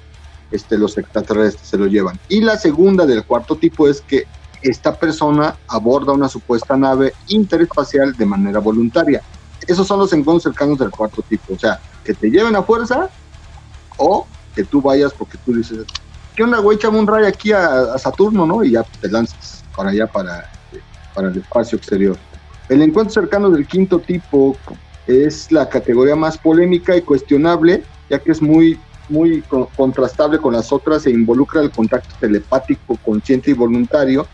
este, 0.51 0.77
los 0.77 0.97
extraterrestres 0.97 1.67
se 1.67 1.77
lo 1.77 1.87
llevan. 1.87 2.17
Y 2.29 2.41
la 2.41 2.57
segunda 2.57 3.05
del 3.05 3.25
cuarto 3.25 3.57
tipo 3.57 3.89
es 3.89 4.01
que 4.01 4.25
esta 4.69 4.95
persona 4.95 5.55
aborda 5.67 6.13
una 6.13 6.29
supuesta 6.29 6.75
nave 6.75 7.13
interespacial 7.27 8.13
de 8.15 8.25
manera 8.25 8.59
voluntaria. 8.59 9.21
Esos 9.67 9.87
son 9.87 9.99
los 9.99 10.13
encuentros 10.13 10.43
cercanos 10.43 10.77
del 10.77 10.91
cuarto 10.91 11.21
tipo. 11.21 11.53
O 11.53 11.59
sea, 11.59 11.79
que 12.03 12.13
te 12.13 12.29
lleven 12.29 12.55
a 12.55 12.63
fuerza 12.63 13.09
o 13.97 14.27
que 14.55 14.63
tú 14.63 14.81
vayas 14.81 15.13
porque 15.13 15.37
tú 15.45 15.53
dices, 15.53 15.85
¿qué 16.35 16.43
onda, 16.43 16.59
güey? 16.59 16.77
Echame 16.77 16.99
un 16.99 17.07
rayo 17.07 17.27
aquí 17.27 17.51
a, 17.51 17.97
Saturno, 17.97 18.45
¿no? 18.45 18.63
Y 18.63 18.71
ya 18.71 18.83
te 18.83 19.09
lanzas 19.09 19.63
para 19.75 19.89
allá, 19.89 20.07
para, 20.07 20.49
para 21.13 21.29
el 21.29 21.37
espacio 21.37 21.77
exterior. 21.77 22.17
El 22.69 22.81
encuentro 22.81 23.13
cercano 23.13 23.49
del 23.49 23.67
quinto 23.67 23.99
tipo 23.99 24.57
es 25.07 25.51
la 25.51 25.69
categoría 25.69 26.15
más 26.15 26.37
polémica 26.37 26.95
y 26.95 27.01
cuestionable, 27.01 27.83
ya 28.09 28.19
que 28.19 28.31
es 28.31 28.41
muy, 28.41 28.79
muy 29.09 29.43
contrastable 29.75 30.39
con 30.39 30.53
las 30.53 30.71
otras 30.71 31.05
e 31.05 31.11
involucra 31.11 31.61
el 31.61 31.71
contacto 31.71 32.15
telepático, 32.19 32.97
consciente 33.03 33.51
y 33.51 33.53
voluntario 33.53 34.25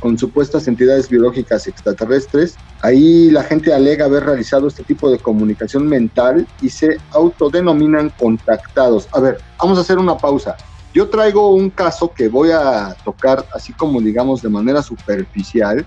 con 0.00 0.18
supuestas 0.18 0.66
entidades 0.66 1.08
biológicas 1.08 1.66
extraterrestres. 1.66 2.56
Ahí 2.80 3.30
la 3.30 3.44
gente 3.44 3.72
alega 3.72 4.06
haber 4.06 4.24
realizado 4.24 4.66
este 4.66 4.82
tipo 4.82 5.10
de 5.10 5.18
comunicación 5.18 5.86
mental 5.86 6.48
y 6.60 6.70
se 6.70 6.98
autodenominan 7.12 8.10
contactados. 8.18 9.08
A 9.12 9.20
ver, 9.20 9.38
vamos 9.58 9.78
a 9.78 9.82
hacer 9.82 9.98
una 9.98 10.16
pausa. 10.16 10.56
Yo 10.92 11.08
traigo 11.08 11.54
un 11.54 11.70
caso 11.70 12.12
que 12.12 12.28
voy 12.28 12.50
a 12.50 12.96
tocar 13.04 13.46
así 13.54 13.72
como 13.72 14.00
digamos 14.00 14.42
de 14.42 14.48
manera 14.48 14.82
superficial, 14.82 15.86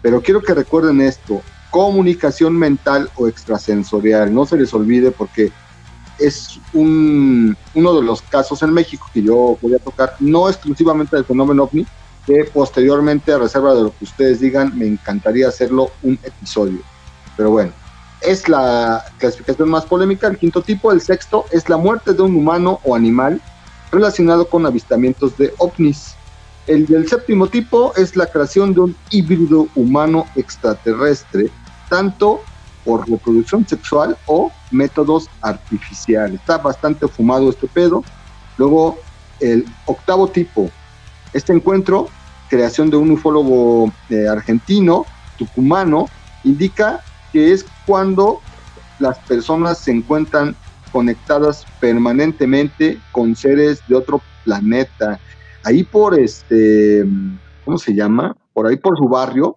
pero 0.00 0.22
quiero 0.22 0.42
que 0.42 0.54
recuerden 0.54 1.00
esto, 1.00 1.42
comunicación 1.70 2.56
mental 2.56 3.10
o 3.16 3.26
extrasensorial, 3.26 4.32
no 4.32 4.46
se 4.46 4.56
les 4.56 4.72
olvide 4.72 5.10
porque 5.10 5.50
es 6.18 6.60
un, 6.72 7.56
uno 7.74 7.94
de 7.94 8.02
los 8.02 8.22
casos 8.22 8.62
en 8.62 8.72
México 8.72 9.08
que 9.12 9.22
yo 9.22 9.58
voy 9.60 9.74
a 9.74 9.78
tocar, 9.78 10.14
no 10.20 10.48
exclusivamente 10.48 11.16
del 11.16 11.24
fenómeno 11.24 11.64
ovni, 11.64 11.84
que 12.28 12.44
posteriormente, 12.44 13.32
a 13.32 13.38
reserva 13.38 13.74
de 13.74 13.84
lo 13.84 13.90
que 13.96 14.04
ustedes 14.04 14.38
digan, 14.40 14.78
me 14.78 14.86
encantaría 14.86 15.48
hacerlo 15.48 15.90
un 16.02 16.18
episodio. 16.22 16.80
Pero 17.38 17.50
bueno, 17.50 17.72
es 18.20 18.50
la 18.50 19.02
clasificación 19.16 19.70
más 19.70 19.86
polémica. 19.86 20.26
El 20.26 20.36
quinto 20.36 20.60
tipo, 20.60 20.92
el 20.92 21.00
sexto, 21.00 21.46
es 21.52 21.70
la 21.70 21.78
muerte 21.78 22.12
de 22.12 22.20
un 22.20 22.36
humano 22.36 22.80
o 22.84 22.94
animal 22.94 23.40
relacionado 23.90 24.46
con 24.46 24.66
avistamientos 24.66 25.38
de 25.38 25.54
ovnis. 25.56 26.16
El 26.66 26.84
del 26.84 27.08
séptimo 27.08 27.46
tipo 27.46 27.94
es 27.96 28.14
la 28.14 28.26
creación 28.26 28.74
de 28.74 28.80
un 28.80 28.96
híbrido 29.10 29.66
humano 29.74 30.26
extraterrestre, 30.36 31.50
tanto 31.88 32.42
por 32.84 33.08
reproducción 33.08 33.66
sexual 33.66 34.18
o 34.26 34.52
métodos 34.70 35.30
artificiales. 35.40 36.40
Está 36.40 36.58
bastante 36.58 37.08
fumado 37.08 37.48
este 37.48 37.68
pedo. 37.68 38.04
Luego, 38.58 38.98
el 39.40 39.64
octavo 39.86 40.28
tipo. 40.28 40.70
Este 41.32 41.54
encuentro 41.54 42.08
creación 42.48 42.90
de 42.90 42.96
un 42.96 43.10
ufólogo 43.12 43.92
eh, 44.10 44.26
argentino, 44.28 45.06
tucumano, 45.36 46.06
indica 46.44 47.00
que 47.32 47.52
es 47.52 47.64
cuando 47.86 48.40
las 48.98 49.18
personas 49.20 49.78
se 49.78 49.92
encuentran 49.92 50.56
conectadas 50.92 51.66
permanentemente 51.80 52.98
con 53.12 53.36
seres 53.36 53.80
de 53.88 53.94
otro 53.94 54.20
planeta. 54.44 55.20
Ahí 55.64 55.84
por 55.84 56.18
este, 56.18 57.04
¿cómo 57.64 57.78
se 57.78 57.94
llama? 57.94 58.36
Por 58.52 58.66
ahí 58.66 58.76
por 58.76 58.96
su 58.96 59.08
barrio, 59.08 59.56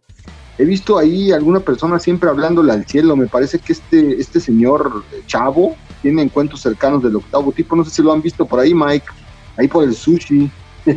he 0.57 0.65
visto 0.65 0.97
ahí 0.97 1.31
alguna 1.31 1.59
persona 1.59 1.99
siempre 1.99 2.29
hablándole 2.29 2.71
al 2.71 2.85
cielo. 2.85 3.15
Me 3.15 3.27
parece 3.27 3.59
que 3.59 3.73
este, 3.73 4.19
este 4.19 4.39
señor 4.39 5.03
Chavo 5.25 5.75
tiene 6.01 6.21
encuentros 6.21 6.61
cercanos 6.61 7.01
del 7.01 7.15
octavo 7.15 7.51
tipo. 7.51 7.75
No 7.75 7.83
sé 7.83 7.91
si 7.91 8.03
lo 8.03 8.11
han 8.11 8.21
visto 8.21 8.45
por 8.45 8.59
ahí, 8.59 8.73
Mike. 8.73 9.07
Ahí 9.57 9.67
por 9.67 9.83
el 9.83 9.95
sushi. 9.95 10.51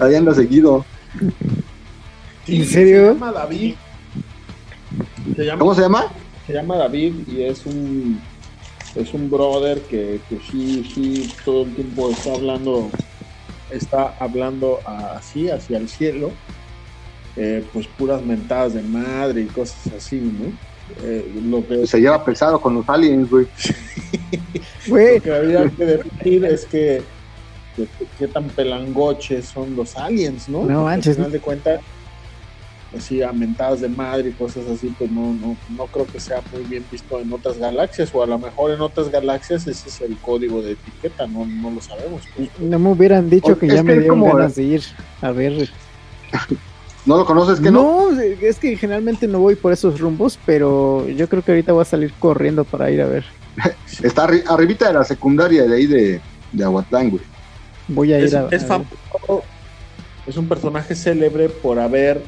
Ahí 0.00 0.14
anda 0.14 0.34
seguido. 0.34 0.84
¿En 2.46 2.64
serio? 2.64 3.08
Se 3.08 3.14
llama 3.14 3.32
David. 3.32 3.74
¿Cómo 5.58 5.74
se 5.74 5.82
llama? 5.82 6.06
Se 6.46 6.52
llama 6.52 6.76
David 6.76 7.14
y 7.28 7.42
es 7.42 7.64
un 7.66 8.20
es 8.94 9.14
un 9.14 9.30
brother 9.30 9.80
que, 9.82 10.20
que 10.28 10.38
sí, 10.50 10.84
sí, 10.92 11.32
todo 11.44 11.62
el 11.62 11.74
tiempo 11.74 12.10
está 12.10 12.34
hablando, 12.34 12.90
está 13.70 14.16
hablando 14.18 14.80
así, 14.84 15.48
hacia 15.48 15.78
el 15.78 15.88
cielo, 15.88 16.32
eh, 17.36 17.64
pues 17.72 17.86
puras 17.86 18.22
mentadas 18.22 18.74
de 18.74 18.82
madre 18.82 19.42
y 19.42 19.46
cosas 19.46 19.94
así, 19.96 20.16
¿no? 20.16 20.52
Eh, 21.04 21.40
lo 21.44 21.64
que 21.66 21.86
se 21.86 22.00
lleva 22.00 22.24
pesado 22.24 22.60
con 22.60 22.74
los 22.74 22.88
aliens, 22.88 23.30
güey. 23.30 23.46
lo 24.88 25.22
que 25.22 25.32
habría 25.32 25.70
que 25.70 25.84
decir 25.84 26.44
es 26.44 26.64
que 26.64 27.02
qué 28.18 28.28
tan 28.28 28.44
pelangoches 28.48 29.46
son 29.46 29.76
los 29.76 29.96
aliens, 29.96 30.48
¿no? 30.48 30.64
No 30.64 30.84
manches. 30.84 31.10
Al 31.10 31.14
final 31.16 31.32
de 31.32 31.40
cuentas, 31.40 31.80
así 32.96 33.22
amentadas 33.22 33.80
de 33.80 33.88
madre 33.88 34.30
y 34.30 34.32
cosas 34.32 34.66
así, 34.66 34.94
pues 34.98 35.10
no, 35.10 35.32
no, 35.34 35.56
no 35.76 35.86
creo 35.86 36.06
que 36.06 36.20
sea 36.20 36.42
muy 36.52 36.62
bien 36.64 36.84
visto 36.90 37.20
en 37.20 37.32
otras 37.32 37.58
galaxias, 37.58 38.10
o 38.14 38.22
a 38.22 38.26
lo 38.26 38.38
mejor 38.38 38.72
en 38.72 38.80
otras 38.80 39.10
galaxias 39.10 39.66
ese 39.66 39.88
es 39.88 40.00
el 40.00 40.16
código 40.18 40.62
de 40.62 40.72
etiqueta, 40.72 41.26
no, 41.26 41.46
no 41.46 41.70
lo 41.70 41.80
sabemos. 41.80 42.22
Pues. 42.36 42.48
No 42.58 42.78
me 42.78 42.90
hubieran 42.90 43.30
dicho 43.30 43.58
que 43.58 43.68
ya 43.68 43.82
me 43.82 43.98
dieron 43.98 44.22
ganas 44.22 44.54
de 44.56 44.62
ir 44.62 44.82
a 45.20 45.30
ver. 45.30 45.70
¿No 47.06 47.16
lo 47.16 47.24
conoces 47.24 47.60
que 47.60 47.70
no? 47.70 48.10
No, 48.10 48.20
es 48.20 48.58
que 48.58 48.76
generalmente 48.76 49.26
no 49.26 49.38
voy 49.38 49.54
por 49.54 49.72
esos 49.72 49.98
rumbos, 49.98 50.38
pero 50.44 51.08
yo 51.08 51.28
creo 51.28 51.42
que 51.42 51.52
ahorita 51.52 51.72
voy 51.72 51.82
a 51.82 51.86
salir 51.86 52.12
corriendo 52.18 52.64
para 52.64 52.90
ir 52.90 53.00
a 53.00 53.06
ver. 53.06 53.24
Está 54.02 54.24
arribita 54.24 54.88
de 54.88 54.94
la 54.94 55.04
secundaria 55.04 55.64
de 55.64 55.74
ahí 55.74 55.86
de, 55.86 56.20
de 56.52 56.64
Aguatlán, 56.64 57.10
güey. 57.10 57.22
Voy 57.90 58.12
a 58.12 58.18
ir 58.18 58.24
es, 58.24 58.34
a, 58.34 58.48
es, 58.50 58.66
es 60.26 60.36
un 60.36 60.48
personaje 60.48 60.94
célebre 60.94 61.48
por 61.48 61.78
haber 61.78 62.22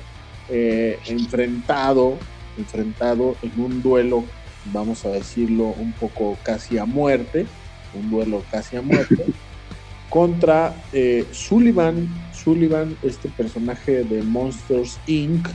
eh, 0.48 0.98
enfrentado, 1.06 2.18
enfrentado 2.58 3.36
en 3.42 3.52
un 3.60 3.80
duelo, 3.80 4.24
vamos 4.72 5.04
a 5.04 5.10
decirlo, 5.10 5.66
un 5.78 5.92
poco 5.92 6.36
casi 6.42 6.78
a 6.78 6.84
muerte, 6.84 7.46
un 7.94 8.10
duelo 8.10 8.42
casi 8.50 8.76
a 8.76 8.82
muerte, 8.82 9.24
contra 10.10 10.74
eh, 10.92 11.24
Sullivan, 11.30 12.08
Sullivan, 12.32 12.96
este 13.02 13.28
personaje 13.28 14.02
de 14.02 14.22
Monsters 14.22 14.98
Inc., 15.06 15.48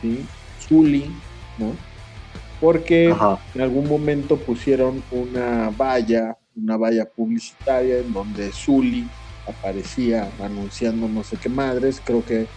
¿sí? 0.00 0.24
Sully, 0.68 1.10
¿no? 1.58 1.72
Porque 2.60 3.14
en 3.54 3.60
algún 3.60 3.88
momento 3.88 4.36
pusieron 4.36 5.02
una 5.10 5.70
valla 5.76 6.36
una 6.56 6.76
valla 6.76 7.08
publicitaria 7.08 7.98
en 7.98 8.12
donde 8.12 8.52
Zully 8.52 9.10
aparecía 9.46 10.32
anunciando 10.40 11.08
no 11.08 11.22
sé 11.22 11.36
qué 11.38 11.48
madres, 11.48 12.00
creo 12.04 12.24
que 12.24 12.48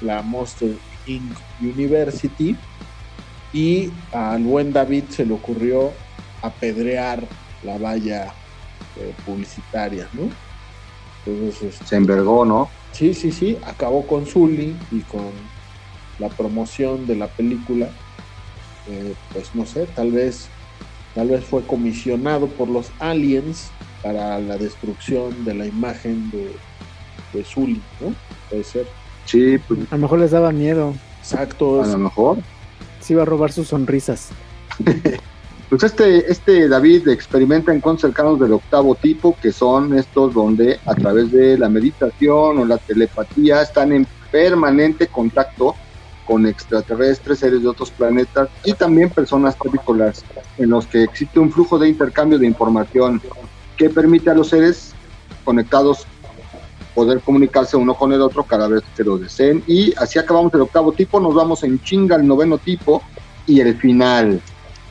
la 0.00 0.22
Monster 0.22 0.80
Inc. 1.04 1.38
University, 1.60 2.58
y 3.52 3.92
al 4.12 4.42
buen 4.44 4.72
David 4.72 5.10
se 5.10 5.26
le 5.26 5.34
ocurrió 5.34 5.94
apedrear 6.40 7.28
la 7.60 7.78
valla 7.78 8.34
eh, 8.96 9.14
publicitaria, 9.24 10.08
¿no? 10.12 10.30
Entonces, 11.24 11.62
este, 11.62 11.86
se 11.86 11.96
envergó, 11.96 12.44
¿no? 12.44 12.72
Sí, 12.92 13.14
sí, 13.14 13.30
sí, 13.30 13.58
acabó 13.62 14.06
con 14.06 14.26
Zully 14.26 14.78
y 14.90 15.02
con 15.02 15.50
la 16.18 16.28
promoción 16.30 17.06
de 17.06 17.16
la 17.16 17.32
película, 17.32 17.94
eh, 18.86 19.14
pues 19.32 19.54
no 19.54 19.64
sé, 19.66 19.86
tal 19.86 20.12
vez 20.12 20.50
Tal 21.14 21.28
vez 21.28 21.44
fue 21.44 21.62
comisionado 21.62 22.46
por 22.46 22.68
los 22.68 22.90
aliens 22.98 23.70
para 24.02 24.38
la 24.38 24.56
destrucción 24.56 25.44
de 25.44 25.54
la 25.54 25.66
imagen 25.66 26.30
de, 26.30 26.50
de 27.32 27.44
Zully, 27.44 27.80
¿no? 28.00 28.14
Puede 28.48 28.64
ser. 28.64 28.86
Sí, 29.26 29.58
pues. 29.68 29.80
A 29.90 29.96
lo 29.96 30.02
mejor 30.02 30.18
les 30.20 30.30
daba 30.30 30.52
miedo. 30.52 30.94
Exacto. 31.20 31.82
A 31.82 31.86
lo 31.86 31.98
mejor. 31.98 32.38
Se 33.00 33.12
iba 33.12 33.22
a 33.22 33.26
robar 33.26 33.52
sus 33.52 33.68
sonrisas. 33.68 34.30
pues 35.68 35.82
este, 35.82 36.30
este 36.30 36.68
David 36.68 37.08
experimenta 37.08 37.78
con 37.80 37.98
cercanos 37.98 38.40
del 38.40 38.54
octavo 38.54 38.94
tipo, 38.94 39.36
que 39.40 39.52
son 39.52 39.96
estos 39.98 40.34
donde 40.34 40.80
a 40.86 40.94
través 40.94 41.30
de 41.30 41.58
la 41.58 41.68
meditación 41.68 42.58
o 42.58 42.64
la 42.64 42.78
telepatía 42.78 43.62
están 43.62 43.92
en 43.92 44.06
permanente 44.30 45.08
contacto 45.08 45.74
con 46.26 46.46
extraterrestres, 46.46 47.38
seres 47.38 47.62
de 47.62 47.68
otros 47.68 47.90
planetas 47.90 48.48
y 48.64 48.72
también 48.74 49.10
personas 49.10 49.56
terrícolas 49.58 50.24
en 50.58 50.70
los 50.70 50.86
que 50.86 51.02
existe 51.02 51.38
un 51.38 51.52
flujo 51.52 51.78
de 51.78 51.88
intercambio 51.88 52.38
de 52.38 52.46
información. 52.46 53.20
que 53.76 53.88
permite 53.88 54.30
a 54.30 54.34
los 54.34 54.50
seres 54.50 54.92
conectados 55.44 56.06
poder 56.94 57.20
comunicarse 57.20 57.76
uno 57.76 57.94
con 57.94 58.12
el 58.12 58.20
otro 58.20 58.44
cada 58.44 58.68
vez 58.68 58.82
que 58.96 59.02
lo 59.02 59.18
deseen. 59.18 59.62
Y 59.66 59.94
así 59.96 60.18
acabamos 60.18 60.52
el 60.54 60.60
octavo 60.60 60.92
tipo, 60.92 61.18
nos 61.20 61.34
vamos 61.34 61.64
en 61.64 61.80
chinga 61.80 62.16
al 62.16 62.26
noveno 62.26 62.58
tipo 62.58 63.02
y 63.46 63.60
el 63.60 63.76
final. 63.76 64.40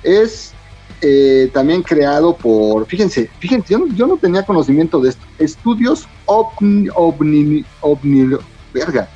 Es 0.04 0.54
eh, 1.02 1.50
también 1.54 1.82
creado 1.82 2.36
por, 2.36 2.86
fíjense, 2.86 3.30
fíjense, 3.40 3.76
yo 3.96 4.08
no, 4.08 4.18
tenía 4.18 4.44
conocimiento 4.44 5.00
de 5.00 5.10
esto, 5.10 5.26
estudios 5.40 6.08
ovni, 6.26 6.90
ovni, 6.94 7.66
ovni, 7.82 8.38
verga, 8.74 9.10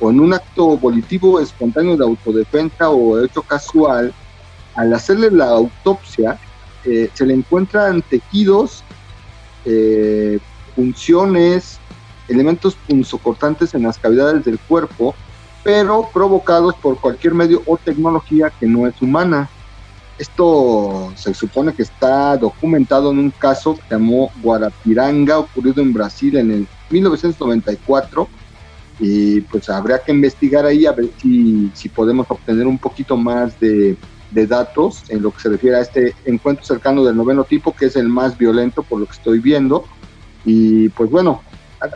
o 0.00 0.10
en 0.10 0.20
un 0.20 0.34
acto 0.34 0.76
volitivo 0.76 1.40
espontáneo 1.40 1.96
de 1.96 2.04
autodefensa 2.04 2.90
o 2.90 3.24
hecho 3.24 3.42
casual, 3.42 4.12
al 4.74 4.92
hacerle 4.92 5.30
la 5.30 5.50
autopsia, 5.50 6.38
eh, 6.84 7.08
se 7.14 7.24
le 7.24 7.34
encuentran 7.34 8.02
tejidos, 8.02 8.82
eh, 9.64 10.40
funciones, 10.74 11.78
elementos 12.28 12.76
punzocortantes 12.88 13.74
en 13.74 13.84
las 13.84 13.98
cavidades 13.98 14.44
del 14.44 14.58
cuerpo, 14.58 15.14
pero 15.64 16.08
provocados 16.12 16.76
por 16.76 17.00
cualquier 17.00 17.34
medio 17.34 17.62
o 17.66 17.78
tecnología 17.78 18.52
que 18.60 18.66
no 18.66 18.86
es 18.86 19.00
humana. 19.00 19.48
Esto 20.18 21.12
se 21.16 21.34
supone 21.34 21.72
que 21.72 21.82
está 21.82 22.36
documentado 22.36 23.10
en 23.10 23.18
un 23.18 23.30
caso 23.30 23.74
que 23.74 23.82
llamó 23.90 24.30
Guarapiranga, 24.42 25.38
ocurrido 25.38 25.82
en 25.82 25.92
Brasil 25.92 26.36
en 26.36 26.50
el 26.52 26.68
1994. 26.90 28.28
Y 29.00 29.40
pues 29.40 29.68
habría 29.70 29.98
que 29.98 30.12
investigar 30.12 30.66
ahí 30.66 30.86
a 30.86 30.92
ver 30.92 31.08
si, 31.20 31.72
si 31.74 31.88
podemos 31.88 32.30
obtener 32.30 32.66
un 32.66 32.78
poquito 32.78 33.16
más 33.16 33.58
de, 33.58 33.96
de 34.30 34.46
datos 34.46 35.02
en 35.08 35.22
lo 35.22 35.32
que 35.32 35.40
se 35.40 35.48
refiere 35.48 35.78
a 35.78 35.80
este 35.80 36.14
encuentro 36.26 36.64
cercano 36.64 37.02
del 37.04 37.16
noveno 37.16 37.42
tipo, 37.42 37.74
que 37.74 37.86
es 37.86 37.96
el 37.96 38.08
más 38.08 38.36
violento 38.36 38.82
por 38.82 39.00
lo 39.00 39.06
que 39.06 39.12
estoy 39.12 39.40
viendo. 39.40 39.84
Y 40.44 40.90
pues 40.90 41.10
bueno, 41.10 41.42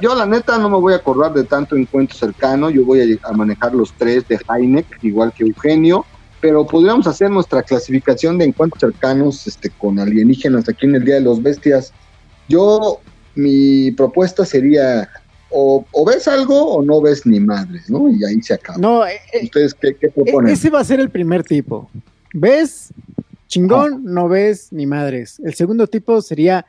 yo 0.01 0.14
la 0.14 0.26
neta 0.26 0.59
no 0.59 0.68
me 0.68 0.76
voy 0.76 0.93
a 0.93 0.97
acordar 0.97 1.32
de 1.32 1.45
tanto 1.45 1.76
encuentro 1.76 2.16
cercano, 2.16 2.70
yo 2.70 2.84
voy 2.84 3.18
a, 3.22 3.32
manejar 3.32 3.74
los 3.74 3.93
tres 3.93 4.26
de 4.28 4.39
Heineck, 4.49 4.86
igual 5.03 5.32
que 5.32 5.45
Eugenio, 5.45 6.05
pero 6.41 6.66
podríamos 6.66 7.07
hacer 7.07 7.30
nuestra 7.30 7.62
clasificación 7.62 8.39
de 8.39 8.47
encuentros 8.47 8.80
cercanos 8.80 9.47
este, 9.47 9.70
con 9.70 9.99
alienígenas 9.99 10.68
aquí 10.68 10.86
en 10.86 10.97
el 10.97 11.05
Día 11.05 11.16
de 11.16 11.22
los 11.22 11.43
Bestias. 11.43 11.93
Yo, 12.49 13.01
mi 13.34 13.91
propuesta 13.93 14.45
sería, 14.45 15.09
o, 15.51 15.84
ves 16.07 16.28
algo 16.28 16.74
o 16.74 16.82
no 16.82 17.01
ves 17.01 17.26
ni 17.26 17.41
madres, 17.41 17.91
¿no? 17.91 18.09
Y 18.11 18.24
ahí 18.24 18.41
se 18.43 18.55
acaba. 18.55 18.78
No, 18.78 19.07
eh, 19.07 19.20
eh, 19.32 19.45
¿Ustedes 19.45 19.74
qué, 19.74 19.95
qué, 19.95 20.09
proponen? 20.09 20.53
Ese 20.53 20.70
va 20.70 20.80
a 20.80 20.84
ser 20.84 21.01
el 21.01 21.11
primer 21.11 21.43
tipo. 21.43 21.91
¿Ves? 22.32 22.93
Chingón, 23.49 23.95
ah. 23.95 24.01
no 24.03 24.28
ves 24.28 24.72
ni 24.72 24.86
madres. 24.86 25.41
El 25.43 25.55
segundo 25.55 25.86
tipo 25.86 26.20
sería, 26.22 26.66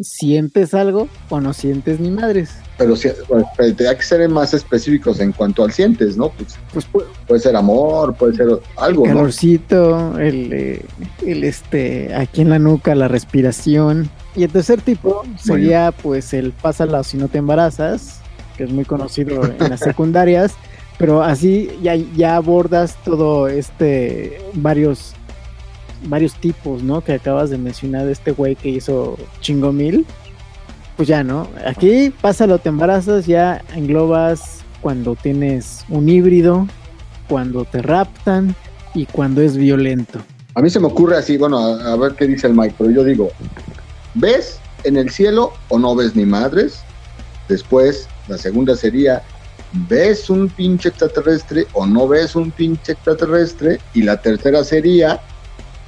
¿sientes 0.00 0.74
algo 0.74 1.08
o 1.28 1.40
no 1.40 1.52
sientes 1.52 2.00
ni 2.00 2.10
madres? 2.10 2.50
Pero, 2.76 2.96
si, 2.96 3.08
bueno, 3.28 3.46
hay 3.58 3.74
que 3.74 4.02
ser 4.02 4.28
más 4.28 4.52
específicos 4.52 5.20
en 5.20 5.32
cuanto 5.32 5.62
al 5.64 5.72
sientes, 5.72 6.16
¿no? 6.16 6.30
Pues, 6.30 6.58
pues 6.72 6.86
puede, 7.26 7.40
ser 7.40 7.56
amor, 7.56 8.14
puede 8.14 8.36
ser 8.36 8.48
algo, 8.76 9.04
el 9.04 9.12
calorcito, 9.12 10.18
el, 10.18 10.52
eh, 10.52 10.84
el, 11.24 11.44
este, 11.44 12.14
aquí 12.14 12.40
en 12.40 12.50
la 12.50 12.58
nuca, 12.58 12.94
la 12.94 13.08
respiración. 13.08 14.10
Y 14.34 14.42
el 14.42 14.50
tercer 14.50 14.80
tipo 14.80 15.22
sería, 15.38 15.92
pues, 16.02 16.34
el 16.34 16.52
pásala 16.52 17.04
si 17.04 17.16
no 17.16 17.28
te 17.28 17.38
embarazas, 17.38 18.20
que 18.56 18.64
es 18.64 18.70
muy 18.70 18.84
conocido 18.84 19.44
en 19.44 19.70
las 19.70 19.80
secundarias, 19.80 20.54
pero 20.98 21.22
así 21.22 21.70
ya, 21.82 21.94
ya 21.94 22.36
abordas 22.36 22.96
todo 23.04 23.48
este, 23.48 24.40
varios 24.54 25.14
varios 26.04 26.34
tipos, 26.34 26.82
¿no? 26.82 27.02
Que 27.02 27.14
acabas 27.14 27.50
de 27.50 27.58
mencionar 27.58 28.06
de 28.06 28.12
este 28.12 28.32
güey 28.32 28.56
que 28.56 28.68
hizo 28.68 29.16
Chingomil 29.40 30.06
pues 30.96 31.08
ya, 31.08 31.24
¿no? 31.24 31.48
Aquí 31.66 32.12
pásalo, 32.20 32.58
te 32.58 32.68
embarazas, 32.68 33.26
ya 33.26 33.62
englobas 33.74 34.60
cuando 34.80 35.16
tienes 35.16 35.84
un 35.88 36.08
híbrido, 36.08 36.68
cuando 37.28 37.64
te 37.64 37.82
raptan 37.82 38.54
y 38.94 39.06
cuando 39.06 39.42
es 39.42 39.56
violento. 39.56 40.20
A 40.54 40.62
mí 40.62 40.70
se 40.70 40.78
me 40.78 40.86
ocurre 40.86 41.16
así, 41.16 41.36
bueno, 41.36 41.58
a, 41.58 41.96
ver 41.96 42.14
qué 42.14 42.26
dice 42.26 42.46
el 42.46 42.54
Mike, 42.54 42.76
pero 42.78 42.90
yo 42.90 43.02
digo, 43.02 43.30
¿ves 44.14 44.60
en 44.84 44.96
el 44.96 45.10
cielo 45.10 45.52
o 45.68 45.78
no 45.78 45.96
ves 45.96 46.14
ni 46.14 46.24
madres? 46.24 46.80
Después, 47.48 48.06
la 48.28 48.38
segunda 48.38 48.76
sería, 48.76 49.22
¿ves 49.88 50.30
un 50.30 50.48
pinche 50.48 50.90
extraterrestre 50.90 51.66
o 51.72 51.86
no 51.86 52.06
ves 52.06 52.36
un 52.36 52.52
pinche 52.52 52.92
extraterrestre? 52.92 53.80
Y 53.94 54.02
la 54.02 54.20
tercera 54.22 54.62
sería, 54.62 55.20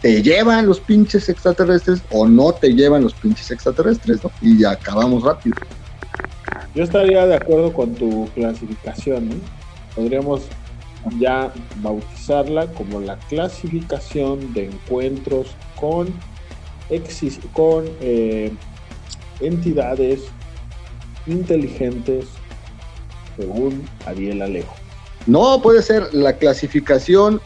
te 0.06 0.22
llevan 0.22 0.68
los 0.68 0.78
pinches 0.78 1.28
extraterrestres 1.28 2.00
o 2.12 2.28
no 2.28 2.52
te 2.52 2.72
llevan 2.72 3.02
los 3.02 3.12
pinches 3.12 3.50
extraterrestres, 3.50 4.22
¿no? 4.22 4.30
Y 4.40 4.56
ya 4.60 4.70
acabamos 4.70 5.24
rápido. 5.24 5.56
Yo 6.76 6.84
estaría 6.84 7.26
de 7.26 7.34
acuerdo 7.34 7.72
con 7.72 7.92
tu 7.92 8.28
clasificación, 8.32 9.30
¿no? 9.30 9.34
Podríamos 9.96 10.42
ya 11.18 11.52
bautizarla 11.82 12.68
como 12.68 13.00
la 13.00 13.18
clasificación 13.28 14.54
de 14.54 14.66
encuentros 14.66 15.48
con, 15.74 16.14
con 17.52 17.86
eh, 18.00 18.52
entidades 19.40 20.20
inteligentes 21.26 22.26
según 23.36 23.84
Ariel 24.04 24.40
Alejo. 24.40 24.76
No, 25.26 25.60
puede 25.60 25.82
ser 25.82 26.14
la 26.14 26.34
clasificación 26.34 27.40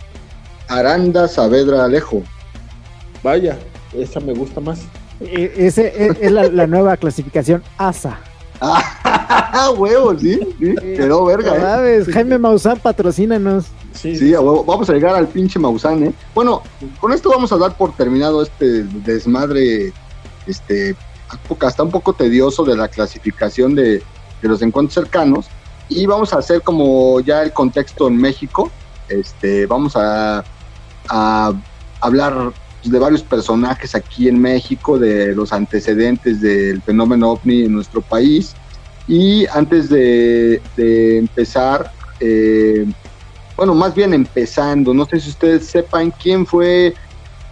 Aranda 0.69 1.27
Saavedra 1.27 1.87
Alejo. 1.87 2.23
Vaya, 3.23 3.59
esa 3.93 4.21
me 4.21 4.33
gusta 4.33 4.61
más. 4.61 4.81
E, 5.21 5.53
ese 5.57 5.89
e, 5.89 6.17
es, 6.21 6.33
la, 6.33 6.67
nueva 6.67 6.97
clasificación 6.97 7.63
ASA. 7.77 8.19
Ah, 8.61 9.71
huevo, 9.77 10.19
sí, 10.19 10.41
sí, 10.59 10.75
quedó 10.97 11.25
verga. 11.25 11.57
¿eh? 11.57 11.61
¿Sabes? 11.61 12.09
Jaime 12.09 12.39
Maussan, 12.39 12.79
patrocínanos. 12.79 13.67
Sí, 13.93 14.17
sí, 14.17 14.33
vamos 14.33 14.89
a 14.89 14.93
llegar 14.93 15.15
al 15.15 15.29
pinche 15.29 15.59
Maussan, 15.59 16.05
¿eh? 16.05 16.13
Bueno, 16.35 16.63
con 17.01 17.13
esto 17.13 17.31
vamos 17.31 17.53
a 17.53 17.57
dar 17.59 17.77
por 17.77 17.93
terminado 17.97 18.43
este 18.43 18.85
desmadre, 18.85 19.93
este, 20.47 20.95
hasta 21.61 21.83
un 21.83 21.91
poco 21.91 22.13
tedioso 22.13 22.65
de 22.65 22.77
la 22.77 22.89
clasificación 22.89 23.75
de, 23.75 24.03
de 24.43 24.49
los 24.49 24.63
encuentros 24.63 24.95
cercanos. 24.95 25.47
Y 25.89 26.07
vamos 26.07 26.33
a 26.33 26.39
hacer 26.39 26.63
como 26.63 27.21
ya 27.21 27.43
el 27.43 27.53
contexto 27.53 28.09
en 28.09 28.17
México. 28.17 28.71
Este, 29.09 29.67
vamos 29.67 29.97
a, 29.97 30.45
a 31.09 31.53
hablar 32.01 32.53
de 32.85 32.99
varios 32.99 33.23
personajes 33.23 33.95
aquí 33.95 34.29
en 34.29 34.41
México, 34.41 34.99
de 34.99 35.35
los 35.35 35.53
antecedentes 35.53 36.41
del 36.41 36.81
fenómeno 36.83 37.33
ovni 37.33 37.65
en 37.65 37.75
nuestro 37.75 38.01
país. 38.01 38.55
Y 39.07 39.47
antes 39.49 39.89
de, 39.89 40.61
empezar, 40.77 41.91
eh, 42.21 42.87
bueno, 43.57 43.75
más 43.75 43.95
bien 43.95 44.15
empezando, 44.15 44.95
no 44.95 45.05
sé 45.05 45.21
si 45.21 45.31
ustedes 45.31 45.67
sepan 45.67 46.13
quién 46.23 46.47
fue 46.47 46.95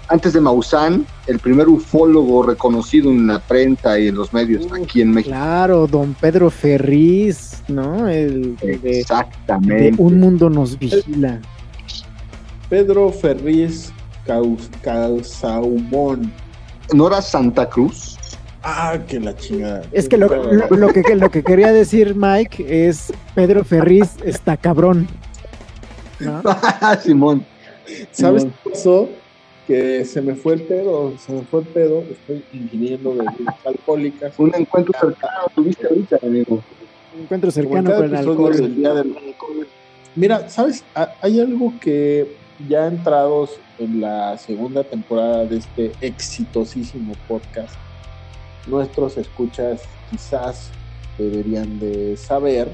antes 0.08 0.32
de 0.32 0.40
Maussan, 0.40 1.06
el 1.26 1.38
primer 1.38 1.68
ufólogo 1.68 2.42
reconocido 2.42 3.10
en 3.10 3.26
la 3.26 3.40
prensa 3.40 3.98
y 3.98 4.08
en 4.08 4.14
los 4.14 4.32
medios 4.32 4.66
aquí 4.72 5.02
en 5.02 5.10
México. 5.10 5.34
Claro, 5.34 5.86
don 5.86 6.14
Pedro 6.14 6.50
Ferriz, 6.50 7.62
¿no? 7.68 8.08
El, 8.08 8.56
Exactamente. 8.62 10.02
Un 10.02 10.18
mundo 10.18 10.48
nos 10.48 10.78
vigila. 10.78 11.40
Pedro 12.70 13.10
Ferriz 13.10 13.92
Calzaumón. 14.82 16.32
¿No 16.92 17.06
era 17.06 17.22
Santa 17.22 17.68
Cruz? 17.68 18.16
Ah, 18.62 18.98
que 19.06 19.20
la 19.20 19.34
chingada. 19.36 19.82
Es 19.92 20.08
que 20.08 20.16
lo, 20.16 20.28
que 20.28 21.14
lo 21.16 21.30
que 21.30 21.42
quería 21.44 21.72
decir 21.72 22.14
Mike 22.14 22.88
es 22.88 23.12
Pedro 23.34 23.64
Ferriz 23.64 24.16
está 24.24 24.56
cabrón. 24.56 25.06
Simón. 27.02 27.44
¿Sabes 28.10 28.44
qué 28.44 28.70
pasó? 28.70 29.08
Que 29.66 30.04
se 30.04 30.20
me 30.22 30.34
fue 30.34 30.54
el 30.54 30.62
pedo, 30.62 31.12
se 31.18 31.32
me 31.32 31.42
fue 31.42 31.60
el 31.60 31.66
pedo, 31.66 32.02
estoy 32.10 32.42
ingiriendo 32.52 33.10
bebidas 33.10 33.54
alcohólicas. 33.64 34.34
Un 34.38 34.54
encuentro 34.54 34.94
cercano 34.98 35.46
tuviste 35.54 35.86
ahorita, 35.86 36.18
amigo. 36.22 36.62
Un 37.14 37.22
encuentro 37.22 37.50
cercano 37.50 37.94
con 37.94 38.04
el 38.04 38.16
alcohol. 38.16 38.72
Mira, 40.16 40.48
¿sabes? 40.48 40.84
Hay 41.20 41.40
algo 41.40 41.72
que 41.80 42.34
ya 42.66 42.86
entrados 42.86 43.58
en 43.78 44.00
la 44.00 44.36
segunda 44.38 44.84
temporada 44.84 45.44
de 45.44 45.58
este 45.58 45.92
exitosísimo 46.00 47.14
podcast, 47.26 47.74
nuestros 48.66 49.16
escuchas 49.16 49.82
quizás 50.10 50.70
deberían 51.16 51.78
de 51.78 52.16
saber 52.16 52.68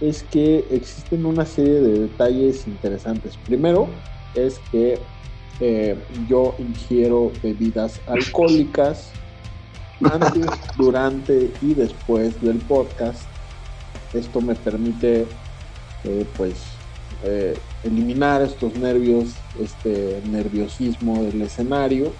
es 0.00 0.22
que 0.22 0.64
existen 0.70 1.26
una 1.26 1.44
serie 1.44 1.80
de 1.80 2.00
detalles 2.00 2.66
interesantes. 2.66 3.36
Primero 3.44 3.88
es 4.34 4.58
que 4.70 4.98
eh, 5.60 5.96
yo 6.26 6.54
ingiero 6.58 7.30
bebidas 7.42 8.00
alcohólicas 8.06 9.12
antes, 10.10 10.46
durante 10.78 11.50
y 11.60 11.74
después 11.74 12.40
del 12.40 12.58
podcast. 12.58 13.22
Esto 14.14 14.40
me 14.40 14.54
permite, 14.54 15.26
eh, 16.04 16.26
pues, 16.36 16.54
eh, 17.24 17.56
eliminar 17.84 18.42
estos 18.42 18.74
nervios, 18.74 19.34
este 19.58 20.20
nerviosismo 20.26 21.22
del 21.22 21.42
escenario. 21.42 22.12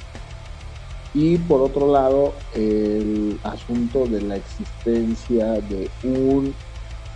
Y 1.12 1.38
por 1.38 1.61
otro 1.61 1.90
lado, 1.92 2.34
el 2.54 3.38
asunto 3.42 4.06
de 4.06 4.22
la 4.22 4.36
existencia 4.36 5.54
de 5.54 5.90
un 6.04 6.54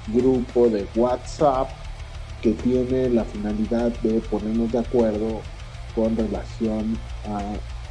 grupo 0.09 0.69
de 0.69 0.87
WhatsApp 0.97 1.69
que 2.43 2.53
tiene 2.53 3.09
la 3.09 3.25
finalidad 3.25 3.93
de 4.03 4.21
ponernos 4.21 4.71
de 4.73 4.81
acuerdo 4.81 5.41
con 5.95 6.17
relación 6.17 6.99
a 7.27 7.41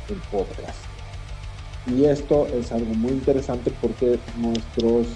el 0.09 0.17
podcast. 0.31 0.77
Y 1.87 2.05
esto 2.05 2.47
es 2.47 2.71
algo 2.71 2.93
muy 2.93 3.11
interesante 3.11 3.71
porque 3.81 4.19
nuestros 4.37 5.07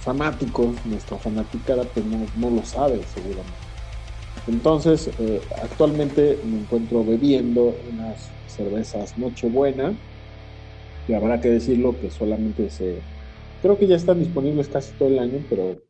fanáticos, 0.00 0.74
nuestra 0.84 1.18
fanaticada, 1.18 1.84
pues 1.84 2.04
no, 2.36 2.50
lo 2.50 2.64
sabe 2.64 3.00
seguramente. 3.14 3.71
Entonces, 4.48 5.08
eh, 5.20 5.40
actualmente 5.62 6.38
me 6.44 6.60
encuentro 6.60 7.04
bebiendo 7.04 7.74
unas 7.92 8.28
cervezas 8.48 9.16
Nochebuena, 9.16 9.94
que 11.06 11.14
habrá 11.14 11.40
que 11.40 11.48
decirlo 11.48 11.98
que 12.00 12.10
solamente 12.10 12.70
se... 12.70 12.98
Creo 13.60 13.78
que 13.78 13.86
ya 13.86 13.96
están 13.96 14.18
disponibles 14.18 14.68
casi 14.68 14.92
todo 14.94 15.08
el 15.08 15.18
año, 15.18 15.44
pero 15.48 15.80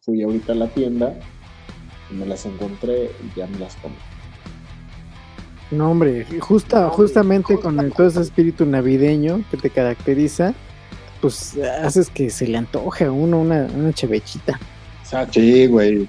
fui 0.00 0.22
ahorita 0.22 0.52
a 0.52 0.56
la 0.56 0.68
tienda 0.68 1.14
y 2.10 2.14
me 2.14 2.26
las 2.26 2.46
encontré 2.46 3.06
y 3.06 3.38
ya 3.38 3.46
me 3.48 3.58
las 3.58 3.74
comí. 3.76 3.96
No, 5.72 5.90
hombre, 5.90 6.24
justa, 6.38 6.88
justamente 6.90 7.58
con 7.58 7.90
todo 7.90 8.06
ese 8.06 8.20
espíritu 8.20 8.64
navideño 8.64 9.44
que 9.50 9.56
te 9.56 9.68
caracteriza, 9.68 10.54
pues 11.20 11.58
haces 11.82 12.08
que 12.08 12.30
se 12.30 12.46
le 12.46 12.56
antoje 12.56 13.06
a 13.06 13.10
uno 13.10 13.40
una, 13.40 13.68
una 13.74 13.92
chevechita. 13.92 14.60
Sí, 15.32 15.66
güey. 15.66 16.08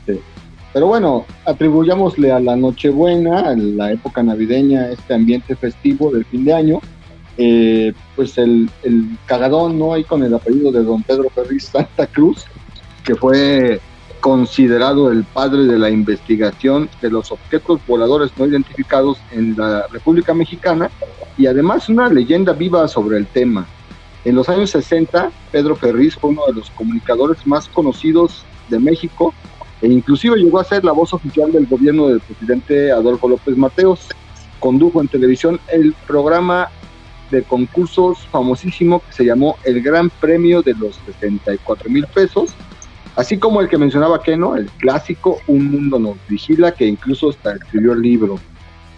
Pero 0.74 0.88
bueno, 0.88 1.26
atribuyámosle 1.46 2.32
a 2.32 2.40
la 2.40 2.56
Nochebuena, 2.56 3.50
a 3.50 3.56
la 3.56 3.92
época 3.92 4.22
navideña, 4.22 4.90
este 4.90 5.14
ambiente 5.14 5.56
festivo 5.56 6.12
del 6.12 6.26
fin 6.26 6.46
de 6.46 6.54
año, 6.54 6.80
eh, 7.38 7.94
pues 8.16 8.38
el, 8.38 8.70
cagadón, 9.26 9.78
¿no? 9.78 9.94
Ahí 9.94 10.04
con 10.04 10.24
el 10.24 10.34
apellido 10.34 10.72
de 10.72 10.84
don 10.84 11.04
Pedro 11.04 11.30
Ferriz 11.30 11.66
Santa 11.66 12.08
Cruz, 12.08 12.46
que 13.04 13.16
fue 13.16 13.80
considerado 14.20 15.12
el 15.12 15.24
padre 15.24 15.66
de 15.66 15.78
la 15.78 15.90
investigación 15.90 16.90
de 17.02 17.12
los 17.12 17.32
objetos 17.32 17.80
voladores 17.88 18.32
no 18.38 18.46
identificados 18.46 19.20
en 19.32 19.56
la 19.56 19.86
República 19.88 20.34
Mexicana 20.34 20.90
y 21.38 21.46
además 21.46 21.88
una 21.88 22.10
leyenda 22.10 22.54
viva 22.54 22.88
sobre 22.88 23.18
el 23.18 23.28
tema. 23.28 23.68
En 24.26 24.36
los 24.36 24.50
años 24.50 24.72
60, 24.72 25.32
Pedro 25.52 25.76
Ferriz 25.76 26.16
fue 26.16 26.32
uno 26.32 26.42
de 26.48 26.54
los 26.54 26.70
comunicadores 26.72 27.46
más 27.46 27.70
conocidos 27.70 28.44
de 28.70 28.80
México 28.80 29.34
e 29.82 29.88
inclusive 29.88 30.38
llegó 30.38 30.60
a 30.60 30.64
ser 30.64 30.84
la 30.84 30.92
voz 30.92 31.14
oficial 31.14 31.52
del 31.52 31.68
gobierno 31.68 32.08
del 32.08 32.20
presidente 32.20 32.92
Adolfo 32.92 33.28
López 33.28 33.56
Mateos. 33.58 34.08
Condujo 34.60 35.02
en 35.02 35.08
televisión 35.08 35.60
el 35.68 35.94
programa 36.08 36.70
de 37.30 37.44
concursos 37.44 38.26
famosísimo 38.28 39.02
que 39.06 39.14
se 39.14 39.26
llamó 39.26 39.58
El 39.64 39.82
Gran 39.82 40.10
Premio 40.10 40.62
de 40.62 40.74
los 40.74 41.00
64 41.06 41.90
mil 41.90 42.08
pesos, 42.08 42.52
así 43.16 43.38
como 43.38 43.62
el 43.62 43.70
que 43.70 43.78
mencionaba 43.78 44.24
Keno, 44.24 44.56
el 44.56 44.68
clásico 44.72 45.40
Un 45.48 45.70
Mundo 45.72 46.00
Nos 46.00 46.18
Vigila, 46.28 46.72
que 46.72 46.86
incluso 46.88 47.30
hasta 47.30 47.56
escribió 47.56 47.94
el 47.94 48.02
libro. 48.02 48.40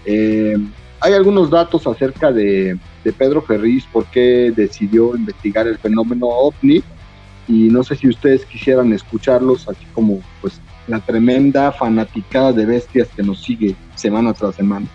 Eh, 0.05 0.57
hay 1.01 1.13
algunos 1.13 1.49
datos 1.49 1.87
acerca 1.87 2.31
de, 2.31 2.77
de 3.03 3.13
Pedro 3.13 3.41
Ferriz, 3.41 3.85
por 3.85 4.05
qué 4.05 4.53
decidió 4.55 5.15
investigar 5.15 5.67
el 5.67 5.77
fenómeno 5.77 6.27
ovni, 6.27 6.83
y 7.47 7.69
no 7.69 7.83
sé 7.83 7.95
si 7.95 8.07
ustedes 8.07 8.45
quisieran 8.45 8.93
escucharlos, 8.93 9.67
así 9.67 9.83
como 9.93 10.19
pues 10.39 10.61
la 10.89 10.99
tremenda 10.99 11.71
fanaticada 11.71 12.51
de 12.51 12.65
bestias 12.65 13.07
que 13.15 13.23
nos 13.23 13.43
sigue 13.43 13.75
semana 13.95 14.33
tras 14.33 14.55
semana. 14.55 14.87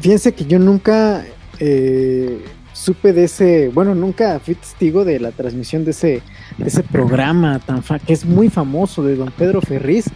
Fíjense 0.00 0.32
que 0.32 0.44
yo 0.44 0.58
nunca 0.58 1.24
eh, 1.58 2.38
supe 2.72 3.12
de 3.12 3.24
ese, 3.24 3.68
bueno, 3.68 3.94
nunca 3.94 4.40
fui 4.40 4.54
testigo 4.54 5.04
de 5.04 5.18
la 5.20 5.32
transmisión 5.32 5.84
de 5.84 5.90
ese, 5.90 6.22
de 6.58 6.66
ese 6.66 6.82
programa 6.82 7.58
tan 7.58 7.82
que 8.06 8.12
es 8.12 8.24
muy 8.24 8.48
famoso 8.48 9.02
de 9.02 9.16
don 9.16 9.30
Pedro 9.30 9.60
Ferriz. 9.60 10.06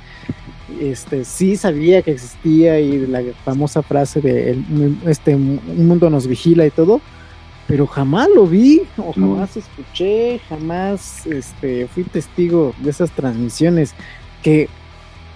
Este, 0.80 1.24
sí 1.24 1.56
sabía 1.56 2.02
que 2.02 2.12
existía 2.12 2.80
y 2.80 3.06
la 3.06 3.22
famosa 3.44 3.82
frase 3.82 4.20
de 4.20 4.58
este 5.06 5.34
un 5.36 5.86
mundo 5.86 6.10
nos 6.10 6.26
vigila 6.26 6.66
y 6.66 6.70
todo, 6.70 7.00
pero 7.68 7.86
jamás 7.86 8.28
lo 8.34 8.46
vi 8.46 8.82
o 8.96 9.12
jamás 9.12 9.56
escuché, 9.56 10.40
jamás 10.48 11.26
este, 11.26 11.86
fui 11.86 12.04
testigo 12.04 12.74
de 12.80 12.90
esas 12.90 13.10
transmisiones 13.12 13.94
que 14.42 14.68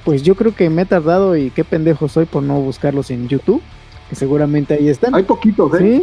pues 0.08 0.22
yo 0.22 0.36
creo 0.36 0.54
que 0.54 0.70
me 0.70 0.80
he 0.80 0.86
tardado 0.86 1.36
y 1.36 1.50
qué 1.50 1.64
pendejo 1.64 2.08
soy 2.08 2.24
por 2.24 2.42
no 2.42 2.58
buscarlos 2.62 3.10
en 3.10 3.28
YouTube, 3.28 3.60
que 4.08 4.16
seguramente 4.16 4.72
ahí 4.72 4.88
están. 4.88 5.14
Hay 5.14 5.24
poquitos, 5.24 5.78
¿eh? 5.78 6.02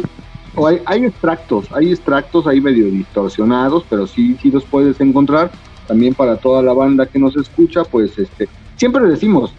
O 0.54 0.64
hay, 0.64 0.80
hay 0.84 1.06
extractos, 1.06 1.66
hay 1.72 1.90
extractos 1.90 2.46
ahí 2.46 2.60
medio 2.60 2.84
distorsionados, 2.84 3.84
pero 3.90 4.06
sí, 4.06 4.36
sí 4.40 4.52
los 4.52 4.62
puedes 4.62 5.00
encontrar. 5.00 5.50
También 5.88 6.14
para 6.14 6.36
toda 6.36 6.62
la 6.62 6.72
banda 6.72 7.06
que 7.06 7.18
nos 7.18 7.34
escucha, 7.36 7.82
pues 7.82 8.16
este, 8.16 8.48
siempre 8.76 9.04
decimos, 9.06 9.52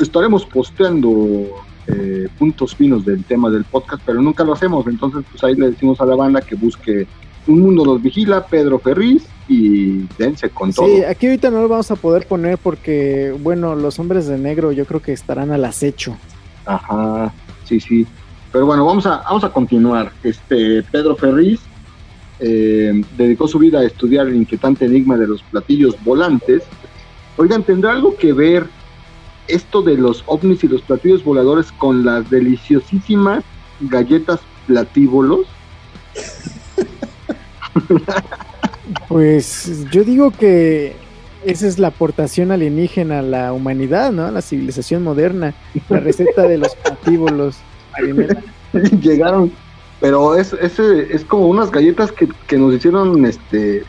estaremos 0.00 0.44
posteando 0.46 1.46
eh, 1.86 2.26
puntos 2.40 2.74
finos 2.74 3.04
del 3.04 3.22
tema 3.22 3.50
del 3.50 3.62
podcast, 3.62 4.02
pero 4.04 4.20
nunca 4.20 4.42
lo 4.42 4.54
hacemos. 4.54 4.84
Entonces, 4.88 5.22
pues 5.30 5.44
ahí 5.44 5.54
le 5.54 5.70
decimos 5.70 6.00
a 6.00 6.06
la 6.06 6.16
banda 6.16 6.40
que 6.40 6.56
busque 6.56 7.06
Un 7.46 7.60
Mundo 7.60 7.84
los 7.84 8.02
Vigila, 8.02 8.48
Pedro 8.48 8.80
Ferriz, 8.80 9.28
y 9.48 10.06
dense 10.18 10.50
con 10.50 10.72
todo. 10.72 10.86
Sí, 10.86 11.04
aquí 11.04 11.26
ahorita 11.26 11.50
no 11.50 11.62
lo 11.62 11.68
vamos 11.68 11.90
a 11.90 11.96
poder 11.96 12.26
poner 12.26 12.58
porque, 12.58 13.34
bueno, 13.40 13.74
los 13.74 13.98
hombres 13.98 14.26
de 14.26 14.38
negro 14.38 14.72
yo 14.72 14.84
creo 14.86 15.00
que 15.00 15.12
estarán 15.12 15.52
al 15.52 15.64
acecho. 15.64 16.16
Ajá, 16.64 17.32
sí, 17.64 17.80
sí. 17.80 18.06
Pero 18.52 18.66
bueno, 18.66 18.84
vamos 18.84 19.06
a, 19.06 19.18
vamos 19.18 19.44
a 19.44 19.50
continuar. 19.50 20.12
Este 20.22 20.82
Pedro 20.82 21.14
Ferriz 21.16 21.60
eh, 22.40 23.02
dedicó 23.16 23.48
su 23.48 23.58
vida 23.58 23.80
a 23.80 23.84
estudiar 23.84 24.26
el 24.26 24.36
inquietante 24.36 24.86
enigma 24.86 25.16
de 25.16 25.28
los 25.28 25.42
platillos 25.42 25.96
volantes. 26.04 26.62
Oigan, 27.36 27.62
¿tendrá 27.62 27.92
algo 27.92 28.16
que 28.16 28.32
ver 28.32 28.66
esto 29.48 29.82
de 29.82 29.96
los 29.96 30.24
ovnis 30.26 30.64
y 30.64 30.68
los 30.68 30.82
platillos 30.82 31.22
voladores 31.22 31.70
con 31.72 32.04
las 32.04 32.28
deliciosísimas 32.30 33.44
galletas 33.80 34.40
platíbolos? 34.66 35.46
Pues 39.08 39.84
yo 39.90 40.04
digo 40.04 40.30
que 40.30 40.94
esa 41.44 41.66
es 41.66 41.78
la 41.78 41.88
aportación 41.88 42.50
alienígena 42.50 43.20
a 43.20 43.22
la 43.22 43.52
humanidad, 43.52 44.12
¿no? 44.12 44.26
A 44.26 44.30
la 44.30 44.42
civilización 44.42 45.02
moderna. 45.02 45.54
La 45.88 46.00
receta 46.00 46.42
de 46.42 46.58
los 46.58 46.74
platíbolos. 46.76 47.58
Llegaron, 49.00 49.52
pero 50.00 50.36
es, 50.36 50.52
es, 50.54 50.78
es 50.78 51.24
como 51.24 51.48
unas 51.48 51.70
galletas 51.70 52.12
que, 52.12 52.28
que 52.46 52.58
nos 52.58 52.74
hicieron 52.74 53.24
este 53.24 53.84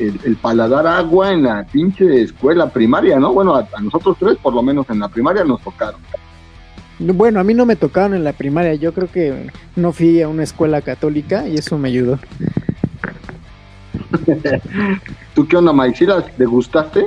el, 0.00 0.36
paladar 0.36 0.86
agua 0.86 1.32
en 1.32 1.44
la 1.44 1.64
pinche 1.64 2.22
escuela 2.22 2.70
primaria, 2.70 3.18
¿no? 3.18 3.32
Bueno, 3.32 3.54
a, 3.54 3.66
nosotros 3.80 4.16
tres, 4.18 4.36
por 4.38 4.54
lo 4.54 4.62
menos 4.62 4.88
en 4.90 5.00
la 5.00 5.08
primaria, 5.08 5.44
nos 5.44 5.60
tocaron. 5.62 6.00
Bueno, 6.98 7.40
a 7.40 7.44
mí 7.44 7.54
no 7.54 7.64
me 7.64 7.76
tocaron 7.76 8.14
en 8.14 8.24
la 8.24 8.32
primaria, 8.32 8.74
yo 8.74 8.92
creo 8.92 9.10
que 9.10 9.50
no 9.76 9.92
fui 9.92 10.20
a 10.20 10.28
una 10.28 10.42
escuela 10.42 10.82
católica 10.82 11.48
y 11.48 11.54
eso 11.56 11.78
me 11.78 11.88
ayudó. 11.88 12.18
¿Tú 15.34 15.46
qué 15.46 15.56
onda, 15.56 15.72
Mike? 15.72 15.98
¿Sí 15.98 16.06
las 16.06 16.24
degustaste? 16.36 17.04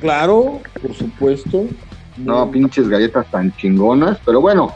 Claro, 0.00 0.60
por 0.80 0.94
supuesto. 0.94 1.66
No, 2.16 2.50
pinches 2.50 2.88
galletas 2.88 3.30
tan 3.30 3.54
chingonas, 3.56 4.18
pero 4.24 4.40
bueno, 4.40 4.74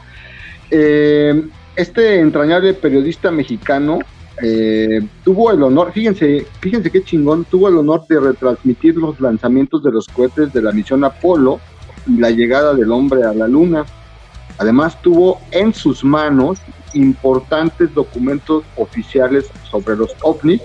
eh, 0.70 1.44
este 1.74 2.20
entrañable 2.20 2.74
periodista 2.74 3.30
mexicano 3.30 3.98
eh, 4.42 5.00
tuvo 5.24 5.50
el 5.50 5.62
honor, 5.62 5.92
fíjense, 5.92 6.46
fíjense 6.60 6.90
qué 6.90 7.02
chingón, 7.02 7.44
tuvo 7.44 7.68
el 7.68 7.76
honor 7.76 8.06
de 8.08 8.20
retransmitir 8.20 8.96
los 8.96 9.18
lanzamientos 9.20 9.82
de 9.82 9.92
los 9.92 10.08
cohetes 10.08 10.52
de 10.52 10.62
la 10.62 10.72
misión 10.72 11.04
Apolo 11.04 11.60
y 12.06 12.18
la 12.18 12.30
llegada 12.30 12.74
del 12.74 12.92
hombre 12.92 13.24
a 13.24 13.32
la 13.32 13.48
luna. 13.48 13.84
Además 14.58 15.00
tuvo 15.02 15.40
en 15.50 15.74
sus 15.74 16.02
manos 16.04 16.58
importantes 16.94 17.92
documentos 17.94 18.64
oficiales 18.76 19.50
sobre 19.70 19.96
los 19.96 20.14
ovnis 20.22 20.62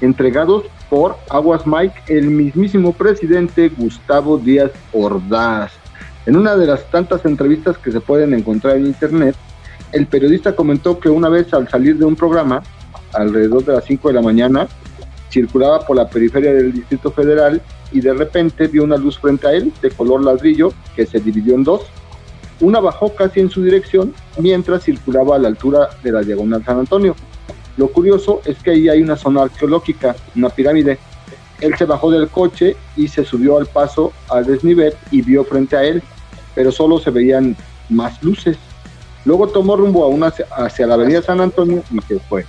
entregados 0.00 0.64
por 0.88 1.16
Aguas 1.30 1.66
Mike, 1.66 1.94
el 2.08 2.30
mismísimo 2.30 2.92
presidente 2.92 3.68
Gustavo 3.68 4.38
Díaz 4.38 4.70
Ordaz. 4.92 5.72
En 6.26 6.36
una 6.36 6.56
de 6.56 6.66
las 6.66 6.90
tantas 6.90 7.24
entrevistas 7.26 7.76
que 7.78 7.92
se 7.92 8.00
pueden 8.00 8.32
encontrar 8.32 8.76
en 8.76 8.86
internet, 8.86 9.36
el 9.92 10.06
periodista 10.06 10.56
comentó 10.56 10.98
que 10.98 11.10
una 11.10 11.28
vez 11.28 11.52
al 11.52 11.68
salir 11.68 11.98
de 11.98 12.04
un 12.04 12.16
programa, 12.16 12.62
alrededor 13.12 13.64
de 13.64 13.74
las 13.74 13.84
5 13.84 14.08
de 14.08 14.14
la 14.14 14.22
mañana, 14.22 14.66
circulaba 15.30 15.80
por 15.80 15.96
la 15.96 16.08
periferia 16.08 16.52
del 16.52 16.72
Distrito 16.72 17.10
Federal 17.10 17.60
y 17.92 18.00
de 18.00 18.14
repente 18.14 18.66
vio 18.68 18.84
una 18.84 18.96
luz 18.96 19.18
frente 19.18 19.46
a 19.46 19.52
él 19.52 19.72
de 19.82 19.90
color 19.90 20.22
ladrillo 20.22 20.72
que 20.96 21.06
se 21.06 21.20
dividió 21.20 21.54
en 21.54 21.64
dos. 21.64 21.82
Una 22.64 22.80
bajó 22.80 23.14
casi 23.14 23.40
en 23.40 23.50
su 23.50 23.62
dirección 23.62 24.14
mientras 24.38 24.84
circulaba 24.84 25.36
a 25.36 25.38
la 25.38 25.48
altura 25.48 25.90
de 26.02 26.10
la 26.10 26.22
diagonal 26.22 26.64
San 26.64 26.78
Antonio. 26.78 27.14
Lo 27.76 27.88
curioso 27.88 28.40
es 28.46 28.56
que 28.62 28.70
ahí 28.70 28.88
hay 28.88 29.02
una 29.02 29.16
zona 29.16 29.42
arqueológica, 29.42 30.16
una 30.34 30.48
pirámide. 30.48 30.98
Él 31.60 31.76
se 31.76 31.84
bajó 31.84 32.10
del 32.10 32.28
coche 32.28 32.74
y 32.96 33.08
se 33.08 33.22
subió 33.22 33.58
al 33.58 33.66
paso 33.66 34.14
al 34.30 34.46
desnivel 34.46 34.94
y 35.10 35.20
vio 35.20 35.44
frente 35.44 35.76
a 35.76 35.84
él, 35.84 36.02
pero 36.54 36.72
solo 36.72 36.98
se 36.98 37.10
veían 37.10 37.54
más 37.90 38.22
luces. 38.22 38.56
Luego 39.26 39.46
tomó 39.48 39.76
rumbo 39.76 40.02
a 40.02 40.08
una, 40.08 40.32
hacia 40.56 40.86
la 40.86 40.94
avenida 40.94 41.20
San 41.20 41.42
Antonio 41.42 41.82
y 41.90 42.00
se 42.00 42.18
fue. 42.18 42.46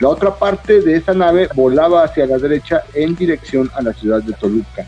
La 0.00 0.08
otra 0.08 0.34
parte 0.34 0.80
de 0.80 0.96
esa 0.96 1.14
nave 1.14 1.48
volaba 1.54 2.02
hacia 2.02 2.26
la 2.26 2.38
derecha 2.38 2.82
en 2.92 3.14
dirección 3.14 3.70
a 3.76 3.82
la 3.82 3.92
ciudad 3.92 4.20
de 4.20 4.32
Toluca. 4.32 4.84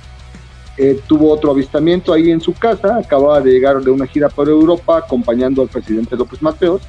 Eh, 0.82 0.98
tuvo 1.06 1.30
otro 1.30 1.50
avistamiento 1.50 2.10
ahí 2.10 2.30
en 2.30 2.40
su 2.40 2.54
casa, 2.54 2.96
acababa 2.96 3.42
de 3.42 3.50
llegar 3.50 3.82
de 3.82 3.90
una 3.90 4.06
gira 4.06 4.30
por 4.30 4.48
Europa 4.48 4.96
acompañando 4.96 5.60
al 5.60 5.68
presidente 5.68 6.16
López 6.16 6.40
Mateos. 6.40 6.80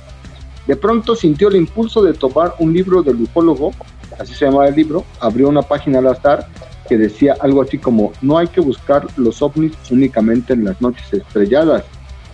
De 0.65 0.77
pronto 0.77 1.13
sintió 1.13 1.49
el 1.49 1.57
impulso 1.57 2.01
de 2.01 2.13
tomar 2.13 2.53
un 2.59 2.71
libro 2.71 3.03
del 3.03 3.21
ufólogo, 3.21 3.73
así 4.17 4.33
se 4.33 4.45
llamaba 4.45 4.69
el 4.69 4.75
libro, 4.75 5.03
abrió 5.19 5.49
una 5.49 5.61
página 5.61 5.99
al 5.99 6.07
azar 6.07 6.47
que 6.87 6.97
decía 6.97 7.35
algo 7.41 7.61
así 7.61 7.77
como, 7.77 8.13
no 8.21 8.37
hay 8.37 8.47
que 8.47 8.61
buscar 8.61 9.05
los 9.17 9.41
ovnis 9.41 9.73
únicamente 9.91 10.53
en 10.53 10.63
las 10.63 10.79
noches 10.81 11.11
estrelladas, 11.11 11.83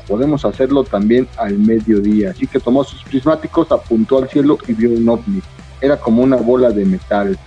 podemos 0.07 0.45
hacerlo 0.45 0.83
también 0.83 1.27
al 1.37 1.57
mediodía. 1.57 2.29
Así 2.29 2.45
que 2.45 2.59
tomó 2.59 2.83
sus 2.83 3.01
prismáticos, 3.01 3.71
apuntó 3.71 4.19
al 4.19 4.29
cielo 4.29 4.59
y 4.67 4.73
vio 4.73 4.91
un 4.91 5.09
ovni 5.09 5.41
era 5.81 5.97
como 5.97 6.21
una 6.21 6.37
bola 6.37 6.69
de 6.69 6.85
metal. 6.85 7.37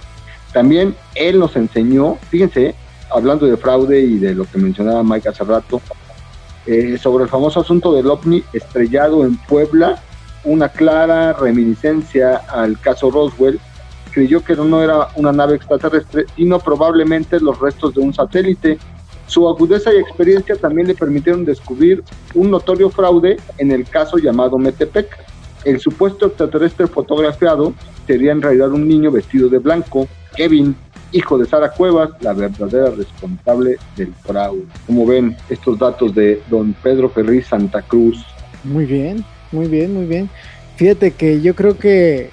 También 0.52 0.96
él 1.14 1.38
nos 1.38 1.54
enseñó, 1.54 2.16
fíjense, 2.28 2.74
hablando 3.12 3.46
de 3.46 3.56
fraude 3.56 4.00
y 4.00 4.18
de 4.18 4.34
lo 4.34 4.44
que 4.44 4.58
mencionaba 4.58 5.02
Mike 5.02 5.28
hace 5.28 5.44
rato, 5.44 5.80
eh, 6.66 6.98
sobre 6.98 7.24
el 7.24 7.30
famoso 7.30 7.60
asunto 7.60 7.92
del 7.92 8.06
ovni 8.08 8.42
estrellado 8.52 9.24
en 9.24 9.36
Puebla, 9.36 10.00
una 10.44 10.68
clara 10.68 11.32
reminiscencia 11.32 12.36
al 12.36 12.78
caso 12.78 13.10
Roswell, 13.10 13.58
creyó 14.10 14.42
que 14.42 14.56
no 14.56 14.82
era 14.82 15.08
una 15.16 15.32
nave 15.32 15.56
extraterrestre, 15.56 16.26
sino 16.36 16.58
probablemente 16.58 17.40
los 17.40 17.58
restos 17.58 17.94
de 17.94 18.00
un 18.00 18.12
satélite. 18.12 18.78
Su 19.26 19.48
agudeza 19.48 19.92
y 19.92 19.98
experiencia 19.98 20.56
también 20.56 20.88
le 20.88 20.94
permitieron 20.94 21.44
descubrir 21.44 22.02
un 22.34 22.50
notorio 22.50 22.90
fraude 22.90 23.36
en 23.58 23.70
el 23.70 23.88
caso 23.88 24.18
llamado 24.18 24.58
Metepec. 24.58 25.08
El 25.64 25.78
supuesto 25.78 26.26
extraterrestre 26.26 26.86
fotografiado 26.86 27.72
sería 28.06 28.32
en 28.32 28.42
realidad 28.42 28.70
un 28.72 28.88
niño 28.88 29.10
vestido 29.10 29.48
de 29.48 29.58
blanco, 29.58 30.08
Kevin, 30.34 30.74
hijo 31.12 31.38
de 31.38 31.46
Sara 31.46 31.70
Cuevas, 31.70 32.10
la 32.20 32.32
verdadera 32.32 32.90
responsable 32.90 33.76
del 33.96 34.12
fraude. 34.14 34.64
Como 34.86 35.06
ven 35.06 35.36
estos 35.48 35.78
datos 35.78 36.14
de 36.14 36.42
don 36.48 36.74
Pedro 36.82 37.08
Ferri 37.10 37.42
Santa 37.42 37.82
Cruz. 37.82 38.24
Muy 38.64 38.86
bien, 38.86 39.24
muy 39.52 39.66
bien, 39.66 39.94
muy 39.94 40.06
bien. 40.06 40.30
Fíjate 40.76 41.10
que 41.12 41.40
yo 41.40 41.54
creo 41.54 41.76
que 41.76 42.30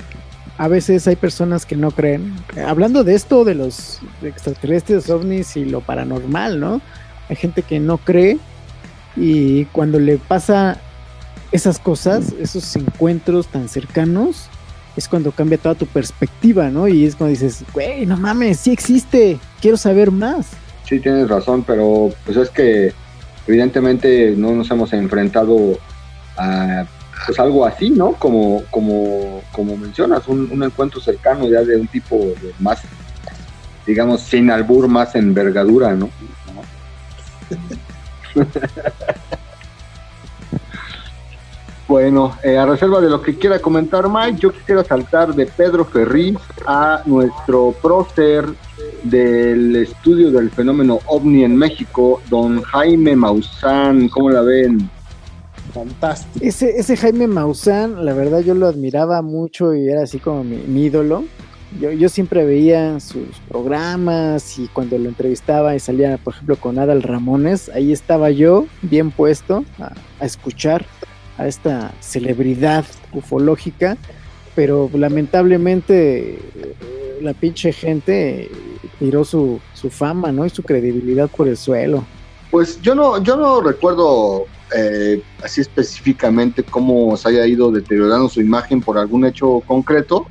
a 0.58 0.68
veces 0.68 1.08
hay 1.08 1.16
personas 1.16 1.66
que 1.66 1.76
no 1.76 1.92
creen. 1.92 2.34
Hablando 2.66 3.04
de 3.04 3.16
esto, 3.16 3.44
de 3.44 3.56
los 3.56 4.00
extraterrestres, 4.24 5.10
ovnis 5.10 5.56
y 5.58 5.66
lo 5.66 5.82
paranormal, 5.82 6.60
¿no? 6.60 6.82
Hay 7.30 7.36
gente 7.36 7.62
que 7.62 7.80
no 7.80 7.98
cree 7.98 8.38
y 9.16 9.66
cuando 9.66 10.00
le 10.00 10.18
pasa 10.18 10.80
esas 11.52 11.80
cosas, 11.80 12.34
esos 12.40 12.76
encuentros 12.76 13.48
tan 13.48 13.70
cercanos, 13.70 14.50
es 14.98 15.08
cuando 15.08 15.32
cambia 15.32 15.60
toda 15.60 15.76
tu 15.76 15.86
perspectiva, 15.86 16.70
¿no? 16.70 16.88
Y 16.88 17.06
es 17.06 17.16
cuando 17.16 17.32
dices, 17.32 17.64
güey, 17.72 18.06
no 18.06 18.18
mames, 18.18 18.60
sí 18.60 18.72
existe, 18.72 19.40
quiero 19.62 19.78
saber 19.78 20.12
más. 20.12 20.48
Sí, 20.84 21.00
tienes 21.00 21.30
razón, 21.30 21.64
pero 21.64 22.12
pues 22.26 22.38
es 22.38 22.50
que 22.50 22.92
evidentemente 23.46 24.34
no 24.36 24.54
nos 24.54 24.70
hemos 24.72 24.92
enfrentado 24.94 25.78
a 26.38 26.86
pues 27.26 27.40
algo 27.40 27.66
así, 27.66 27.90
¿no? 27.90 28.14
Como, 28.14 28.64
como, 28.72 29.42
como 29.52 29.78
mencionas, 29.78 30.28
un, 30.28 30.50
un 30.52 30.64
encuentro 30.64 31.00
cercano 31.00 31.48
ya 31.48 31.62
de 31.62 31.76
un 31.76 31.88
tipo 31.88 32.18
de 32.18 32.54
más, 32.60 32.82
digamos, 33.86 34.22
sin 34.22 34.50
albur, 34.50 34.88
más 34.88 35.16
envergadura, 35.16 35.94
¿no? 35.94 36.10
Bueno, 41.88 42.36
eh, 42.44 42.58
a 42.58 42.66
reserva 42.66 43.00
de 43.00 43.10
lo 43.10 43.22
que 43.22 43.38
quiera 43.38 43.60
comentar 43.60 44.10
Mike, 44.10 44.40
yo 44.40 44.52
quisiera 44.52 44.84
saltar 44.84 45.34
de 45.34 45.46
Pedro 45.46 45.86
Ferri 45.86 46.38
a 46.66 47.02
nuestro 47.06 47.74
prócer 47.82 48.46
del 49.04 49.74
estudio 49.78 50.30
del 50.32 50.52
fenómeno 50.52 51.00
ovni 51.06 51.46
en 51.46 51.56
México, 51.56 52.22
don 52.30 52.62
Jaime 52.62 53.16
Maussan. 53.16 54.10
¿Cómo 54.10 54.30
la 54.30 54.42
ven? 54.42 54.90
Fantástico. 55.74 56.46
Ese, 56.46 56.78
ese 56.78 56.98
Jaime 56.98 57.26
Maussan, 57.26 58.04
la 58.04 58.14
verdad 58.14 58.42
yo 58.42 58.54
lo 58.54 58.68
admiraba 58.68 59.22
mucho 59.22 59.74
y 59.74 59.88
era 59.88 60.04
así 60.04 60.20
como 60.20 60.44
mi, 60.44 60.84
ídolo. 60.84 61.24
Yo, 61.80 61.92
yo, 61.92 62.10
siempre 62.10 62.46
veía 62.46 63.00
sus 63.00 63.40
programas 63.48 64.60
y 64.60 64.68
cuando 64.68 64.98
lo 64.98 65.08
entrevistaba 65.08 65.74
y 65.76 65.80
salía, 65.80 66.18
por 66.18 66.34
ejemplo, 66.34 66.58
con 66.58 66.80
Adal 66.80 67.04
Ramones, 67.04 67.70
ahí 67.70 67.94
estaba 67.94 68.30
yo 68.30 68.66
bien 68.82 69.12
puesto 69.12 69.64
a, 69.80 69.94
a 70.20 70.26
escuchar 70.26 70.86
a 71.38 71.48
esta 71.48 71.94
celebridad 72.00 72.86
ufológica, 73.14 73.98
pero 74.56 74.90
lamentablemente 74.94 76.36
eh, 76.36 76.40
la 77.22 77.34
pinche 77.34 77.72
gente 77.72 78.50
tiró 79.00 79.24
su, 79.24 79.60
su 79.74 79.90
fama, 79.90 80.32
¿no? 80.32 80.46
Y 80.46 80.50
su 80.50 80.64
credibilidad 80.64 81.30
por 81.30 81.48
el 81.48 81.58
suelo. 81.58 82.04
Pues 82.50 82.82
yo 82.82 82.96
no, 82.96 83.22
yo 83.22 83.36
no 83.36 83.62
recuerdo 83.62 84.46
eh, 84.76 85.22
así 85.44 85.62
específicamente 85.62 86.64
cómo 86.64 87.16
se 87.18 87.30
haya 87.30 87.46
ido 87.46 87.72
deteriorando 87.72 88.30
su 88.30 88.42
imagen 88.42 88.82
por 88.82 88.98
algún 88.98 89.26
hecho 89.26 89.62
concreto. 89.66 90.26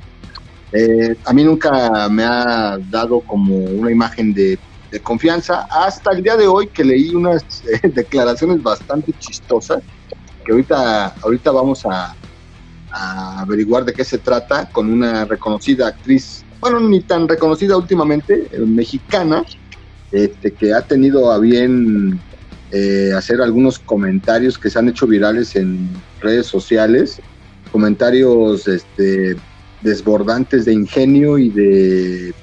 Eh, 0.73 1.15
a 1.23 1.33
mí 1.33 1.43
nunca 1.43 2.09
me 2.09 2.23
ha 2.23 2.77
dado 2.89 3.21
como 3.21 3.55
una 3.55 3.89
imagen 3.89 4.33
de, 4.33 4.59
de, 4.91 4.99
confianza 4.99 5.65
hasta 5.71 6.11
el 6.11 6.21
día 6.21 6.35
de 6.35 6.45
hoy 6.45 6.67
que 6.67 6.83
leí 6.83 7.15
unas 7.15 7.63
declaraciones 7.83 8.61
bastante 8.61 9.13
chistosas 9.17 9.81
que 10.47 10.53
ahorita, 10.53 11.07
ahorita 11.21 11.51
vamos 11.51 11.85
a, 11.85 12.15
averiguar 12.89 13.83
de 13.85 13.93
qué 13.93 14.03
se 14.03 14.17
trata 14.17 14.69
con 14.69 14.91
una 14.91 15.25
reconocida 15.25 15.87
actriz, 15.87 16.43
bueno, 16.61 16.79
ni 16.79 17.01
tan 17.01 17.27
reconocida 17.27 17.77
últimamente, 17.77 18.47
eh, 18.51 18.59
mexicana, 18.59 19.43
este, 20.11 20.51
que 20.53 20.73
ha 20.73 20.81
tenido 20.81 21.31
a 21.31 21.37
bien 21.37 22.19
eh, 22.71 23.11
hacer 23.15 23.41
algunos 23.41 23.77
comentarios 23.77 24.57
que 24.57 24.69
se 24.69 24.79
han 24.79 24.87
hecho 24.87 25.05
virales 25.05 25.55
en 25.55 25.89
redes 26.21 26.47
sociales, 26.47 27.21
comentarios 27.71 28.67
este, 28.67 29.35
desbordantes 29.81 30.65
de 30.65 30.73
ingenio 30.73 31.37
y 31.37 31.49
de, 31.49 32.33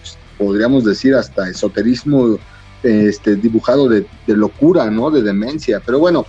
pues, 0.00 0.16
podríamos 0.38 0.84
decir, 0.84 1.14
hasta 1.14 1.50
esoterismo 1.50 2.38
este, 2.84 3.36
dibujado 3.36 3.88
de, 3.88 4.06
de 4.26 4.36
locura, 4.36 4.88
¿no? 4.88 5.10
De 5.10 5.20
demencia. 5.20 5.82
Pero 5.84 5.98
bueno, 5.98 6.24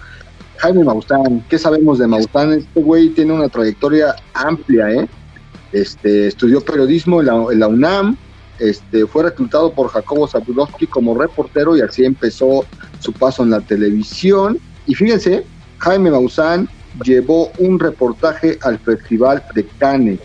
Jaime 0.62 0.84
Maussan, 0.84 1.44
¿qué 1.50 1.58
sabemos 1.58 1.98
de 1.98 2.06
Maussan? 2.06 2.54
Este 2.54 2.82
güey 2.84 3.10
tiene 3.10 3.34
una 3.34 3.50
trayectoria 3.50 4.16
amplia, 4.36 4.92
¿eh? 4.92 5.10
Este, 5.72 6.28
estudió 6.28 6.62
periodismo 6.62 7.20
en 7.20 7.60
la, 7.60 7.68
UNAM, 7.68 8.16
este, 8.60 9.08
fue 9.08 9.24
reclutado 9.24 9.74
por 9.74 9.88
Jacobo 9.88 10.28
Zabludowski 10.28 10.86
como 10.86 11.18
reportero 11.18 11.76
y 11.76 11.82
así 11.82 12.06
empezó 12.06 12.64
su 13.00 13.12
paso 13.12 13.42
en 13.42 13.50
la 13.50 13.62
televisión. 13.62 14.60
Y 14.86 14.94
fíjense, 14.94 15.44
Jaime 15.80 16.12
Maussan 16.12 16.70
llevó 17.04 17.52
un 17.58 17.80
reportaje 17.80 18.60
al 18.62 18.78
Festival 18.78 19.44
de 19.56 19.66
Cannes 19.80 20.20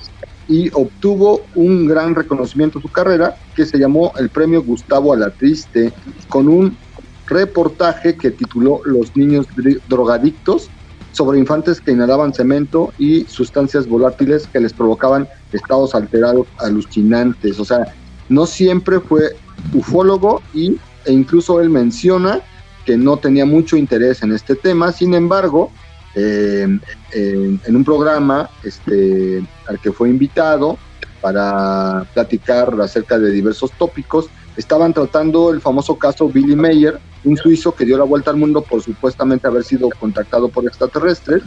y 0.48 0.68
obtuvo 0.74 1.46
un 1.54 1.86
gran 1.86 2.14
reconocimiento 2.14 2.78
en 2.78 2.82
su 2.82 2.92
carrera 2.92 3.36
que 3.54 3.64
se 3.64 3.78
llamó 3.78 4.12
el 4.18 4.28
premio 4.28 4.62
Gustavo 4.62 5.14
a 5.14 5.16
la 5.16 5.30
Triste 5.30 5.94
con 6.28 6.46
un 6.46 6.76
reportaje 7.26 8.16
que 8.16 8.30
tituló 8.30 8.80
Los 8.84 9.16
niños 9.16 9.46
drogadictos 9.88 10.70
sobre 11.12 11.38
infantes 11.38 11.80
que 11.80 11.92
inhalaban 11.92 12.34
cemento 12.34 12.92
y 12.98 13.24
sustancias 13.24 13.88
volátiles 13.88 14.46
que 14.46 14.60
les 14.60 14.72
provocaban 14.72 15.26
estados 15.52 15.94
alterados 15.94 16.46
alucinantes. 16.58 17.58
O 17.58 17.64
sea, 17.64 17.94
no 18.28 18.44
siempre 18.44 19.00
fue 19.00 19.34
ufólogo 19.72 20.42
y, 20.52 20.76
e 21.06 21.12
incluso 21.12 21.60
él 21.60 21.70
menciona 21.70 22.42
que 22.84 22.96
no 22.96 23.16
tenía 23.16 23.46
mucho 23.46 23.76
interés 23.76 24.22
en 24.22 24.32
este 24.32 24.54
tema, 24.54 24.92
sin 24.92 25.14
embargo, 25.14 25.72
en, 26.14 26.80
un 27.68 27.84
programa 27.84 28.48
este, 28.62 29.42
al 29.68 29.78
que 29.80 29.92
fue 29.92 30.08
invitado 30.08 30.78
para 31.20 32.06
platicar 32.14 32.74
acerca 32.80 33.18
de 33.18 33.30
diversos 33.30 33.72
tópicos, 33.72 34.28
estaban 34.56 34.92
tratando 34.92 35.50
el 35.50 35.60
famoso 35.60 35.96
caso 35.96 36.28
Billy 36.28 36.56
Mayer, 36.56 36.98
un 37.24 37.36
suizo 37.36 37.74
que 37.74 37.84
dio 37.84 37.98
la 37.98 38.04
vuelta 38.04 38.30
al 38.30 38.36
mundo 38.36 38.62
por 38.62 38.82
supuestamente 38.82 39.46
haber 39.46 39.64
sido 39.64 39.88
contactado 39.98 40.48
por 40.48 40.64
extraterrestres. 40.64 41.42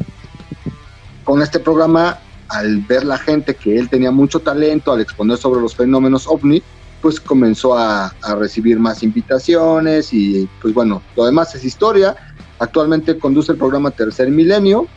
Con 1.23 1.41
este 1.41 1.59
programa, 1.59 2.19
al 2.49 2.81
ver 2.81 3.03
la 3.03 3.17
gente 3.17 3.55
que 3.55 3.77
él 3.77 3.89
tenía 3.89 4.11
mucho 4.11 4.39
talento 4.39 4.91
al 4.91 5.01
exponer 5.01 5.37
sobre 5.37 5.61
los 5.61 5.75
fenómenos 5.75 6.27
ovni, 6.27 6.61
pues 7.01 7.19
comenzó 7.19 7.77
a, 7.77 8.13
recibir 8.37 8.77
más 8.79 9.03
invitaciones 9.03 10.13
y 10.13 10.49
pues 10.61 10.73
bueno, 10.73 11.01
lo 11.15 11.25
demás 11.25 11.55
es 11.55 11.63
historia. 11.63 12.15
Actualmente 12.59 13.17
conduce 13.17 13.53
el 13.53 13.57
programa 13.57 13.91
Tercer 13.91 14.29
Milenio, 14.29 14.87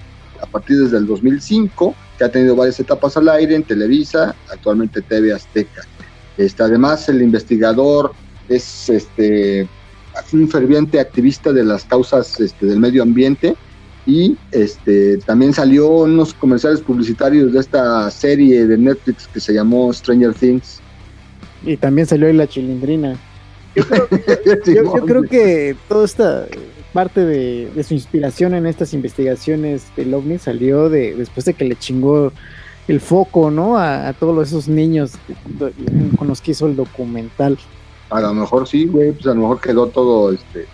a 0.41 0.47
partir 0.47 0.79
desde 0.79 0.97
el 0.97 1.07
2005, 1.07 1.95
que 2.19 2.25
ha 2.25 2.33
tenido 2.33 2.57
varias 2.57 2.81
etapas 2.81 3.17
al 3.17 3.29
aire 3.29 3.55
en 3.55 3.63
Televisa, 3.63 4.35
actualmente 4.51 5.01
TV 5.01 5.33
Azteca. 5.33 5.83
Este, 6.37 6.63
además, 6.63 7.09
el 7.09 7.23
investigador 7.23 8.13
es 8.49 8.89
este, 8.89 9.69
un 10.33 10.49
ferviente 10.49 11.01
activista 11.01 11.53
de 11.53 11.65
las 11.65 11.85
causas 11.85 12.41
este, 12.41 12.67
del 12.67 12.81
medio 12.81 13.03
ambiente 13.03 13.55
y 14.07 14.37
este, 14.51 15.19
también 15.19 15.53
salió 15.53 16.07
en 16.07 16.13
unos 16.13 16.35
comerciales 16.35 16.81
publicitarios 16.81 17.53
de 17.53 17.61
esta 17.61 18.11
serie 18.11 18.67
de 18.67 18.77
Netflix 18.77 19.29
que 19.29 19.41
se 19.41 19.55
llamó 19.55 19.93
Stranger 19.93 20.35
Things. 20.35 20.81
Y 21.65 21.77
también 21.77 22.07
salió 22.07 22.29
en 22.29 22.39
La 22.39 22.49
Chilindrina. 22.49 23.17
Yo 23.77 23.85
creo, 25.07 25.23
que 25.23 25.77
toda 25.89 26.05
esta 26.05 26.47
parte 26.93 27.25
de, 27.25 27.85
su 27.85 27.95
inspiración 27.95 28.55
en 28.55 28.67
estas 28.67 28.93
investigaciones 28.93 29.85
del 29.97 30.13
OVNI 30.13 30.39
salió 30.39 30.89
de 30.89 31.15
después 31.15 31.47
de 31.47 31.55
que 31.55 31.65
le 31.65 31.77
chingó 31.77 32.33
el 32.93 33.01
foco, 33.01 33.51
¿no? 33.51 33.79
A, 33.79 34.13
todos 34.13 34.47
esos 34.47 34.69
niños 34.69 35.13
con 36.19 36.29
los 36.29 36.41
que 36.43 36.51
hizo 36.51 36.67
el 36.67 36.77
documental. 36.77 37.59
A 38.11 38.21
lo 38.21 38.35
mejor 38.35 38.69
sí, 38.69 38.87
güey, 38.87 39.13
pues 39.13 39.27
a 39.27 39.31
lo 39.31 39.41
mejor 39.43 39.61
quedó 39.61 39.87
todo, 39.87 40.31
este, 40.31 40.67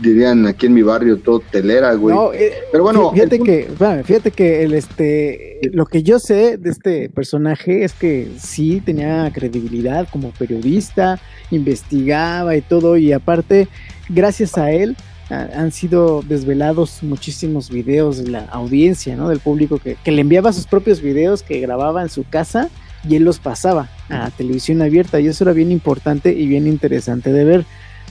dirían 0.00 0.46
aquí 0.46 0.66
en 0.66 0.74
mi 0.74 0.82
barrio, 0.82 1.16
todo 1.18 1.38
telera, 1.38 1.94
güey. 1.94 2.16
Eh, 2.34 2.52
Pero 2.72 2.82
bueno, 2.82 3.12
fíjate 3.12 3.38
que, 3.38 3.68
fíjate 4.04 4.30
que 4.32 4.64
el, 4.64 4.74
este, 4.74 5.60
lo 5.72 5.86
que 5.86 6.02
yo 6.02 6.18
sé 6.18 6.56
de 6.56 6.70
este 6.70 7.08
personaje 7.08 7.84
es 7.84 7.92
que 7.92 8.32
sí 8.38 8.82
tenía 8.84 9.30
credibilidad 9.32 10.08
como 10.10 10.30
periodista, 10.32 11.20
investigaba 11.52 12.56
y 12.56 12.62
todo, 12.62 12.96
y 12.96 13.12
aparte, 13.12 13.68
gracias 14.08 14.58
a 14.58 14.72
él, 14.72 14.96
han 15.30 15.72
sido 15.72 16.22
desvelados 16.22 17.02
muchísimos 17.02 17.70
videos 17.70 18.22
de 18.22 18.30
la 18.30 18.44
audiencia, 18.46 19.16
¿no? 19.16 19.28
Del 19.28 19.40
público 19.40 19.78
que, 19.78 19.96
que, 20.02 20.12
le 20.12 20.20
enviaba 20.20 20.52
sus 20.52 20.66
propios 20.66 21.00
videos 21.00 21.42
que 21.42 21.60
grababa 21.60 22.02
en 22.02 22.10
su 22.10 22.24
casa 22.24 22.68
y 23.08 23.16
él 23.16 23.24
los 23.24 23.38
pasaba 23.38 23.88
a 24.08 24.30
televisión 24.30 24.82
abierta 24.82 25.20
y 25.20 25.26
eso 25.26 25.44
era 25.44 25.52
bien 25.52 25.72
importante 25.72 26.32
y 26.32 26.46
bien 26.46 26.66
interesante 26.66 27.32
de 27.32 27.44
ver. 27.44 27.64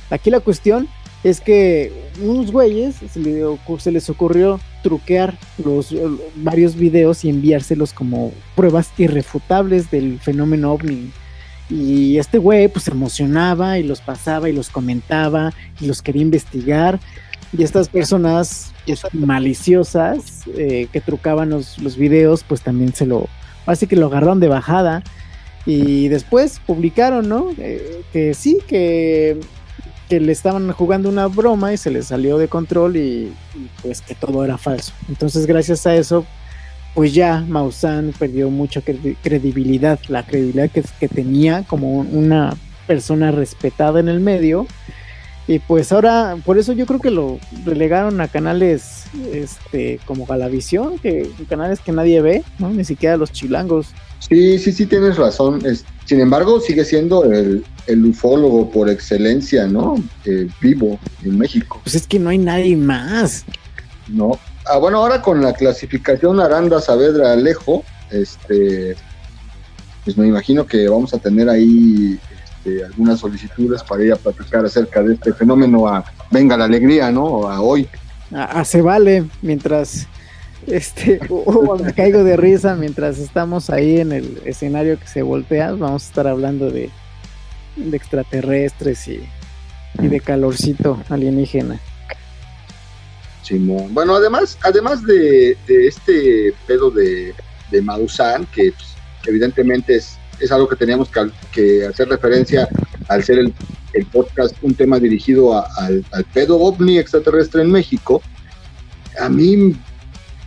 Aquí 0.09 0.29
la 0.29 0.39
cuestión 0.39 0.87
es 1.23 1.39
que 1.39 1.91
unos 2.21 2.51
güeyes 2.51 2.95
se, 3.09 3.91
les 3.91 4.09
ocurrió 4.09 4.59
truquear 4.81 5.37
los, 5.63 5.95
varios 6.35 6.75
videos 6.75 7.23
y 7.23 7.29
enviárselos 7.29 7.93
como 7.93 8.33
pruebas 8.55 8.91
irrefutables 8.97 9.89
del 9.89 10.19
fenómeno 10.19 10.73
ovni. 10.73 11.11
Y 11.69 12.17
este 12.17 12.37
güey 12.37 12.67
pues 12.67 12.85
se 12.85 12.91
emocionaba 12.91 13.79
y 13.79 13.83
los 13.83 14.01
pasaba 14.01 14.49
y 14.49 14.53
los 14.53 14.69
comentaba 14.69 15.53
y 15.79 15.87
los 15.87 16.01
quería 16.01 16.21
investigar. 16.21 16.99
Y 17.57 17.63
estas 17.63 17.89
personas 17.89 18.73
maliciosas 19.13 20.43
eh, 20.57 20.87
que 20.91 21.01
trucaban 21.01 21.49
los, 21.49 21.79
los 21.79 21.97
videos 21.97 22.43
pues 22.43 22.61
también 22.61 22.93
se 22.93 23.05
lo, 23.05 23.27
así 23.65 23.87
que 23.87 23.95
lo 23.95 24.07
agarraron 24.07 24.39
de 24.39 24.47
bajada. 24.47 25.03
Y 25.65 26.09
después 26.09 26.59
publicaron, 26.65 27.29
¿no? 27.29 27.49
Eh, 27.57 28.01
que 28.11 28.33
sí, 28.33 28.59
que 28.67 29.39
que 30.09 30.19
le 30.19 30.31
estaban 30.31 30.71
jugando 30.71 31.09
una 31.09 31.27
broma 31.27 31.73
y 31.73 31.77
se 31.77 31.89
les 31.89 32.07
salió 32.07 32.37
de 32.37 32.47
control 32.47 32.97
y, 32.97 33.33
pues 33.81 34.01
que 34.01 34.15
todo 34.15 34.43
era 34.43 34.57
falso. 34.57 34.93
Entonces 35.09 35.45
gracias 35.45 35.87
a 35.87 35.95
eso 35.95 36.25
pues 36.93 37.13
ya 37.13 37.43
Maussan 37.47 38.13
perdió 38.17 38.49
mucha 38.49 38.81
credibilidad, 38.81 39.99
la 40.09 40.25
credibilidad 40.25 40.69
que, 40.69 40.83
que, 40.99 41.07
tenía 41.07 41.63
como 41.63 41.99
una 41.99 42.55
persona 42.87 43.31
respetada 43.31 43.99
en 43.99 44.09
el 44.09 44.19
medio. 44.19 44.67
Y 45.47 45.59
pues 45.59 45.91
ahora, 45.91 46.37
por 46.45 46.57
eso 46.57 46.71
yo 46.71 46.85
creo 46.85 47.01
que 47.01 47.11
lo 47.11 47.37
relegaron 47.65 48.21
a 48.21 48.27
canales 48.29 49.03
este, 49.31 49.99
como 50.05 50.25
Galavisión, 50.25 50.99
que 50.99 51.29
canales 51.49 51.79
que 51.79 51.91
nadie 51.91 52.21
ve, 52.21 52.43
¿no? 52.59 52.69
ni 52.69 52.85
siquiera 52.85 53.17
los 53.17 53.31
chilangos. 53.31 53.87
Sí, 54.19 54.57
sí, 54.57 54.71
sí, 54.71 54.85
tienes 54.85 55.17
razón. 55.17 55.61
sin 56.05 56.21
embargo, 56.21 56.61
sigue 56.61 56.85
siendo 56.85 57.25
el, 57.25 57.65
ufólogo 58.05 58.71
por 58.71 58.89
excelencia, 58.89 59.67
¿no? 59.67 59.95
Eh, 60.23 60.47
vivo 60.61 60.97
en 61.23 61.37
México. 61.37 61.81
Pues 61.83 61.95
es 61.95 62.07
que 62.07 62.19
no 62.19 62.29
hay 62.29 62.37
nadie 62.37 62.77
más. 62.77 63.43
No. 64.07 64.39
Ah, 64.65 64.77
bueno, 64.77 64.99
ahora 64.99 65.21
con 65.21 65.41
la 65.41 65.53
clasificación 65.53 66.39
Aranda 66.39 66.79
Saavedra 66.79 67.33
Alejo, 67.33 67.83
este, 68.11 68.95
pues 70.03 70.17
me 70.17 70.27
imagino 70.27 70.65
que 70.65 70.87
vamos 70.87 71.13
a 71.13 71.17
tener 71.17 71.49
ahí 71.49 72.19
este, 72.63 72.85
algunas 72.85 73.19
solicitudes 73.19 73.83
para 73.83 74.03
ir 74.03 74.13
a 74.13 74.15
platicar 74.15 74.65
acerca 74.65 75.03
de 75.03 75.15
este 75.15 75.33
fenómeno 75.33 75.87
a 75.87 76.03
Venga 76.31 76.55
la 76.55 76.65
Alegría, 76.65 77.11
¿no? 77.11 77.47
A 77.47 77.61
hoy. 77.61 77.87
A, 78.31 78.63
se 78.63 78.81
vale, 78.81 79.25
mientras 79.41 80.07
este, 80.67 81.19
o 81.29 81.77
me 81.77 81.93
caigo 81.93 82.23
de 82.23 82.37
risa 82.37 82.75
mientras 82.75 83.19
estamos 83.19 83.69
ahí 83.69 83.99
en 83.99 84.13
el 84.13 84.41
escenario 84.45 84.99
que 84.99 85.07
se 85.07 85.21
voltea. 85.21 85.71
Vamos 85.71 86.03
a 86.03 86.07
estar 86.07 86.27
hablando 86.27 86.71
de, 86.71 86.89
extraterrestres 87.91 89.07
y, 89.07 89.21
de 89.99 90.19
calorcito 90.21 91.01
alienígena. 91.09 91.79
Bueno, 93.89 94.15
además, 94.15 94.57
además 94.63 95.03
de, 95.03 95.57
este 95.67 96.53
pedo 96.67 96.89
de, 96.89 97.33
de 97.71 97.81
Maussan, 97.81 98.45
que, 98.47 98.71
pues, 98.71 98.95
evidentemente 99.25 99.95
es, 99.95 100.17
es, 100.39 100.51
algo 100.51 100.67
que 100.67 100.75
teníamos 100.75 101.09
que, 101.51 101.85
hacer 101.85 102.07
referencia 102.09 102.67
al 103.09 103.23
ser 103.23 103.39
el, 103.39 103.53
podcast 104.11 104.55
un 104.63 104.73
tema 104.73 104.97
dirigido 104.97 105.53
al, 105.77 106.03
al 106.11 106.23
pedo 106.25 106.59
ovni 106.59 106.97
extraterrestre 106.97 107.61
en 107.61 107.71
México, 107.71 108.21
a 109.19 109.29
mí 109.29 109.75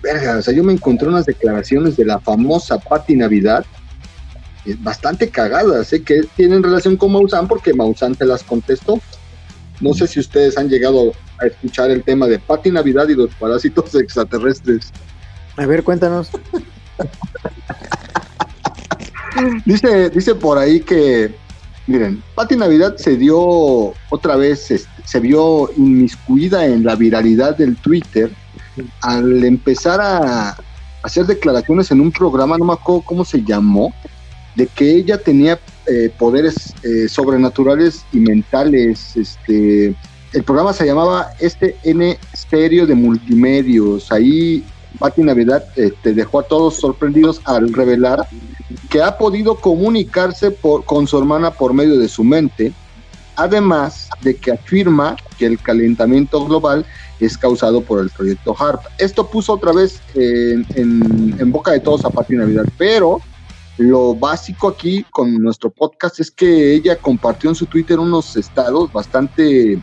verga, 0.03 0.38
o 0.38 0.42
sea, 0.42 0.55
yo 0.55 0.64
me 0.64 0.72
encontré 0.72 1.09
unas 1.09 1.26
declaraciones 1.26 1.97
de 1.97 2.05
la 2.05 2.18
famosa 2.18 2.78
Patti 2.78 3.14
Navidad 3.14 3.64
eh, 4.64 4.76
bastante 4.80 5.30
cagadas, 5.30 5.92
¿eh? 5.92 6.03
que 6.03 6.22
tienen 6.36 6.62
relación 6.62 6.97
con 6.97 7.12
Maussan 7.12 7.49
porque 7.49 7.72
Maussan 7.72 8.14
te 8.14 8.24
las 8.24 8.42
contestó. 8.42 9.01
No 9.80 9.94
sé 9.94 10.07
si 10.07 10.20
ustedes 10.20 10.57
han 10.57 10.68
llegado 10.68 11.12
a 11.41 11.47
escuchar 11.47 11.91
el 11.91 12.03
tema 12.03 12.26
de 12.26 12.39
Patti 12.39 12.70
Navidad 12.70 13.09
y 13.09 13.14
los 13.14 13.34
parásitos 13.34 13.95
extraterrestres. 13.95 14.93
A 15.57 15.66
ver, 15.66 15.82
cuéntanos. 15.82 16.30
dice, 19.64 20.11
dice 20.11 20.34
por 20.34 20.59
ahí 20.59 20.80
que, 20.80 21.34
miren, 21.87 22.22
Patti 22.34 22.57
Navidad 22.57 22.97
se 22.97 23.16
dio 23.16 23.39
otra 24.11 24.37
vez, 24.37 24.70
este, 24.70 24.91
se 25.05 25.20
vio 25.20 25.70
inmiscuida 25.76 26.66
en 26.66 26.84
la 26.84 26.97
viralidad 26.97 27.57
del 27.57 27.76
Twitter 27.76 28.30
al 29.03 29.45
empezar 29.45 30.01
a 30.01 30.57
hacer 31.03 31.26
declaraciones 31.26 31.91
en 31.91 32.01
un 32.01 32.11
programa, 32.11 32.59
no 32.59 32.64
me 32.64 32.72
acuerdo 32.72 33.03
cómo 33.03 33.24
se 33.24 33.43
llamó, 33.43 33.95
de 34.57 34.66
que 34.66 34.91
ella 34.91 35.18
tenía 35.18 35.59
eh, 35.87 36.11
poderes 36.18 36.74
eh, 36.82 37.09
sobrenaturales 37.09 38.05
y 38.12 38.18
mentales. 38.18 39.16
Este, 39.16 39.95
el 40.33 40.43
programa 40.43 40.72
se 40.72 40.87
llamaba 40.87 41.31
este 41.41 41.77
N 41.85 42.18
Stereo 42.35 42.87
de 42.87 42.95
Multimedios. 42.95 44.11
Ahí 44.12 44.64
Pati 44.99 45.22
Navidad 45.22 45.64
este, 45.77 46.14
dejó 46.14 46.41
a 46.41 46.43
todos 46.43 46.77
sorprendidos 46.77 47.41
al 47.45 47.72
revelar 47.72 48.27
que 48.91 49.03
ha 49.03 49.16
podido 49.16 49.57
comunicarse 49.57 50.57
con 50.85 51.07
su 51.07 51.18
hermana 51.18 51.51
por 51.51 51.72
medio 51.72 51.99
de 51.99 52.09
su 52.09 52.24
mente, 52.24 52.72
además 53.37 54.09
de 54.22 54.37
que 54.37 54.53
afirma 54.53 55.16
que 55.39 55.47
el 55.47 55.61
calentamiento 55.61 56.45
global 56.45 56.85
es 57.20 57.39
causado 57.39 57.81
por 57.81 58.01
el 58.01 58.11
proyecto 58.11 58.55
HARP. 58.59 58.81
Esto 58.99 59.29
puso 59.29 59.55
otra 59.55 59.72
vez 59.72 60.01
en, 60.14 61.53
boca 61.53 61.72
de 61.72 61.81
todos 61.81 62.05
a 62.05 62.11
Pati 62.11 62.35
Navidad, 62.35 62.64
pero 62.77 63.20
lo 63.79 64.14
básico 64.14 64.68
aquí 64.68 65.05
con 65.11 65.35
nuestro 65.43 65.70
podcast 65.70 66.20
es 66.20 66.31
que 66.31 66.74
ella 66.74 66.97
compartió 66.97 67.51
en 67.51 67.57
su 67.57 67.66
Twitter 67.66 67.99
unos 67.99 68.37
estados 68.37 68.91
bastante, 68.93 69.81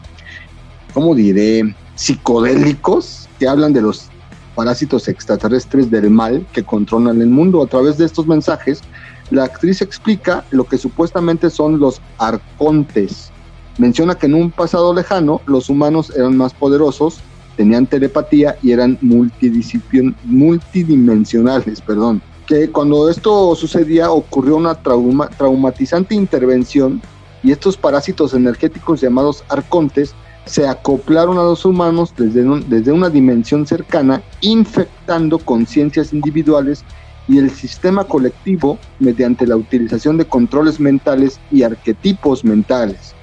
¿cómo 0.93 1.15
diré?, 1.15 1.75
psicodélicos 1.95 3.27
que 3.39 3.47
hablan 3.47 3.73
de 3.73 3.81
los 3.81 4.09
parásitos 4.55 5.07
extraterrestres 5.07 5.91
del 5.91 6.09
mal 6.09 6.45
que 6.53 6.63
controlan 6.63 7.21
el 7.21 7.29
mundo. 7.29 7.61
A 7.61 7.67
través 7.67 7.97
de 7.97 8.05
estos 8.05 8.27
mensajes, 8.27 8.81
la 9.29 9.43
actriz 9.43 9.81
explica 9.81 10.45
lo 10.51 10.65
que 10.65 10.77
supuestamente 10.77 11.49
son 11.49 11.79
los 11.79 12.01
arcontes, 12.17 13.31
Menciona 13.77 14.15
que 14.15 14.25
en 14.27 14.35
un 14.35 14.51
pasado 14.51 14.93
lejano 14.93 15.41
los 15.47 15.69
humanos 15.69 16.13
eran 16.15 16.37
más 16.37 16.53
poderosos, 16.53 17.19
tenían 17.57 17.87
telepatía 17.87 18.55
y 18.61 18.71
eran 18.71 18.99
multidimensionales, 19.01 21.81
perdón. 21.81 22.21
Que 22.45 22.69
cuando 22.69 23.09
esto 23.09 23.55
sucedía 23.55 24.11
ocurrió 24.11 24.57
una 24.57 24.75
traumatizante 24.75 26.13
intervención 26.13 27.01
y 27.41 27.51
estos 27.51 27.75
parásitos 27.75 28.35
energéticos 28.35 29.01
llamados 29.01 29.43
arcontes 29.49 30.13
se 30.45 30.67
acoplaron 30.67 31.37
a 31.37 31.43
los 31.43 31.65
humanos 31.65 32.13
desde, 32.17 32.43
desde 32.67 32.91
una 32.91 33.09
dimensión 33.09 33.65
cercana, 33.65 34.21
infectando 34.41 35.39
conciencias 35.39 36.13
individuales 36.13 36.83
y 37.27 37.37
el 37.37 37.49
sistema 37.51 38.03
colectivo 38.03 38.77
mediante 38.99 39.47
la 39.47 39.55
utilización 39.55 40.17
de 40.17 40.25
controles 40.25 40.79
mentales 40.79 41.39
y 41.51 41.63
arquetipos 41.63 42.43
mentales. 42.43 43.15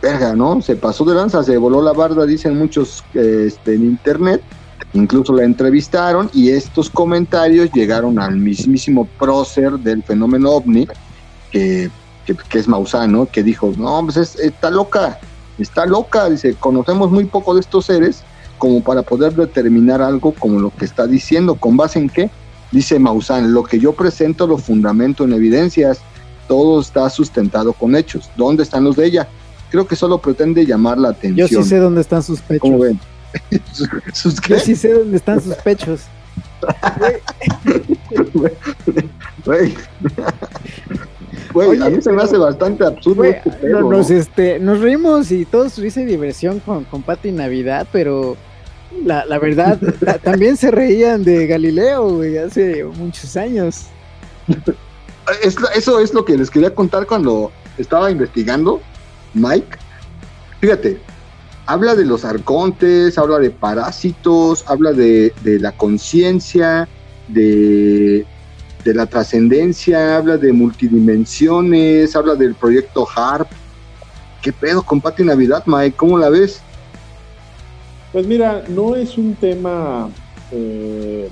Verga, 0.00 0.34
¿no? 0.34 0.62
Se 0.62 0.76
pasó 0.76 1.04
de 1.04 1.14
lanza, 1.14 1.42
se 1.42 1.58
voló 1.58 1.82
la 1.82 1.92
barda, 1.92 2.24
dicen 2.24 2.56
muchos 2.56 3.04
este, 3.14 3.74
en 3.74 3.84
internet, 3.84 4.42
Incluso 4.94 5.34
la 5.34 5.44
entrevistaron 5.44 6.30
y 6.32 6.50
estos 6.50 6.88
comentarios 6.88 7.70
llegaron 7.72 8.18
al 8.18 8.36
mismísimo 8.36 9.06
prócer 9.18 9.72
del 9.72 10.02
fenómeno 10.02 10.50
ovni, 10.52 10.88
que, 11.50 11.90
que, 12.24 12.58
es 12.58 12.68
Mausano, 12.68 13.26
que 13.26 13.42
dijo, 13.42 13.72
no, 13.76 14.02
pues 14.04 14.36
está 14.36 14.70
loca, 14.70 15.18
está 15.62 15.86
loca, 15.86 16.28
dice, 16.28 16.54
conocemos 16.54 17.10
muy 17.10 17.24
poco 17.24 17.54
de 17.54 17.60
estos 17.60 17.86
seres 17.86 18.22
como 18.58 18.82
para 18.82 19.02
poder 19.02 19.34
determinar 19.34 20.02
algo 20.02 20.32
como 20.32 20.60
lo 20.60 20.70
que 20.70 20.84
está 20.84 21.06
diciendo, 21.06 21.54
¿con 21.54 21.76
base 21.76 21.98
en 21.98 22.08
qué? 22.08 22.30
Dice 22.72 22.98
Maussan, 22.98 23.52
lo 23.52 23.62
que 23.62 23.78
yo 23.78 23.92
presento 23.92 24.46
lo 24.46 24.58
fundamento 24.58 25.24
en 25.24 25.32
evidencias, 25.32 26.00
todo 26.48 26.80
está 26.80 27.08
sustentado 27.08 27.72
con 27.72 27.94
hechos. 27.94 28.28
¿Dónde 28.36 28.64
están 28.64 28.84
los 28.84 28.96
de 28.96 29.06
ella? 29.06 29.28
Creo 29.70 29.86
que 29.86 29.96
solo 29.96 30.18
pretende 30.18 30.66
llamar 30.66 30.98
la 30.98 31.10
atención. 31.10 31.48
Yo 31.48 31.62
sí 31.62 31.68
sé 31.68 31.78
dónde 31.78 32.00
están 32.00 32.22
sus 32.22 32.40
pechos. 32.40 32.60
¿Cómo 32.60 32.80
ven? 32.80 32.98
¿Sus 34.12 34.40
qué? 34.40 34.54
Yo 34.54 34.60
sí 34.60 34.74
sé 34.74 34.92
dónde 34.92 35.16
están 35.16 35.40
sus 35.40 35.54
pechos. 35.56 36.02
Güey, 41.66 41.82
a 41.82 41.90
mí 41.90 42.00
se 42.00 42.12
me 42.12 42.22
hace 42.22 42.36
bastante 42.36 42.84
absurdo 42.84 43.24
este 43.24 43.50
nos, 43.68 44.10
este, 44.10 44.58
nos 44.58 44.80
reímos 44.80 45.30
y 45.30 45.44
todos 45.44 45.74
tuviste 45.74 46.04
diversión 46.04 46.60
con, 46.60 46.84
con 46.84 47.02
Pati 47.02 47.32
Navidad, 47.32 47.86
pero 47.92 48.36
la, 49.04 49.24
la 49.24 49.38
verdad, 49.38 49.78
también 50.22 50.56
se 50.56 50.70
reían 50.70 51.24
de 51.24 51.46
Galileo, 51.46 52.16
güey, 52.16 52.38
hace 52.38 52.84
muchos 52.84 53.36
años. 53.36 53.86
eso 55.74 56.00
es 56.00 56.14
lo 56.14 56.24
que 56.24 56.36
les 56.36 56.50
quería 56.50 56.74
contar 56.74 57.06
cuando 57.06 57.50
estaba 57.76 58.10
investigando, 58.10 58.80
Mike. 59.34 59.78
Fíjate, 60.60 60.98
habla 61.66 61.94
de 61.94 62.04
los 62.04 62.24
arcontes, 62.24 63.18
habla 63.18 63.38
de 63.38 63.50
parásitos, 63.50 64.64
habla 64.66 64.92
de, 64.92 65.32
de 65.42 65.58
la 65.60 65.72
conciencia, 65.72 66.88
de, 67.28 68.24
de 68.84 68.94
la 68.94 69.06
trascendencia, 69.06 70.16
habla 70.16 70.36
de 70.36 70.52
multidimensiones, 70.52 72.14
habla 72.14 72.34
del 72.34 72.54
proyecto 72.54 73.06
HARP. 73.14 73.48
¿Qué 74.42 74.52
pedo 74.52 74.82
con 74.82 75.00
Pati 75.00 75.24
Navidad, 75.24 75.64
Mike? 75.66 75.96
¿Cómo 75.96 76.18
la 76.18 76.28
ves? 76.30 76.60
Pues 78.12 78.26
mira, 78.26 78.64
no 78.68 78.96
es 78.96 79.18
un 79.18 79.34
tema, 79.34 80.08
eh, 80.52 81.28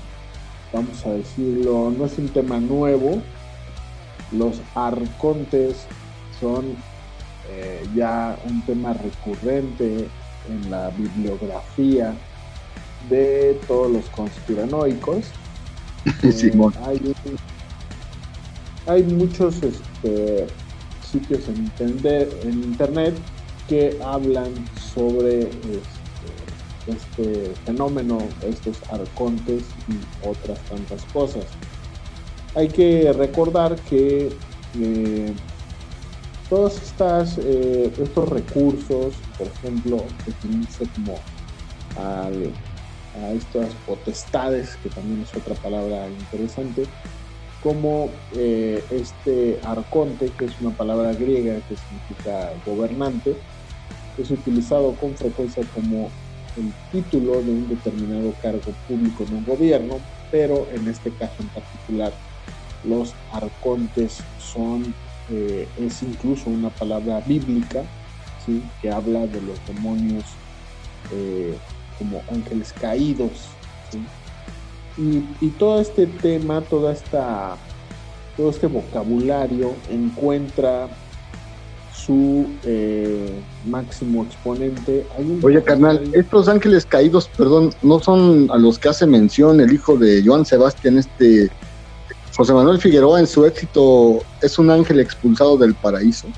vamos 0.72 1.06
a 1.06 1.10
decirlo, 1.10 1.92
no 1.96 2.04
es 2.04 2.18
un 2.18 2.28
tema 2.28 2.58
nuevo. 2.58 3.22
Los 4.32 4.60
arcontes 4.74 5.86
son 6.40 6.76
eh, 7.50 7.86
ya 7.94 8.36
un 8.48 8.60
tema 8.66 8.92
recurrente 8.92 10.08
en 10.48 10.70
la 10.70 10.90
bibliografía 10.90 12.14
de 13.08 13.58
todos 13.66 13.90
los 13.90 14.04
conspiranoicos. 14.10 15.30
hay, 18.86 19.02
muchos 19.02 19.56
este, 19.62 20.46
sitios 21.10 21.40
en, 21.48 21.72
en, 22.44 22.64
internet 22.64 23.14
que 23.68 23.98
hablan 24.04 24.52
sobre 24.94 25.42
este, 25.42 25.80
este 26.86 27.52
fenómeno, 27.64 28.18
estos 28.42 28.76
arcontes 28.90 29.64
y 29.88 30.28
otras 30.28 30.60
tantas 30.68 31.02
cosas. 31.12 31.44
Hay 32.54 32.68
que 32.68 33.12
recordar 33.12 33.74
que 33.90 34.30
eh, 34.78 35.32
todos 36.48 36.80
estas, 36.80 37.38
eh, 37.38 37.92
estos 37.98 38.28
recursos, 38.28 39.14
por 39.36 39.48
ejemplo, 39.48 40.04
se 40.70 40.86
como 40.90 41.18
a 43.22 43.32
estas 43.32 43.72
potestades, 43.86 44.76
que 44.82 44.88
también 44.88 45.22
es 45.22 45.34
otra 45.34 45.54
palabra 45.54 46.08
interesante, 46.08 46.84
como 47.62 48.10
eh, 48.34 48.82
este 48.90 49.58
arconte, 49.64 50.30
que 50.38 50.44
es 50.44 50.52
una 50.60 50.70
palabra 50.70 51.12
griega 51.12 51.56
que 51.68 51.76
significa 51.76 52.52
gobernante, 52.64 53.36
es 54.18 54.30
utilizado 54.30 54.92
con 54.94 55.14
frecuencia 55.16 55.62
como 55.74 56.10
el 56.56 56.72
título 56.92 57.42
de 57.42 57.50
un 57.50 57.68
determinado 57.68 58.32
cargo 58.40 58.72
público 58.88 59.24
en 59.24 59.34
un 59.36 59.44
gobierno, 59.44 59.98
pero 60.30 60.66
en 60.72 60.88
este 60.88 61.10
caso 61.10 61.34
en 61.40 61.48
particular 61.48 62.12
los 62.84 63.14
arcontes 63.32 64.18
son, 64.38 64.94
eh, 65.30 65.68
es 65.78 66.02
incluso 66.02 66.50
una 66.50 66.70
palabra 66.70 67.20
bíblica, 67.20 67.82
¿sí? 68.44 68.62
que 68.80 68.90
habla 68.90 69.26
de 69.26 69.40
los 69.42 69.58
demonios 69.66 70.24
eh, 71.12 71.56
como 71.98 72.22
ángeles 72.30 72.72
caídos. 72.80 73.30
Y, 74.98 75.22
y, 75.44 75.50
todo 75.58 75.80
este 75.80 76.06
tema, 76.06 76.62
toda 76.62 76.92
esta, 76.92 77.56
todo 78.36 78.50
este 78.50 78.66
vocabulario 78.66 79.74
encuentra 79.90 80.88
su 82.06 82.46
eh, 82.64 83.30
máximo 83.66 84.24
exponente. 84.24 85.04
Oye, 85.42 85.62
carnal, 85.62 86.08
estos 86.12 86.48
ángeles 86.48 86.86
caídos, 86.86 87.28
perdón, 87.36 87.70
¿no 87.82 87.98
son 87.98 88.48
a 88.50 88.58
los 88.58 88.78
que 88.78 88.88
hace 88.88 89.06
mención 89.06 89.60
el 89.60 89.72
hijo 89.72 89.96
de 89.96 90.22
Joan 90.24 90.46
Sebastián, 90.46 90.98
este 90.98 91.50
José 92.36 92.52
Manuel 92.52 92.78
Figueroa 92.78 93.18
en 93.18 93.26
su 93.26 93.44
éxito, 93.44 94.20
es 94.40 94.58
un 94.58 94.70
ángel 94.70 95.00
expulsado 95.00 95.56
del 95.56 95.74
paraíso? 95.74 96.28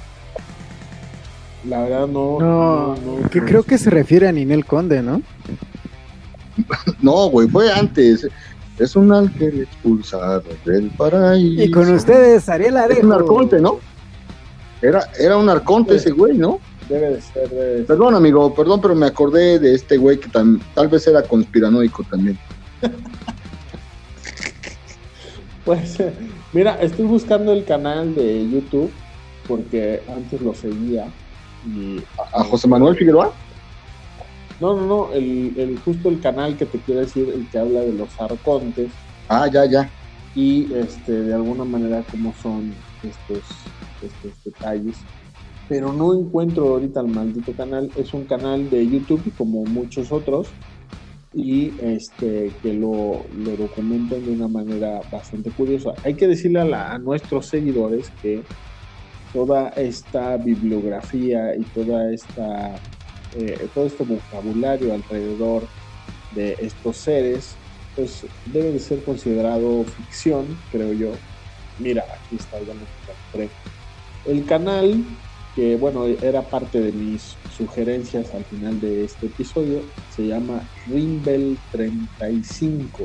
La 1.69 1.83
verdad 1.83 2.07
no. 2.07 2.39
No, 2.39 2.95
que 3.31 3.43
creo 3.43 3.63
que 3.63 3.77
se 3.77 3.91
refiere 3.91 4.27
a 4.27 4.33
Ninel 4.33 4.65
Conde, 4.65 5.03
¿no? 5.03 5.21
no, 7.03 7.29
güey, 7.29 7.49
fue 7.49 7.71
antes. 7.73 8.27
Es 8.79 8.95
un 8.95 9.13
ángel 9.13 9.63
expulsado 9.63 10.43
del 10.65 10.91
paraíso. 10.91 11.63
Y 11.63 11.71
con 11.71 11.91
ustedes, 11.91 12.49
Ariel 12.49 12.77
Arejo. 12.77 13.01
Es 13.01 13.05
un 13.05 13.13
arconte, 13.13 13.61
¿no? 13.61 13.81
Era, 14.81 15.09
era 15.19 15.37
un 15.37 15.49
arconte 15.49 15.97
ese 15.97 16.11
güey, 16.11 16.39
¿no? 16.39 16.61
Debe 16.89 17.11
de 17.11 17.21
ser, 17.21 17.85
Perdón, 17.87 18.15
amigo, 18.15 18.55
perdón, 18.55 18.81
pero 18.81 18.95
me 18.95 19.07
acordé 19.07 19.59
de 19.59 19.75
este 19.75 19.97
güey 19.97 20.19
que 20.19 20.29
tal 20.31 20.89
vez 20.89 21.07
era 21.07 21.23
conspiranoico 21.23 22.05
también. 22.05 22.39
pues, 25.65 25.99
mira, 26.53 26.81
estoy 26.81 27.05
buscando 27.07 27.53
el 27.53 27.65
canal 27.65 28.15
de 28.15 28.49
YouTube 28.49 28.91
porque 29.49 30.03
antes 30.15 30.41
lo 30.41 30.55
seguía. 30.55 31.09
Y, 31.67 32.01
¿A, 32.33 32.45
José 32.45 32.69
Manuel 32.69 32.97
Figueroa? 32.97 33.33
No, 34.61 34.75
no, 34.75 34.87
no, 34.87 35.13
el, 35.13 35.55
el, 35.57 35.79
justo 35.79 36.09
el 36.09 36.21
canal 36.21 36.57
que 36.57 36.67
te 36.67 36.79
quiero 36.79 37.01
decir, 37.01 37.29
el 37.33 37.49
que 37.49 37.59
habla 37.59 37.81
de 37.81 37.93
los 37.93 38.21
arcontes. 38.21 38.91
Ah, 39.29 39.49
ya, 39.53 39.65
ya. 39.67 39.91
Y 40.35 40.73
este, 40.75 41.13
de 41.13 41.35
alguna 41.35 41.65
manera, 41.65 42.05
cómo 42.11 42.35
son 42.43 42.73
estos 43.03 43.45
estos 44.03 44.45
detalles. 44.45 44.97
Pero 45.69 45.93
no 45.93 46.15
encuentro 46.15 46.69
ahorita 46.69 47.01
el 47.01 47.09
maldito 47.09 47.53
canal. 47.53 47.91
Es 47.97 48.15
un 48.15 48.25
canal 48.25 48.71
de 48.71 48.89
YouTube 48.89 49.33
como 49.37 49.65
muchos 49.65 50.13
otros 50.13 50.49
y 51.35 51.73
este 51.81 52.51
que 52.63 52.73
lo, 52.73 53.27
lo 53.37 53.57
documentan 53.57 54.25
de 54.25 54.33
una 54.33 54.49
manera 54.49 55.01
bastante 55.13 55.51
curiosa. 55.51 55.93
Hay 56.05 56.15
que 56.15 56.27
decirle 56.27 56.61
a, 56.61 56.93
a, 56.93 56.99
nuestros 56.99 57.47
seguidores 57.47 58.11
que 58.23 58.43
toda 59.35 59.69
esta 59.71 60.39
bibliografía 60.39 61.55
y 61.55 61.63
toda 61.65 62.13
esta 62.13 62.75
eh, 63.37 63.69
todo 63.75 63.87
este 63.87 64.05
vocabulario 64.05 64.95
alrededor 64.95 65.67
de 66.35 66.57
estos 66.61 66.97
seres 66.97 67.55
pues 67.97 68.25
debe 68.47 68.73
de 68.73 68.79
ser 68.79 69.03
considerado 69.03 69.85
ficción, 69.85 70.47
creo 70.71 70.93
yo. 70.93 71.13
Mira, 71.81 72.05
aquí 72.05 72.37
está, 72.37 72.61
ya 72.61 72.73
me 72.75 73.49
el 74.25 74.45
canal, 74.45 75.05
que 75.57 75.77
bueno, 75.77 76.07
era 76.07 76.43
parte 76.43 76.81
de 76.81 76.93
mis 76.93 77.35
sugerencias 77.57 78.35
al 78.35 78.45
final 78.45 78.81
de 78.81 79.05
este 79.05 79.27
episodio, 79.27 79.81
se 80.15 80.27
llama 80.27 80.63
Rimbel 80.87 81.59
35. 81.73 83.05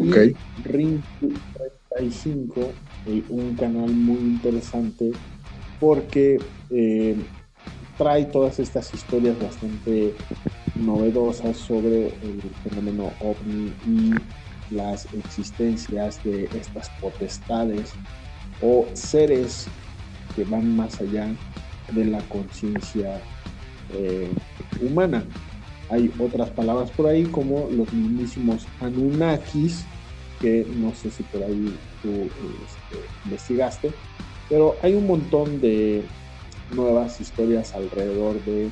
Ok. 0.00 0.16
Rimbel 0.64 1.02
35, 1.98 2.72
eh, 3.06 3.22
un 3.28 3.54
canal 3.56 3.90
muy 3.90 4.18
interesante 4.18 5.12
porque 5.80 6.38
eh, 6.70 7.16
trae 7.96 8.24
todas 8.24 8.58
estas 8.58 8.92
historias 8.92 9.38
bastante 9.40 10.14
novedosas 10.74 11.56
sobre 11.56 12.06
el 12.06 12.42
fenómeno 12.68 13.12
ovni 13.20 13.72
y 13.86 14.20
las 14.74 15.06
existencias 15.14 16.22
de 16.24 16.44
estas 16.56 16.90
potestades 17.00 17.92
o 18.60 18.86
seres 18.94 19.68
que 20.34 20.44
van 20.44 20.76
más 20.76 21.00
allá 21.00 21.28
de 21.92 22.04
la 22.04 22.18
conciencia 22.28 23.20
eh, 23.92 24.30
humana. 24.80 25.24
Hay 25.90 26.10
otras 26.18 26.50
palabras 26.50 26.90
por 26.90 27.06
ahí 27.06 27.24
como 27.24 27.68
los 27.70 27.92
mismísimos 27.92 28.66
Anunnakis, 28.80 29.84
que 30.40 30.66
no 30.76 30.94
sé 30.94 31.10
si 31.10 31.22
por 31.24 31.42
ahí 31.42 31.76
tú 32.02 32.08
este, 32.08 33.06
investigaste, 33.24 33.92
pero 34.48 34.76
hay 34.82 34.94
un 34.94 35.06
montón 35.06 35.60
de 35.60 36.02
nuevas 36.68 37.20
historias 37.20 37.74
alrededor 37.74 38.42
de 38.44 38.70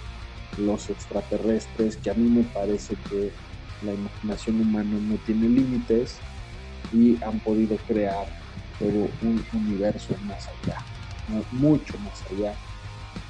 los 0.56 0.90
extraterrestres, 0.90 1.96
que 1.96 2.10
a 2.10 2.14
mí 2.14 2.28
me 2.28 2.44
parece 2.44 2.96
que 3.08 3.32
la 3.80 3.92
imaginación 3.94 4.60
humana 4.60 4.98
no 5.00 5.18
tiene 5.18 5.48
límites 5.48 6.20
y 6.90 7.22
han 7.24 7.40
podido 7.40 7.78
crear 7.78 8.26
todo 8.78 9.10
un 9.20 9.46
universo 9.52 10.16
más 10.18 10.48
allá, 10.48 10.76
mucho 11.50 11.98
más 11.98 12.22
allá 12.30 12.54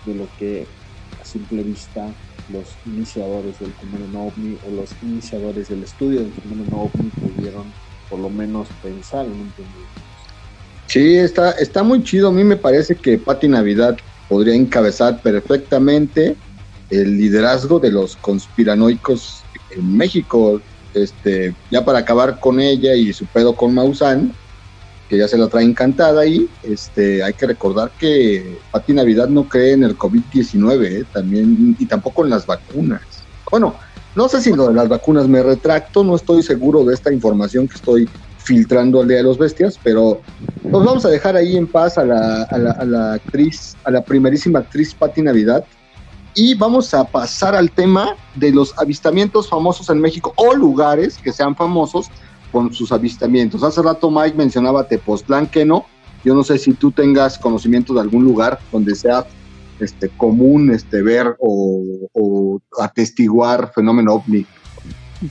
de 0.04 0.14
lo 0.14 0.28
que 0.36 0.68
a 1.20 1.24
simple 1.24 1.62
vista 1.62 2.14
los 2.48 2.78
iniciadores 2.84 3.58
del 3.60 3.74
fenómeno 3.74 4.24
ovni 4.26 4.58
o 4.62 4.70
los 4.70 4.96
iniciadores 5.02 5.68
del 5.68 5.84
estudio 5.84 6.20
del 6.20 6.34
fenómeno 6.34 6.82
ovni 6.82 7.10
pudieron 7.10 7.72
por 8.08 8.20
lo 8.20 8.28
menos 8.28 8.68
pensar 8.82 9.26
en 9.26 9.32
un 9.32 9.52
Sí, 10.86 11.16
está, 11.16 11.52
está 11.52 11.82
muy 11.82 12.02
chido. 12.02 12.28
A 12.28 12.32
mí 12.32 12.44
me 12.44 12.56
parece 12.56 12.96
que 12.96 13.18
Pati 13.18 13.48
Navidad 13.48 13.96
podría 14.28 14.54
encabezar 14.54 15.20
perfectamente 15.22 16.36
el 16.90 17.16
liderazgo 17.16 17.80
de 17.80 17.90
los 17.90 18.16
conspiranoicos 18.16 19.42
en 19.70 19.96
México. 19.96 20.60
Este, 20.94 21.54
ya 21.70 21.84
para 21.84 22.00
acabar 22.00 22.38
con 22.38 22.60
ella 22.60 22.94
y 22.94 23.12
su 23.12 23.24
pedo 23.26 23.54
con 23.54 23.74
Maussan, 23.74 24.32
que 25.08 25.18
ya 25.18 25.28
se 25.28 25.38
la 25.38 25.48
trae 25.48 25.64
encantada 25.64 26.20
ahí, 26.20 26.48
este, 26.62 27.22
hay 27.22 27.32
que 27.34 27.46
recordar 27.46 27.90
que 27.98 28.58
Pati 28.70 28.92
Navidad 28.92 29.28
no 29.28 29.48
cree 29.48 29.72
en 29.72 29.84
el 29.84 29.96
COVID-19, 29.96 30.84
¿eh? 30.84 31.04
también, 31.12 31.76
y 31.78 31.86
tampoco 31.86 32.24
en 32.24 32.30
las 32.30 32.46
vacunas. 32.46 33.02
Bueno, 33.50 33.74
no 34.14 34.28
sé 34.28 34.42
si 34.42 34.52
lo 34.52 34.68
de 34.68 34.74
las 34.74 34.88
vacunas 34.88 35.28
me 35.28 35.42
retracto, 35.42 36.04
no 36.04 36.16
estoy 36.16 36.42
seguro 36.42 36.84
de 36.84 36.94
esta 36.94 37.12
información 37.12 37.68
que 37.68 37.76
estoy 37.76 38.08
filtrando 38.44 39.00
al 39.00 39.08
Día 39.08 39.18
de 39.18 39.22
los 39.22 39.38
Bestias, 39.38 39.78
pero 39.82 40.20
nos 40.64 40.84
vamos 40.84 41.04
a 41.04 41.08
dejar 41.08 41.36
ahí 41.36 41.56
en 41.56 41.66
paz 41.66 41.98
a 41.98 42.04
la, 42.04 42.42
a 42.44 42.58
la, 42.58 42.70
a 42.72 42.84
la 42.84 43.12
actriz, 43.14 43.76
a 43.84 43.90
la 43.90 44.02
primerísima 44.02 44.60
actriz 44.60 44.94
Pati 44.94 45.22
Navidad, 45.22 45.64
y 46.34 46.54
vamos 46.54 46.94
a 46.94 47.04
pasar 47.04 47.54
al 47.54 47.70
tema 47.70 48.16
de 48.36 48.52
los 48.52 48.76
avistamientos 48.78 49.48
famosos 49.48 49.90
en 49.90 50.00
México 50.00 50.32
o 50.36 50.54
lugares 50.54 51.18
que 51.18 51.32
sean 51.32 51.54
famosos 51.54 52.08
con 52.50 52.72
sus 52.72 52.92
avistamientos. 52.92 53.62
Hace 53.62 53.82
rato 53.82 54.10
Mike 54.10 54.36
mencionaba 54.36 54.86
Tepoztlán, 54.86 55.46
que 55.46 55.64
no. 55.64 55.86
Yo 56.24 56.34
no 56.34 56.44
sé 56.44 56.58
si 56.58 56.74
tú 56.74 56.92
tengas 56.92 57.38
conocimiento 57.38 57.94
de 57.94 58.00
algún 58.00 58.24
lugar 58.24 58.60
donde 58.70 58.94
sea 58.94 59.26
este, 59.80 60.08
común 60.10 60.70
este, 60.72 61.02
ver 61.02 61.36
o, 61.40 62.60
atestiguar 62.78 63.72
fenómeno 63.74 64.14
ovni. 64.14 64.46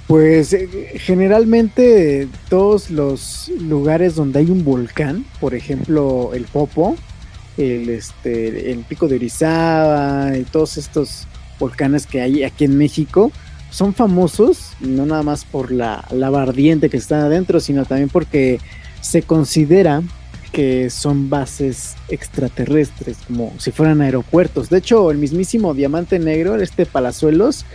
Pues 0.08 0.54
eh, 0.54 0.70
generalmente 0.96 2.28
todos 2.50 2.90
los 2.90 3.50
lugares 3.60 4.16
donde 4.16 4.40
hay 4.40 4.50
un 4.50 4.64
volcán, 4.64 5.26
por 5.40 5.54
ejemplo 5.54 6.32
el 6.34 6.46
Popo, 6.46 6.96
el, 7.58 7.90
este, 7.90 8.72
el 8.72 8.80
Pico 8.80 9.08
de 9.10 9.16
Orizaba 9.16 10.38
y 10.38 10.44
todos 10.44 10.78
estos 10.78 11.28
volcanes 11.60 12.08
que 12.08 12.22
hay 12.22 12.44
aquí 12.44 12.64
en 12.64 12.78
México, 12.78 13.32
son 13.70 13.94
famosos, 13.94 14.72
no 14.80 15.06
nada 15.06 15.24
más 15.24 15.46
por 15.46 15.72
la 15.72 16.06
lava 16.12 16.44
ardiente 16.44 16.90
que 16.90 16.98
está 16.98 17.24
adentro, 17.24 17.60
sino 17.60 17.86
también 17.86 18.10
porque 18.10 18.60
se 19.02 19.24
considera 19.24 20.02
que 20.52 20.90
son 20.90 21.30
bases 21.30 21.96
extraterrestres, 22.10 23.18
como 23.28 23.54
si 23.58 23.72
fueran 23.72 24.02
aeropuertos. 24.02 24.70
De 24.70 24.80
hecho, 24.80 25.10
el 25.10 25.18
mismísimo 25.18 25.74
Diamante 25.74 26.20
Negro, 26.20 26.56
este 26.62 26.86
Palazuelos, 26.86 27.66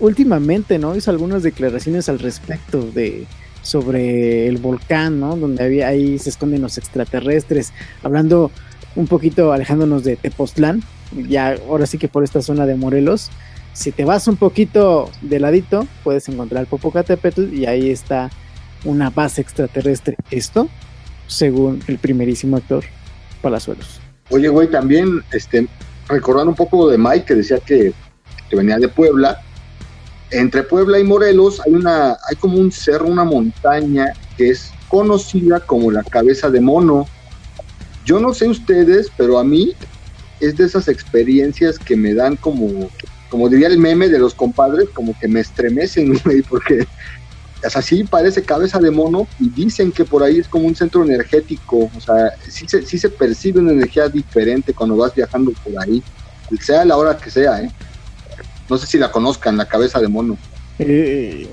últimamente, 0.00 0.78
¿no? 0.78 0.94
Hizo 0.96 1.10
algunas 1.10 1.42
declaraciones 1.42 2.08
al 2.08 2.18
respecto 2.18 2.82
de 2.82 3.26
sobre 3.62 4.46
el 4.46 4.58
volcán, 4.58 5.20
¿no? 5.20 5.36
Donde 5.36 5.64
había, 5.64 5.88
ahí 5.88 6.18
se 6.18 6.30
esconden 6.30 6.62
los 6.62 6.78
extraterrestres, 6.78 7.72
hablando 8.02 8.50
un 8.96 9.06
poquito, 9.06 9.52
alejándonos 9.52 10.04
de 10.04 10.16
Tepoztlán, 10.16 10.82
ya 11.28 11.56
ahora 11.68 11.86
sí 11.86 11.98
que 11.98 12.08
por 12.08 12.24
esta 12.24 12.42
zona 12.42 12.66
de 12.66 12.74
Morelos, 12.74 13.30
si 13.72 13.92
te 13.92 14.04
vas 14.04 14.26
un 14.26 14.36
poquito 14.36 15.10
de 15.22 15.38
ladito, 15.38 15.86
puedes 16.02 16.28
encontrar 16.28 16.66
Popocatépetl 16.66 17.54
y 17.54 17.66
ahí 17.66 17.90
está 17.90 18.30
una 18.84 19.10
base 19.10 19.40
extraterrestre. 19.40 20.16
Esto, 20.30 20.68
según 21.26 21.80
el 21.86 21.98
primerísimo 21.98 22.56
actor 22.56 22.84
Palazuelos. 23.40 24.00
Oye, 24.30 24.48
güey, 24.48 24.68
también 24.68 25.22
este, 25.32 25.68
recordando 26.08 26.50
un 26.50 26.56
poco 26.56 26.88
de 26.88 26.98
Mike 26.98 27.24
que 27.24 27.34
decía 27.36 27.58
que, 27.58 27.92
venía 28.50 28.78
de 28.78 28.88
Puebla. 28.88 29.40
Entre 30.30 30.62
Puebla 30.62 30.98
y 30.98 31.04
Morelos 31.04 31.60
hay 31.64 31.72
una, 31.72 32.10
hay 32.28 32.36
como 32.38 32.58
un 32.58 32.70
cerro, 32.70 33.06
una 33.06 33.24
montaña 33.24 34.12
que 34.36 34.50
es 34.50 34.72
conocida 34.88 35.60
como 35.60 35.90
la 35.90 36.02
cabeza 36.02 36.50
de 36.50 36.60
mono. 36.60 37.06
Yo 38.04 38.20
no 38.20 38.34
sé 38.34 38.48
ustedes, 38.48 39.10
pero 39.16 39.38
a 39.38 39.44
mí 39.44 39.72
es 40.40 40.56
de 40.56 40.64
esas 40.64 40.88
experiencias 40.88 41.78
que 41.78 41.96
me 41.96 42.14
dan 42.14 42.36
como 42.36 42.90
como 43.28 43.48
diría 43.48 43.68
el 43.68 43.78
meme 43.78 44.08
de 44.08 44.18
los 44.18 44.34
compadres, 44.34 44.88
como 44.90 45.18
que 45.18 45.28
me 45.28 45.40
estremecen, 45.40 46.18
güey, 46.24 46.42
porque 46.42 46.86
o 47.64 47.70
sea, 47.70 47.82
parece 48.08 48.42
cabeza 48.42 48.78
de 48.78 48.90
mono 48.90 49.26
y 49.40 49.48
dicen 49.48 49.90
que 49.90 50.04
por 50.04 50.22
ahí 50.22 50.38
es 50.38 50.48
como 50.48 50.66
un 50.66 50.76
centro 50.76 51.02
energético, 51.02 51.90
o 51.94 52.00
sea, 52.00 52.32
sí 52.48 52.68
se, 52.68 52.82
sí 52.82 52.98
se 52.98 53.08
percibe 53.08 53.60
una 53.60 53.72
energía 53.72 54.08
diferente 54.08 54.72
cuando 54.72 54.96
vas 54.96 55.14
viajando 55.14 55.52
por 55.64 55.72
ahí, 55.82 56.02
sea 56.60 56.84
la 56.84 56.96
hora 56.96 57.16
que 57.16 57.30
sea, 57.30 57.60
¿eh? 57.62 57.70
No 58.68 58.78
sé 58.78 58.86
si 58.86 58.98
la 58.98 59.10
conozcan, 59.10 59.56
la 59.56 59.66
cabeza 59.66 60.00
de 60.00 60.08
mono. 60.08 60.36
Eh, 60.78 61.48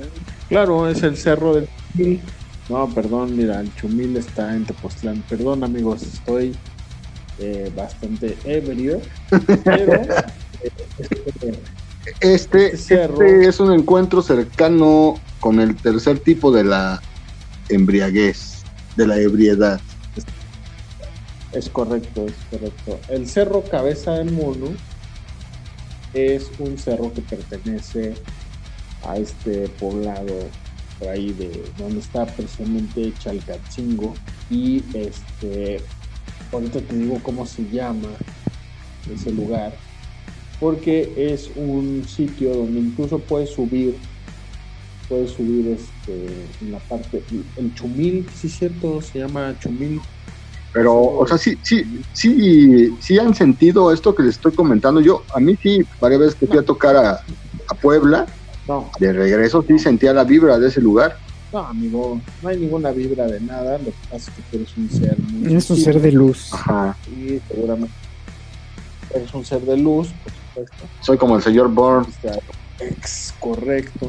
claro, 0.50 0.88
es 0.90 1.02
el 1.04 1.18
cerro 1.18 1.56
del 1.56 1.68
Chumil. 1.94 2.22
No, 2.70 2.90
perdón, 2.90 3.38
mira, 3.38 3.60
el 3.60 3.74
Chumil 3.76 4.18
está 4.18 4.56
en 4.56 4.66
Tepoztlán. 4.66 5.24
Perdón, 5.30 5.64
amigos, 5.64 6.04
estoy 6.04 6.56
eh, 7.40 7.72
bastante 7.76 8.38
ebrio, 8.44 9.02
pero 9.64 10.04
este, 12.22 12.76
este, 12.76 13.48
es 13.48 13.60
un 13.60 13.74
encuentro 13.74 14.22
cercano 14.22 15.20
con 15.40 15.60
el 15.60 15.76
tercer 15.76 16.20
tipo 16.20 16.52
de 16.52 16.64
la 16.64 17.02
embriaguez, 17.70 18.64
de 18.96 19.08
la 19.08 19.18
ebriedad. 19.18 19.80
Es 21.52 21.70
correcto, 21.70 22.26
es 22.26 22.34
correcto. 22.50 23.00
El 23.10 23.28
cerro 23.28 23.64
Cabeza 23.64 24.14
del 24.14 24.32
Mono 24.32 24.68
es 26.16 26.50
un 26.60 26.78
cerro 26.78 27.14
que 27.14 27.22
pertenece 27.22 28.16
a 29.04 29.18
este 29.18 29.68
poblado 29.80 30.34
por 30.98 31.10
ahí 31.10 31.34
de 31.34 31.64
donde 31.78 32.00
está 32.00 32.26
precisamente 32.26 33.14
Chalcatzingo 33.20 34.14
y 34.50 34.82
este 34.94 35.82
ahorita 36.52 36.80
te 36.80 36.96
digo 36.96 37.20
cómo 37.22 37.46
se 37.46 37.70
llama 37.70 38.10
ese 39.14 39.32
lugar 39.32 39.78
porque 40.60 41.14
es 41.18 41.52
un 41.56 42.06
sitio 42.08 42.54
donde 42.54 42.80
incluso 42.80 43.20
puedes 43.20 43.50
subir, 43.52 43.98
puedes 45.10 45.32
subir 45.32 45.68
este, 45.68 46.28
en 46.62 46.72
la 46.72 46.80
parte, 46.80 47.24
el 47.58 47.74
Chumil, 47.74 48.26
sí 48.34 48.48
es 48.48 48.58
cierto, 48.58 49.02
se 49.02 49.20
llama 49.20 49.58
Chumil. 49.60 50.00
Pero, 50.76 50.94
o 50.94 51.26
sea, 51.26 51.38
sí, 51.38 51.58
sí, 51.64 52.04
sí, 52.12 52.94
sí 53.00 53.18
han 53.18 53.34
sentido 53.34 53.94
esto 53.94 54.14
que 54.14 54.24
les 54.24 54.36
estoy 54.36 54.52
comentando. 54.52 55.00
Yo, 55.00 55.24
a 55.34 55.40
mí 55.40 55.56
sí, 55.64 55.80
varias 56.02 56.20
veces 56.20 56.36
que 56.36 56.48
fui 56.48 56.58
a 56.58 56.64
tocar 56.64 56.98
a, 56.98 57.24
Puebla, 57.82 58.26
de 59.00 59.14
regreso 59.14 59.64
sí 59.66 59.80
sentía 59.80 60.12
la 60.12 60.26
vibra 60.26 60.60
de 60.60 60.68
ese 60.68 60.82
lugar. 60.82 61.18
No, 61.54 61.60
amigo, 61.60 62.20
no 62.42 62.50
hay 62.50 62.58
ninguna 62.58 62.92
vibra 62.92 63.26
de 63.26 63.40
nada. 63.40 63.78
Lo 63.78 63.86
que 63.86 63.94
pasa 64.12 64.30
es 64.30 64.36
que 64.36 64.42
tú 64.52 64.58
eres 64.58 64.76
un 64.76 64.90
ser 64.90 65.18
muy. 65.18 65.56
Es 65.56 65.70
un 65.70 65.78
ser 65.78 66.02
de 66.02 66.12
luz. 66.12 66.54
Ajá. 66.54 66.98
Y 67.08 67.40
seguramente 67.48 67.96
eres 69.12 69.34
un 69.34 69.46
ser 69.46 69.62
de 69.62 69.78
luz, 69.78 70.10
soy 71.00 71.18
como 71.18 71.38
el 71.38 71.42
señor 71.42 71.70
Bourne. 71.70 72.08
Ex, 72.82 73.34
correcto. 73.40 74.08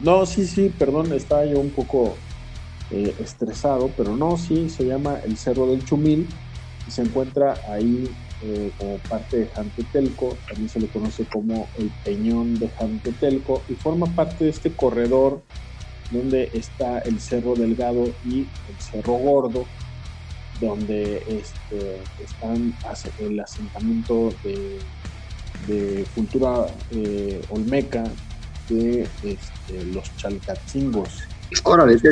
No, 0.00 0.24
sí, 0.24 0.46
sí, 0.46 0.72
perdón, 0.78 1.12
estaba 1.12 1.44
yo 1.44 1.60
un 1.60 1.70
poco 1.70 2.16
eh, 2.92 3.14
estresado, 3.20 3.90
pero 3.96 4.14
no, 4.16 4.36
sí, 4.36 4.68
se 4.68 4.84
llama 4.84 5.18
el 5.24 5.38
Cerro 5.38 5.66
del 5.66 5.82
Chumil 5.82 6.28
y 6.86 6.90
se 6.90 7.00
encuentra 7.02 7.54
ahí 7.68 8.04
eh, 8.42 8.70
como 8.76 8.98
parte 8.98 9.38
de 9.38 9.46
Jantetelco, 9.46 10.36
también 10.46 10.68
se 10.68 10.80
le 10.80 10.88
conoce 10.88 11.24
como 11.24 11.66
el 11.78 11.90
Peñón 12.04 12.54
de 12.58 12.68
Jantetelco 12.68 13.62
y 13.68 13.74
forma 13.74 14.06
parte 14.14 14.44
de 14.44 14.50
este 14.50 14.72
corredor 14.72 15.42
donde 16.10 16.50
está 16.52 16.98
el 16.98 17.18
Cerro 17.18 17.54
Delgado 17.54 18.04
y 18.26 18.40
el 18.40 18.76
Cerro 18.78 19.14
Gordo, 19.14 19.64
donde 20.60 21.22
este, 21.28 22.02
están 22.22 22.74
el 23.20 23.40
asentamiento 23.40 24.34
de 24.44 26.04
cultura 26.14 26.66
eh, 26.90 27.40
olmeca 27.48 28.04
de 28.68 29.08
este, 29.22 29.84
los 29.92 30.14
chalcatzingos. 30.16 31.31
Órale, 31.64 31.94
este, 31.94 32.10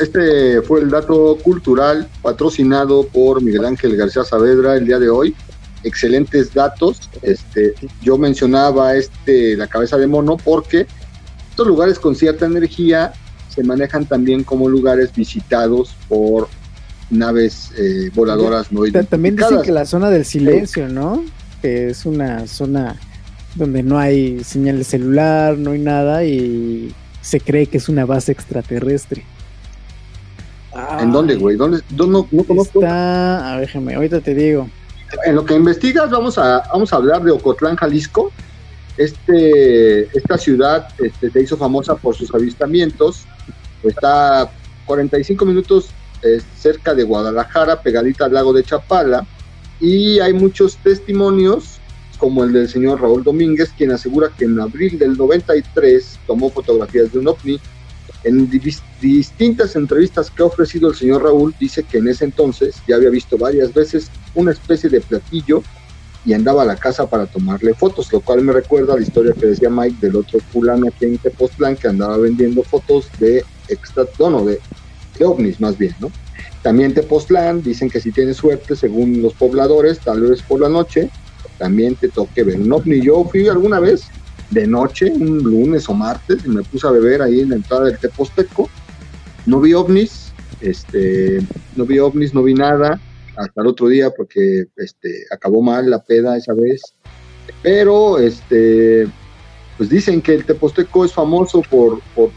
este 0.00 0.62
fue 0.62 0.80
el 0.80 0.90
dato 0.90 1.36
cultural 1.42 2.08
patrocinado 2.22 3.06
por 3.06 3.42
Miguel 3.42 3.64
Ángel 3.64 3.96
García 3.96 4.24
Saavedra 4.24 4.76
el 4.76 4.86
día 4.86 4.98
de 4.98 5.08
hoy. 5.08 5.34
Excelentes 5.82 6.52
datos. 6.54 7.08
Este, 7.22 7.74
yo 8.02 8.18
mencionaba 8.18 8.94
este 8.96 9.56
la 9.56 9.66
cabeza 9.66 9.96
de 9.96 10.06
mono 10.06 10.36
porque 10.36 10.86
estos 11.50 11.66
lugares 11.66 11.98
con 11.98 12.14
cierta 12.14 12.46
energía 12.46 13.12
se 13.48 13.62
manejan 13.62 14.06
también 14.06 14.44
como 14.44 14.68
lugares 14.68 15.14
visitados 15.14 15.94
por 16.08 16.48
naves 17.10 17.70
eh, 17.78 18.10
voladoras 18.14 18.72
no 18.72 18.82
También 19.04 19.36
dicen 19.36 19.62
que 19.62 19.72
la 19.72 19.86
zona 19.86 20.10
del 20.10 20.24
silencio, 20.24 20.88
¿no? 20.88 21.24
que 21.62 21.88
es 21.88 22.04
una 22.04 22.46
zona 22.46 22.96
donde 23.54 23.82
no 23.82 23.98
hay 23.98 24.44
señal 24.44 24.78
de 24.78 24.84
celular, 24.84 25.56
no 25.56 25.70
hay 25.70 25.78
nada 25.78 26.24
y 26.24 26.94
se 27.26 27.40
cree 27.40 27.66
que 27.66 27.78
es 27.78 27.88
una 27.88 28.06
base 28.06 28.30
extraterrestre. 28.30 29.24
¿En 31.00 31.10
dónde, 31.10 31.34
güey? 31.34 31.56
¿Dónde? 31.56 31.80
No, 31.90 32.28
no 32.30 32.44
conozco. 32.44 32.80
Está, 32.80 33.52
a 33.52 33.56
ver, 33.56 33.66
déjame, 33.66 33.96
ahorita 33.96 34.20
te 34.20 34.32
digo. 34.32 34.68
En 35.24 35.34
lo 35.34 35.44
que 35.44 35.54
investigas, 35.54 36.08
vamos 36.08 36.38
a, 36.38 36.62
vamos 36.72 36.92
a 36.92 36.96
hablar 36.96 37.24
de 37.24 37.32
Ocotlán, 37.32 37.74
Jalisco. 37.74 38.30
Este, 38.96 40.02
esta 40.16 40.38
ciudad 40.38 40.88
este, 40.98 41.30
se 41.30 41.42
hizo 41.42 41.56
famosa 41.56 41.96
por 41.96 42.14
sus 42.14 42.32
avistamientos. 42.32 43.26
Está 43.82 44.48
45 44.84 45.44
minutos 45.46 45.90
eh, 46.22 46.40
cerca 46.56 46.94
de 46.94 47.02
Guadalajara, 47.02 47.82
pegadita 47.82 48.26
al 48.26 48.34
lago 48.34 48.52
de 48.52 48.62
Chapala. 48.62 49.26
Y 49.80 50.20
hay 50.20 50.32
muchos 50.32 50.76
testimonios, 50.76 51.75
como 52.16 52.44
el 52.44 52.52
del 52.52 52.68
señor 52.68 53.00
Raúl 53.00 53.22
Domínguez, 53.22 53.70
quien 53.76 53.92
asegura 53.92 54.30
que 54.36 54.44
en 54.44 54.58
abril 54.60 54.98
del 54.98 55.16
93 55.16 56.18
tomó 56.26 56.50
fotografías 56.50 57.12
de 57.12 57.18
un 57.18 57.28
ovni 57.28 57.60
en 58.24 58.50
distintas 59.00 59.76
entrevistas 59.76 60.30
que 60.30 60.42
ha 60.42 60.46
ofrecido 60.46 60.88
el 60.88 60.96
señor 60.96 61.22
Raúl, 61.22 61.54
dice 61.60 61.84
que 61.84 61.98
en 61.98 62.08
ese 62.08 62.24
entonces 62.24 62.74
ya 62.88 62.96
había 62.96 63.10
visto 63.10 63.38
varias 63.38 63.72
veces 63.72 64.10
una 64.34 64.50
especie 64.50 64.90
de 64.90 65.00
platillo 65.00 65.62
y 66.24 66.32
andaba 66.32 66.62
a 66.62 66.66
la 66.66 66.74
casa 66.74 67.08
para 67.08 67.26
tomarle 67.26 67.72
fotos, 67.72 68.12
lo 68.12 68.20
cual 68.20 68.42
me 68.42 68.52
recuerda 68.52 68.94
a 68.94 68.96
la 68.96 69.02
historia 69.02 69.32
que 69.32 69.46
decía 69.46 69.70
Mike 69.70 69.98
del 70.00 70.16
otro 70.16 70.40
fulano 70.40 70.88
aquí 70.88 71.04
en 71.04 71.18
Tepoztlán 71.18 71.76
que 71.76 71.86
andaba 71.86 72.16
vendiendo 72.16 72.64
fotos 72.64 73.08
de 73.20 73.44
extra, 73.68 74.04
no, 74.18 74.44
de, 74.44 74.58
ovnis 75.24 75.60
más 75.60 75.78
bien, 75.78 75.94
¿no? 76.00 76.10
También 76.62 76.94
Tepoztlán, 76.94 77.62
dicen 77.62 77.88
que 77.88 78.00
si 78.00 78.10
tienes 78.10 78.38
suerte, 78.38 78.74
según 78.74 79.22
los 79.22 79.34
pobladores, 79.34 80.00
tal 80.00 80.22
vez 80.22 80.42
por 80.42 80.60
la 80.60 80.68
noche, 80.68 81.10
también 81.58 81.96
te 81.96 82.08
toque 82.08 82.44
ver 82.44 82.60
un 82.60 82.72
ovni. 82.72 83.00
Yo 83.00 83.24
fui 83.30 83.48
alguna 83.48 83.80
vez 83.80 84.08
de 84.50 84.66
noche, 84.66 85.10
un 85.12 85.38
lunes 85.38 85.88
o 85.88 85.94
martes, 85.94 86.44
y 86.44 86.48
me 86.48 86.62
puse 86.62 86.86
a 86.86 86.90
beber 86.90 87.22
ahí 87.22 87.40
en 87.40 87.50
la 87.50 87.56
entrada 87.56 87.84
del 87.86 87.98
Teposteco. 87.98 88.68
No 89.44 89.60
vi 89.60 89.74
ovnis, 89.74 90.32
este, 90.60 91.40
no 91.74 91.84
vi 91.84 91.98
ovnis, 91.98 92.34
no 92.34 92.42
vi 92.42 92.54
nada, 92.54 93.00
hasta 93.36 93.60
el 93.60 93.66
otro 93.66 93.88
día 93.88 94.10
porque 94.10 94.66
este, 94.76 95.26
acabó 95.30 95.62
mal 95.62 95.90
la 95.90 96.02
peda 96.02 96.36
esa 96.36 96.54
vez. 96.54 96.82
Pero 97.62 98.18
este, 98.18 99.06
pues 99.76 99.88
dicen 99.88 100.22
que 100.22 100.34
el 100.34 100.44
Teposteco 100.44 101.04
es 101.04 101.12
famoso 101.12 101.62
por, 101.68 102.00
por, 102.14 102.30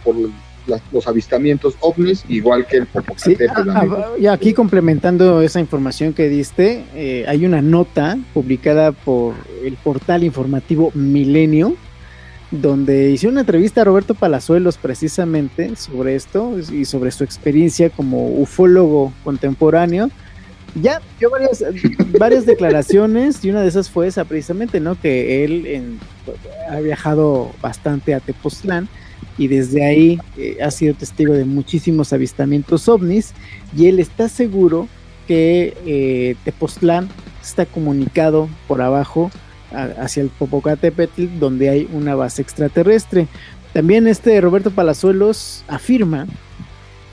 los 0.91 1.07
avistamientos 1.07 1.76
ovnis, 1.80 2.23
igual 2.27 2.65
que 2.68 2.77
el 2.77 2.86
Popocatépetl. 2.86 3.69
Ah, 3.69 3.86
ah, 3.90 4.06
y 4.19 4.27
aquí 4.27 4.53
complementando 4.53 5.41
esa 5.41 5.60
información 5.60 6.14
que 6.14 6.30
diste, 6.30 6.84
eh, 6.95 7.26
hay 7.27 7.45
una 7.45 7.61
nota 7.61 8.18
publicada 8.34 8.91
por 8.91 9.36
el 9.64 9.73
portal 9.76 10.23
informativo 10.23 10.91
Milenio, 10.94 11.76
donde 12.52 13.11
hice 13.11 13.27
una 13.27 13.41
entrevista 13.41 13.81
a 13.81 13.84
Roberto 13.84 14.15
Palazuelos 14.15 14.77
precisamente 14.77 15.76
sobre 15.76 16.15
esto 16.15 16.57
y 16.72 16.86
sobre 16.86 17.11
su 17.11 17.23
experiencia 17.23 17.90
como 17.90 18.27
ufólogo 18.30 19.14
contemporáneo. 19.23 20.10
Ya 20.76 21.02
dio 21.19 21.31
varias, 21.31 21.64
varias 22.19 22.45
declaraciones 22.45 23.44
y 23.44 23.49
una 23.49 23.61
de 23.61 23.69
esas 23.69 23.90
fue 23.90 24.07
esa 24.07 24.26
precisamente, 24.26 24.80
¿no? 24.80 24.99
Que 24.99 25.44
él 25.44 25.98
ha 26.69 26.80
viajado 26.80 27.52
bastante 27.61 28.14
a 28.14 28.19
Tepoztlán 28.19 28.88
y 29.40 29.48
desde 29.48 29.86
ahí 29.86 30.20
eh, 30.38 30.57
ha 30.61 30.70
sido 30.70 30.94
testigo 30.94 31.34
de 31.34 31.45
muchísimos 31.45 32.14
avistamientos 32.14 32.88
ovnis 32.90 33.34
y 33.76 33.88
él 33.88 33.99
está 33.99 34.28
seguro 34.28 34.88
que 35.28 35.76
eh, 35.86 36.36
Tepoztlán 36.44 37.07
está 37.41 37.66
comunicado 37.66 38.49
por 38.68 38.82
abajo 38.82 39.32
hacia 39.72 40.24
el 40.24 40.30
Popocatépetl, 40.30 41.40
donde 41.40 41.70
hay 41.70 41.90
una 41.94 42.16
base 42.16 42.41
extraterrestre. 42.41 43.28
También 43.72 44.07
este 44.07 44.41
Roberto 44.41 44.72
Palazuelos 44.72 45.64
afirma 45.68 46.26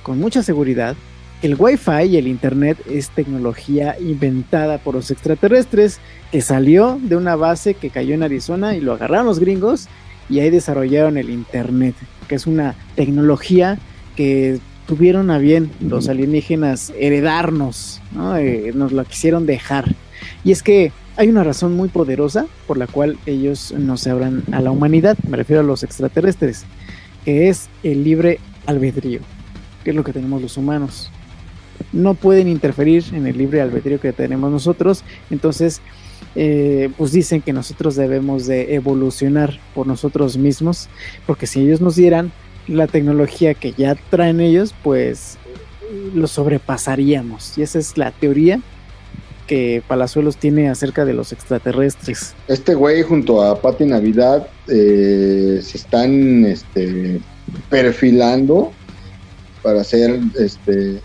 con 0.03 0.19
mucha 0.19 0.43
seguridad 0.43 0.97
que 1.40 1.48
el 1.48 1.57
Wi-Fi 1.59 2.05
y 2.09 2.16
el 2.16 2.27
Internet 2.27 2.78
es 2.90 3.11
tecnología 3.11 3.97
inventada 4.01 4.78
por 4.78 4.94
los 4.94 5.11
extraterrestres 5.11 6.01
que 6.32 6.40
salió 6.40 6.98
de 7.03 7.16
una 7.16 7.36
base 7.36 7.74
que 7.74 7.90
cayó 7.90 8.15
en 8.15 8.23
Arizona 8.23 8.74
y 8.74 8.81
lo 8.81 8.94
agarraron 8.94 9.27
los 9.27 9.39
gringos 9.39 9.89
y 10.28 10.40
ahí 10.40 10.51
desarrollaron 10.51 11.19
el 11.19 11.31
Internet, 11.31 11.94
que 12.27 12.35
es 12.35 12.47
una 12.47 12.74
tecnología 12.94 13.78
que 14.16 14.59
tuvieron 14.86 15.31
a 15.31 15.39
bien 15.39 15.70
los 15.81 16.09
alienígenas 16.09 16.93
heredarnos, 16.98 18.01
eh, 18.39 18.73
nos 18.74 18.93
la 18.93 19.05
quisieron 19.05 19.47
dejar. 19.47 19.94
Y 20.44 20.53
es 20.53 20.62
que 20.62 20.93
hay 21.16 21.28
una 21.28 21.44
razón 21.44 21.74
muy 21.74 21.89
poderosa 21.89 22.47
por 22.66 22.78
la 22.78 22.86
cual 22.86 23.19
ellos 23.27 23.74
no 23.77 23.97
se 23.97 24.11
abran 24.11 24.43
a 24.53 24.61
la 24.61 24.70
humanidad, 24.70 25.16
me 25.28 25.36
refiero 25.36 25.61
a 25.61 25.65
los 25.65 25.82
extraterrestres, 25.82 26.65
que 27.24 27.48
es 27.48 27.69
el 27.82 28.05
libre 28.05 28.39
albedrío, 28.66 29.20
que 29.82 29.90
es 29.90 29.97
lo 29.97 30.05
que 30.05 30.12
tenemos 30.12 30.40
los 30.40 30.57
humanos. 30.57 31.11
No 31.93 32.15
pueden 32.15 32.48
interferir 32.48 33.05
en 33.12 33.27
el 33.27 33.36
libre 33.36 33.61
albedrío 33.61 34.01
que 34.01 34.12
tenemos 34.12 34.51
nosotros, 34.51 35.05
entonces 35.31 35.81
eh, 36.37 36.91
pues 36.99 37.13
dicen 37.13 37.41
que 37.41 37.55
nosotros 37.55 37.97
debemos 37.97 38.47
de 38.47 38.75
evolucionar 38.75 39.59
por 39.75 39.87
nosotros 39.87 40.37
mismos, 40.37 40.89
porque 41.27 41.47
si 41.47 41.61
ellos 41.61 41.81
nos 41.81 41.97
dieran 41.97 42.31
la 42.69 42.87
tecnología 42.87 43.55
que 43.55 43.73
ya 43.73 43.97
traen 44.11 44.41
ellos, 44.41 44.75
pues 44.83 45.39
lo 46.15 46.27
sobrepasaríamos. 46.27 47.57
Y 47.57 47.63
esa 47.63 47.79
es 47.79 47.97
la 47.97 48.11
teoría 48.11 48.61
que 49.47 49.83
Palazuelos 49.87 50.37
tiene 50.37 50.69
acerca 50.69 51.05
de 51.05 51.15
los 51.15 51.33
extraterrestres. 51.33 52.35
Este 52.49 52.75
güey 52.75 53.03
junto 53.03 53.43
a 53.43 53.61
Pati 53.61 53.87
Navidad 53.87 54.49
eh, 54.69 55.61
se 55.63 55.79
están 55.79 56.45
este, 56.45 57.21
perfilando 57.71 58.73
para 59.63 59.85
ser 59.85 60.21
este, 60.39 61.01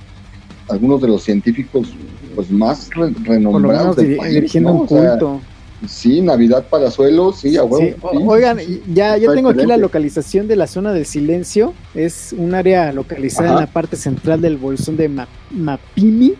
algunos 0.67 1.01
de 1.01 1.07
los 1.07 1.23
científicos 1.23 1.89
pues, 2.35 2.51
más 2.51 2.89
renombrados 3.23 3.95
del 3.95 4.17
país, 4.17 4.55
un 4.55 4.85
culto. 4.85 5.41
sí, 5.87 6.21
Navidad 6.21 6.65
Palazuelos, 6.69 7.39
sí, 7.39 7.57
a 7.57 7.63
Oigan, 7.63 8.59
ya, 8.93 9.17
ya 9.17 9.33
tengo 9.33 9.49
aquí 9.49 9.65
la 9.65 9.77
localización 9.77 10.47
de 10.47 10.55
la 10.55 10.67
zona 10.67 10.93
del 10.93 11.05
silencio. 11.05 11.73
Es 11.93 12.33
un 12.37 12.53
área 12.53 12.91
localizada 12.91 13.49
en 13.49 13.55
la 13.55 13.67
parte 13.67 13.95
central 13.95 14.41
del 14.41 14.57
bolsón 14.57 14.97
de 14.97 15.09
Mapimi 15.51 16.35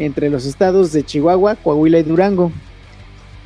entre 0.00 0.30
los 0.30 0.46
estados 0.46 0.92
de 0.92 1.04
Chihuahua, 1.04 1.56
Coahuila 1.56 1.98
y 1.98 2.02
Durango. 2.02 2.50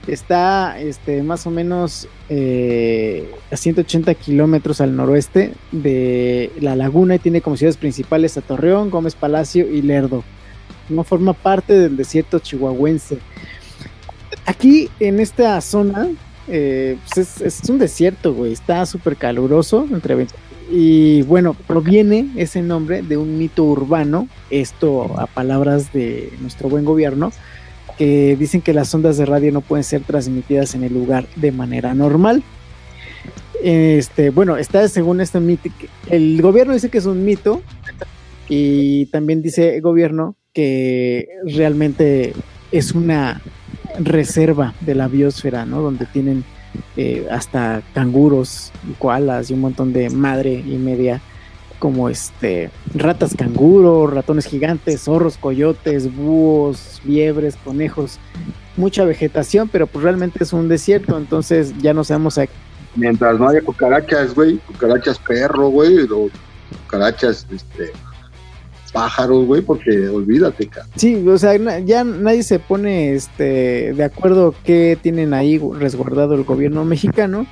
Está 0.07 0.79
este, 0.79 1.23
más 1.23 1.47
o 1.47 1.51
menos 1.51 2.09
eh, 2.29 3.31
a 3.51 3.57
180 3.57 4.15
kilómetros 4.15 4.81
al 4.81 4.95
noroeste 4.95 5.55
de 5.73 6.53
la 6.61 6.77
laguna 6.77 7.17
y 7.17 7.19
tiene 7.19 7.41
como 7.41 7.57
ciudades 7.57 7.79
principales 7.79 8.37
a 8.37 8.43
Torreón, 8.43 8.91
Gómez 8.91 9.15
Palacio 9.15 9.69
y 9.69 9.83
Lerdo. 9.83 10.23
No 10.89 11.05
forma 11.05 11.33
parte 11.33 11.73
del 11.73 11.97
desierto 11.97 12.39
chihuahuense. 12.39 13.19
Aquí 14.47 14.91
en 15.01 15.21
esta 15.21 15.61
zona 15.61 16.09
eh, 16.49 16.99
pues 17.15 17.41
es, 17.41 17.69
un 17.69 17.79
desierto, 17.79 18.35
güey. 18.35 18.53
Está 18.53 18.85
súper 18.87 19.17
caluroso, 19.17 19.87
y 20.71 21.23
bueno, 21.23 21.55
proviene 21.55 22.31
ese 22.37 22.63
nombre 22.63 23.03
de 23.03 23.17
un 23.17 23.39
mito 23.39 23.65
urbano, 23.65 24.29
esto 24.51 25.19
a 25.19 25.27
palabras 25.27 25.93
de 25.93 26.33
nuestro 26.41 26.69
buen 26.69 26.85
gobierno, 26.85 27.33
que 27.99 28.37
dicen 28.37 28.61
que 28.61 28.73
las 28.73 28.95
ondas 28.95 29.17
de 29.17 29.27
radio 29.27 29.53
no 29.53 29.61
pueden 29.61 29.85
ser 29.85 30.03
transmitidas 30.03 30.75
en 30.75 30.85
el 30.85 30.93
lugar 30.93 31.27
de 31.37 31.53
manera 31.53 31.95
normal. 31.95 32.43
Este, 33.63 34.31
bueno, 34.31 34.57
está 34.57 34.89
según 34.89 35.21
este 35.21 35.41
mito, 35.41 35.71
el 36.09 36.41
gobierno 36.43 36.75
dice 36.75 36.91
que 36.91 36.99
es 36.99 37.07
un 37.07 37.25
mito 37.25 37.63
y 38.49 39.07
también 39.07 39.41
dice 39.41 39.77
el 39.77 39.81
gobierno 39.81 40.37
que 40.55 41.29
realmente 41.45 42.33
es 42.73 42.93
una 42.93 43.43
reserva 43.99 44.73
de 44.81 44.95
la 44.95 45.09
biosfera, 45.09 45.67
¿no? 45.67 45.83
Donde 45.83 46.07
tienen 46.07 46.45
eh, 46.97 47.27
hasta 47.31 47.83
canguros, 47.93 48.73
koalas 48.99 49.51
y 49.51 49.55
un 49.55 49.61
montón 49.61 49.93
de 49.93 50.11
madre 50.11 50.53
y 50.53 50.77
media 50.77 51.21
como 51.79 52.09
este 52.09 52.71
ratas 52.95 53.35
canguro, 53.37 54.07
ratones 54.07 54.47
gigantes, 54.47 55.03
zorros, 55.03 55.37
coyotes, 55.37 56.15
búhos, 56.15 57.03
liebres, 57.05 57.57
conejos, 57.57 58.19
mucha 58.77 59.05
vegetación, 59.05 59.69
pero 59.69 59.87
pues 59.87 60.03
realmente 60.03 60.43
es 60.43 60.53
un 60.53 60.69
desierto, 60.69 61.19
entonces 61.19 61.77
ya 61.79 61.93
no 61.93 62.05
sabemos 62.05 62.39
a... 62.39 62.47
Mientras 62.97 63.39
no 63.39 63.49
haya 63.49 63.61
cucarachas, 63.61 64.35
güey, 64.35 64.59
cucarachas 64.59 65.19
perro, 65.19 65.69
güey, 65.69 66.07
cucarachas 66.85 67.47
este 67.51 67.93
pájaros, 68.95 69.45
güey, 69.45 69.61
porque 69.61 70.09
olvídate, 70.09 70.69
cara. 70.69 70.87
Sí, 70.95 71.17
o 71.27 71.37
sea, 71.37 71.57
ya 71.81 72.05
nadie 72.05 72.45
se 72.45 72.61
pone 72.61 73.13
este 73.15 73.93
de 73.93 74.05
acuerdo 74.05 74.55
qué 74.65 74.97
tienen 75.03 75.35
ahí 75.35 75.59
resguardado 75.59 76.35
el 76.35 76.45
gobierno 76.45 76.85
mexicano, 76.85 77.47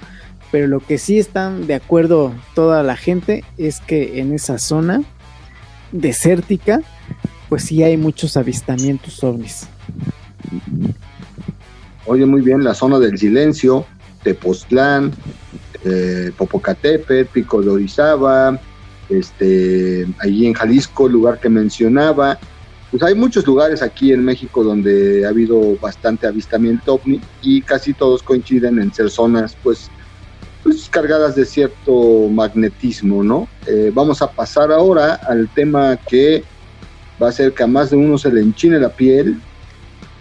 pero 0.52 0.68
lo 0.68 0.78
que 0.78 0.98
sí 0.98 1.18
están 1.18 1.66
de 1.66 1.74
acuerdo 1.74 2.32
toda 2.54 2.84
la 2.84 2.96
gente 2.96 3.44
es 3.58 3.80
que 3.80 4.20
en 4.20 4.32
esa 4.32 4.58
zona 4.58 5.02
desértica, 5.90 6.80
pues 7.48 7.64
sí 7.64 7.82
hay 7.82 7.96
muchos 7.96 8.36
avistamientos 8.36 9.22
ovnis. 9.24 9.66
Oye, 12.06 12.24
muy 12.24 12.42
bien, 12.42 12.62
la 12.62 12.74
zona 12.74 13.00
del 13.00 13.18
silencio, 13.18 13.84
Tepoztlán, 14.22 15.12
eh, 15.84 16.30
Popocatépetl, 16.36 17.30
Pico 17.32 17.62
de 17.62 17.70
Orizaba, 17.70 18.60
este, 19.18 20.06
allí 20.18 20.46
en 20.46 20.54
Jalisco, 20.54 21.08
lugar 21.08 21.40
que 21.40 21.48
mencionaba. 21.48 22.38
Pues 22.90 23.02
hay 23.02 23.14
muchos 23.14 23.46
lugares 23.46 23.82
aquí 23.82 24.12
en 24.12 24.24
México 24.24 24.62
donde 24.62 25.24
ha 25.24 25.30
habido 25.30 25.76
bastante 25.80 26.26
avistamiento 26.26 26.94
ovni 26.94 27.20
y 27.40 27.62
casi 27.62 27.94
todos 27.94 28.22
coinciden 28.22 28.78
en 28.78 28.92
ser 28.92 29.10
zonas 29.10 29.56
pues, 29.62 29.90
pues 30.62 30.88
cargadas 30.90 31.34
de 31.34 31.46
cierto 31.46 32.28
magnetismo, 32.28 33.24
¿no? 33.24 33.48
Eh, 33.66 33.90
vamos 33.94 34.20
a 34.20 34.30
pasar 34.30 34.70
ahora 34.70 35.14
al 35.14 35.48
tema 35.48 35.96
que 35.96 36.44
va 37.20 37.28
a 37.28 37.30
hacer 37.30 37.54
que 37.54 37.62
a 37.62 37.66
más 37.66 37.90
de 37.90 37.96
uno 37.96 38.18
se 38.18 38.30
le 38.30 38.42
enchine 38.42 38.78
la 38.78 38.90
piel, 38.90 39.40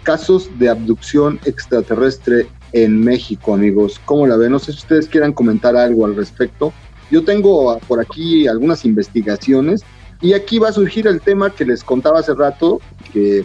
casos 0.02 0.48
de 0.58 0.68
abducción 0.68 1.38
extraterrestre 1.44 2.48
en 2.72 2.98
México, 2.98 3.54
amigos. 3.54 4.00
¿Cómo 4.04 4.26
la 4.26 4.36
ven? 4.36 4.52
No 4.52 4.58
sé 4.58 4.72
si 4.72 4.78
ustedes 4.78 5.08
quieran 5.08 5.32
comentar 5.32 5.76
algo 5.76 6.06
al 6.06 6.16
respecto. 6.16 6.72
Yo 7.12 7.22
tengo 7.22 7.78
por 7.86 8.00
aquí 8.00 8.48
algunas 8.48 8.86
investigaciones 8.86 9.84
y 10.22 10.32
aquí 10.32 10.58
va 10.58 10.70
a 10.70 10.72
surgir 10.72 11.06
el 11.06 11.20
tema 11.20 11.50
que 11.50 11.66
les 11.66 11.84
contaba 11.84 12.20
hace 12.20 12.34
rato, 12.34 12.80
que 13.12 13.44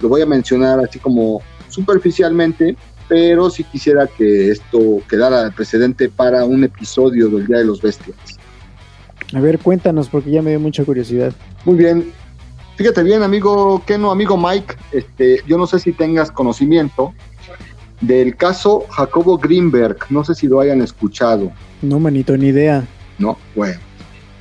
lo 0.00 0.08
voy 0.08 0.22
a 0.22 0.26
mencionar 0.26 0.80
así 0.80 0.98
como 0.98 1.40
superficialmente, 1.68 2.76
pero 3.08 3.48
sí 3.48 3.62
quisiera 3.62 4.08
que 4.08 4.50
esto 4.50 4.98
quedara 5.08 5.44
de 5.44 5.52
precedente 5.52 6.08
para 6.08 6.44
un 6.44 6.64
episodio 6.64 7.28
del 7.28 7.46
Día 7.46 7.58
de 7.58 7.64
los 7.66 7.80
Bestias. 7.80 8.16
A 9.34 9.38
ver, 9.38 9.60
cuéntanos, 9.60 10.08
porque 10.08 10.32
ya 10.32 10.42
me 10.42 10.50
dio 10.50 10.58
mucha 10.58 10.84
curiosidad. 10.84 11.32
Muy 11.64 11.76
bien. 11.76 12.12
Fíjate 12.74 13.04
bien, 13.04 13.22
amigo 13.22 13.84
Keno, 13.86 14.10
amigo 14.10 14.36
Mike, 14.36 14.74
este, 14.90 15.44
yo 15.46 15.58
no 15.58 15.68
sé 15.68 15.78
si 15.78 15.92
tengas 15.92 16.32
conocimiento 16.32 17.14
del 18.00 18.36
caso 18.36 18.84
Jacobo 18.90 19.38
Greenberg. 19.38 19.98
No 20.10 20.24
sé 20.24 20.34
si 20.34 20.46
lo 20.46 20.60
hayan 20.60 20.80
escuchado. 20.82 21.52
No, 21.82 21.98
manito, 21.98 22.36
ni 22.36 22.48
idea. 22.48 22.86
No, 23.18 23.36
bueno, 23.54 23.78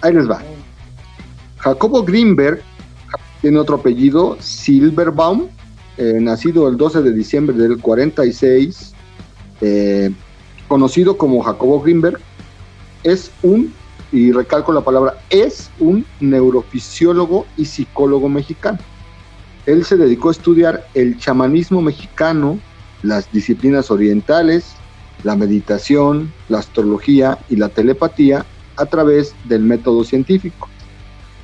ahí 0.01 0.13
les 0.13 0.29
va. 0.29 0.41
Jacobo 1.57 2.03
Greenberg 2.03 2.61
tiene 3.41 3.59
otro 3.59 3.77
apellido, 3.77 4.37
Silverbaum, 4.39 5.47
eh, 5.97 6.17
nacido 6.21 6.67
el 6.67 6.77
12 6.77 7.01
de 7.01 7.13
diciembre 7.13 7.55
del 7.55 7.79
46, 7.79 8.93
eh, 9.61 10.11
conocido 10.67 11.17
como 11.17 11.41
Jacobo 11.41 11.81
Greenberg, 11.81 12.19
es 13.03 13.31
un, 13.43 13.73
y 14.11 14.31
recalco 14.31 14.71
la 14.71 14.81
palabra, 14.81 15.17
es 15.29 15.69
un 15.79 16.05
neurofisiólogo 16.19 17.45
y 17.57 17.65
psicólogo 17.65 18.29
mexicano. 18.29 18.79
Él 19.65 19.85
se 19.85 19.97
dedicó 19.97 20.29
a 20.29 20.31
estudiar 20.31 20.87
el 20.93 21.17
chamanismo 21.17 21.81
mexicano, 21.81 22.59
las 23.03 23.31
disciplinas 23.31 23.91
orientales, 23.91 24.73
la 25.23 25.35
meditación, 25.35 26.31
la 26.47 26.59
astrología 26.59 27.37
y 27.49 27.55
la 27.55 27.69
telepatía 27.69 28.45
a 28.77 28.85
través 28.85 29.35
del 29.45 29.63
método 29.63 30.03
científico. 30.03 30.69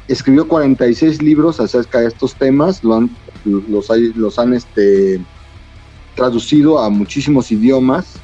Escribió 0.07 0.47
46 0.47 1.21
libros 1.21 1.59
acerca 1.59 1.99
de 1.99 2.07
estos 2.07 2.35
temas, 2.35 2.83
lo 2.83 2.95
han, 2.95 3.09
los, 3.43 4.39
han 4.39 4.53
este, 4.53 5.19
traducido 6.15 6.79
a 6.79 6.89
muchísimos 6.89 7.51
idiomas, 7.51 8.15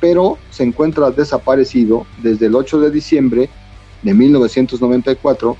pero 0.00 0.36
se 0.50 0.64
encuentra 0.64 1.10
desaparecido 1.10 2.06
desde 2.22 2.46
el 2.46 2.54
8 2.56 2.80
de 2.80 2.90
diciembre 2.90 3.50
de 4.02 4.14
1994 4.14 5.56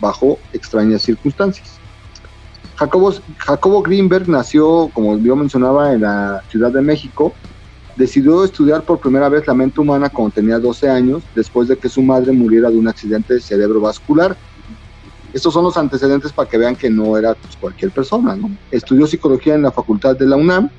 bajo 0.00 0.38
extrañas 0.52 1.02
circunstancias. 1.02 1.80
Jacobo, 2.76 3.14
Jacobo 3.38 3.82
Greenberg 3.82 4.28
nació, 4.28 4.90
como 4.92 5.18
yo 5.18 5.36
mencionaba, 5.36 5.92
en 5.92 6.02
la 6.02 6.42
Ciudad 6.50 6.72
de 6.72 6.82
México 6.82 7.32
Decidió 7.96 8.44
estudiar 8.44 8.82
por 8.82 8.98
primera 8.98 9.28
vez 9.28 9.46
la 9.46 9.54
mente 9.54 9.80
humana 9.80 10.08
cuando 10.08 10.34
tenía 10.34 10.58
12 10.58 10.88
años, 10.88 11.22
después 11.34 11.68
de 11.68 11.76
que 11.76 11.88
su 11.88 12.02
madre 12.02 12.32
muriera 12.32 12.68
de 12.68 12.76
un 12.76 12.88
accidente 12.88 13.38
cerebrovascular. 13.38 14.36
Estos 15.32 15.54
son 15.54 15.62
los 15.64 15.76
antecedentes 15.76 16.32
para 16.32 16.48
que 16.48 16.58
vean 16.58 16.74
que 16.74 16.90
no 16.90 17.16
era 17.16 17.34
pues, 17.34 17.56
cualquier 17.56 17.92
persona. 17.92 18.36
Estudió 18.72 19.06
psicología 19.06 19.54
en 19.54 19.62
la 19.62 19.70
Facultad 19.70 20.16
de 20.16 20.26
la 20.26 20.34
UNAM. 20.36 20.70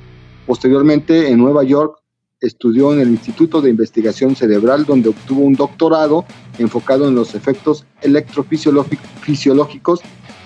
Posteriormente, 0.46 1.30
en 1.30 1.38
Nueva 1.38 1.64
York, 1.64 1.98
estudió 2.40 2.92
en 2.92 3.00
el 3.00 3.08
Instituto 3.08 3.62
de 3.62 3.70
Investigación 3.70 4.36
Cerebral, 4.36 4.84
donde 4.84 5.08
obtuvo 5.08 5.40
un 5.40 5.54
doctorado 5.54 6.26
enfocado 6.58 7.08
en 7.08 7.14
los 7.14 7.34
efectos 7.34 7.86
electrofisiológicos 8.02 10.00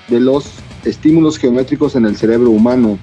de 0.08 0.20
los 0.20 0.52
estímulos 0.84 1.38
geométricos 1.38 1.96
en 1.96 2.06
el 2.06 2.16
cerebro 2.16 2.50
humano. 2.50 2.98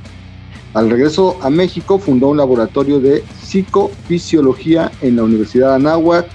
Al 0.73 0.89
regreso 0.89 1.37
a 1.41 1.49
México 1.49 1.97
fundó 1.97 2.27
un 2.27 2.37
laboratorio 2.37 2.99
de 2.99 3.23
psicofisiología 3.41 4.91
en 5.01 5.15
la 5.15 5.23
Universidad 5.23 5.69
de 5.69 5.75
Anáhuac, 5.75 6.27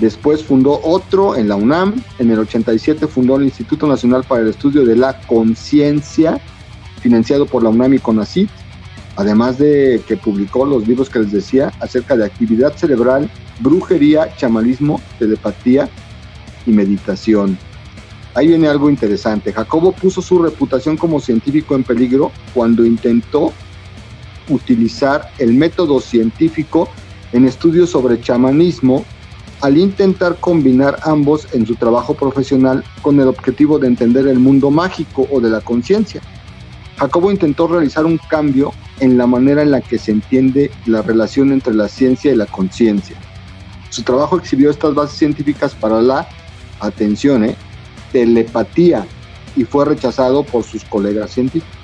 después 0.00 0.42
fundó 0.42 0.80
otro 0.82 1.36
en 1.36 1.48
la 1.48 1.56
UNAM, 1.56 2.02
en 2.18 2.30
el 2.30 2.38
87 2.40 3.06
fundó 3.06 3.36
el 3.36 3.44
Instituto 3.44 3.86
Nacional 3.86 4.24
para 4.24 4.42
el 4.42 4.48
Estudio 4.48 4.84
de 4.84 4.96
la 4.96 5.20
Conciencia, 5.22 6.40
financiado 7.00 7.46
por 7.46 7.62
la 7.62 7.68
UNAM 7.68 7.94
y 7.94 7.98
CONACYT, 7.98 8.48
además 9.16 9.58
de 9.58 10.02
que 10.08 10.16
publicó 10.16 10.64
los 10.64 10.88
libros 10.88 11.08
que 11.08 11.20
les 11.20 11.30
decía 11.30 11.72
acerca 11.80 12.16
de 12.16 12.24
actividad 12.24 12.74
cerebral, 12.76 13.30
brujería, 13.60 14.34
chamanismo, 14.36 15.00
telepatía 15.18 15.88
y 16.66 16.70
meditación. 16.72 17.58
Ahí 18.34 18.48
viene 18.48 18.68
algo 18.68 18.90
interesante. 18.90 19.52
Jacobo 19.52 19.92
puso 19.92 20.20
su 20.20 20.42
reputación 20.42 20.96
como 20.96 21.20
científico 21.20 21.74
en 21.74 21.84
peligro 21.84 22.32
cuando 22.52 22.84
intentó 22.84 23.52
utilizar 24.48 25.30
el 25.38 25.54
método 25.54 26.00
científico 26.00 26.88
en 27.32 27.46
estudios 27.46 27.90
sobre 27.90 28.20
chamanismo 28.20 29.04
al 29.60 29.78
intentar 29.78 30.36
combinar 30.40 30.98
ambos 31.04 31.48
en 31.54 31.64
su 31.64 31.76
trabajo 31.76 32.14
profesional 32.14 32.84
con 33.02 33.18
el 33.20 33.28
objetivo 33.28 33.78
de 33.78 33.86
entender 33.86 34.26
el 34.26 34.38
mundo 34.38 34.70
mágico 34.70 35.26
o 35.30 35.40
de 35.40 35.50
la 35.50 35.60
conciencia. 35.60 36.20
Jacobo 36.98 37.30
intentó 37.30 37.66
realizar 37.66 38.04
un 38.04 38.18
cambio 38.18 38.72
en 39.00 39.16
la 39.16 39.26
manera 39.26 39.62
en 39.62 39.70
la 39.70 39.80
que 39.80 39.98
se 39.98 40.12
entiende 40.12 40.70
la 40.86 41.02
relación 41.02 41.52
entre 41.52 41.74
la 41.74 41.88
ciencia 41.88 42.32
y 42.32 42.36
la 42.36 42.46
conciencia. 42.46 43.16
Su 43.90 44.02
trabajo 44.02 44.38
exhibió 44.38 44.70
estas 44.70 44.94
bases 44.94 45.18
científicas 45.18 45.74
para 45.74 46.02
la, 46.02 46.28
atención, 46.80 47.44
eh, 47.44 47.56
telepatía 48.14 49.04
y 49.56 49.64
fue 49.64 49.84
rechazado 49.84 50.44
por 50.44 50.62
sus 50.62 50.84
colegas 50.84 51.32
científicos. 51.32 51.76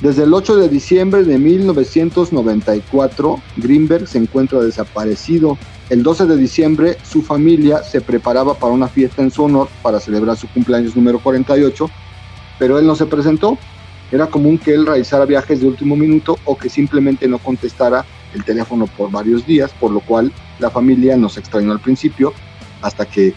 Desde 0.00 0.22
el 0.22 0.32
8 0.32 0.56
de 0.56 0.68
diciembre 0.70 1.22
de 1.22 1.38
1994, 1.38 3.38
Greenberg 3.58 4.06
se 4.06 4.16
encuentra 4.16 4.60
desaparecido. 4.60 5.58
El 5.90 6.02
12 6.02 6.26
de 6.26 6.36
diciembre, 6.36 6.96
su 7.02 7.20
familia 7.20 7.82
se 7.82 8.00
preparaba 8.00 8.54
para 8.54 8.72
una 8.72 8.88
fiesta 8.88 9.20
en 9.20 9.30
su 9.30 9.44
honor 9.44 9.68
para 9.82 10.00
celebrar 10.00 10.38
su 10.38 10.48
cumpleaños 10.48 10.96
número 10.96 11.18
48, 11.18 11.90
pero 12.58 12.78
él 12.78 12.86
no 12.86 12.96
se 12.96 13.04
presentó. 13.04 13.58
Era 14.10 14.28
común 14.28 14.56
que 14.56 14.72
él 14.72 14.86
realizara 14.86 15.26
viajes 15.26 15.60
de 15.60 15.66
último 15.66 15.94
minuto 15.94 16.38
o 16.46 16.56
que 16.56 16.70
simplemente 16.70 17.28
no 17.28 17.38
contestara 17.38 18.06
el 18.34 18.44
teléfono 18.44 18.86
por 18.86 19.10
varios 19.10 19.44
días, 19.44 19.72
por 19.78 19.90
lo 19.90 20.00
cual 20.00 20.32
la 20.58 20.70
familia 20.70 21.18
nos 21.18 21.36
extrañó 21.36 21.72
al 21.72 21.80
principio 21.80 22.32
hasta 22.80 23.04
que 23.04 23.34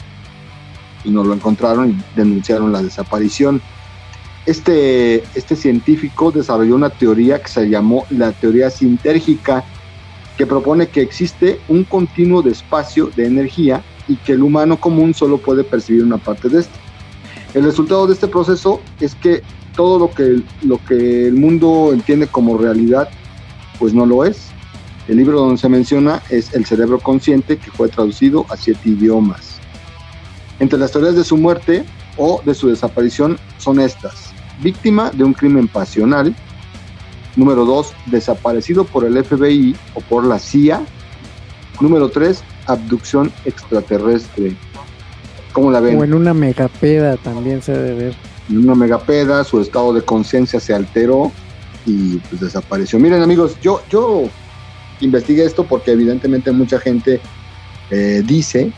no 1.09 1.23
lo 1.23 1.33
encontraron 1.33 1.91
y 1.91 1.97
denunciaron 2.15 2.71
la 2.71 2.83
desaparición. 2.83 3.61
Este, 4.45 5.23
este 5.35 5.55
científico 5.55 6.31
desarrolló 6.31 6.75
una 6.75 6.89
teoría 6.89 7.41
que 7.41 7.47
se 7.47 7.69
llamó 7.69 8.05
la 8.09 8.31
teoría 8.31 8.69
sintérgica, 8.69 9.63
que 10.37 10.45
propone 10.45 10.87
que 10.87 11.01
existe 11.01 11.59
un 11.67 11.83
continuo 11.83 12.41
de 12.41 12.51
espacio 12.51 13.11
de 13.15 13.25
energía 13.25 13.83
y 14.07 14.15
que 14.15 14.33
el 14.33 14.43
humano 14.43 14.79
común 14.79 15.13
solo 15.13 15.37
puede 15.37 15.63
percibir 15.63 16.03
una 16.03 16.17
parte 16.17 16.49
de 16.49 16.61
esto. 16.61 16.73
El 17.53 17.63
resultado 17.63 18.07
de 18.07 18.13
este 18.13 18.27
proceso 18.27 18.81
es 18.99 19.13
que 19.15 19.41
todo 19.75 19.99
lo 19.99 20.11
que, 20.11 20.41
lo 20.63 20.83
que 20.85 21.27
el 21.27 21.33
mundo 21.33 21.91
entiende 21.93 22.27
como 22.27 22.57
realidad, 22.57 23.09
pues 23.79 23.93
no 23.93 24.05
lo 24.05 24.25
es. 24.25 24.49
El 25.07 25.17
libro 25.17 25.39
donde 25.39 25.57
se 25.57 25.67
menciona 25.67 26.21
es 26.29 26.53
El 26.53 26.65
cerebro 26.65 26.99
consciente, 26.99 27.57
que 27.57 27.71
fue 27.71 27.89
traducido 27.89 28.45
a 28.49 28.57
siete 28.57 28.89
idiomas. 28.89 29.50
Entre 30.61 30.77
las 30.77 30.91
teorías 30.91 31.15
de 31.15 31.23
su 31.23 31.37
muerte 31.37 31.83
o 32.17 32.39
de 32.45 32.53
su 32.53 32.69
desaparición 32.69 33.39
son 33.57 33.79
estas 33.79 34.31
víctima 34.61 35.09
de 35.09 35.23
un 35.23 35.33
crimen 35.33 35.67
pasional. 35.67 36.35
Número 37.35 37.65
2, 37.65 37.93
desaparecido 38.05 38.83
por 38.83 39.03
el 39.03 39.23
FBI 39.23 39.75
o 39.95 40.01
por 40.01 40.23
la 40.23 40.37
CIA. 40.37 40.85
Número 41.79 42.09
3, 42.09 42.43
abducción 42.67 43.33
extraterrestre. 43.43 44.55
¿Cómo 45.51 45.71
la 45.71 45.79
ven? 45.79 45.97
O 45.97 46.03
en 46.03 46.13
una 46.13 46.35
megapeda 46.35 47.17
también 47.17 47.63
se 47.63 47.73
debe 47.73 47.95
ver. 47.95 48.15
En 48.47 48.59
una 48.59 48.75
megapeda, 48.75 49.43
su 49.43 49.61
estado 49.61 49.93
de 49.93 50.03
conciencia 50.03 50.59
se 50.59 50.75
alteró 50.75 51.31
y 51.87 52.17
pues 52.17 52.39
desapareció. 52.39 52.99
Miren 52.99 53.23
amigos, 53.23 53.57
yo, 53.63 53.81
yo 53.89 54.25
investigué 54.99 55.43
esto 55.43 55.63
porque 55.63 55.89
evidentemente 55.89 56.51
mucha 56.51 56.79
gente 56.79 57.19
eh, 57.89 58.21
dice 58.23 58.71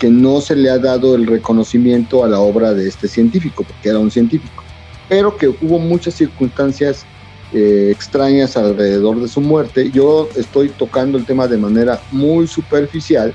que 0.00 0.10
no 0.10 0.40
se 0.40 0.56
le 0.56 0.70
ha 0.70 0.78
dado 0.78 1.14
el 1.14 1.28
reconocimiento 1.28 2.24
a 2.24 2.28
la 2.28 2.40
obra 2.40 2.74
de 2.74 2.88
este 2.88 3.06
científico, 3.06 3.62
porque 3.62 3.90
era 3.90 4.00
un 4.00 4.10
científico 4.10 4.64
pero 5.10 5.36
que 5.36 5.48
hubo 5.48 5.80
muchas 5.80 6.14
circunstancias 6.14 7.04
eh, 7.52 7.88
extrañas 7.90 8.56
alrededor 8.56 9.20
de 9.20 9.26
su 9.26 9.40
muerte. 9.40 9.90
Yo 9.90 10.28
estoy 10.36 10.68
tocando 10.68 11.18
el 11.18 11.26
tema 11.26 11.48
de 11.48 11.58
manera 11.58 12.00
muy 12.12 12.46
superficial, 12.46 13.34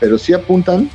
pero 0.00 0.16
sí 0.16 0.32
apuntan, 0.32 0.88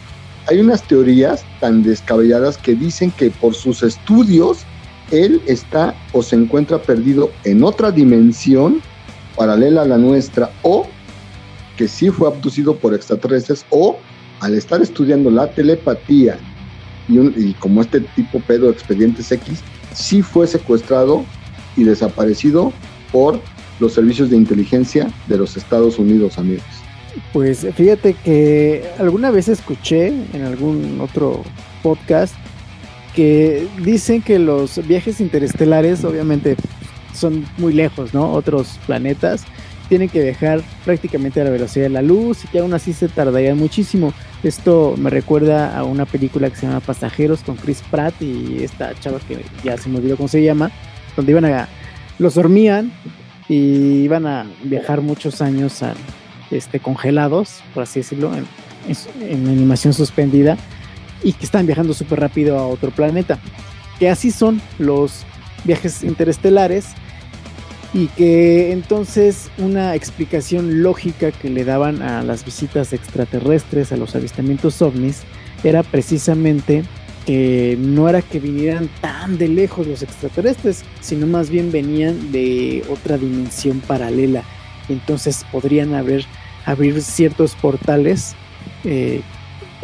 hay 0.47 0.59
unas 0.59 0.81
teorías 0.81 1.45
tan 1.59 1.83
descabelladas 1.83 2.57
que 2.57 2.73
dicen 2.73 3.11
que 3.11 3.29
por 3.29 3.53
sus 3.53 3.83
estudios 3.83 4.65
él 5.11 5.43
está 5.45 5.93
o 6.11 6.23
se 6.23 6.35
encuentra 6.35 6.81
perdido 6.81 7.29
en 7.43 7.63
otra 7.63 7.91
dimensión 7.91 8.81
paralela 9.35 9.83
a 9.83 9.85
la 9.85 9.99
nuestra 9.99 10.49
o 10.63 10.87
que 11.77 11.87
sí 11.87 12.09
fue 12.09 12.27
abducido 12.27 12.75
por 12.77 12.95
extraterrestres 12.95 13.63
o 13.69 13.99
al 14.39 14.55
estar 14.55 14.81
estudiando 14.81 15.29
la 15.29 15.49
telepatía 15.51 16.37
y, 17.07 17.19
y 17.19 17.53
como 17.59 17.81
este 17.81 18.01
tipo 18.01 18.39
pedo 18.41 18.69
expedientes 18.69 19.31
X, 19.31 19.61
sí 19.93 20.21
fue 20.21 20.47
secuestrado 20.47 21.25
y 21.77 21.83
desaparecido 21.83 22.73
por 23.11 23.39
los 23.79 23.93
servicios 23.93 24.29
de 24.29 24.37
inteligencia 24.37 25.11
de 25.27 25.37
los 25.37 25.57
Estados 25.57 25.99
Unidos, 25.99 26.37
amigos. 26.37 26.63
Pues 27.31 27.65
fíjate 27.75 28.13
que 28.13 28.85
alguna 28.99 29.31
vez 29.31 29.47
escuché 29.47 30.07
en 30.07 30.43
algún 30.43 30.99
otro 30.99 31.43
podcast 31.81 32.35
que 33.15 33.67
dicen 33.83 34.21
que 34.21 34.39
los 34.39 34.85
viajes 34.85 35.21
interestelares 35.21 36.03
obviamente 36.03 36.57
son 37.13 37.45
muy 37.57 37.73
lejos, 37.73 38.13
¿no? 38.13 38.33
Otros 38.33 38.79
planetas 38.85 39.45
tienen 39.85 40.09
que 40.09 40.21
viajar 40.21 40.61
prácticamente 40.83 41.41
a 41.41 41.43
la 41.43 41.49
velocidad 41.49 41.85
de 41.85 41.89
la 41.89 42.01
luz 42.01 42.43
y 42.43 42.47
que 42.47 42.59
aún 42.59 42.73
así 42.73 42.93
se 42.93 43.07
tardaría 43.07 43.55
muchísimo. 43.55 44.13
Esto 44.43 44.95
me 44.97 45.09
recuerda 45.09 45.77
a 45.77 45.83
una 45.83 46.05
película 46.05 46.49
que 46.49 46.55
se 46.55 46.67
llama 46.67 46.79
Pasajeros 46.79 47.41
con 47.41 47.55
Chris 47.55 47.81
Pratt 47.89 48.21
y 48.21 48.63
esta 48.63 48.93
chava 48.99 49.19
que 49.19 49.43
ya 49.63 49.77
se 49.77 49.89
me 49.89 49.97
olvidó 49.97 50.17
cómo 50.17 50.29
se 50.29 50.43
llama, 50.43 50.71
donde 51.15 51.31
iban 51.31 51.45
a 51.45 51.67
los 52.19 52.35
dormían 52.35 52.91
y 53.49 54.03
iban 54.03 54.25
a 54.25 54.45
viajar 54.63 55.01
muchos 55.01 55.41
años 55.41 55.83
a, 55.83 55.93
este, 56.51 56.79
congelados, 56.79 57.61
por 57.73 57.83
así 57.83 57.99
decirlo, 57.99 58.31
en, 58.35 58.45
en 59.21 59.47
animación 59.47 59.93
suspendida 59.93 60.57
y 61.23 61.33
que 61.33 61.45
están 61.45 61.65
viajando 61.65 61.93
súper 61.93 62.19
rápido 62.19 62.57
a 62.57 62.67
otro 62.67 62.91
planeta. 62.91 63.39
Que 63.99 64.09
así 64.09 64.31
son 64.31 64.61
los 64.77 65.25
viajes 65.63 66.03
interestelares 66.03 66.87
y 67.93 68.07
que 68.07 68.71
entonces 68.71 69.49
una 69.57 69.95
explicación 69.95 70.83
lógica 70.83 71.31
que 71.31 71.49
le 71.49 71.63
daban 71.63 72.01
a 72.01 72.23
las 72.23 72.43
visitas 72.43 72.93
extraterrestres, 72.93 73.91
a 73.91 73.97
los 73.97 74.15
avistamientos 74.15 74.81
ovnis, 74.81 75.23
era 75.63 75.83
precisamente 75.83 76.83
que 77.25 77.75
no 77.79 78.07
era 78.07 78.21
que 78.21 78.39
vinieran 78.39 78.89
tan 79.01 79.37
de 79.37 79.47
lejos 79.47 79.87
los 79.87 80.03
extraterrestres, 80.03 80.83
sino 81.01 81.25
más 81.25 81.49
bien 81.49 81.71
venían 81.71 82.31
de 82.31 82.83
otra 82.89 83.17
dimensión 83.17 83.79
paralela. 83.79 84.43
Entonces 84.89 85.45
podrían 85.51 85.95
haber 85.95 86.25
abrir 86.65 87.01
ciertos 87.01 87.55
portales 87.55 88.35
eh, 88.83 89.21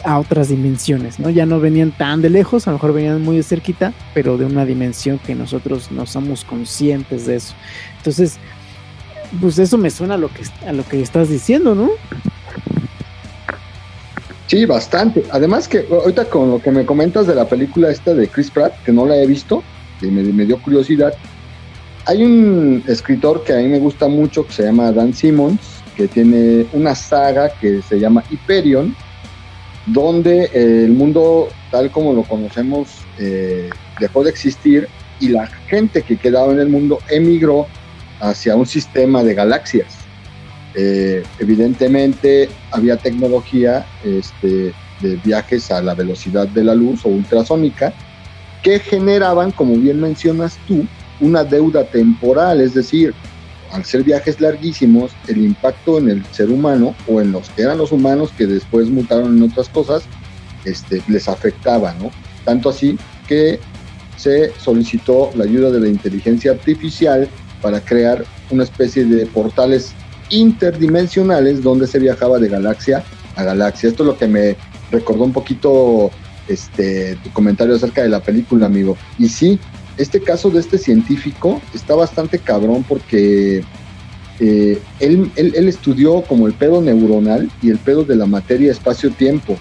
a 0.03 0.19
otras 0.19 0.49
dimensiones, 0.49 1.19
¿no? 1.19 1.29
Ya 1.29 1.45
no 1.45 1.59
venían 1.59 1.91
tan 1.91 2.21
de 2.21 2.29
lejos, 2.29 2.67
a 2.67 2.71
lo 2.71 2.77
mejor 2.77 2.93
venían 2.93 3.21
muy 3.21 3.37
de 3.37 3.43
cerquita, 3.43 3.93
pero 4.13 4.37
de 4.37 4.45
una 4.45 4.65
dimensión 4.65 5.19
que 5.19 5.35
nosotros 5.35 5.91
no 5.91 6.05
somos 6.05 6.43
conscientes 6.43 7.25
de 7.25 7.35
eso. 7.37 7.53
Entonces, 7.97 8.37
pues 9.39 9.59
eso 9.59 9.77
me 9.77 9.89
suena 9.89 10.15
a 10.15 10.17
lo 10.17 10.29
que, 10.29 10.43
a 10.67 10.73
lo 10.73 10.85
que 10.87 11.01
estás 11.01 11.29
diciendo, 11.29 11.75
¿no? 11.75 11.91
Sí, 14.47 14.65
bastante. 14.65 15.23
Además 15.31 15.67
que 15.67 15.85
ahorita 15.89 16.25
con 16.25 16.51
lo 16.51 16.61
que 16.61 16.71
me 16.71 16.85
comentas 16.85 17.25
de 17.25 17.35
la 17.35 17.47
película 17.47 17.89
esta 17.89 18.13
de 18.13 18.27
Chris 18.27 18.51
Pratt, 18.51 18.73
que 18.83 18.91
no 18.91 19.05
la 19.05 19.15
he 19.15 19.25
visto, 19.25 19.63
y 20.01 20.07
me, 20.07 20.23
me 20.23 20.45
dio 20.45 20.61
curiosidad, 20.61 21.13
hay 22.05 22.23
un 22.23 22.83
escritor 22.87 23.43
que 23.43 23.53
a 23.53 23.57
mí 23.57 23.67
me 23.67 23.79
gusta 23.79 24.07
mucho 24.07 24.45
que 24.45 24.51
se 24.51 24.63
llama 24.63 24.91
Dan 24.91 25.13
Simmons, 25.13 25.81
que 25.95 26.07
tiene 26.07 26.65
una 26.73 26.95
saga 26.95 27.49
que 27.49 27.81
se 27.81 27.99
llama 27.99 28.23
Hyperion, 28.29 28.95
donde 29.85 30.45
eh, 30.45 30.85
el 30.85 30.91
mundo 30.91 31.49
tal 31.71 31.91
como 31.91 32.13
lo 32.13 32.23
conocemos 32.23 32.89
eh, 33.17 33.69
dejó 33.99 34.23
de 34.23 34.29
existir 34.29 34.87
y 35.19 35.29
la 35.29 35.47
gente 35.47 36.01
que 36.01 36.17
quedaba 36.17 36.51
en 36.51 36.59
el 36.59 36.69
mundo 36.69 36.99
emigró 37.09 37.67
hacia 38.19 38.55
un 38.55 38.65
sistema 38.65 39.23
de 39.23 39.33
galaxias. 39.33 39.97
Eh, 40.75 41.23
evidentemente 41.39 42.49
había 42.71 42.97
tecnología 42.97 43.85
este, 44.03 44.73
de 45.01 45.15
viajes 45.23 45.69
a 45.71 45.81
la 45.81 45.95
velocidad 45.95 46.47
de 46.47 46.63
la 46.63 46.75
luz 46.75 47.05
o 47.05 47.09
ultrasónica 47.09 47.93
que 48.63 48.79
generaban, 48.79 49.51
como 49.51 49.75
bien 49.75 49.99
mencionas 49.99 50.57
tú, 50.67 50.85
una 51.19 51.43
deuda 51.43 51.83
temporal, 51.83 52.61
es 52.61 52.73
decir, 52.73 53.13
al 53.71 53.85
ser 53.85 54.03
viajes 54.03 54.39
larguísimos, 54.41 55.11
el 55.27 55.43
impacto 55.43 55.97
en 55.97 56.09
el 56.09 56.25
ser 56.27 56.49
humano 56.49 56.95
o 57.07 57.21
en 57.21 57.31
los 57.31 57.49
que 57.49 57.63
eran 57.63 57.77
los 57.77 57.91
humanos 57.91 58.31
que 58.37 58.45
después 58.45 58.89
mutaron 58.89 59.37
en 59.37 59.43
otras 59.43 59.69
cosas, 59.69 60.03
este, 60.65 61.01
les 61.07 61.27
afectaba, 61.27 61.93
¿no? 61.93 62.11
Tanto 62.45 62.69
así 62.69 62.97
que 63.27 63.59
se 64.17 64.51
solicitó 64.59 65.31
la 65.35 65.45
ayuda 65.45 65.71
de 65.71 65.79
la 65.79 65.87
inteligencia 65.87 66.51
artificial 66.51 67.27
para 67.61 67.79
crear 67.79 68.23
una 68.49 68.63
especie 68.63 69.05
de 69.05 69.25
portales 69.25 69.93
interdimensionales 70.29 71.63
donde 71.63 71.87
se 71.87 71.99
viajaba 71.99 72.39
de 72.39 72.49
galaxia 72.49 73.03
a 73.35 73.43
galaxia. 73.43 73.89
Esto 73.89 74.03
es 74.03 74.07
lo 74.07 74.17
que 74.17 74.27
me 74.27 74.55
recordó 74.91 75.23
un 75.23 75.33
poquito 75.33 76.11
este, 76.47 77.15
tu 77.23 77.31
comentario 77.31 77.75
acerca 77.75 78.03
de 78.03 78.09
la 78.09 78.19
película, 78.19 78.65
amigo. 78.65 78.97
Y 79.17 79.29
sí, 79.29 79.59
este 79.97 80.21
caso 80.21 80.49
de 80.49 80.59
este 80.59 80.77
científico 80.77 81.61
está 81.73 81.95
bastante 81.95 82.39
cabrón 82.39 82.83
porque 82.87 83.63
eh, 84.39 84.81
él, 84.99 85.31
estudió 85.67 86.23
como 86.23 86.47
el 86.47 86.53
pedo 86.53 86.81
neuronal 86.81 87.51
y 87.61 87.69
el 87.69 87.77
pedo 87.77 88.03
de 88.03 88.15
la 88.15 88.25
materia 88.25 88.71
espacio-tiempo. 88.71 89.57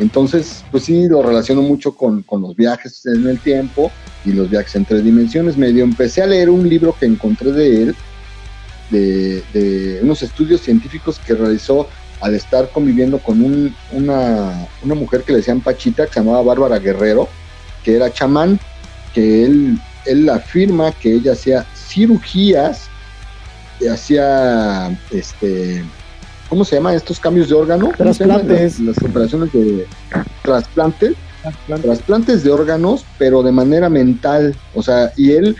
Entonces, 0.00 0.64
pues 0.70 0.84
sí, 0.84 1.08
lo 1.08 1.22
relaciono 1.22 1.62
mucho 1.62 1.94
con, 1.94 2.24
los 2.28 2.56
viajes 2.56 3.06
en 3.06 3.28
el 3.28 3.38
tiempo 3.38 3.92
y 4.24 4.32
los 4.32 4.50
viajes 4.50 4.74
en 4.76 4.84
tres 4.84 5.04
dimensiones. 5.04 5.56
Medio 5.56 5.84
empecé 5.84 6.22
a 6.22 6.26
leer 6.26 6.50
un 6.50 6.68
libro 6.68 6.96
que 6.98 7.06
encontré 7.06 7.52
de 7.52 7.82
él, 7.82 7.96
de, 8.90 10.00
unos 10.02 10.22
estudios 10.22 10.62
científicos 10.62 11.20
que 11.24 11.34
realizó 11.34 11.88
al 12.20 12.34
estar 12.34 12.70
conviviendo 12.70 13.18
con 13.20 13.40
una, 13.92 14.68
una 14.82 14.94
mujer 14.94 15.22
que 15.22 15.32
le 15.32 15.38
decían 15.38 15.60
Pachita, 15.60 16.06
que 16.06 16.14
se 16.14 16.20
llamaba 16.20 16.42
Bárbara 16.42 16.80
Guerrero, 16.80 17.28
que 17.84 17.94
era 17.94 18.12
chamán 18.12 18.58
que 19.08 19.44
él, 19.44 19.78
él 20.06 20.28
afirma 20.28 20.92
que 20.92 21.14
ella 21.14 21.32
hacía 21.32 21.66
cirugías, 21.74 22.88
hacía, 23.90 24.98
este, 25.10 25.84
¿cómo 26.48 26.64
se 26.64 26.76
llaman 26.76 26.94
estos 26.94 27.20
cambios 27.20 27.48
de 27.48 27.54
órgano? 27.54 27.92
Trasplantes. 27.96 28.80
Las, 28.80 28.98
operaciones 28.98 29.52
de 29.52 29.86
trasplantes. 30.42 31.14
Trasplantes 31.82 32.42
de 32.42 32.50
órganos, 32.50 33.04
pero 33.18 33.42
de 33.42 33.52
manera 33.52 33.88
mental. 33.88 34.56
O 34.74 34.82
sea, 34.82 35.12
y 35.16 35.32
él 35.32 35.56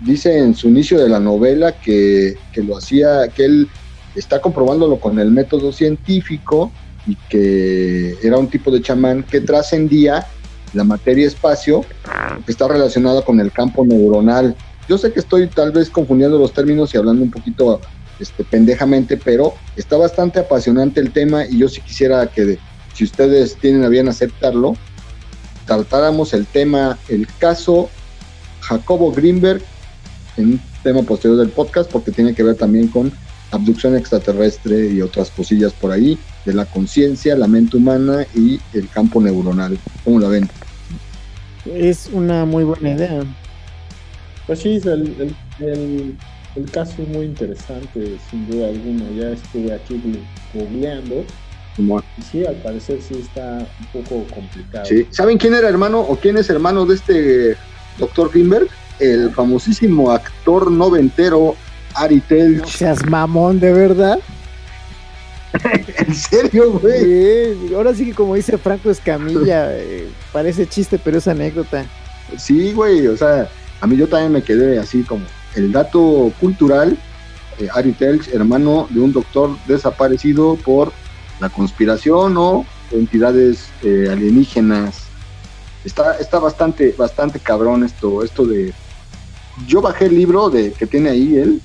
dice 0.00 0.36
en 0.38 0.54
su 0.54 0.68
inicio 0.68 0.98
de 0.98 1.08
la 1.08 1.20
novela 1.20 1.72
que, 1.72 2.36
que 2.52 2.62
lo 2.62 2.76
hacía, 2.76 3.28
que 3.28 3.44
él 3.44 3.68
está 4.14 4.40
comprobándolo 4.40 4.98
con 4.98 5.18
el 5.18 5.30
método 5.30 5.72
científico 5.72 6.72
y 7.06 7.16
que 7.28 8.16
era 8.22 8.36
un 8.36 8.48
tipo 8.48 8.70
de 8.70 8.82
chamán 8.82 9.22
que 9.22 9.40
trascendía 9.40 10.26
la 10.72 10.84
materia-espacio 10.84 11.84
está 12.46 12.68
relacionada 12.68 13.22
con 13.22 13.40
el 13.40 13.52
campo 13.52 13.84
neuronal. 13.84 14.56
Yo 14.88 14.98
sé 14.98 15.12
que 15.12 15.20
estoy 15.20 15.48
tal 15.48 15.72
vez 15.72 15.90
confundiendo 15.90 16.38
los 16.38 16.52
términos 16.52 16.94
y 16.94 16.98
hablando 16.98 17.22
un 17.22 17.30
poquito 17.30 17.80
este, 18.18 18.44
pendejamente, 18.44 19.16
pero 19.16 19.54
está 19.76 19.96
bastante 19.96 20.40
apasionante 20.40 21.00
el 21.00 21.12
tema 21.12 21.44
y 21.46 21.58
yo 21.58 21.68
sí 21.68 21.80
quisiera 21.80 22.26
que, 22.26 22.58
si 22.94 23.04
ustedes 23.04 23.56
tienen 23.56 23.84
a 23.84 23.88
bien 23.88 24.08
aceptarlo, 24.08 24.76
tratáramos 25.66 26.32
el 26.32 26.46
tema, 26.46 26.98
el 27.08 27.26
caso 27.38 27.90
Jacobo 28.60 29.12
Greenberg, 29.12 29.62
en 30.36 30.52
un 30.52 30.60
tema 30.82 31.02
posterior 31.02 31.38
del 31.38 31.50
podcast, 31.50 31.90
porque 31.90 32.10
tiene 32.10 32.34
que 32.34 32.42
ver 32.42 32.56
también 32.56 32.88
con 32.88 33.12
abducción 33.50 33.96
extraterrestre 33.96 34.88
y 34.88 35.02
otras 35.02 35.30
cosillas 35.30 35.72
por 35.72 35.92
ahí, 35.92 36.18
de 36.46 36.54
la 36.54 36.64
conciencia, 36.64 37.36
la 37.36 37.48
mente 37.48 37.76
humana 37.76 38.24
y 38.34 38.58
el 38.72 38.88
campo 38.88 39.20
neuronal. 39.20 39.76
¿Cómo 40.04 40.20
la 40.20 40.28
ven? 40.28 40.48
Es 41.66 42.08
una 42.12 42.44
muy 42.44 42.64
buena 42.64 42.92
idea. 42.92 43.24
Pues 44.46 44.60
sí, 44.60 44.80
el, 44.84 45.34
el, 45.58 46.16
caso 46.70 47.02
es 47.02 47.08
muy 47.08 47.26
interesante, 47.26 48.16
sin 48.30 48.48
duda 48.48 48.68
alguna. 48.68 49.04
Ya 49.10 49.30
estuve 49.32 49.74
aquí 49.74 50.00
googleando. 50.54 51.24
Sí, 52.30 52.46
al 52.46 52.54
parecer 52.56 53.00
sí 53.02 53.14
está 53.20 53.66
un 53.80 54.02
poco 54.02 54.24
complicado. 54.34 54.86
Sí. 54.86 55.06
¿Saben 55.10 55.36
quién 55.36 55.52
era 55.52 55.68
hermano 55.68 56.00
o 56.00 56.16
quién 56.16 56.38
es 56.38 56.48
hermano 56.48 56.86
de 56.86 56.94
este 56.94 57.56
doctor 57.98 58.30
Greenberg? 58.30 58.68
El 58.98 59.30
famosísimo 59.32 60.10
actor 60.10 60.70
noventero 60.70 61.54
Ari 61.94 62.20
Telch. 62.20 62.60
No 62.60 62.66
seas 62.66 63.04
mamón, 63.06 63.60
de 63.60 63.72
verdad. 63.72 64.18
¿En 65.98 66.14
serio, 66.14 66.72
güey? 66.72 67.74
ahora 67.74 67.94
sí 67.94 68.06
que 68.06 68.14
como 68.14 68.34
dice 68.34 68.58
Franco 68.58 68.90
Escamilla, 68.90 69.68
eh, 69.76 70.08
parece 70.32 70.66
chiste, 70.66 70.98
pero 71.02 71.18
es 71.18 71.28
anécdota. 71.28 71.84
Sí, 72.38 72.72
güey, 72.72 73.06
o 73.06 73.16
sea, 73.16 73.48
a 73.80 73.86
mí 73.86 73.96
yo 73.96 74.08
también 74.08 74.32
me 74.32 74.42
quedé 74.42 74.78
así 74.78 75.02
como, 75.02 75.24
el 75.54 75.72
dato 75.72 76.32
cultural, 76.40 76.98
eh, 77.58 77.68
Ari 77.72 77.92
Telch, 77.92 78.28
hermano 78.28 78.86
de 78.90 79.00
un 79.00 79.12
doctor 79.12 79.56
desaparecido 79.66 80.56
por 80.56 80.92
la 81.40 81.48
conspiración 81.48 82.36
o 82.36 82.66
entidades 82.90 83.68
eh, 83.82 84.08
alienígenas. 84.10 85.04
Está, 85.84 86.16
está 86.18 86.38
bastante, 86.38 86.94
bastante 86.96 87.38
cabrón 87.38 87.84
esto, 87.84 88.22
esto 88.22 88.44
de. 88.44 88.72
Yo 89.66 89.80
bajé 89.80 90.06
el 90.06 90.16
libro 90.16 90.50
de 90.50 90.72
que 90.72 90.86
tiene 90.86 91.10
ahí 91.10 91.36
él, 91.36 91.62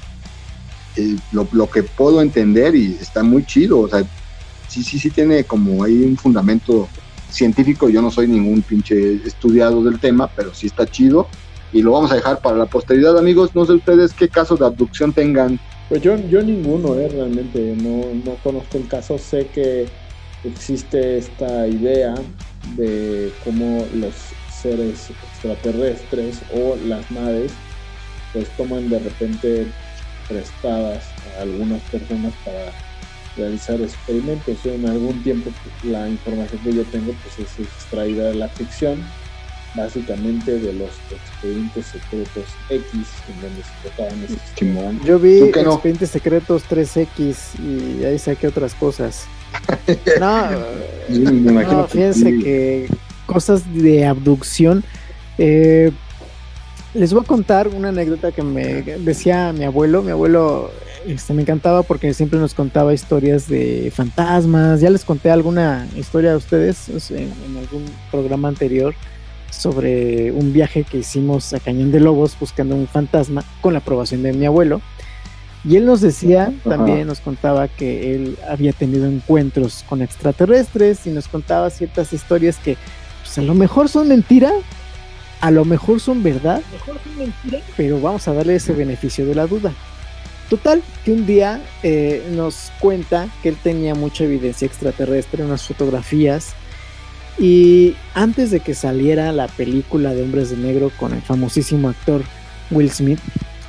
eh, 0.95 1.15
lo, 1.31 1.47
lo, 1.51 1.69
que 1.69 1.83
puedo 1.83 2.21
entender 2.21 2.75
y 2.75 2.97
está 2.99 3.23
muy 3.23 3.45
chido. 3.45 3.79
O 3.79 3.87
sea, 3.87 4.03
sí, 4.67 4.83
sí, 4.83 4.99
sí 4.99 5.09
tiene 5.09 5.43
como 5.43 5.83
ahí 5.83 6.03
un 6.03 6.17
fundamento 6.17 6.87
científico. 7.29 7.89
Yo 7.89 8.01
no 8.01 8.11
soy 8.11 8.27
ningún 8.27 8.61
pinche 8.61 9.15
estudiado 9.25 9.83
del 9.83 9.99
tema, 9.99 10.29
pero 10.35 10.53
sí 10.53 10.67
está 10.67 10.85
chido. 10.85 11.27
Y 11.73 11.81
lo 11.81 11.91
vamos 11.91 12.11
a 12.11 12.15
dejar 12.15 12.41
para 12.41 12.57
la 12.57 12.65
posteridad, 12.65 13.17
amigos. 13.17 13.55
No 13.55 13.65
sé 13.65 13.73
ustedes 13.73 14.13
qué 14.13 14.27
casos 14.27 14.59
de 14.59 14.65
abducción 14.65 15.13
tengan. 15.13 15.59
Pues 15.87 16.01
yo, 16.01 16.17
yo 16.29 16.41
ninguno, 16.41 16.99
eh, 16.99 17.07
realmente. 17.07 17.75
No, 17.81 18.05
no 18.25 18.35
conozco 18.43 18.77
el 18.77 18.87
caso. 18.87 19.17
Sé 19.17 19.47
que 19.47 19.87
existe 20.43 21.17
esta 21.17 21.67
idea 21.67 22.15
de 22.75 23.31
cómo 23.43 23.85
los 23.95 24.13
seres 24.61 25.09
extraterrestres 25.09 26.41
o 26.53 26.75
las 26.85 27.09
naves 27.11 27.51
pues 28.33 28.47
toman 28.55 28.89
de 28.89 28.99
repente 28.99 29.67
prestadas 30.27 31.03
a 31.37 31.41
algunas 31.41 31.81
personas 31.83 32.33
para 32.45 32.71
realizar 33.37 33.79
experimentos. 33.81 34.57
En 34.65 34.87
algún 34.87 35.21
tiempo 35.23 35.51
la 35.83 36.07
información 36.09 36.61
que 36.63 36.73
yo 36.73 36.83
tengo 36.85 37.13
pues 37.23 37.39
es 37.39 37.59
extraída 37.59 38.29
de 38.29 38.35
la 38.35 38.49
ficción, 38.49 39.03
básicamente 39.75 40.59
de 40.59 40.73
los 40.73 40.89
expedientes 41.09 41.85
secretos 41.87 42.45
X 42.69 42.91
en 42.93 43.41
donde 43.41 43.63
se 43.63 43.89
tocaban 43.89 44.23
esos 44.23 45.05
Yo 45.05 45.19
vi 45.19 45.43
expedientes 45.43 46.09
secretos 46.09 46.63
3X 46.69 47.59
y 47.59 48.05
ahí 48.05 48.19
saqué 48.19 48.47
otras 48.47 48.73
cosas. 48.75 49.25
No, 50.19 50.49
no 51.09 51.87
fíjense 51.87 52.39
que 52.39 52.87
cosas 53.25 53.63
de 53.73 54.05
abducción. 54.05 54.83
Eh, 55.37 55.91
les 56.93 57.13
voy 57.13 57.23
a 57.23 57.27
contar 57.27 57.69
una 57.69 57.89
anécdota 57.89 58.31
que 58.31 58.43
me 58.43 58.81
decía 58.81 59.53
mi 59.53 59.63
abuelo. 59.63 60.01
Mi 60.01 60.11
abuelo 60.11 60.71
este, 61.05 61.33
me 61.33 61.41
encantaba 61.41 61.83
porque 61.83 62.13
siempre 62.13 62.39
nos 62.39 62.53
contaba 62.53 62.93
historias 62.93 63.47
de 63.47 63.91
fantasmas. 63.95 64.81
Ya 64.81 64.89
les 64.89 65.05
conté 65.05 65.31
alguna 65.31 65.87
historia 65.95 66.33
a 66.33 66.37
ustedes 66.37 66.89
en, 67.11 67.31
algún 67.57 67.85
programa 68.11 68.49
anterior 68.49 68.93
sobre 69.49 70.31
un 70.31 70.53
viaje 70.53 70.83
que 70.83 70.97
hicimos 70.97 71.53
a 71.53 71.59
Cañón 71.59 71.91
de 71.91 71.99
Lobos 71.99 72.37
buscando 72.39 72.75
un 72.75 72.87
fantasma 72.87 73.43
con 73.61 73.73
la 73.73 73.79
aprobación 73.79 74.23
de 74.23 74.33
mi 74.33 74.45
abuelo. 74.45 74.81
Y 75.63 75.75
él 75.75 75.85
nos 75.85 76.01
decía, 76.01 76.51
también 76.63 77.05
nos 77.05 77.19
contaba 77.19 77.67
que 77.67 78.15
él 78.15 78.37
había 78.49 78.73
tenido 78.73 79.05
encuentros 79.05 79.85
con 79.87 80.01
extraterrestres 80.01 81.05
y 81.05 81.11
nos 81.11 81.27
contaba 81.27 81.69
ciertas 81.69 82.13
historias 82.13 82.57
que 82.57 82.77
pues, 83.21 83.37
a 83.37 83.43
lo 83.43 83.53
mejor 83.53 83.87
son 83.87 84.07
mentira, 84.07 84.51
a 85.41 85.49
lo 85.51 85.65
mejor 85.65 85.99
son 85.99 86.21
verdad, 86.21 86.61
pero 87.75 87.99
vamos 87.99 88.27
a 88.27 88.33
darle 88.33 88.55
ese 88.55 88.73
beneficio 88.73 89.25
de 89.25 89.35
la 89.35 89.47
duda. 89.47 89.73
Total, 90.49 90.83
que 91.03 91.11
un 91.11 91.25
día 91.25 91.61
eh, 91.81 92.23
nos 92.31 92.71
cuenta 92.79 93.27
que 93.41 93.49
él 93.49 93.57
tenía 93.61 93.95
mucha 93.95 94.23
evidencia 94.23 94.65
extraterrestre, 94.65 95.43
unas 95.43 95.63
fotografías, 95.63 96.53
y 97.39 97.95
antes 98.13 98.51
de 98.51 98.59
que 98.59 98.75
saliera 98.75 99.31
la 99.31 99.47
película 99.47 100.13
de 100.13 100.21
Hombres 100.21 100.51
de 100.51 100.57
Negro 100.57 100.91
con 100.99 101.13
el 101.13 101.21
famosísimo 101.21 101.89
actor 101.89 102.21
Will 102.69 102.91
Smith, 102.91 103.19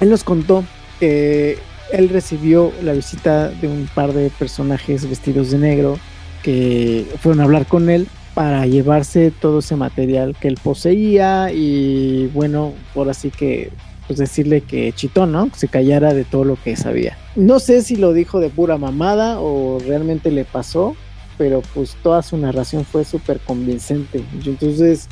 él 0.00 0.10
nos 0.10 0.24
contó 0.24 0.64
que 1.00 1.58
él 1.92 2.08
recibió 2.08 2.72
la 2.82 2.92
visita 2.92 3.48
de 3.48 3.68
un 3.68 3.88
par 3.94 4.12
de 4.12 4.30
personajes 4.30 5.08
vestidos 5.08 5.50
de 5.52 5.58
negro 5.58 5.98
que 6.42 7.06
fueron 7.20 7.40
a 7.40 7.44
hablar 7.44 7.66
con 7.66 7.88
él 7.88 8.08
para 8.34 8.66
llevarse 8.66 9.30
todo 9.30 9.58
ese 9.58 9.76
material 9.76 10.34
que 10.38 10.48
él 10.48 10.58
poseía 10.62 11.52
y 11.52 12.28
bueno, 12.28 12.72
por 12.94 13.08
así 13.10 13.30
que 13.30 13.70
pues 14.06 14.18
decirle 14.18 14.62
que 14.62 14.92
chitón, 14.92 15.32
¿no? 15.32 15.48
Que 15.50 15.58
se 15.58 15.68
callara 15.68 16.14
de 16.14 16.24
todo 16.24 16.44
lo 16.44 16.56
que 16.62 16.76
sabía. 16.76 17.16
No 17.36 17.60
sé 17.60 17.82
si 17.82 17.96
lo 17.96 18.12
dijo 18.12 18.40
de 18.40 18.48
pura 18.48 18.76
mamada 18.78 19.40
o 19.40 19.78
realmente 19.78 20.30
le 20.30 20.44
pasó, 20.44 20.96
pero 21.38 21.62
pues 21.74 21.96
toda 22.02 22.22
su 22.22 22.36
narración 22.36 22.84
fue 22.84 23.04
súper 23.04 23.38
convincente. 23.40 24.24
Entonces 24.44 25.08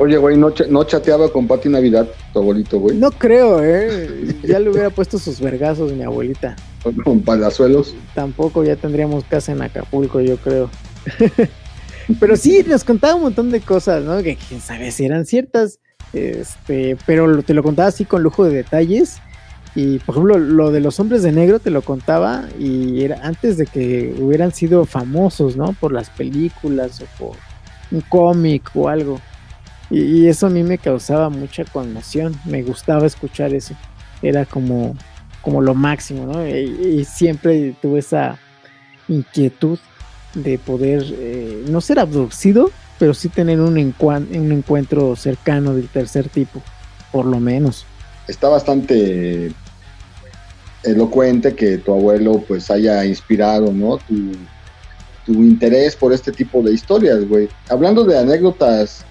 Oye, 0.00 0.16
güey, 0.16 0.36
¿no, 0.36 0.54
¿no, 0.68 0.84
chateaba 0.84 1.28
con 1.28 1.48
Pati 1.48 1.68
Navidad, 1.68 2.06
tu 2.32 2.38
abuelito, 2.38 2.78
güey? 2.78 2.96
No 2.96 3.10
creo, 3.10 3.64
¿eh? 3.64 4.36
Ya 4.44 4.60
le 4.60 4.70
hubiera 4.70 4.90
puesto 4.90 5.18
sus 5.18 5.40
vergazos 5.40 5.92
mi 5.92 6.04
abuelita. 6.04 6.54
¿Con 7.02 7.20
palazuelos? 7.20 7.96
Tampoco 8.14 8.62
ya 8.62 8.76
tendríamos 8.76 9.24
casa 9.24 9.50
en 9.50 9.62
Acapulco, 9.62 10.20
yo 10.20 10.36
creo. 10.36 10.70
pero 12.20 12.36
sí, 12.36 12.64
nos 12.66 12.84
contaba 12.84 13.14
un 13.14 13.22
montón 13.22 13.50
de 13.50 13.60
cosas, 13.60 14.02
¿no? 14.04 14.22
Que 14.22 14.36
quién 14.36 14.60
sabe 14.60 14.90
si 14.92 15.04
eran 15.04 15.26
ciertas. 15.26 15.78
Este, 16.12 16.96
pero 17.06 17.42
te 17.42 17.52
lo 17.52 17.62
contaba 17.62 17.88
así 17.88 18.04
con 18.04 18.22
lujo 18.22 18.44
de 18.44 18.54
detalles. 18.54 19.20
Y 19.74 19.98
por 20.00 20.14
ejemplo, 20.14 20.38
lo 20.38 20.70
de 20.70 20.80
los 20.80 20.98
hombres 20.98 21.22
de 21.22 21.32
negro 21.32 21.60
te 21.60 21.70
lo 21.70 21.82
contaba 21.82 22.48
y 22.58 23.02
era 23.02 23.20
antes 23.22 23.58
de 23.58 23.66
que 23.66 24.14
hubieran 24.18 24.52
sido 24.52 24.86
famosos, 24.86 25.56
¿no? 25.56 25.72
Por 25.74 25.92
las 25.92 26.10
películas 26.10 27.00
o 27.00 27.04
por 27.18 27.36
un 27.90 28.00
cómic 28.00 28.70
o 28.74 28.88
algo. 28.88 29.20
Y, 29.90 30.26
eso 30.26 30.46
a 30.46 30.50
mí 30.50 30.62
me 30.62 30.78
causaba 30.78 31.30
mucha 31.30 31.64
conmoción, 31.64 32.34
me 32.44 32.62
gustaba 32.62 33.06
escuchar 33.06 33.54
eso, 33.54 33.74
era 34.20 34.44
como, 34.44 34.94
como 35.40 35.62
lo 35.62 35.74
máximo, 35.74 36.26
¿no? 36.26 36.46
Y, 36.46 37.04
siempre 37.04 37.74
tuve 37.80 38.00
esa 38.00 38.38
inquietud 39.08 39.78
de 40.42 40.58
poder 40.58 41.04
eh, 41.10 41.64
no 41.68 41.80
ser 41.80 41.98
abducido, 41.98 42.70
pero 42.98 43.14
sí 43.14 43.28
tener 43.28 43.60
un, 43.60 43.76
un 43.76 44.52
encuentro 44.52 45.16
cercano 45.16 45.74
del 45.74 45.88
tercer 45.88 46.28
tipo, 46.28 46.62
por 47.12 47.26
lo 47.26 47.40
menos. 47.40 47.86
Está 48.26 48.48
bastante 48.48 49.52
elocuente 50.82 51.54
que 51.54 51.78
tu 51.78 51.92
abuelo 51.92 52.44
pues 52.46 52.70
haya 52.70 53.04
inspirado, 53.04 53.72
¿no? 53.72 53.98
Tu, 53.98 54.32
tu 55.26 55.32
interés 55.32 55.96
por 55.96 56.12
este 56.12 56.32
tipo 56.32 56.62
de 56.62 56.72
historias, 56.72 57.26
güey. 57.28 57.48
Hablando 57.68 58.04
de 58.04 58.18
anécdotas 58.18 59.04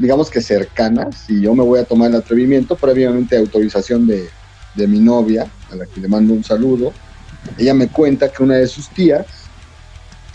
digamos 0.00 0.30
que 0.30 0.40
cercanas, 0.40 1.28
y 1.28 1.42
yo 1.42 1.54
me 1.54 1.62
voy 1.62 1.78
a 1.78 1.84
tomar 1.84 2.10
el 2.10 2.16
atrevimiento, 2.16 2.74
previamente 2.74 3.36
autorización 3.36 4.06
de, 4.06 4.28
de 4.74 4.86
mi 4.86 4.98
novia, 4.98 5.46
a 5.70 5.76
la 5.76 5.86
que 5.86 6.00
le 6.00 6.08
mando 6.08 6.32
un 6.32 6.42
saludo, 6.42 6.92
ella 7.58 7.74
me 7.74 7.88
cuenta 7.88 8.32
que 8.32 8.42
una 8.42 8.56
de 8.56 8.66
sus 8.66 8.88
tías 8.88 9.26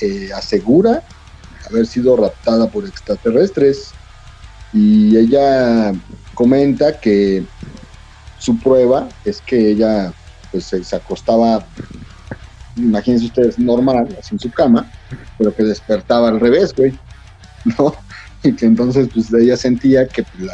eh, 0.02 0.30
asegura 0.34 1.04
haber 1.70 1.86
sido 1.88 2.16
raptada 2.16 2.68
por 2.68 2.86
extraterrestres 2.86 3.92
y 4.74 5.18
ella 5.18 5.94
comenta 6.34 7.00
que 7.00 7.44
su 8.40 8.58
prueba 8.60 9.08
es 9.24 9.42
que 9.42 9.72
ella 9.72 10.14
pues 10.52 10.66
se 10.66 10.96
acostaba 10.96 11.66
imagínense 12.76 13.26
ustedes 13.26 13.58
normal 13.58 14.16
así 14.20 14.36
en 14.36 14.40
su 14.40 14.52
cama 14.52 14.92
pero 15.38 15.56
que 15.56 15.64
despertaba 15.64 16.28
al 16.28 16.40
revés 16.40 16.74
güey 16.76 16.98
no 17.78 17.96
y 18.46 18.54
que 18.54 18.66
entonces 18.66 19.10
pues 19.14 19.34
ella 19.34 19.58
sentía 19.58 20.08
que 20.08 20.24
pues, 20.24 20.50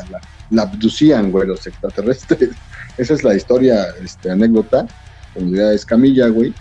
la, 0.49 0.63
abducían, 0.63 1.31
güey, 1.31 1.47
los 1.47 1.65
extraterrestres. 1.67 2.49
Esa 2.97 3.13
es 3.13 3.23
la 3.23 3.35
historia, 3.35 3.85
este, 4.03 4.31
anécdota, 4.31 4.85
como 5.33 5.47
diría 5.47 5.73
Escamilla, 5.73 6.27
güey. 6.27 6.53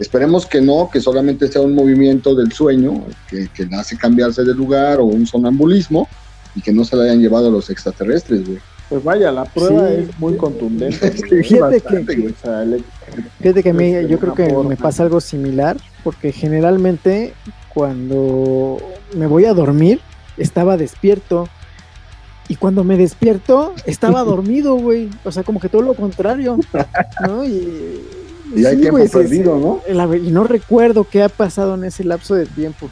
Esperemos 0.00 0.46
que 0.46 0.60
no, 0.60 0.88
que 0.90 1.00
solamente 1.00 1.46
sea 1.48 1.60
un 1.60 1.74
movimiento 1.74 2.34
del 2.34 2.52
sueño, 2.52 3.04
que, 3.28 3.48
que 3.48 3.68
hace 3.76 3.96
cambiarse 3.96 4.42
de 4.42 4.54
lugar 4.54 4.98
o 4.98 5.04
un 5.04 5.26
sonambulismo 5.26 6.08
y 6.54 6.62
que 6.62 6.72
no 6.72 6.84
se 6.84 6.96
la 6.96 7.04
hayan 7.04 7.20
llevado 7.20 7.48
a 7.48 7.50
los 7.50 7.68
extraterrestres, 7.68 8.46
güey. 8.46 8.58
Pues 8.88 9.04
vaya, 9.04 9.30
la 9.30 9.44
prueba 9.44 9.88
es 9.90 10.18
muy 10.18 10.36
contundente. 10.36 11.10
fíjate, 11.44 11.80
que, 11.80 12.34
fíjate 13.38 13.62
que 13.62 13.70
a 13.70 13.72
mí 13.72 13.92
yo 14.08 14.18
creo 14.18 14.34
que 14.34 14.52
me 14.52 14.76
pasa 14.76 15.04
algo 15.04 15.20
similar, 15.20 15.76
porque 16.02 16.32
generalmente 16.32 17.34
cuando 17.72 18.78
me 19.14 19.28
voy 19.28 19.44
a 19.44 19.54
dormir, 19.54 20.00
estaba 20.38 20.76
despierto. 20.76 21.48
Y 22.48 22.56
cuando 22.56 22.82
me 22.82 22.96
despierto, 22.96 23.74
estaba 23.86 24.24
dormido, 24.24 24.74
güey. 24.74 25.08
O 25.24 25.30
sea, 25.30 25.44
como 25.44 25.60
que 25.60 25.68
todo 25.68 25.82
lo 25.82 25.94
contrario. 25.94 26.58
¿no? 27.28 27.44
Y, 27.44 28.00
hay 28.56 28.76
tiempo 28.76 29.04
perdido, 29.08 29.58
¿no? 29.58 30.16
Y 30.16 30.30
no 30.30 30.44
recuerdo 30.44 31.04
qué 31.04 31.22
ha 31.22 31.28
pasado 31.28 31.74
en 31.74 31.84
ese 31.84 32.04
lapso 32.04 32.34
de 32.34 32.46
tiempo. 32.46 32.90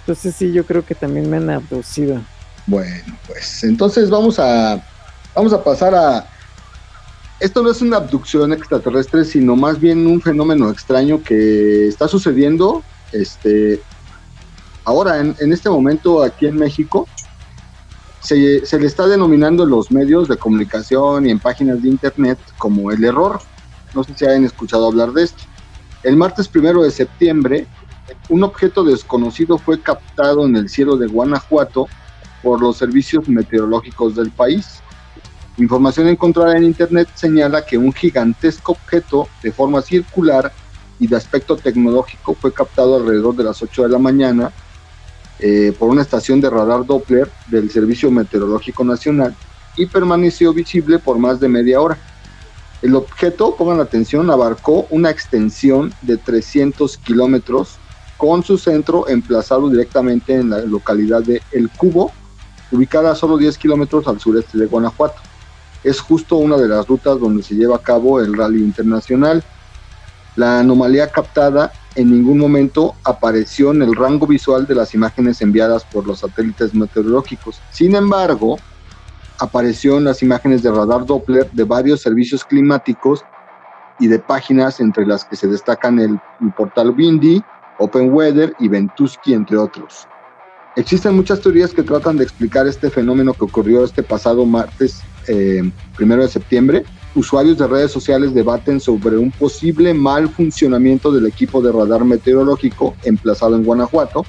Entonces 0.00 0.34
sí, 0.34 0.52
yo 0.52 0.64
creo 0.64 0.84
que 0.84 0.94
también 0.94 1.28
me 1.28 1.36
han 1.36 1.50
abducido. 1.50 2.20
Bueno, 2.66 3.16
pues 3.26 3.64
entonces 3.64 4.10
vamos 4.10 4.38
a 4.38 4.82
vamos 5.34 5.52
a 5.52 5.62
pasar 5.62 5.94
a 5.94 6.26
esto 7.38 7.62
no 7.62 7.70
es 7.70 7.82
una 7.82 7.98
abducción 7.98 8.52
extraterrestre, 8.52 9.24
sino 9.24 9.56
más 9.56 9.78
bien 9.78 10.06
un 10.06 10.22
fenómeno 10.22 10.70
extraño 10.70 11.22
que 11.22 11.88
está 11.88 12.08
sucediendo 12.08 12.82
este 13.12 13.82
Ahora, 14.86 15.18
en, 15.18 15.52
este 15.52 15.68
momento 15.68 16.22
aquí 16.22 16.46
en 16.46 16.56
México, 16.56 17.08
se, 18.20 18.64
se, 18.64 18.78
le 18.78 18.86
está 18.86 19.08
denominando 19.08 19.64
en 19.64 19.70
los 19.70 19.90
medios 19.90 20.28
de 20.28 20.36
comunicación 20.36 21.26
y 21.26 21.32
en 21.32 21.40
páginas 21.40 21.82
de 21.82 21.88
internet 21.88 22.38
como 22.56 22.92
el 22.92 23.04
error. 23.04 23.40
No 23.96 24.04
sé 24.04 24.12
si 24.14 24.26
hayan 24.26 24.44
escuchado 24.44 24.86
hablar 24.86 25.12
de 25.12 25.24
esto. 25.24 25.42
El 26.02 26.16
martes 26.16 26.48
primero 26.48 26.82
de 26.82 26.90
septiembre, 26.90 27.66
un 28.28 28.44
objeto 28.44 28.84
desconocido 28.84 29.56
fue 29.56 29.80
captado 29.80 30.44
en 30.44 30.54
el 30.54 30.68
cielo 30.68 30.98
de 30.98 31.06
Guanajuato 31.06 31.88
por 32.42 32.60
los 32.60 32.76
servicios 32.76 33.26
meteorológicos 33.26 34.14
del 34.14 34.30
país. 34.30 34.82
Información 35.56 36.08
encontrada 36.08 36.58
en 36.58 36.64
internet 36.64 37.08
señala 37.14 37.64
que 37.64 37.78
un 37.78 37.90
gigantesco 37.90 38.72
objeto 38.72 39.28
de 39.42 39.50
forma 39.50 39.80
circular 39.80 40.52
y 41.00 41.06
de 41.06 41.16
aspecto 41.16 41.56
tecnológico 41.56 42.34
fue 42.34 42.52
captado 42.52 42.96
alrededor 42.96 43.34
de 43.34 43.44
las 43.44 43.62
8 43.62 43.84
de 43.84 43.88
la 43.88 43.98
mañana 43.98 44.52
eh, 45.38 45.74
por 45.78 45.88
una 45.88 46.02
estación 46.02 46.42
de 46.42 46.50
radar 46.50 46.84
Doppler 46.84 47.30
del 47.46 47.70
Servicio 47.70 48.10
Meteorológico 48.10 48.84
Nacional 48.84 49.34
y 49.74 49.86
permaneció 49.86 50.52
visible 50.52 50.98
por 50.98 51.18
más 51.18 51.40
de 51.40 51.48
media 51.48 51.80
hora. 51.80 51.98
El 52.86 52.94
objeto, 52.94 53.56
pongan 53.56 53.80
atención, 53.80 54.30
abarcó 54.30 54.86
una 54.90 55.10
extensión 55.10 55.92
de 56.02 56.18
300 56.18 56.98
kilómetros 56.98 57.78
con 58.16 58.44
su 58.44 58.58
centro 58.58 59.08
emplazado 59.08 59.68
directamente 59.68 60.34
en 60.34 60.50
la 60.50 60.60
localidad 60.60 61.20
de 61.24 61.42
El 61.50 61.68
Cubo, 61.68 62.12
ubicada 62.70 63.10
a 63.10 63.16
solo 63.16 63.38
10 63.38 63.58
kilómetros 63.58 64.06
al 64.06 64.20
sureste 64.20 64.56
de 64.56 64.66
Guanajuato. 64.66 65.20
Es 65.82 65.98
justo 65.98 66.36
una 66.36 66.56
de 66.58 66.68
las 66.68 66.86
rutas 66.86 67.18
donde 67.18 67.42
se 67.42 67.56
lleva 67.56 67.74
a 67.74 67.82
cabo 67.82 68.20
el 68.20 68.36
rally 68.36 68.62
internacional. 68.62 69.42
La 70.36 70.60
anomalía 70.60 71.10
captada 71.10 71.72
en 71.96 72.12
ningún 72.12 72.38
momento 72.38 72.94
apareció 73.02 73.72
en 73.72 73.82
el 73.82 73.96
rango 73.96 74.28
visual 74.28 74.64
de 74.64 74.76
las 74.76 74.94
imágenes 74.94 75.42
enviadas 75.42 75.84
por 75.86 76.06
los 76.06 76.20
satélites 76.20 76.72
meteorológicos. 76.72 77.60
Sin 77.72 77.96
embargo, 77.96 78.58
apareció 79.38 79.98
en 79.98 80.04
las 80.04 80.22
imágenes 80.22 80.62
de 80.62 80.70
radar 80.70 81.04
Doppler 81.06 81.50
de 81.52 81.64
varios 81.64 82.00
servicios 82.00 82.44
climáticos 82.44 83.24
y 83.98 84.08
de 84.08 84.18
páginas 84.18 84.80
entre 84.80 85.06
las 85.06 85.24
que 85.24 85.36
se 85.36 85.46
destacan 85.46 85.98
el, 85.98 86.18
portal 86.56 86.90
Windy, 86.90 87.42
Open 87.78 88.12
Weather 88.12 88.54
y 88.58 88.68
Ventusky, 88.68 89.34
entre 89.34 89.56
otros. 89.56 90.06
Existen 90.76 91.16
muchas 91.16 91.40
teorías 91.40 91.72
que 91.72 91.82
tratan 91.82 92.18
de 92.18 92.24
explicar 92.24 92.66
este 92.66 92.90
fenómeno 92.90 93.32
que 93.32 93.44
ocurrió 93.44 93.82
este 93.84 94.02
pasado 94.02 94.44
martes 94.44 95.00
eh, 95.26 95.62
primero 95.96 96.22
de 96.22 96.28
septiembre. 96.28 96.84
Usuarios 97.14 97.56
de 97.56 97.66
redes 97.66 97.90
sociales 97.90 98.34
debaten 98.34 98.78
sobre 98.78 99.16
un 99.16 99.30
posible 99.30 99.94
mal 99.94 100.28
funcionamiento 100.28 101.10
del 101.10 101.26
equipo 101.26 101.62
de 101.62 101.72
radar 101.72 102.04
meteorológico 102.04 102.94
emplazado 103.04 103.56
en 103.56 103.64
Guanajuato, 103.64 104.26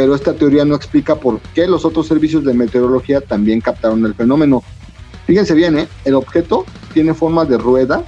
pero 0.00 0.14
esta 0.14 0.32
teoría 0.32 0.64
no 0.64 0.76
explica 0.76 1.16
por 1.16 1.40
qué 1.54 1.66
los 1.66 1.84
otros 1.84 2.06
servicios 2.06 2.42
de 2.42 2.54
meteorología 2.54 3.20
también 3.20 3.60
captaron 3.60 4.06
el 4.06 4.14
fenómeno. 4.14 4.64
Fíjense 5.26 5.52
bien, 5.52 5.78
¿eh? 5.78 5.88
el 6.06 6.14
objeto 6.14 6.64
tiene 6.94 7.12
forma 7.12 7.44
de 7.44 7.58
rueda 7.58 8.02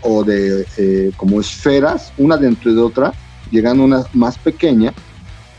o 0.00 0.24
de 0.24 0.66
eh, 0.78 1.12
como 1.16 1.40
esferas, 1.40 2.12
una 2.18 2.36
dentro 2.36 2.74
de 2.74 2.80
otra, 2.80 3.12
llegando 3.52 3.84
a 3.84 3.86
una 3.86 4.04
más 4.14 4.36
pequeña, 4.36 4.92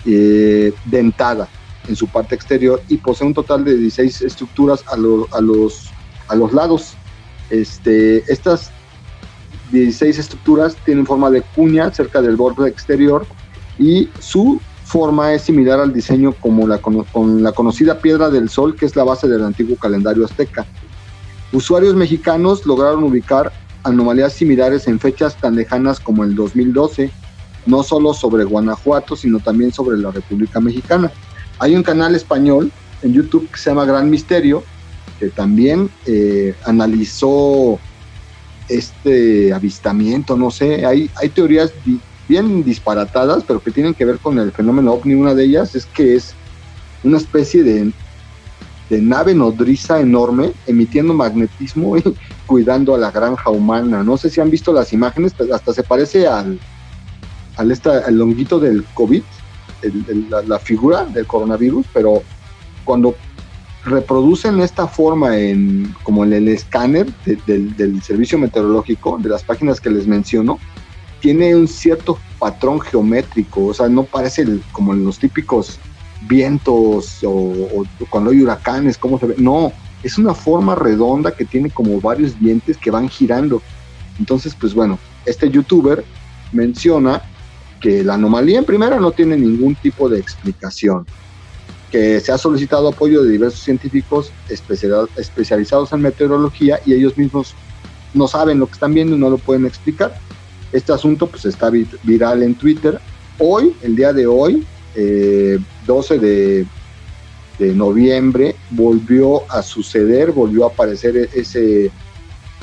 eh, 0.05 0.73
dentada 0.83 1.47
en 1.87 1.95
su 1.95 2.07
parte 2.09 2.35
exterior 2.35 2.81
y 2.89 2.97
posee 2.97 3.25
un 3.25 3.33
total 3.33 3.63
de 3.63 3.77
16 3.77 4.21
estructuras 4.23 4.83
a, 4.89 4.95
a, 4.95 5.41
los, 5.41 5.91
a 6.27 6.35
los 6.35 6.51
lados. 6.51 6.95
Este, 7.49 8.17
estas 8.29 8.69
16 9.71 10.19
estructuras 10.19 10.75
tienen 10.83 11.05
forma 11.05 11.31
de 11.31 11.41
cuña 11.41 11.89
cerca 11.93 12.21
del 12.21 12.35
borde 12.35 12.67
exterior 12.67 13.25
y 13.79 14.09
su 14.19 14.59
forma 14.93 15.33
es 15.33 15.41
similar 15.41 15.79
al 15.79 15.91
diseño 15.91 16.33
como 16.33 16.67
la, 16.67 16.77
con 16.77 17.41
la 17.41 17.51
conocida 17.51 17.97
piedra 17.97 18.29
del 18.29 18.47
sol 18.47 18.75
que 18.75 18.85
es 18.85 18.95
la 18.95 19.03
base 19.03 19.27
del 19.27 19.43
antiguo 19.43 19.75
calendario 19.75 20.23
azteca. 20.23 20.67
Usuarios 21.51 21.95
mexicanos 21.95 22.63
lograron 22.67 23.03
ubicar 23.03 23.51
anomalías 23.81 24.33
similares 24.33 24.87
en 24.87 24.99
fechas 24.99 25.35
tan 25.35 25.55
lejanas 25.55 25.99
como 25.99 26.23
el 26.23 26.35
2012 26.35 27.09
no 27.65 27.81
solo 27.81 28.13
sobre 28.13 28.43
Guanajuato, 28.43 29.15
sino 29.15 29.39
también 29.39 29.73
sobre 29.73 29.97
la 29.97 30.11
República 30.11 30.59
Mexicana. 30.59 31.11
Hay 31.57 31.75
un 31.75 31.81
canal 31.81 32.13
español 32.13 32.71
en 33.01 33.13
YouTube 33.13 33.49
que 33.49 33.57
se 33.57 33.71
llama 33.71 33.85
Gran 33.85 34.11
Misterio, 34.11 34.63
que 35.19 35.29
también 35.29 35.89
eh, 36.05 36.53
analizó 36.65 37.79
este 38.69 39.53
avistamiento, 39.53 40.37
no 40.37 40.51
sé, 40.51 40.85
hay, 40.85 41.09
hay 41.15 41.29
teorías 41.29 41.73
bien 42.27 42.63
disparatadas, 42.63 43.43
pero 43.45 43.61
que 43.61 43.71
tienen 43.71 43.93
que 43.93 44.05
ver 44.05 44.17
con 44.17 44.39
el 44.39 44.51
fenómeno 44.51 44.93
ovni. 44.93 45.13
Una 45.13 45.33
de 45.33 45.45
ellas 45.45 45.75
es 45.75 45.85
que 45.85 46.15
es 46.15 46.33
una 47.03 47.17
especie 47.17 47.63
de, 47.63 47.91
de 48.89 49.01
nave 49.01 49.33
nodriza 49.33 49.99
enorme 49.99 50.53
emitiendo 50.67 51.13
magnetismo 51.13 51.97
y 51.97 52.03
cuidando 52.45 52.95
a 52.95 52.97
la 52.97 53.11
granja 53.11 53.49
humana. 53.49 54.03
No 54.03 54.17
sé 54.17 54.29
si 54.29 54.41
han 54.41 54.49
visto 54.49 54.71
las 54.73 54.93
imágenes, 54.93 55.33
hasta 55.53 55.73
se 55.73 55.83
parece 55.83 56.27
al, 56.27 56.59
al, 57.57 57.71
esta, 57.71 57.99
al 57.99 58.17
longuito 58.17 58.59
del 58.59 58.83
COVID, 58.93 59.23
la, 60.29 60.59
figura 60.59 61.05
del 61.05 61.27
coronavirus, 61.27 61.85
pero 61.93 62.23
cuando 62.85 63.15
reproducen 63.83 64.61
esta 64.61 64.87
forma 64.87 65.37
en 65.37 65.93
como 66.03 66.23
en 66.23 66.31
el 66.31 66.47
escáner 66.47 67.05
del 67.25 68.01
servicio 68.01 68.37
meteorológico, 68.37 69.17
de 69.17 69.27
las 69.29 69.43
páginas 69.43 69.81
que 69.81 69.89
les 69.89 70.07
menciono, 70.07 70.57
tiene 71.23 71.55
un 71.55 71.69
cierto 71.69 72.19
patrón 72.37 72.81
geométrico, 72.81 73.67
o 73.67 73.73
sea, 73.73 73.87
no 73.87 74.03
parece 74.03 74.45
como 74.73 74.91
en 74.91 75.05
los 75.05 75.17
típicos 75.17 75.79
vientos 76.27 77.23
o, 77.23 77.29
o, 77.29 77.85
cuando 78.09 78.31
hay 78.31 78.41
huracanes, 78.41 78.97
cómo 78.97 79.17
se 79.17 79.27
ve. 79.27 79.35
No, 79.37 79.71
es 80.03 80.17
una 80.17 80.33
forma 80.33 80.75
redonda 80.75 81.31
que 81.31 81.45
tiene 81.45 81.69
como 81.69 82.01
varios 82.01 82.37
dientes 82.41 82.75
que 82.75 82.91
van 82.91 83.07
girando. 83.07 83.61
Entonces, 84.19 84.53
pues 84.53 84.73
bueno, 84.73 84.99
este 85.25 85.49
youtuber 85.49 86.03
menciona 86.51 87.21
que 87.79 88.03
la 88.03 88.15
anomalía 88.15 88.59
en 88.59 88.65
primera 88.65 88.99
no 88.99 89.11
tiene 89.11 89.37
ningún 89.37 89.75
tipo 89.75 90.09
de 90.09 90.19
explicación, 90.19 91.07
que 91.89 92.19
se 92.19 92.33
ha 92.33 92.37
solicitado 92.37 92.89
apoyo 92.89 93.23
de 93.23 93.31
diversos 93.31 93.61
científicos 93.61 94.29
especializados 95.15 95.93
en 95.93 96.01
meteorología 96.01 96.81
y 96.85 96.91
ellos 96.91 97.17
mismos 97.17 97.55
no 98.13 98.27
saben 98.27 98.59
lo 98.59 98.67
que 98.67 98.73
están 98.73 98.93
viendo 98.93 99.15
y 99.15 99.19
no 99.19 99.29
lo 99.29 99.37
pueden 99.37 99.65
explicar. 99.65 100.19
Este 100.73 100.91
asunto 100.91 101.27
pues 101.27 101.45
está 101.45 101.69
viral 101.69 102.41
en 102.41 102.55
Twitter. 102.55 102.99
Hoy, 103.37 103.75
el 103.83 103.95
día 103.95 104.11
de 104.11 104.25
hoy, 104.25 104.65
12 105.85 106.15
eh, 106.15 106.65
de, 107.59 107.73
noviembre, 107.75 108.55
volvió 108.71 109.49
a 109.51 109.61
suceder, 109.61 110.31
volvió 110.31 110.65
a 110.65 110.69
aparecer 110.69 111.29
ese, 111.33 111.91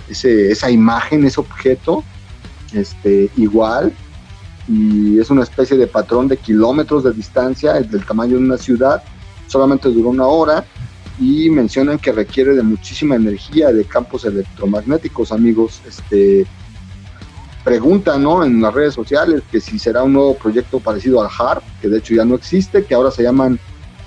esa 0.08 0.70
imagen, 0.70 1.24
ese 1.24 1.40
objeto, 1.40 2.02
este, 2.74 3.30
igual, 3.36 3.92
y 4.68 5.20
es 5.20 5.30
una 5.30 5.44
especie 5.44 5.76
de 5.76 5.86
patrón 5.86 6.26
de 6.26 6.36
kilómetros 6.36 7.04
de 7.04 7.12
distancia, 7.12 7.74
del 7.74 8.04
tamaño 8.04 8.36
de 8.38 8.44
una 8.44 8.58
ciudad, 8.58 9.02
solamente 9.46 9.88
duró 9.88 10.10
una 10.10 10.26
hora 10.26 10.64
y 11.20 11.48
mencionan 11.50 11.98
que 11.98 12.10
requiere 12.10 12.54
de 12.54 12.62
muchísima 12.62 13.14
energía 13.14 13.72
de 13.72 13.84
campos 13.84 14.24
electromagnéticos, 14.24 15.30
amigos. 15.30 15.80
Este, 15.86 16.46
preguntan 17.64 18.22
¿no? 18.22 18.44
en 18.44 18.60
las 18.60 18.72
redes 18.72 18.94
sociales 18.94 19.42
que 19.50 19.60
si 19.60 19.78
será 19.78 20.02
un 20.02 20.12
nuevo 20.12 20.34
proyecto 20.34 20.80
parecido 20.80 21.20
al 21.20 21.28
HARP, 21.36 21.62
que 21.80 21.88
de 21.88 21.98
hecho 21.98 22.14
ya 22.14 22.24
no 22.24 22.34
existe, 22.34 22.84
que 22.84 22.94
ahora 22.94 23.10
se 23.10 23.22
llaman 23.22 23.58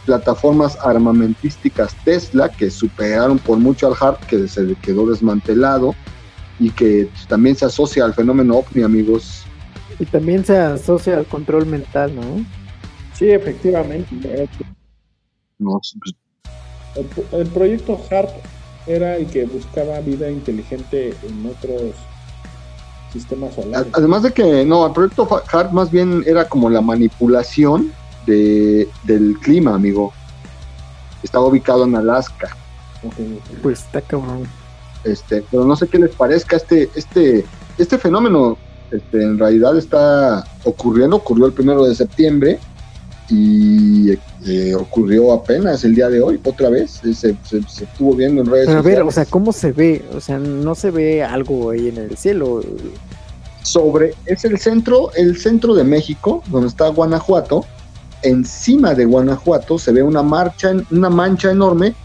plataformas 0.05 0.77
armamentísticas 0.81 1.95
Tesla, 2.03 2.49
que 2.49 2.69
superaron 2.69 3.39
por 3.39 3.57
mucho 3.59 3.87
al 3.87 3.95
HARP, 3.99 4.21
que 4.25 4.47
se 4.47 4.75
quedó 4.75 5.07
desmantelado 5.07 5.95
y 6.59 6.69
que 6.71 7.09
también 7.27 7.55
se 7.55 7.65
asocia 7.65 8.05
al 8.05 8.13
fenómeno 8.13 8.57
OVNI, 8.57 8.83
amigos. 8.83 9.43
Y 9.99 10.05
también 10.05 10.43
se 10.45 10.57
asocia 10.57 11.17
al 11.17 11.25
control 11.25 11.65
mental, 11.65 12.15
¿no? 12.15 12.45
Sí, 13.13 13.29
efectivamente. 13.29 14.49
Pues, 15.59 15.95
el, 17.31 17.47
proyecto 17.47 17.99
HARP 18.09 18.29
era 18.87 19.15
el 19.17 19.27
que 19.27 19.45
buscaba 19.45 19.99
vida 20.01 20.29
inteligente 20.29 21.13
en 21.23 21.45
otros 21.45 21.95
sistemas 23.13 23.55
solares. 23.55 23.87
Además 23.93 24.23
de 24.23 24.33
que, 24.33 24.65
no, 24.65 24.85
el 24.85 24.91
proyecto 24.91 25.27
HARP 25.51 25.71
más 25.71 25.89
bien 25.91 26.23
era 26.25 26.49
como 26.49 26.69
la 26.69 26.81
manipulación 26.81 27.93
de, 28.25 28.89
del 29.03 29.37
clima, 29.39 29.75
amigo. 29.75 30.11
Estaba 31.21 31.45
ubicado 31.45 31.85
en 31.85 31.95
Alaska. 31.95 32.55
Pues 33.61 33.81
está 33.81 34.01
cabrón. 34.01 34.47
Este, 35.03 35.43
pero 35.49 35.63
no 35.65 35.75
sé 35.75 35.87
qué 35.87 35.99
les 35.99 36.15
parezca 36.15 36.55
este, 36.57 36.89
este, 36.95 37.45
este 37.77 37.97
fenómeno 37.97 38.57
este, 38.91 39.23
en 39.23 39.37
realidad 39.37 39.77
está 39.77 40.45
ocurriendo, 40.63 41.17
ocurrió 41.17 41.45
el 41.45 41.53
primero 41.53 41.85
de 41.85 41.95
septiembre 41.95 42.59
y 43.33 44.11
eh, 44.45 44.75
ocurrió 44.75 45.31
apenas 45.31 45.83
el 45.83 45.95
día 45.95 46.09
de 46.09 46.21
hoy, 46.21 46.39
otra 46.43 46.69
vez, 46.69 47.01
se, 47.13 47.35
estuvo 47.55 48.15
viendo 48.15 48.41
en 48.41 48.47
redes 48.47 48.67
Pero 48.67 48.79
a 48.79 48.81
ver, 48.81 49.01
o 49.01 49.11
sea, 49.11 49.25
¿cómo 49.25 49.51
se 49.51 49.71
ve? 49.71 50.03
O 50.15 50.21
sea, 50.21 50.37
no 50.37 50.75
se 50.75 50.91
ve 50.91 51.23
algo 51.23 51.71
ahí 51.71 51.87
en 51.87 51.97
el 51.97 52.17
cielo. 52.17 52.61
Sobre, 53.63 54.13
es 54.25 54.45
el 54.45 54.59
centro, 54.59 55.11
el 55.15 55.37
centro 55.37 55.73
de 55.73 55.83
México, 55.83 56.43
donde 56.47 56.67
está 56.67 56.89
Guanajuato, 56.89 57.65
encima 58.21 58.93
de 58.93 59.05
Guanajuato 59.05 59.79
se 59.79 59.91
ve 59.91 60.03
una 60.03 60.21
marcha, 60.21 60.73
una 60.91 61.09
mancha 61.09 61.49
enorme 61.49 61.95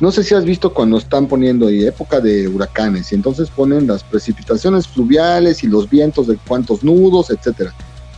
no 0.00 0.12
sé 0.12 0.22
si 0.22 0.34
has 0.34 0.44
visto 0.44 0.72
cuando 0.72 0.98
están 0.98 1.26
poniendo 1.26 1.66
ahí 1.66 1.84
época 1.84 2.20
de 2.20 2.46
huracanes 2.46 3.10
y 3.10 3.16
entonces 3.16 3.50
ponen 3.50 3.88
las 3.88 4.04
precipitaciones 4.04 4.86
fluviales 4.86 5.64
y 5.64 5.66
los 5.66 5.90
vientos 5.90 6.28
de 6.28 6.38
cuántos 6.46 6.84
nudos, 6.84 7.30
etcétera. 7.30 7.74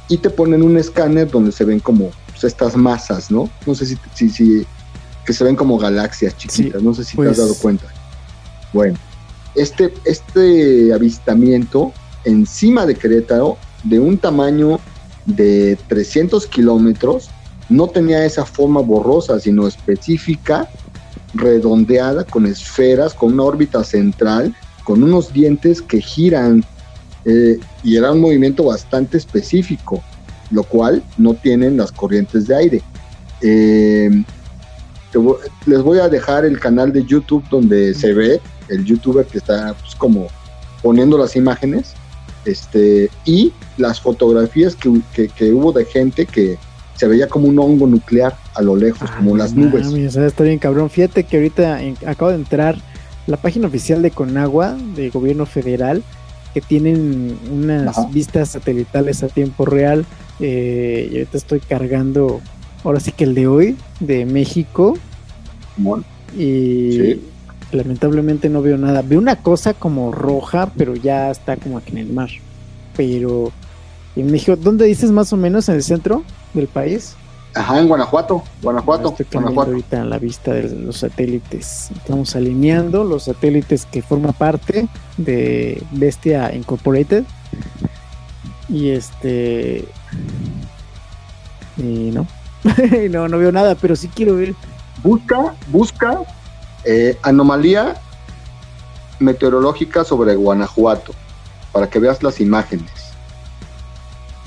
Y 0.09 0.18
te 0.18 0.28
ponen 0.28 0.62
un 0.62 0.77
escáner 0.77 1.31
donde 1.31 1.52
se 1.52 1.64
ven 1.64 1.81
como 1.81 2.10
pues, 2.40 2.52
estas 2.52 2.76
masas, 2.76 3.30
¿no? 3.30 3.50
No 3.66 3.74
sé 3.74 3.86
si, 3.86 3.98
si, 4.14 4.30
si 4.30 4.66
que 5.24 5.32
se 5.32 5.44
ven 5.44 5.56
como 5.56 5.78
galaxias 5.78 6.36
chiquitas, 6.36 6.82
no 6.82 6.94
sé 6.94 7.04
si 7.04 7.16
te 7.16 7.22
has 7.22 7.28
pues 7.28 7.38
dado 7.38 7.54
cuenta. 7.56 7.86
Bueno, 8.72 8.98
este, 9.54 9.92
este 10.04 10.92
avistamiento 10.92 11.92
encima 12.24 12.86
de 12.86 12.94
Querétaro, 12.94 13.56
de 13.84 13.98
un 13.98 14.18
tamaño 14.18 14.78
de 15.26 15.78
300 15.88 16.46
kilómetros, 16.46 17.30
no 17.68 17.88
tenía 17.88 18.24
esa 18.24 18.44
forma 18.44 18.80
borrosa, 18.80 19.38
sino 19.38 19.66
específica 19.66 20.68
redondeada 21.34 22.24
con 22.24 22.46
esferas, 22.46 23.14
con 23.14 23.34
una 23.34 23.44
órbita 23.44 23.84
central, 23.84 24.54
con 24.84 25.02
unos 25.02 25.32
dientes 25.32 25.80
que 25.80 26.00
giran 26.00 26.64
eh, 27.24 27.58
y 27.84 27.96
era 27.96 28.12
un 28.12 28.20
movimiento 28.20 28.64
bastante 28.64 29.18
específico, 29.18 30.02
lo 30.51 30.62
cual 30.64 31.02
no 31.18 31.35
tienen 31.35 31.77
las 31.77 31.93
corrientes 31.93 32.47
de 32.47 32.56
aire. 32.56 32.82
Eh, 33.43 34.22
les 35.66 35.82
voy 35.82 35.98
a 35.98 36.09
dejar 36.09 36.44
el 36.44 36.59
canal 36.60 36.93
de 36.93 37.05
YouTube 37.05 37.44
donde 37.51 37.94
se 37.94 38.12
ve 38.12 38.40
el 38.68 38.85
youtuber 38.85 39.27
que 39.27 39.39
está 39.39 39.74
pues, 39.81 39.94
como 39.97 40.28
poniendo 40.82 41.18
las 41.18 41.35
imágenes 41.36 41.94
este, 42.44 43.10
y 43.24 43.52
las 43.77 44.01
fotografías 44.01 44.77
que, 44.77 45.01
que, 45.12 45.28
que 45.28 45.52
hubo 45.52 45.72
de 45.72 45.85
gente 45.85 46.27
que, 46.27 46.59
se 47.01 47.09
veía 47.09 47.28
como 47.28 47.48
un 47.48 47.59
hongo 47.59 47.86
nuclear 47.86 48.36
a 48.55 48.60
lo 48.60 48.77
lejos, 48.77 49.09
Ay, 49.10 49.16
como 49.16 49.35
las 49.35 49.55
nubes. 49.55 49.86
mames, 49.86 50.09
o 50.09 50.18
sea, 50.18 50.27
está 50.27 50.44
bien 50.44 50.59
cabrón. 50.59 50.90
Fíjate 50.90 51.24
que 51.24 51.39
ahorita 51.39 51.82
en- 51.82 51.97
acabo 52.05 52.31
de 52.31 52.36
entrar 52.36 52.77
la 53.27 53.39
página 53.39 53.68
oficial 53.68 54.02
de 54.02 54.10
Conagua, 54.10 54.77
de 54.97 55.09
gobierno 55.09 55.47
federal, 55.47 56.02
que 56.52 56.60
tienen 56.60 57.39
unas 57.51 57.97
Ajá. 57.97 58.06
vistas 58.12 58.51
satelitales 58.51 59.22
a 59.22 59.28
tiempo 59.28 59.64
real. 59.64 60.05
Eh, 60.40 61.08
y 61.10 61.14
ahorita 61.16 61.36
estoy 61.36 61.60
cargando, 61.60 62.40
ahora 62.84 63.00
sí 63.00 63.12
que 63.12 63.24
el 63.24 63.34
de 63.34 63.46
hoy, 63.46 63.76
de 64.00 64.24
México. 64.26 64.96
Simón. 65.76 66.04
Y 66.36 66.92
Sí. 66.92 67.20
lamentablemente 67.72 68.48
no 68.48 68.62
veo 68.62 68.76
nada. 68.78 69.02
Veo 69.02 69.18
una 69.18 69.36
cosa 69.36 69.74
como 69.74 70.12
roja, 70.12 70.70
pero 70.76 70.94
ya 70.94 71.30
está 71.30 71.56
como 71.56 71.78
aquí 71.78 71.92
en 71.92 71.98
el 71.98 72.12
mar. 72.12 72.30
Pero 72.96 73.52
en 74.16 74.30
México, 74.30 74.56
¿dónde 74.56 74.86
dices 74.86 75.10
más 75.10 75.32
o 75.32 75.36
menos? 75.36 75.68
¿En 75.68 75.76
el 75.76 75.82
centro 75.82 76.22
del 76.54 76.66
país? 76.68 77.14
Ajá, 77.54 77.80
en 77.80 77.88
Guanajuato, 77.88 78.44
Guanajuato, 78.62 79.08
Estoy 79.10 79.26
cambiando 79.26 79.54
Guanajuato. 79.56 79.96
ahorita 79.96 80.04
la 80.04 80.18
vista 80.18 80.52
de 80.52 80.68
los 80.76 80.98
satélites. 80.98 81.90
Estamos 81.90 82.36
alineando 82.36 83.02
los 83.02 83.24
satélites 83.24 83.86
que 83.86 84.02
forman 84.02 84.32
parte 84.34 84.86
de 85.16 85.82
Bestia 85.90 86.54
Incorporated. 86.54 87.24
Y 88.68 88.90
este. 88.90 89.84
Y 91.77 92.11
no. 92.11 92.27
no, 93.11 93.28
no 93.28 93.39
veo 93.39 93.53
nada, 93.53 93.74
pero 93.74 93.97
sí 93.97 94.09
quiero 94.09 94.37
ver. 94.37 94.55
Busca, 95.03 95.55
busca 95.69 96.20
eh, 96.85 97.16
anomalía 97.23 97.97
meteorológica 99.19 100.05
sobre 100.05 100.35
Guanajuato 100.35 101.12
para 101.73 101.89
que 101.89 101.99
veas 101.99 102.23
las 102.23 102.41
imágenes. 102.41 102.91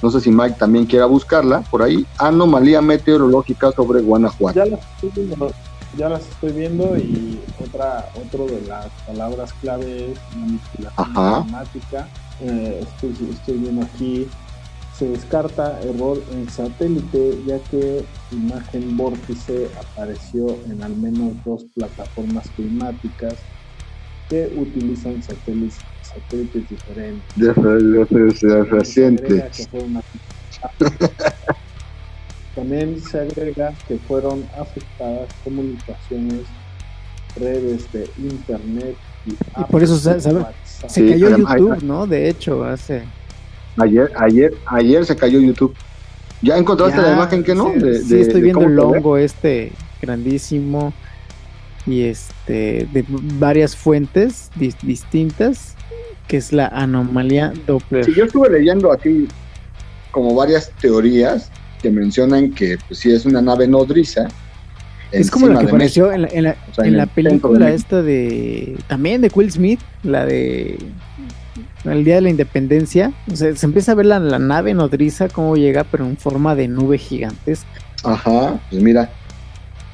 No 0.02 0.10
sé 0.10 0.20
si 0.20 0.32
Mike 0.32 0.58
también 0.60 0.86
quiera 0.86 1.06
buscarla 1.06 1.62
por 1.62 1.82
ahí. 1.82 2.06
Anomalía 2.18 2.82
meteorológica 2.82 3.72
sobre 3.72 4.02
Guanajuato. 4.02 4.60
Ya 4.60 4.66
las 4.66 4.80
estoy 4.82 5.24
viendo, 5.24 5.52
ya 5.98 6.10
las 6.10 6.22
estoy 6.28 6.52
viendo 6.52 6.98
y 6.98 7.40
otra, 7.64 8.10
otro 8.16 8.46
de 8.46 8.62
las 8.68 8.88
palabras 9.08 9.54
clave 9.62 10.12
es 10.12 10.20
manipulación 10.36 11.18
Ajá. 11.18 11.44
climática. 11.44 12.08
Eh, 12.42 12.84
estoy, 12.84 13.30
estoy 13.32 13.58
viendo 13.60 13.86
aquí, 13.86 14.28
se 14.98 15.08
descarta 15.08 15.80
error 15.82 16.22
en 16.32 16.50
satélite 16.50 17.40
ya 17.48 17.58
que 17.72 18.04
imagen 18.32 18.96
vórtice 18.96 19.68
apareció 19.80 20.56
en 20.70 20.84
al 20.84 20.96
menos 20.96 21.34
dos 21.44 21.66
plataformas 21.76 22.48
climáticas 22.56 23.36
que 24.30 24.52
utilizan 24.56 25.22
satélites, 25.24 25.80
satélites 26.02 26.70
diferentes. 26.70 27.24
Se 27.36 27.54
También 32.56 33.02
se 33.02 33.20
agrega 33.20 33.74
que 33.88 33.98
fueron 33.98 34.46
afectadas 34.60 35.28
comunicaciones, 35.44 36.42
redes 37.36 37.92
de 37.92 38.08
internet 38.20 38.96
y, 39.26 39.32
Y 39.32 39.64
por 39.72 39.82
eso 39.82 39.96
WhatsApp. 39.96 40.54
Se 40.78 40.90
Sí, 40.90 41.10
cayó 41.10 41.36
YouTube, 41.36 41.82
¿no? 41.84 42.06
De 42.06 42.30
hecho, 42.30 42.64
hace. 42.64 43.04
Ayer, 43.78 44.12
ayer, 44.18 44.54
ayer 44.68 45.06
se 45.06 45.16
cayó 45.16 45.40
YouTube. 45.40 45.76
¿Ya 46.42 46.58
encontraste 46.58 46.98
Ya, 46.98 47.08
la 47.08 47.14
imagen 47.14 47.44
que 47.44 47.56
no? 47.56 47.72
Sí, 47.74 47.80
De- 47.80 48.02
sí, 48.02 48.16
de- 48.16 48.22
estoy 48.22 48.42
de 48.42 48.42
viendo 48.42 48.62
el 48.66 48.78
hongo 48.80 49.18
este 49.18 49.72
grandísimo 50.02 50.94
y 51.86 52.04
este 52.04 52.88
de 52.92 53.06
varias 53.08 53.76
fuentes 53.76 54.52
dis- 54.58 54.78
distintas, 54.82 55.76
que 56.28 56.38
es 56.38 56.52
la 56.54 56.68
anomalía 56.68 57.54
Doppler. 57.66 58.06
Sí, 58.06 58.14
yo 58.16 58.26
estuve 58.26 58.50
leyendo 58.50 58.92
aquí 58.92 59.28
como 60.12 60.36
varias 60.36 60.70
teorías 60.82 61.50
que 61.82 61.90
mencionan 61.90 62.52
que 62.52 62.78
pues 62.88 63.00
sí 63.00 63.12
es 63.12 63.26
una 63.26 63.42
nave 63.42 63.68
nodriza. 63.68 64.28
es 65.12 65.30
como 65.30 65.48
la 65.48 65.60
que 65.60 65.66
apareció 65.68 66.12
en 66.12 66.24
la, 66.24 66.28
en 66.30 66.44
la- 66.46 66.56
O 66.72 66.74
sea, 66.76 66.86
en 66.86 66.92
en 66.92 66.98
la 66.98 67.04
el 67.04 67.10
centro 67.10 67.24
de 67.24 67.30
película 67.40 67.72
esta 67.72 68.02
de 68.02 68.78
también 68.88 69.22
de 69.22 69.32
Will 69.34 69.52
Smith, 69.52 69.80
la 70.04 70.26
de 70.26 70.78
el 71.86 72.04
día 72.04 72.16
de 72.16 72.22
la 72.22 72.30
independencia. 72.30 73.14
Se 73.34 73.54
empieza 73.66 73.92
a 73.92 73.96
ver 73.96 74.06
la, 74.06 74.20
la 74.20 74.40
nave 74.40 74.74
nodriza 74.74 75.30
cómo 75.30 75.56
llega, 75.56 75.84
pero 75.84 76.06
en 76.06 76.18
forma 76.18 76.56
de 76.56 76.68
nube 76.68 76.98
gigantesca. 76.98 77.68
Ajá, 78.04 78.60
pues 78.70 78.82
mira, 78.82 79.10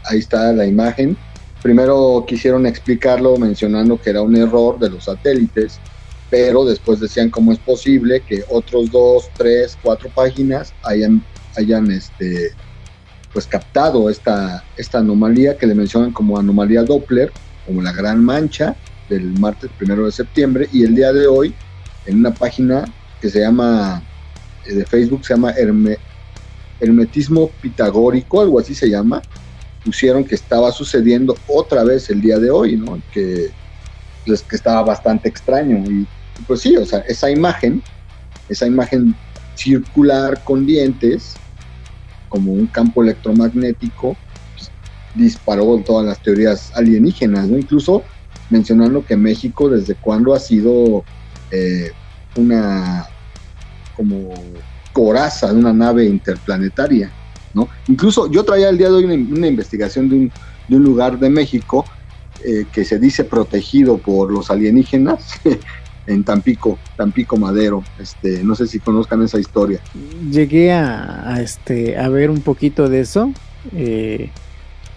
ahí 0.06 0.20
está 0.20 0.52
la 0.53 0.66
imagen. 0.66 1.18
Primero 1.61 2.24
quisieron 2.28 2.66
explicarlo 2.66 3.38
mencionando 3.38 3.99
que 3.99 4.11
era 4.11 4.22
un 4.22 4.36
error 4.36 4.80
de 4.80 4.90
los 4.90 5.06
satélites, 5.06 5.80
pero 6.30 6.64
después 6.64 6.99
decían 6.99 7.30
cómo 7.30 7.52
es 7.52 7.60
posible 7.60 8.22
que 8.22 8.44
otros 8.49 8.91
dos, 8.91 9.30
tres, 9.36 9.78
cuatro 9.82 10.10
páginas 10.14 10.74
hayan, 10.84 11.24
hayan 11.57 11.91
este, 11.91 12.52
pues 13.34 13.45
captado 13.45 14.10
esta, 14.10 14.64
esta 14.78 14.99
anomalía 14.99 15.57
que 15.57 15.68
le 15.68 15.76
mencionan 15.76 16.11
como 16.11 16.38
anomalía 16.38 16.84
Doppler, 16.84 17.32
como 17.66 17.82
la 17.82 17.91
gran 17.91 18.24
mancha 18.24 18.76
del 19.10 19.38
martes 19.40 19.70
primero 19.78 20.06
de 20.06 20.11
septiembre, 20.11 20.70
y 20.72 20.84
el 20.84 20.95
día 20.95 21.11
de 21.11 21.28
hoy, 21.28 21.53
en 22.10 22.18
una 22.18 22.34
página 22.34 22.86
que 23.22 23.30
se 23.30 23.40
llama, 23.40 24.02
eh, 24.65 24.73
de 24.73 24.86
Facebook, 24.86 25.23
se 25.23 25.36
llama 25.36 25.52
Herme, 25.52 25.98
hermetismo 26.80 27.49
pitagórico, 27.61 28.41
algo 28.41 28.60
así 28.60 28.73
se 28.73 28.90
llama, 28.90 29.22
pusieron 29.84 30.23
que 30.23 30.36
estaba 30.36 30.72
sucediendo 30.72 31.38
otra 31.48 31.84
vez 31.84 32.10
el 32.10 32.22
día 32.22 32.40
de 32.40 32.49
hoy, 32.49 32.77
¿no? 32.77 32.99
Que, 33.14 33.52
pues, 34.26 34.41
que 34.41 34.56
estaba 34.56 34.81
bastante 34.81 35.30
extraño. 35.30 35.84
Y 35.90 36.07
pues 36.48 36.61
sí, 36.61 36.76
o 36.77 36.86
sea, 36.86 36.99
esa 36.99 37.30
imagen, 37.30 37.84
esa 38.48 38.65
imagen 38.65 39.15
circular 39.56 40.44
con 40.44 40.65
dientes, 40.65 41.36
como 42.27 42.53
un 42.53 42.68
campo 42.68 43.03
electromagnético, 43.03 44.18
pues, 44.56 44.72
disparó 45.14 45.77
todas 45.86 46.07
las 46.07 46.22
teorías 46.23 46.72
alienígenas, 46.76 47.48
¿no? 47.48 47.57
Incluso 47.57 48.03
mencionando 48.49 49.06
que 49.06 49.15
México 49.15 49.69
desde 49.69 49.94
cuándo 49.94 50.34
ha 50.34 50.40
sido 50.40 51.03
eh, 51.52 51.91
una 52.35 53.07
como 53.95 54.34
coraza 54.93 55.51
de 55.51 55.60
una 55.60 55.73
nave 55.73 56.06
interplanetaria, 56.06 57.11
¿no? 57.53 57.68
Incluso 57.88 58.30
yo 58.31 58.43
traía 58.43 58.69
el 58.69 58.77
día 58.77 58.89
de 58.89 58.95
hoy 58.95 59.03
una, 59.06 59.14
una 59.14 59.47
investigación 59.47 60.10
de 60.10 60.15
un, 60.15 60.31
de 60.68 60.76
un 60.76 60.84
lugar 60.84 61.19
de 61.19 61.30
México 61.30 61.85
eh, 62.45 62.65
que 62.72 62.85
se 62.85 62.97
dice 62.99 63.23
protegido 63.26 63.97
por 63.97 64.31
los 64.31 64.49
alienígenas 64.49 65.39
en 66.07 66.23
Tampico, 66.23 66.80
Tampico 66.95 67.38
Madero. 67.38 67.84
Este, 67.99 68.43
no 68.43 68.56
sé 68.56 68.68
si 68.68 68.80
conozcan 68.80 69.22
esa 69.23 69.39
historia. 69.39 69.81
Llegué 70.31 70.72
a, 70.72 71.34
a, 71.35 71.41
este, 71.41 71.97
a 71.97 72.07
ver 72.10 72.30
un 72.30 72.41
poquito 72.41 72.88
de 72.89 73.01
eso. 73.01 73.31
eh, 73.73 74.30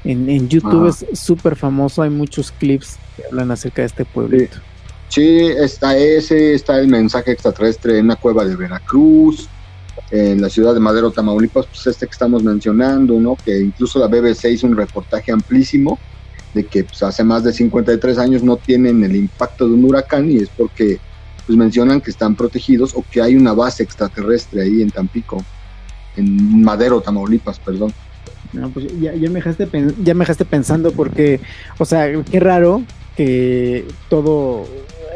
en, 0.04 0.28
en 0.28 0.48
YouTube 0.48 0.88
es 0.88 1.06
súper 1.18 1.54
famoso, 1.54 2.02
hay 2.02 2.10
muchos 2.10 2.50
clips 2.52 2.96
que 3.16 3.22
hablan 3.30 3.50
acerca 3.52 3.82
de 3.82 3.86
este 3.86 4.04
pueblito. 4.04 4.56
Sí, 4.56 4.62
está 5.20 5.97
ese, 5.97 6.55
está 6.55 6.78
el 6.78 6.89
mensaje 6.89 7.32
extraterrestre 7.32 7.98
en 7.98 8.06
una 8.06 8.16
cueva 8.16 8.44
de 8.44 8.56
Veracruz, 8.56 9.48
en 10.10 10.40
la 10.40 10.48
ciudad 10.48 10.74
de 10.74 10.80
Madero, 10.80 11.10
Tamaulipas, 11.10 11.66
pues 11.66 11.86
este 11.86 12.06
que 12.06 12.12
estamos 12.12 12.43
mencionando, 12.43 13.18
¿no? 13.18 13.36
Que 13.36 13.59
incluso 13.59 13.98
la 13.98 14.06
BBC 14.06 14.47
hizo 14.51 14.66
un 14.66 14.76
reportaje 14.76 15.32
amplísimo 15.32 15.98
de 16.55 16.64
que 16.64 16.84
pues, 16.84 17.02
hace 17.02 17.24
más 17.24 17.44
de 17.44 17.52
53 17.52 18.18
años 18.18 18.43
no 18.43 18.56
tienen 18.56 19.02
el 19.05 19.16
impacto 19.16 19.66
de 19.66 19.74
un 19.74 19.84
huracán 19.84 20.30
y 20.30 20.36
es 20.36 20.48
porque 20.51 20.98
pues 21.47 21.59
mencionan 21.59 22.01
que 22.01 22.10
están 22.10 22.36
protegidos 22.36 22.94
o 22.94 23.05
que 23.10 23.20
hay 23.20 23.34
una 23.34 23.52
base 23.52 23.82
extraterrestre 23.82 24.62
ahí 24.62 24.82
en 24.82 24.90
Tampico, 24.90 25.43
en 26.16 26.62
Madero, 26.62 27.01
Tamaulipas, 27.01 27.59
perdón. 27.59 27.93
No, 28.52 28.68
pues 28.68 28.86
ya, 29.01 29.12
me 29.12 29.40
dejaste 29.40 29.68
ya 30.02 30.14
me 30.14 30.20
dejaste 30.20 30.44
pensando 30.44 30.93
porque, 30.93 31.40
o 31.78 31.84
sea, 31.84 32.22
qué 32.22 32.39
raro 32.39 32.82
que 33.16 33.86
todo 34.09 34.66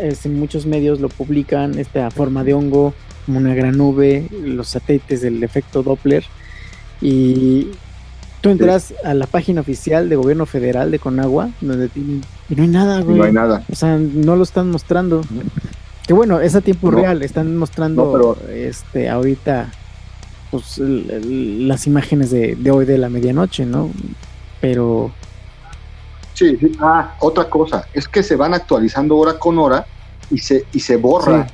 en 0.01 0.39
muchos 0.39 0.66
medios 0.66 1.01
lo 1.01 1.09
publican, 1.09 1.78
esta 1.78 2.10
forma 2.10 2.44
de 2.44 2.55
hongo, 2.55 2.94
como 3.24 3.39
una 3.39 3.55
gran 3.55 3.77
nube, 3.77 4.27
los 4.31 4.68
satélites 4.68 5.20
del 5.20 5.43
efecto 5.43 5.82
Doppler. 5.82 6.24
Y 7.01 7.68
tú 8.40 8.51
entras 8.51 8.94
a 9.05 9.14
la 9.14 9.27
página 9.27 9.60
oficial 9.60 10.09
de 10.09 10.16
gobierno 10.16 10.47
federal 10.47 10.90
de 10.90 10.98
Conagua, 10.98 11.51
donde 11.60 11.90
y 11.94 12.55
no 12.55 12.62
hay 12.62 12.68
nada, 12.68 13.01
güey. 13.01 13.18
No 13.18 13.24
hay 13.24 13.32
nada. 13.32 13.64
O 13.70 13.74
sea, 13.74 13.98
no 13.98 14.36
lo 14.36 14.43
están 14.44 14.70
mostrando. 14.70 15.23
Que 16.06 16.12
bueno, 16.12 16.40
es 16.40 16.55
a 16.55 16.60
tiempo 16.60 16.90
real, 16.90 17.23
están 17.23 17.56
mostrando 17.56 18.39
este 18.48 19.09
ahorita 19.09 19.73
pues 20.51 20.78
las 20.78 21.89
imágenes 21.89 22.31
de, 22.31 22.55
de 22.55 22.70
hoy 22.70 22.86
de 22.86 22.98
la 22.98 23.09
medianoche, 23.09 23.66
¿no? 23.66 23.90
Pero 24.60 25.10
Sí, 26.36 26.54
sí. 26.60 26.72
Ah, 26.80 27.14
otra 27.20 27.48
cosa, 27.48 27.88
es 27.94 28.06
que 28.06 28.22
se 28.22 28.36
van 28.36 28.52
actualizando 28.52 29.16
hora 29.16 29.38
con 29.38 29.58
hora 29.58 29.86
y 30.30 30.38
se, 30.38 30.66
y 30.70 30.80
se 30.80 30.96
borra. 30.96 31.46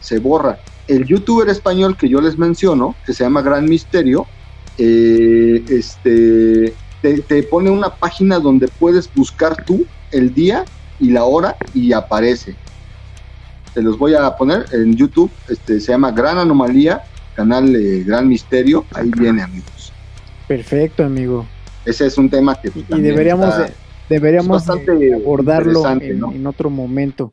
Se 0.00 0.18
borra. 0.18 0.60
El 0.86 1.06
youtuber 1.06 1.48
español 1.48 1.96
que 1.96 2.08
yo 2.08 2.20
les 2.20 2.36
menciono, 2.36 2.94
que 3.06 3.14
se 3.14 3.24
llama 3.24 3.40
Gran 3.40 3.64
Misterio, 3.64 4.26
eh, 4.76 5.64
este, 5.70 6.74
te, 7.00 7.42
pone 7.44 7.70
una 7.70 7.94
página 7.94 8.38
donde 8.38 8.68
puedes 8.68 9.12
buscar 9.14 9.64
tú 9.64 9.86
el 10.12 10.34
día 10.34 10.66
y 10.98 11.10
la 11.10 11.24
hora 11.24 11.56
y 11.72 11.94
aparece. 11.94 12.56
Te 13.72 13.80
los 13.80 13.96
voy 13.96 14.14
a 14.14 14.36
poner 14.36 14.66
en 14.72 14.94
YouTube, 14.94 15.30
este, 15.48 15.80
se 15.80 15.92
llama 15.92 16.10
Gran 16.10 16.36
Anomalía, 16.36 17.04
canal 17.34 17.74
Gran 18.04 18.28
Misterio, 18.28 18.84
ahí 18.92 19.10
viene 19.16 19.42
amigos. 19.42 19.90
Perfecto, 20.46 21.02
amigo 21.02 21.46
ese 21.84 22.06
es 22.06 22.18
un 22.18 22.28
tema 22.28 22.60
que... 22.60 22.70
Y 22.74 23.00
deberíamos, 23.00 23.54
deberíamos 24.08 24.68
abordarlo 24.68 25.88
en, 25.88 26.46
otro 26.46 26.70
momento. 26.70 27.32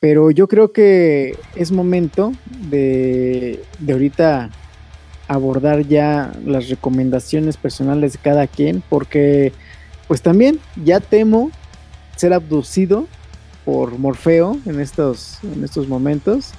Pero 0.00 0.30
yo 0.30 0.46
creo 0.46 0.72
que 0.72 1.36
es 1.56 1.72
momento 1.72 2.32
de, 2.70 3.62
de 3.80 3.92
ahorita 3.92 4.50
abordar 5.26 5.86
ya 5.86 6.32
las 6.44 6.68
recomendaciones 6.68 7.56
personales 7.56 8.14
de 8.14 8.18
cada 8.20 8.46
quien, 8.46 8.82
porque 8.88 9.52
pues 10.06 10.22
también 10.22 10.58
ya 10.84 11.00
temo 11.00 11.50
ser 12.16 12.32
abducido 12.32 13.06
por 13.64 13.98
Morfeo 13.98 14.56
en 14.64 14.80
estos, 14.80 15.38
en 15.42 15.62
estos 15.62 15.88
momentos, 15.88 16.52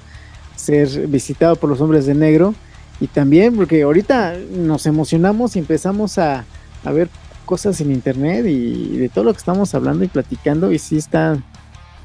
ser 0.56 1.08
visitado 1.08 1.56
por 1.56 1.70
los 1.70 1.82
hombres 1.82 2.06
de 2.06 2.14
negro 2.14 2.54
y 3.00 3.08
también 3.08 3.56
porque 3.56 3.82
ahorita 3.82 4.36
nos 4.52 4.86
emocionamos 4.86 5.56
y 5.56 5.60
empezamos 5.60 6.20
a, 6.20 6.46
a 6.84 6.92
ver 6.92 7.10
cosas 7.46 7.82
en 7.82 7.92
internet 7.92 8.46
y 8.46 8.98
de 8.98 9.10
todo 9.10 9.24
lo 9.24 9.34
que 9.34 9.40
estamos 9.40 9.74
hablando 9.74 10.04
y 10.04 10.08
platicando 10.08 10.72
y 10.72 10.80
sí 10.80 10.98
está 10.98 11.38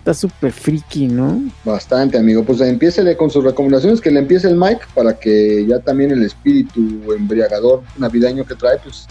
está 0.04 0.12
súper 0.12 0.52
friki, 0.52 1.08
¿no? 1.08 1.40
Bastante, 1.64 2.18
amigo. 2.18 2.44
Pues 2.44 2.60
empiece 2.60 3.16
con 3.16 3.30
sus 3.30 3.42
recomendaciones, 3.42 4.02
que 4.02 4.10
le 4.10 4.20
empiece 4.20 4.46
el 4.48 4.54
Mike 4.54 4.82
para 4.94 5.18
que 5.18 5.64
ya 5.66 5.78
también 5.78 6.10
el 6.10 6.22
espíritu 6.22 7.10
embriagador 7.16 7.82
navideño 7.96 8.44
que 8.44 8.54
trae, 8.54 8.76
pues 8.84 9.06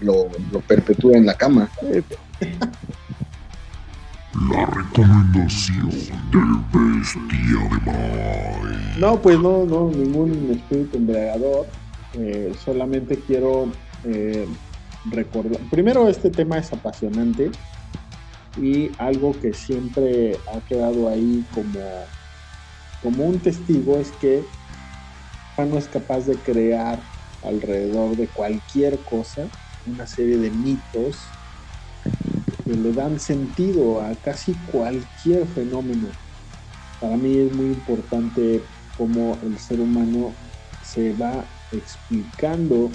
lo, 0.00 0.28
lo 0.50 0.60
perpetúe 0.60 1.12
en 1.12 1.26
la 1.26 1.34
cama. 1.34 1.68
La 4.50 4.66
recomendación 4.66 5.90
del 6.32 6.62
bestia 6.72 7.58
de 7.68 7.80
Mike. 7.84 8.98
No, 8.98 9.20
pues 9.20 9.38
no, 9.38 9.66
no, 9.66 9.90
ningún 9.90 10.50
espíritu 10.50 10.96
embriagador. 10.96 11.66
Eh, 12.14 12.54
solamente 12.64 13.18
quiero 13.26 13.70
eh, 14.04 14.46
Primero, 15.70 16.08
este 16.08 16.30
tema 16.30 16.58
es 16.58 16.72
apasionante 16.72 17.50
y 18.56 18.90
algo 18.98 19.32
que 19.32 19.52
siempre 19.52 20.36
ha 20.52 20.60
quedado 20.60 21.08
ahí 21.08 21.44
como, 21.54 21.80
como 23.02 23.24
un 23.24 23.38
testigo 23.38 23.96
es 23.98 24.10
que 24.12 24.42
no 25.66 25.76
es 25.76 25.88
capaz 25.88 26.26
de 26.26 26.36
crear 26.36 27.00
alrededor 27.42 28.16
de 28.16 28.28
cualquier 28.28 28.98
cosa 29.04 29.48
una 29.86 30.06
serie 30.06 30.38
de 30.38 30.50
mitos 30.50 31.16
que 32.64 32.72
le 32.72 32.92
dan 32.92 33.18
sentido 33.18 34.00
a 34.00 34.14
casi 34.14 34.54
cualquier 34.70 35.46
fenómeno. 35.46 36.08
Para 37.00 37.16
mí 37.16 37.38
es 37.38 37.52
muy 37.54 37.66
importante 37.66 38.62
cómo 38.96 39.38
el 39.42 39.58
ser 39.58 39.80
humano 39.80 40.34
se 40.82 41.12
va 41.14 41.44
explicando 41.72 42.90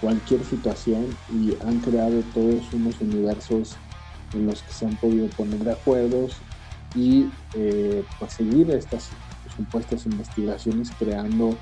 cualquier 0.00 0.44
situación 0.44 1.06
y 1.32 1.56
han 1.64 1.80
creado 1.80 2.22
todos 2.34 2.72
unos 2.72 3.00
universos 3.00 3.76
en 4.32 4.46
los 4.46 4.62
que 4.62 4.72
se 4.72 4.86
han 4.86 4.96
podido 4.96 5.28
poner 5.28 5.60
de 5.60 5.72
acuerdo 5.72 6.28
y 6.94 7.30
eh, 7.54 8.04
pues 8.18 8.32
seguir 8.32 8.70
estas 8.70 9.10
supuestas 9.56 10.06
investigaciones 10.06 10.90
creando 10.98 11.56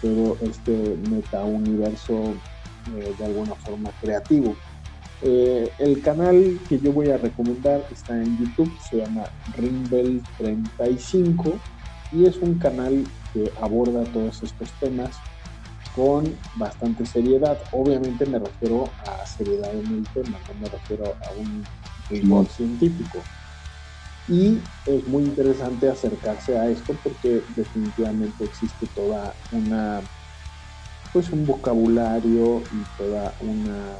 todo 0.00 0.36
este 0.40 0.96
meta-universo 1.10 2.34
eh, 2.96 3.14
de 3.18 3.24
alguna 3.24 3.54
forma 3.54 3.90
creativo. 4.00 4.56
Eh, 5.22 5.70
el 5.78 6.00
canal 6.00 6.58
que 6.68 6.78
yo 6.78 6.92
voy 6.92 7.10
a 7.10 7.18
recomendar 7.18 7.86
está 7.90 8.16
en 8.16 8.38
YouTube, 8.38 8.72
se 8.88 8.98
llama 8.98 9.24
Rimbel35 9.56 11.52
y 12.12 12.24
es 12.24 12.38
un 12.38 12.58
canal 12.58 13.06
que 13.32 13.52
aborda 13.60 14.04
todos 14.04 14.42
estos 14.42 14.72
temas 14.80 15.16
con 16.00 16.34
bastante 16.54 17.04
seriedad. 17.04 17.58
Obviamente 17.72 18.24
me 18.24 18.38
refiero 18.38 18.88
a 19.06 19.26
seriedad 19.26 19.70
en 19.74 19.86
el 19.98 20.06
tema, 20.14 20.38
no 20.48 20.54
me 20.58 20.66
refiero 20.66 21.04
a 21.04 21.38
un 21.38 21.62
rigor 22.08 22.48
científico. 22.48 23.18
Y 24.26 24.58
es 24.86 25.06
muy 25.08 25.24
interesante 25.24 25.90
acercarse 25.90 26.56
a 26.56 26.70
esto 26.70 26.96
porque 27.02 27.42
definitivamente 27.54 28.44
existe 28.44 28.86
toda 28.94 29.34
una, 29.52 30.00
pues 31.12 31.28
un 31.30 31.44
vocabulario 31.44 32.62
y 32.72 32.82
toda 32.96 33.34
una, 33.40 33.96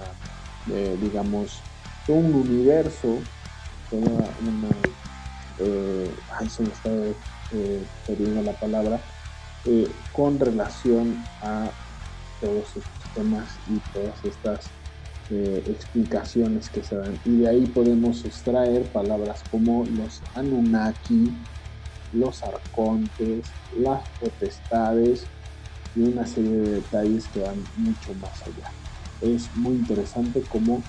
eh, 0.72 0.96
digamos, 1.02 1.58
todo 2.06 2.16
un 2.16 2.34
universo, 2.34 3.18
toda 3.90 4.24
una, 4.40 4.70
eh, 5.58 6.10
ay, 6.38 6.48
se 6.48 6.62
me 6.62 6.70
está 6.70 6.90
eh, 7.52 7.82
perdiendo 8.06 8.42
la 8.42 8.52
palabra, 8.52 9.00
eh, 9.66 9.86
con 10.14 10.40
relación 10.40 11.22
a 11.42 11.70
todos 12.40 12.76
estos 12.76 13.14
temas 13.14 13.58
y 13.68 13.78
todas 13.92 14.24
estas 14.24 14.70
eh, 15.30 15.62
explicaciones 15.68 16.68
que 16.70 16.82
se 16.82 16.96
dan. 16.96 17.18
Y 17.24 17.38
de 17.38 17.48
ahí 17.48 17.66
podemos 17.66 18.24
extraer 18.24 18.82
palabras 18.92 19.42
como 19.50 19.84
los 19.84 20.20
Anunnaki, 20.34 21.32
los 22.12 22.42
arcontes, 22.42 23.46
las 23.78 24.02
potestades 24.18 25.26
y 25.94 26.00
una 26.00 26.26
serie 26.26 26.50
de 26.50 26.70
detalles 26.76 27.28
que 27.28 27.40
van 27.40 27.62
mucho 27.76 28.14
más 28.14 28.42
allá. 28.42 28.72
Es 29.20 29.54
muy 29.56 29.74
interesante 29.74 30.42
cómo 30.48 30.82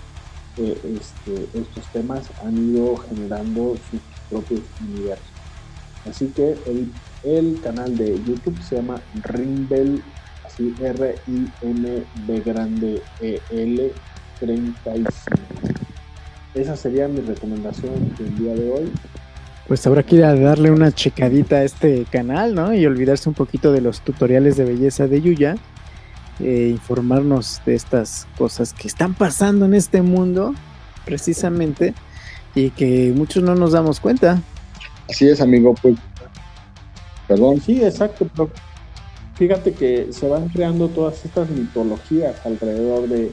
eh, 0.58 0.80
este, 0.84 1.60
estos 1.60 1.86
temas 1.92 2.30
han 2.44 2.58
ido 2.58 2.96
generando 2.98 3.76
sus 3.90 4.02
propios 4.30 4.62
universos. 4.80 5.28
Así 6.06 6.28
que 6.28 6.54
el 6.66 6.92
el 7.24 7.62
canal 7.62 7.96
de 7.98 8.16
YouTube 8.24 8.62
se 8.62 8.78
llama 8.78 9.00
Rimbel, 9.14 10.04
así 10.52 10.74
R-I-M-B 10.82 12.40
grande 12.42 13.02
E-L 13.22 13.92
35. 14.40 15.12
Esa 16.54 16.76
sería 16.76 17.08
mi 17.08 17.22
recomendación 17.22 17.94
del 18.18 18.38
día 18.38 18.54
de 18.56 18.72
hoy. 18.72 18.92
Pues 19.68 19.86
habrá 19.88 20.04
que 20.04 20.18
ir 20.18 20.26
a 20.26 20.36
darle 20.36 20.72
una 20.72 20.92
checadita 20.92 21.58
a 21.58 21.64
este 21.64 22.06
canal, 22.06 22.56
¿no? 22.56 22.74
Y 22.74 22.86
olvidarse 22.86 23.30
un 23.30 23.36
poquito 23.36 23.72
de 23.72 23.82
los 23.82 24.02
tutoriales 24.02 24.58
de 24.58 24.66
belleza 24.66 25.08
de 25.08 25.22
Yuya. 25.22 25.56
E 26.40 26.70
informarnos 26.70 27.62
de 27.66 27.76
estas 27.76 28.28
cosas 28.38 28.74
que 28.74 28.88
están 28.88 29.14
pasando 29.14 29.66
en 29.66 29.76
este 29.76 30.02
mundo, 30.02 30.56
precisamente, 31.06 31.94
y 32.56 32.72
que 32.72 33.14
muchos 33.16 33.44
no 33.44 33.54
nos 33.54 33.74
damos 33.74 34.00
cuenta. 34.00 34.42
Así 35.08 35.28
es, 35.28 35.40
amigo. 35.40 35.76
Pues 35.82 35.96
Perdón. 37.28 37.62
Sí, 37.62 37.82
exacto. 37.84 38.28
Fíjate 39.42 39.74
que 39.74 40.14
se 40.14 40.28
van 40.28 40.50
creando 40.50 40.88
todas 40.90 41.26
estas 41.26 41.50
mitologías 41.50 42.36
alrededor 42.46 43.08
de, 43.08 43.32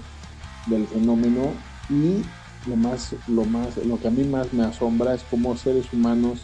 del 0.64 0.86
fenómeno 0.86 1.52
y 1.90 2.22
lo 2.66 2.76
más, 2.76 3.14
lo 3.26 3.44
más, 3.44 3.76
lo 3.76 4.00
que 4.00 4.08
a 4.08 4.10
mí 4.10 4.24
más 4.24 4.50
me 4.54 4.64
asombra 4.64 5.12
es 5.12 5.22
cómo 5.30 5.54
seres 5.58 5.84
humanos 5.92 6.40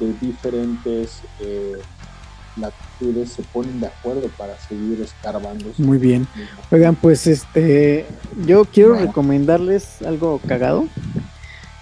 de 0.00 0.14
diferentes 0.22 1.20
eh, 1.40 1.74
latitudes 2.56 3.32
se 3.32 3.42
ponen 3.42 3.78
de 3.78 3.88
acuerdo 3.88 4.26
para 4.38 4.58
seguir 4.58 5.02
escarbando. 5.02 5.66
Muy 5.76 5.98
bien. 5.98 6.26
Oigan, 6.70 6.94
pues 6.94 7.26
este, 7.26 8.06
yo 8.46 8.64
quiero 8.64 8.94
recomendarles 8.94 10.00
algo 10.00 10.40
cagado. 10.48 10.86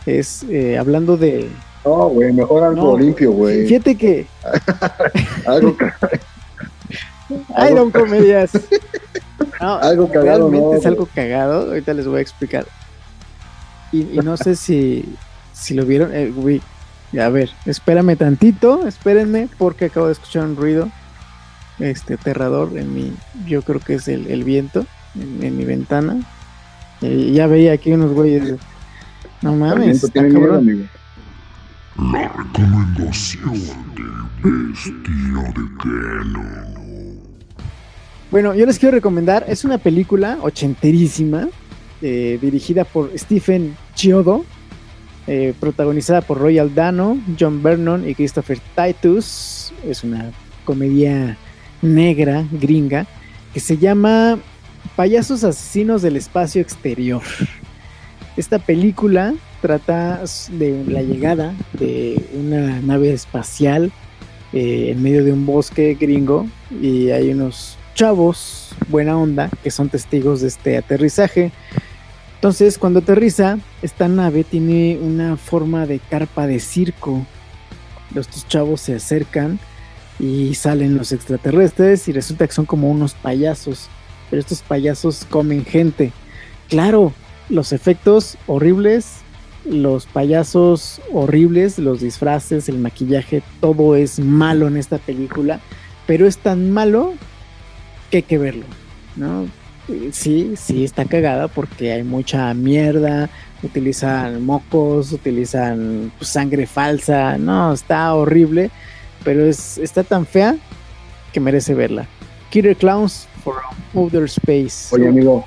Es 0.07 0.43
eh, 0.51 0.77
hablando 0.77 1.17
de 1.17 1.49
no, 1.85 2.09
güey, 2.09 2.33
mejor 2.33 2.65
algo 2.65 2.99
limpio, 2.99 3.31
güey. 3.31 3.69
Fíjate 3.69 3.97
que. 3.97 4.27
algo 5.47 5.77
Ay, 6.01 6.19
don 7.29 7.91
Comedias. 7.91 8.53
algo 9.61 10.09
cagado, 10.11 10.51
realmente 10.51 10.79
es 10.79 10.87
algo 10.87 11.09
cagado. 11.15 11.69
Ahorita 11.69 11.95
les 11.95 12.07
voy 12.07 12.19
a 12.19 12.23
explicar. 12.23 12.67
Y, 13.93 14.03
no 14.23 14.37
sé 14.37 14.57
si, 14.57 15.05
si 15.53 15.75
lo 15.75 15.85
vieron. 15.85 16.15
Eh, 16.15 16.31
güey, 16.35 16.61
a 17.21 17.29
ver, 17.29 17.51
espérame 17.65 18.17
tantito, 18.17 18.87
espérenme, 18.87 19.49
porque 19.59 19.87
acabo 19.87 20.07
de 20.07 20.13
escuchar 20.13 20.45
un 20.45 20.57
ruido 20.57 20.91
este 21.79 22.15
aterrador 22.15 22.77
en 22.77 22.95
mi, 22.95 23.13
yo 23.47 23.63
creo 23.63 23.81
que 23.81 23.95
es 23.95 24.09
el, 24.09 24.45
viento 24.45 24.87
en, 25.15 25.57
mi 25.57 25.65
ventana. 25.65 26.17
Y 27.01 27.33
ya 27.33 27.47
veía 27.47 27.73
aquí 27.73 27.93
unos 27.93 28.13
güeyes. 28.13 28.55
No 29.43 29.55
mames, 29.55 30.03
está 30.03 30.23
cabrón. 30.23 30.89
La 31.97 32.29
recomendación 32.29 33.63
del 33.95 34.13
bestia 34.43 35.53
de 35.55 35.65
Keno. 35.83 36.86
Bueno, 38.37 38.55
yo 38.55 38.67
les 38.67 38.79
quiero 38.79 38.95
recomendar, 38.95 39.47
es 39.49 39.65
una 39.65 39.79
película 39.79 40.37
ochenterísima, 40.43 41.49
eh, 42.03 42.39
dirigida 42.39 42.85
por 42.85 43.11
Stephen 43.19 43.75
Chiodo, 43.95 44.45
eh, 45.27 45.55
protagonizada 45.59 46.21
por 46.21 46.37
Royal 46.37 46.75
Dano, 46.75 47.19
John 47.41 47.63
Vernon 47.63 48.07
y 48.07 48.15
Christopher 48.15 48.59
Titus. 48.77 49.73
Es 49.89 50.05
una 50.05 50.33
comedia 50.67 51.39
negra, 51.81 52.45
gringa, 52.53 53.07
que 53.55 53.61
se 53.61 53.79
llama 53.79 54.39
Payasos 54.97 55.43
Asesinos 55.43 56.03
del 56.03 56.17
Espacio 56.17 56.61
Exterior. 56.61 57.23
Esta 58.37 58.59
película 58.59 59.33
trata 59.63 60.23
de 60.51 60.85
la 60.87 61.01
llegada 61.01 61.55
de 61.73 62.23
una 62.35 62.83
nave 62.83 63.15
espacial 63.15 63.91
eh, 64.53 64.91
en 64.91 65.03
medio 65.03 65.25
de 65.25 65.33
un 65.33 65.47
bosque 65.47 65.97
gringo 65.99 66.47
y 66.83 67.09
hay 67.09 67.31
unos 67.31 67.79
chavos 67.97 68.77
buena 68.89 69.17
onda 69.17 69.51
que 69.65 69.71
son 69.71 69.89
testigos 69.89 70.43
de 70.43 70.49
este 70.49 70.77
aterrizaje. 70.77 71.51
Entonces, 72.35 72.79
cuando 72.79 73.01
aterriza, 73.01 73.59
esta 73.81 74.07
nave 74.07 74.45
tiene 74.45 74.99
una 75.01 75.37
forma 75.37 75.87
de 75.87 75.99
carpa 75.99 76.47
de 76.47 76.61
circo. 76.61 77.27
Los 78.15 78.29
chavos 78.49 78.83
se 78.83 78.95
acercan 78.95 79.59
y 80.19 80.55
salen 80.55 80.97
los 80.97 81.11
extraterrestres 81.13 82.07
y 82.09 82.13
resulta 82.13 82.47
que 82.47 82.53
son 82.53 82.67
como 82.67 82.91
unos 82.91 83.15
payasos, 83.15 83.89
pero 84.31 84.41
estos 84.41 84.61
payasos 84.61 85.27
comen 85.29 85.65
gente. 85.65 86.13
Claro, 86.69 87.15
los 87.49 87.73
efectos 87.73 88.37
horribles, 88.47 89.23
los 89.65 90.05
payasos 90.05 91.01
horribles, 91.13 91.79
los 91.79 92.01
disfraces, 92.01 92.69
el 92.69 92.79
maquillaje, 92.79 93.43
todo 93.61 93.97
es 93.97 94.19
malo 94.19 94.69
en 94.69 94.77
esta 94.77 94.99
película, 94.99 95.61
pero 96.07 96.27
es 96.27 96.37
tan 96.37 96.71
malo 96.71 97.15
que 98.07 98.19
hay 98.19 98.23
que 98.23 98.39
verlo, 98.39 98.65
¿no? 99.17 99.49
Sí, 100.11 100.55
sí 100.57 100.85
está 100.85 101.05
cagada 101.05 101.47
porque 101.47 101.93
hay 101.93 102.03
mucha 102.03 102.53
mierda, 102.55 103.31
utilizan 103.63 104.45
mocos, 104.45 105.13
utilizan 105.13 106.11
pues, 106.19 106.31
sangre 106.31 106.67
falsa, 106.67 107.39
no, 107.39 107.73
está 107.73 108.13
horrible 108.15 108.71
pero 109.27 109.45
es, 109.45 109.77
está 109.79 110.05
tan 110.05 110.25
fea 110.25 110.57
que 111.33 111.41
merece 111.41 111.75
verla. 111.75 112.09
Killer 112.51 112.77
Clowns 112.77 113.27
for 113.43 113.57
Outer 113.93 114.23
Space. 114.25 114.95
Oye, 114.95 115.09
amigo, 115.09 115.45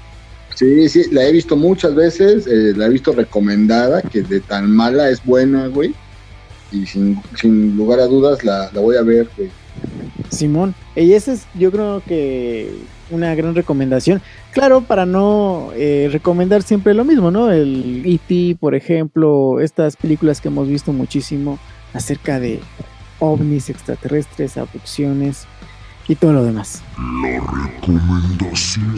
sí, 0.53 0.89
sí, 0.89 1.05
la 1.11 1.23
he 1.23 1.31
visto 1.31 1.55
muchas 1.55 1.95
veces, 1.95 2.45
eh, 2.45 2.73
la 2.75 2.87
he 2.87 2.89
visto 2.89 3.13
recomendada, 3.13 4.01
que 4.01 4.21
de 4.21 4.41
tan 4.41 4.69
mala 4.69 5.09
es 5.09 5.23
buena, 5.23 5.67
güey. 5.67 5.95
Y 6.73 6.85
sin, 6.85 7.21
sin 7.39 7.77
lugar 7.77 8.01
a 8.01 8.05
dudas 8.05 8.43
la, 8.43 8.69
la 8.73 8.81
voy 8.81 8.97
a 8.97 9.01
ver, 9.01 9.29
güey. 9.37 9.49
Simón, 10.29 10.75
y 10.95 11.13
esa 11.13 11.33
es 11.33 11.47
yo 11.55 11.71
creo 11.71 12.01
que 12.05 12.71
una 13.11 13.33
gran 13.35 13.55
recomendación. 13.55 14.21
Claro, 14.51 14.81
para 14.81 15.05
no 15.05 15.69
eh, 15.75 16.09
recomendar 16.11 16.61
siempre 16.63 16.93
lo 16.93 17.03
mismo, 17.03 17.31
¿no? 17.31 17.51
El 17.51 18.03
E.T., 18.05 18.57
por 18.59 18.75
ejemplo, 18.75 19.59
estas 19.59 19.95
películas 19.95 20.41
que 20.41 20.49
hemos 20.49 20.67
visto 20.67 20.93
muchísimo 20.93 21.59
acerca 21.93 22.39
de 22.39 22.59
ovnis 23.19 23.69
extraterrestres, 23.69 24.57
abducciones 24.57 25.45
y 26.07 26.15
todo 26.15 26.33
lo 26.33 26.43
demás. 26.43 26.81
La 27.21 27.39
recomendación 27.73 28.95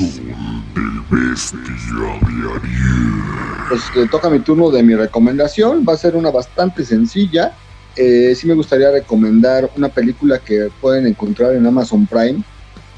del 0.73 1.01
bestia 1.09 1.59
de 1.59 2.51
Ariel. 2.55 3.21
Pues 3.67 3.81
le 3.95 4.07
toca 4.07 4.29
mi 4.29 4.39
turno 4.39 4.69
de 4.71 4.83
mi 4.83 4.95
recomendación. 4.95 5.85
Va 5.87 5.93
a 5.93 5.97
ser 5.97 6.15
una 6.15 6.31
bastante 6.31 6.85
sencilla. 6.85 7.53
Eh, 7.95 8.33
sí 8.35 8.47
me 8.47 8.53
gustaría 8.53 8.89
recomendar 8.91 9.69
una 9.75 9.89
película 9.89 10.39
que 10.39 10.69
pueden 10.79 11.07
encontrar 11.07 11.55
en 11.55 11.65
Amazon 11.65 12.05
Prime. 12.05 12.43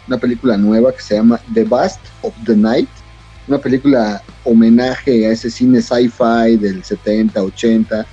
Una 0.07 0.17
película 0.17 0.57
nueva 0.57 0.93
que 0.93 1.01
se 1.01 1.15
llama 1.15 1.39
The 1.53 1.63
Bust 1.63 1.99
of 2.21 2.33
the 2.45 2.55
Night. 2.55 2.89
Una 3.47 3.57
película 3.57 4.21
homenaje 4.43 5.27
a 5.27 5.31
ese 5.31 5.49
cine 5.49 5.81
sci-fi 5.81 6.57
del 6.57 6.83
70, 6.83 7.41
80 7.41 8.05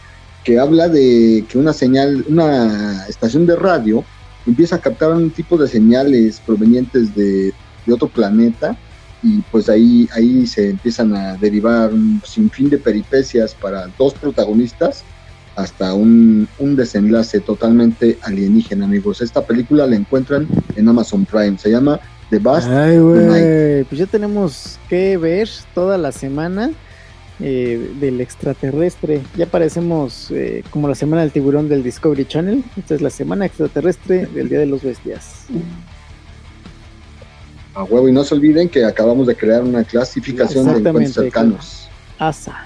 que 0.44 0.59
habla 0.59 0.89
de 0.89 1.44
que 1.48 1.59
una 1.59 1.73
señal, 1.73 2.24
una 2.28 3.07
estación 3.07 3.47
de 3.47 3.57
radio 3.57 4.05
empieza 4.47 4.77
a 4.77 4.81
captar 4.81 5.12
un 5.12 5.31
tipo 5.31 5.57
de 5.57 5.69
señales 5.69 6.40
provenientes 6.40 7.15
de, 7.15 7.52
otro 7.90 8.09
planeta 8.09 8.77
y 9.20 9.40
pues 9.51 9.69
ahí, 9.69 10.09
ahí 10.15 10.47
se 10.47 10.70
empiezan 10.70 11.12
a 11.16 11.35
derivar 11.35 11.93
un 11.93 12.23
sinfín 12.24 12.70
de 12.70 12.78
peripecias 12.78 13.52
para 13.52 13.89
dos 13.98 14.15
protagonistas 14.15 15.02
hasta 15.57 15.95
un, 15.95 16.49
desenlace 16.59 17.41
totalmente 17.41 18.19
alienígena, 18.23 18.85
amigos. 18.85 19.21
Esta 19.21 19.45
película 19.45 19.87
la 19.87 19.97
encuentran 19.97 20.47
en 20.77 20.89
Amazon 20.89 21.25
Prime, 21.25 21.59
se 21.59 21.71
llama 21.71 22.01
The 22.31 22.39
Bust 22.39 22.69
Ay, 22.69 22.99
güey, 22.99 23.85
pues 23.85 23.99
ya 23.99 24.07
tenemos 24.07 24.79
que 24.89 25.17
ver 25.17 25.49
toda 25.75 25.99
la 25.99 26.13
semana 26.13 26.71
eh, 27.41 27.95
del 27.99 28.21
extraterrestre. 28.21 29.23
Ya 29.37 29.47
parecemos 29.47 30.31
eh, 30.31 30.63
como 30.71 30.89
la 30.89 30.95
semana 30.95 31.23
del 31.23 31.33
tiburón 31.33 31.69
del 31.69 31.83
Discovery 31.83 32.27
Channel. 32.27 32.63
Esta 32.77 32.95
es 32.95 33.01
la 33.01 33.11
semana 33.11 33.47
extraterrestre 33.47 34.27
del 34.27 34.49
Día 34.49 34.61
de 34.61 34.67
los 34.67 34.83
Bestias. 34.83 35.47
A 37.75 37.85
huevo, 37.85 38.09
y 38.09 38.13
no 38.13 38.25
se 38.25 38.35
olviden 38.35 38.69
que 38.69 38.85
acabamos 38.85 39.27
de 39.27 39.37
crear 39.37 39.63
una 39.63 39.85
clasificación 39.85 40.67
de 40.67 40.89
encuentros 40.89 41.15
cercanos. 41.15 41.89
ASA. 42.19 42.65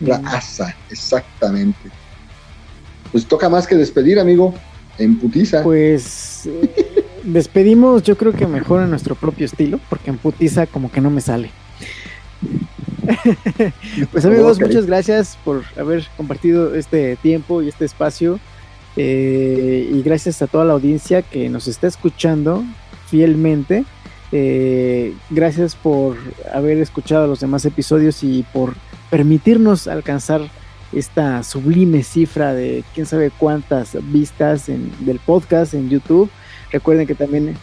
La 0.00 0.16
ASA, 0.16 0.74
exactamente. 0.90 1.90
Pues 3.12 3.26
toca 3.26 3.48
más 3.48 3.66
que 3.66 3.76
despedir, 3.76 4.18
amigo. 4.18 4.54
En 4.98 5.18
putiza. 5.18 5.62
Pues 5.62 6.46
eh, 6.46 7.04
despedimos, 7.24 8.02
yo 8.02 8.16
creo 8.16 8.32
que 8.32 8.46
mejor 8.46 8.82
en 8.82 8.90
nuestro 8.90 9.14
propio 9.14 9.46
estilo, 9.46 9.80
porque 9.88 10.10
en 10.10 10.18
putiza 10.18 10.66
como 10.66 10.90
que 10.90 11.00
no 11.00 11.10
me 11.10 11.20
sale. 11.20 11.50
pues 14.12 14.24
amigos, 14.24 14.60
muchas 14.60 14.86
gracias 14.86 15.38
por 15.44 15.64
haber 15.78 16.06
compartido 16.16 16.74
este 16.74 17.16
tiempo 17.16 17.62
y 17.62 17.68
este 17.68 17.84
espacio. 17.84 18.38
Eh, 18.96 19.88
y 19.92 20.02
gracias 20.02 20.42
a 20.42 20.46
toda 20.46 20.64
la 20.64 20.72
audiencia 20.72 21.22
que 21.22 21.48
nos 21.48 21.68
está 21.68 21.86
escuchando 21.86 22.64
fielmente. 23.08 23.84
Eh, 24.32 25.14
gracias 25.30 25.74
por 25.74 26.16
haber 26.52 26.78
escuchado 26.78 27.26
los 27.26 27.40
demás 27.40 27.64
episodios 27.64 28.22
y 28.22 28.44
por 28.52 28.74
permitirnos 29.10 29.88
alcanzar 29.88 30.42
esta 30.92 31.42
sublime 31.42 32.02
cifra 32.02 32.52
de 32.54 32.84
quién 32.94 33.06
sabe 33.06 33.30
cuántas 33.30 33.96
vistas 34.12 34.66
del 34.66 35.18
podcast 35.24 35.74
en 35.74 35.88
YouTube. 35.88 36.30
Recuerden 36.72 37.06
que 37.06 37.14
también 37.14 37.56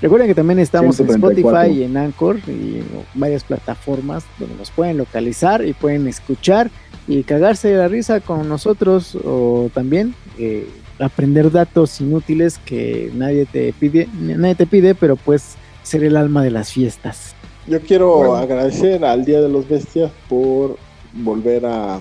Recuerden 0.00 0.28
que 0.28 0.34
también 0.34 0.60
estamos 0.60 1.00
en 1.00 1.08
Spotify 1.08 1.72
y 1.72 1.82
en 1.82 1.96
Anchor 1.96 2.38
y 2.46 2.82
varias 3.14 3.42
plataformas 3.42 4.24
donde 4.38 4.54
nos 4.54 4.70
pueden 4.70 4.96
localizar 4.96 5.64
y 5.66 5.72
pueden 5.72 6.06
escuchar 6.06 6.70
y 7.08 7.24
cagarse 7.24 7.68
de 7.68 7.78
la 7.78 7.88
risa 7.88 8.20
con 8.20 8.48
nosotros 8.48 9.18
o 9.24 9.70
también 9.74 10.14
eh, 10.38 10.68
aprender 11.00 11.50
datos 11.50 12.00
inútiles 12.00 12.58
que 12.58 13.10
nadie 13.14 13.44
te 13.46 13.72
pide, 13.72 14.08
nadie 14.20 14.54
te 14.54 14.66
pide, 14.66 14.94
pero 14.94 15.16
pues 15.16 15.56
ser 15.82 16.04
el 16.04 16.16
alma 16.16 16.44
de 16.44 16.52
las 16.52 16.72
fiestas. 16.72 17.34
Yo 17.66 17.80
quiero 17.80 18.36
agradecer 18.36 19.04
al 19.04 19.24
Día 19.24 19.40
de 19.40 19.48
los 19.48 19.68
Bestias 19.68 20.12
por 20.28 20.76
volver 21.12 21.64
a, 21.66 22.00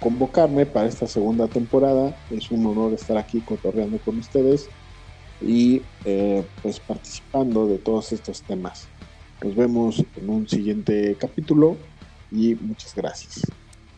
convocarme 0.00 0.66
para 0.66 0.86
esta 0.86 1.06
segunda 1.06 1.48
temporada. 1.48 2.14
Es 2.30 2.50
un 2.50 2.66
honor 2.66 2.92
estar 2.92 3.16
aquí 3.16 3.40
cotorreando 3.40 3.98
con 3.98 4.18
ustedes 4.18 4.68
y 5.40 5.80
eh, 6.04 6.44
pues 6.62 6.78
participando 6.78 7.66
de 7.66 7.78
todos 7.78 8.12
estos 8.12 8.42
temas. 8.42 8.86
Nos 9.42 9.54
vemos 9.54 10.04
en 10.16 10.28
un 10.28 10.48
siguiente 10.48 11.16
capítulo 11.18 11.76
y 12.30 12.54
muchas 12.54 12.94
gracias. 12.94 13.42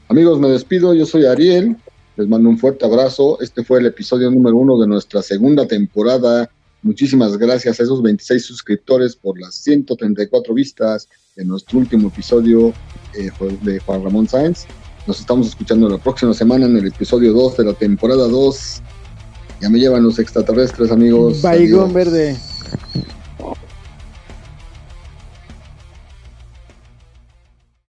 Amigos, 0.09 0.39
me 0.39 0.49
despido, 0.49 0.95
yo 0.95 1.05
soy 1.05 1.27
Ariel, 1.27 1.77
les 2.17 2.29
mando 2.29 2.49
un 2.49 2.59
fuerte 2.59 2.85
abrazo. 2.85 3.41
Este 3.41 3.63
fue 3.63 3.81
el 3.81 3.87
episodio 3.87 4.31
número 4.31 4.57
uno 4.57 4.79
de 4.79 4.87
nuestra 4.87 5.23
segunda 5.23 5.67
temporada. 5.67 6.51
Muchísimas 6.83 7.37
gracias 7.37 7.81
a 7.81 7.83
esos 7.83 8.03
26 8.03 8.45
suscriptores 8.45 9.17
por 9.17 9.39
las 9.41 9.57
134 9.57 10.55
vistas 10.55 11.09
de 11.37 11.45
nuestro 11.45 11.79
último 11.79 12.09
episodio 12.09 12.73
eh, 13.19 13.31
de 13.63 13.81
Juan 13.81 14.05
Ramón 14.05 14.29
Sáenz. 14.29 14.67
Nos 15.07 15.21
estamos 15.21 15.49
escuchando 15.49 15.89
la 15.89 15.99
próxima 15.99 16.35
semana 16.35 16.67
en 16.67 16.77
el 16.77 16.87
episodio 16.87 17.33
2 17.33 17.57
de 17.57 17.65
la 17.65 17.73
temporada 17.73 18.29
2 18.29 18.83
ya 19.61 19.69
me 19.69 19.79
llevan 19.79 20.05
los 20.05 20.19
extraterrestres, 20.19 20.91
amigos. 20.91 21.43
Baigón 21.43 21.93
verde. 21.93 22.37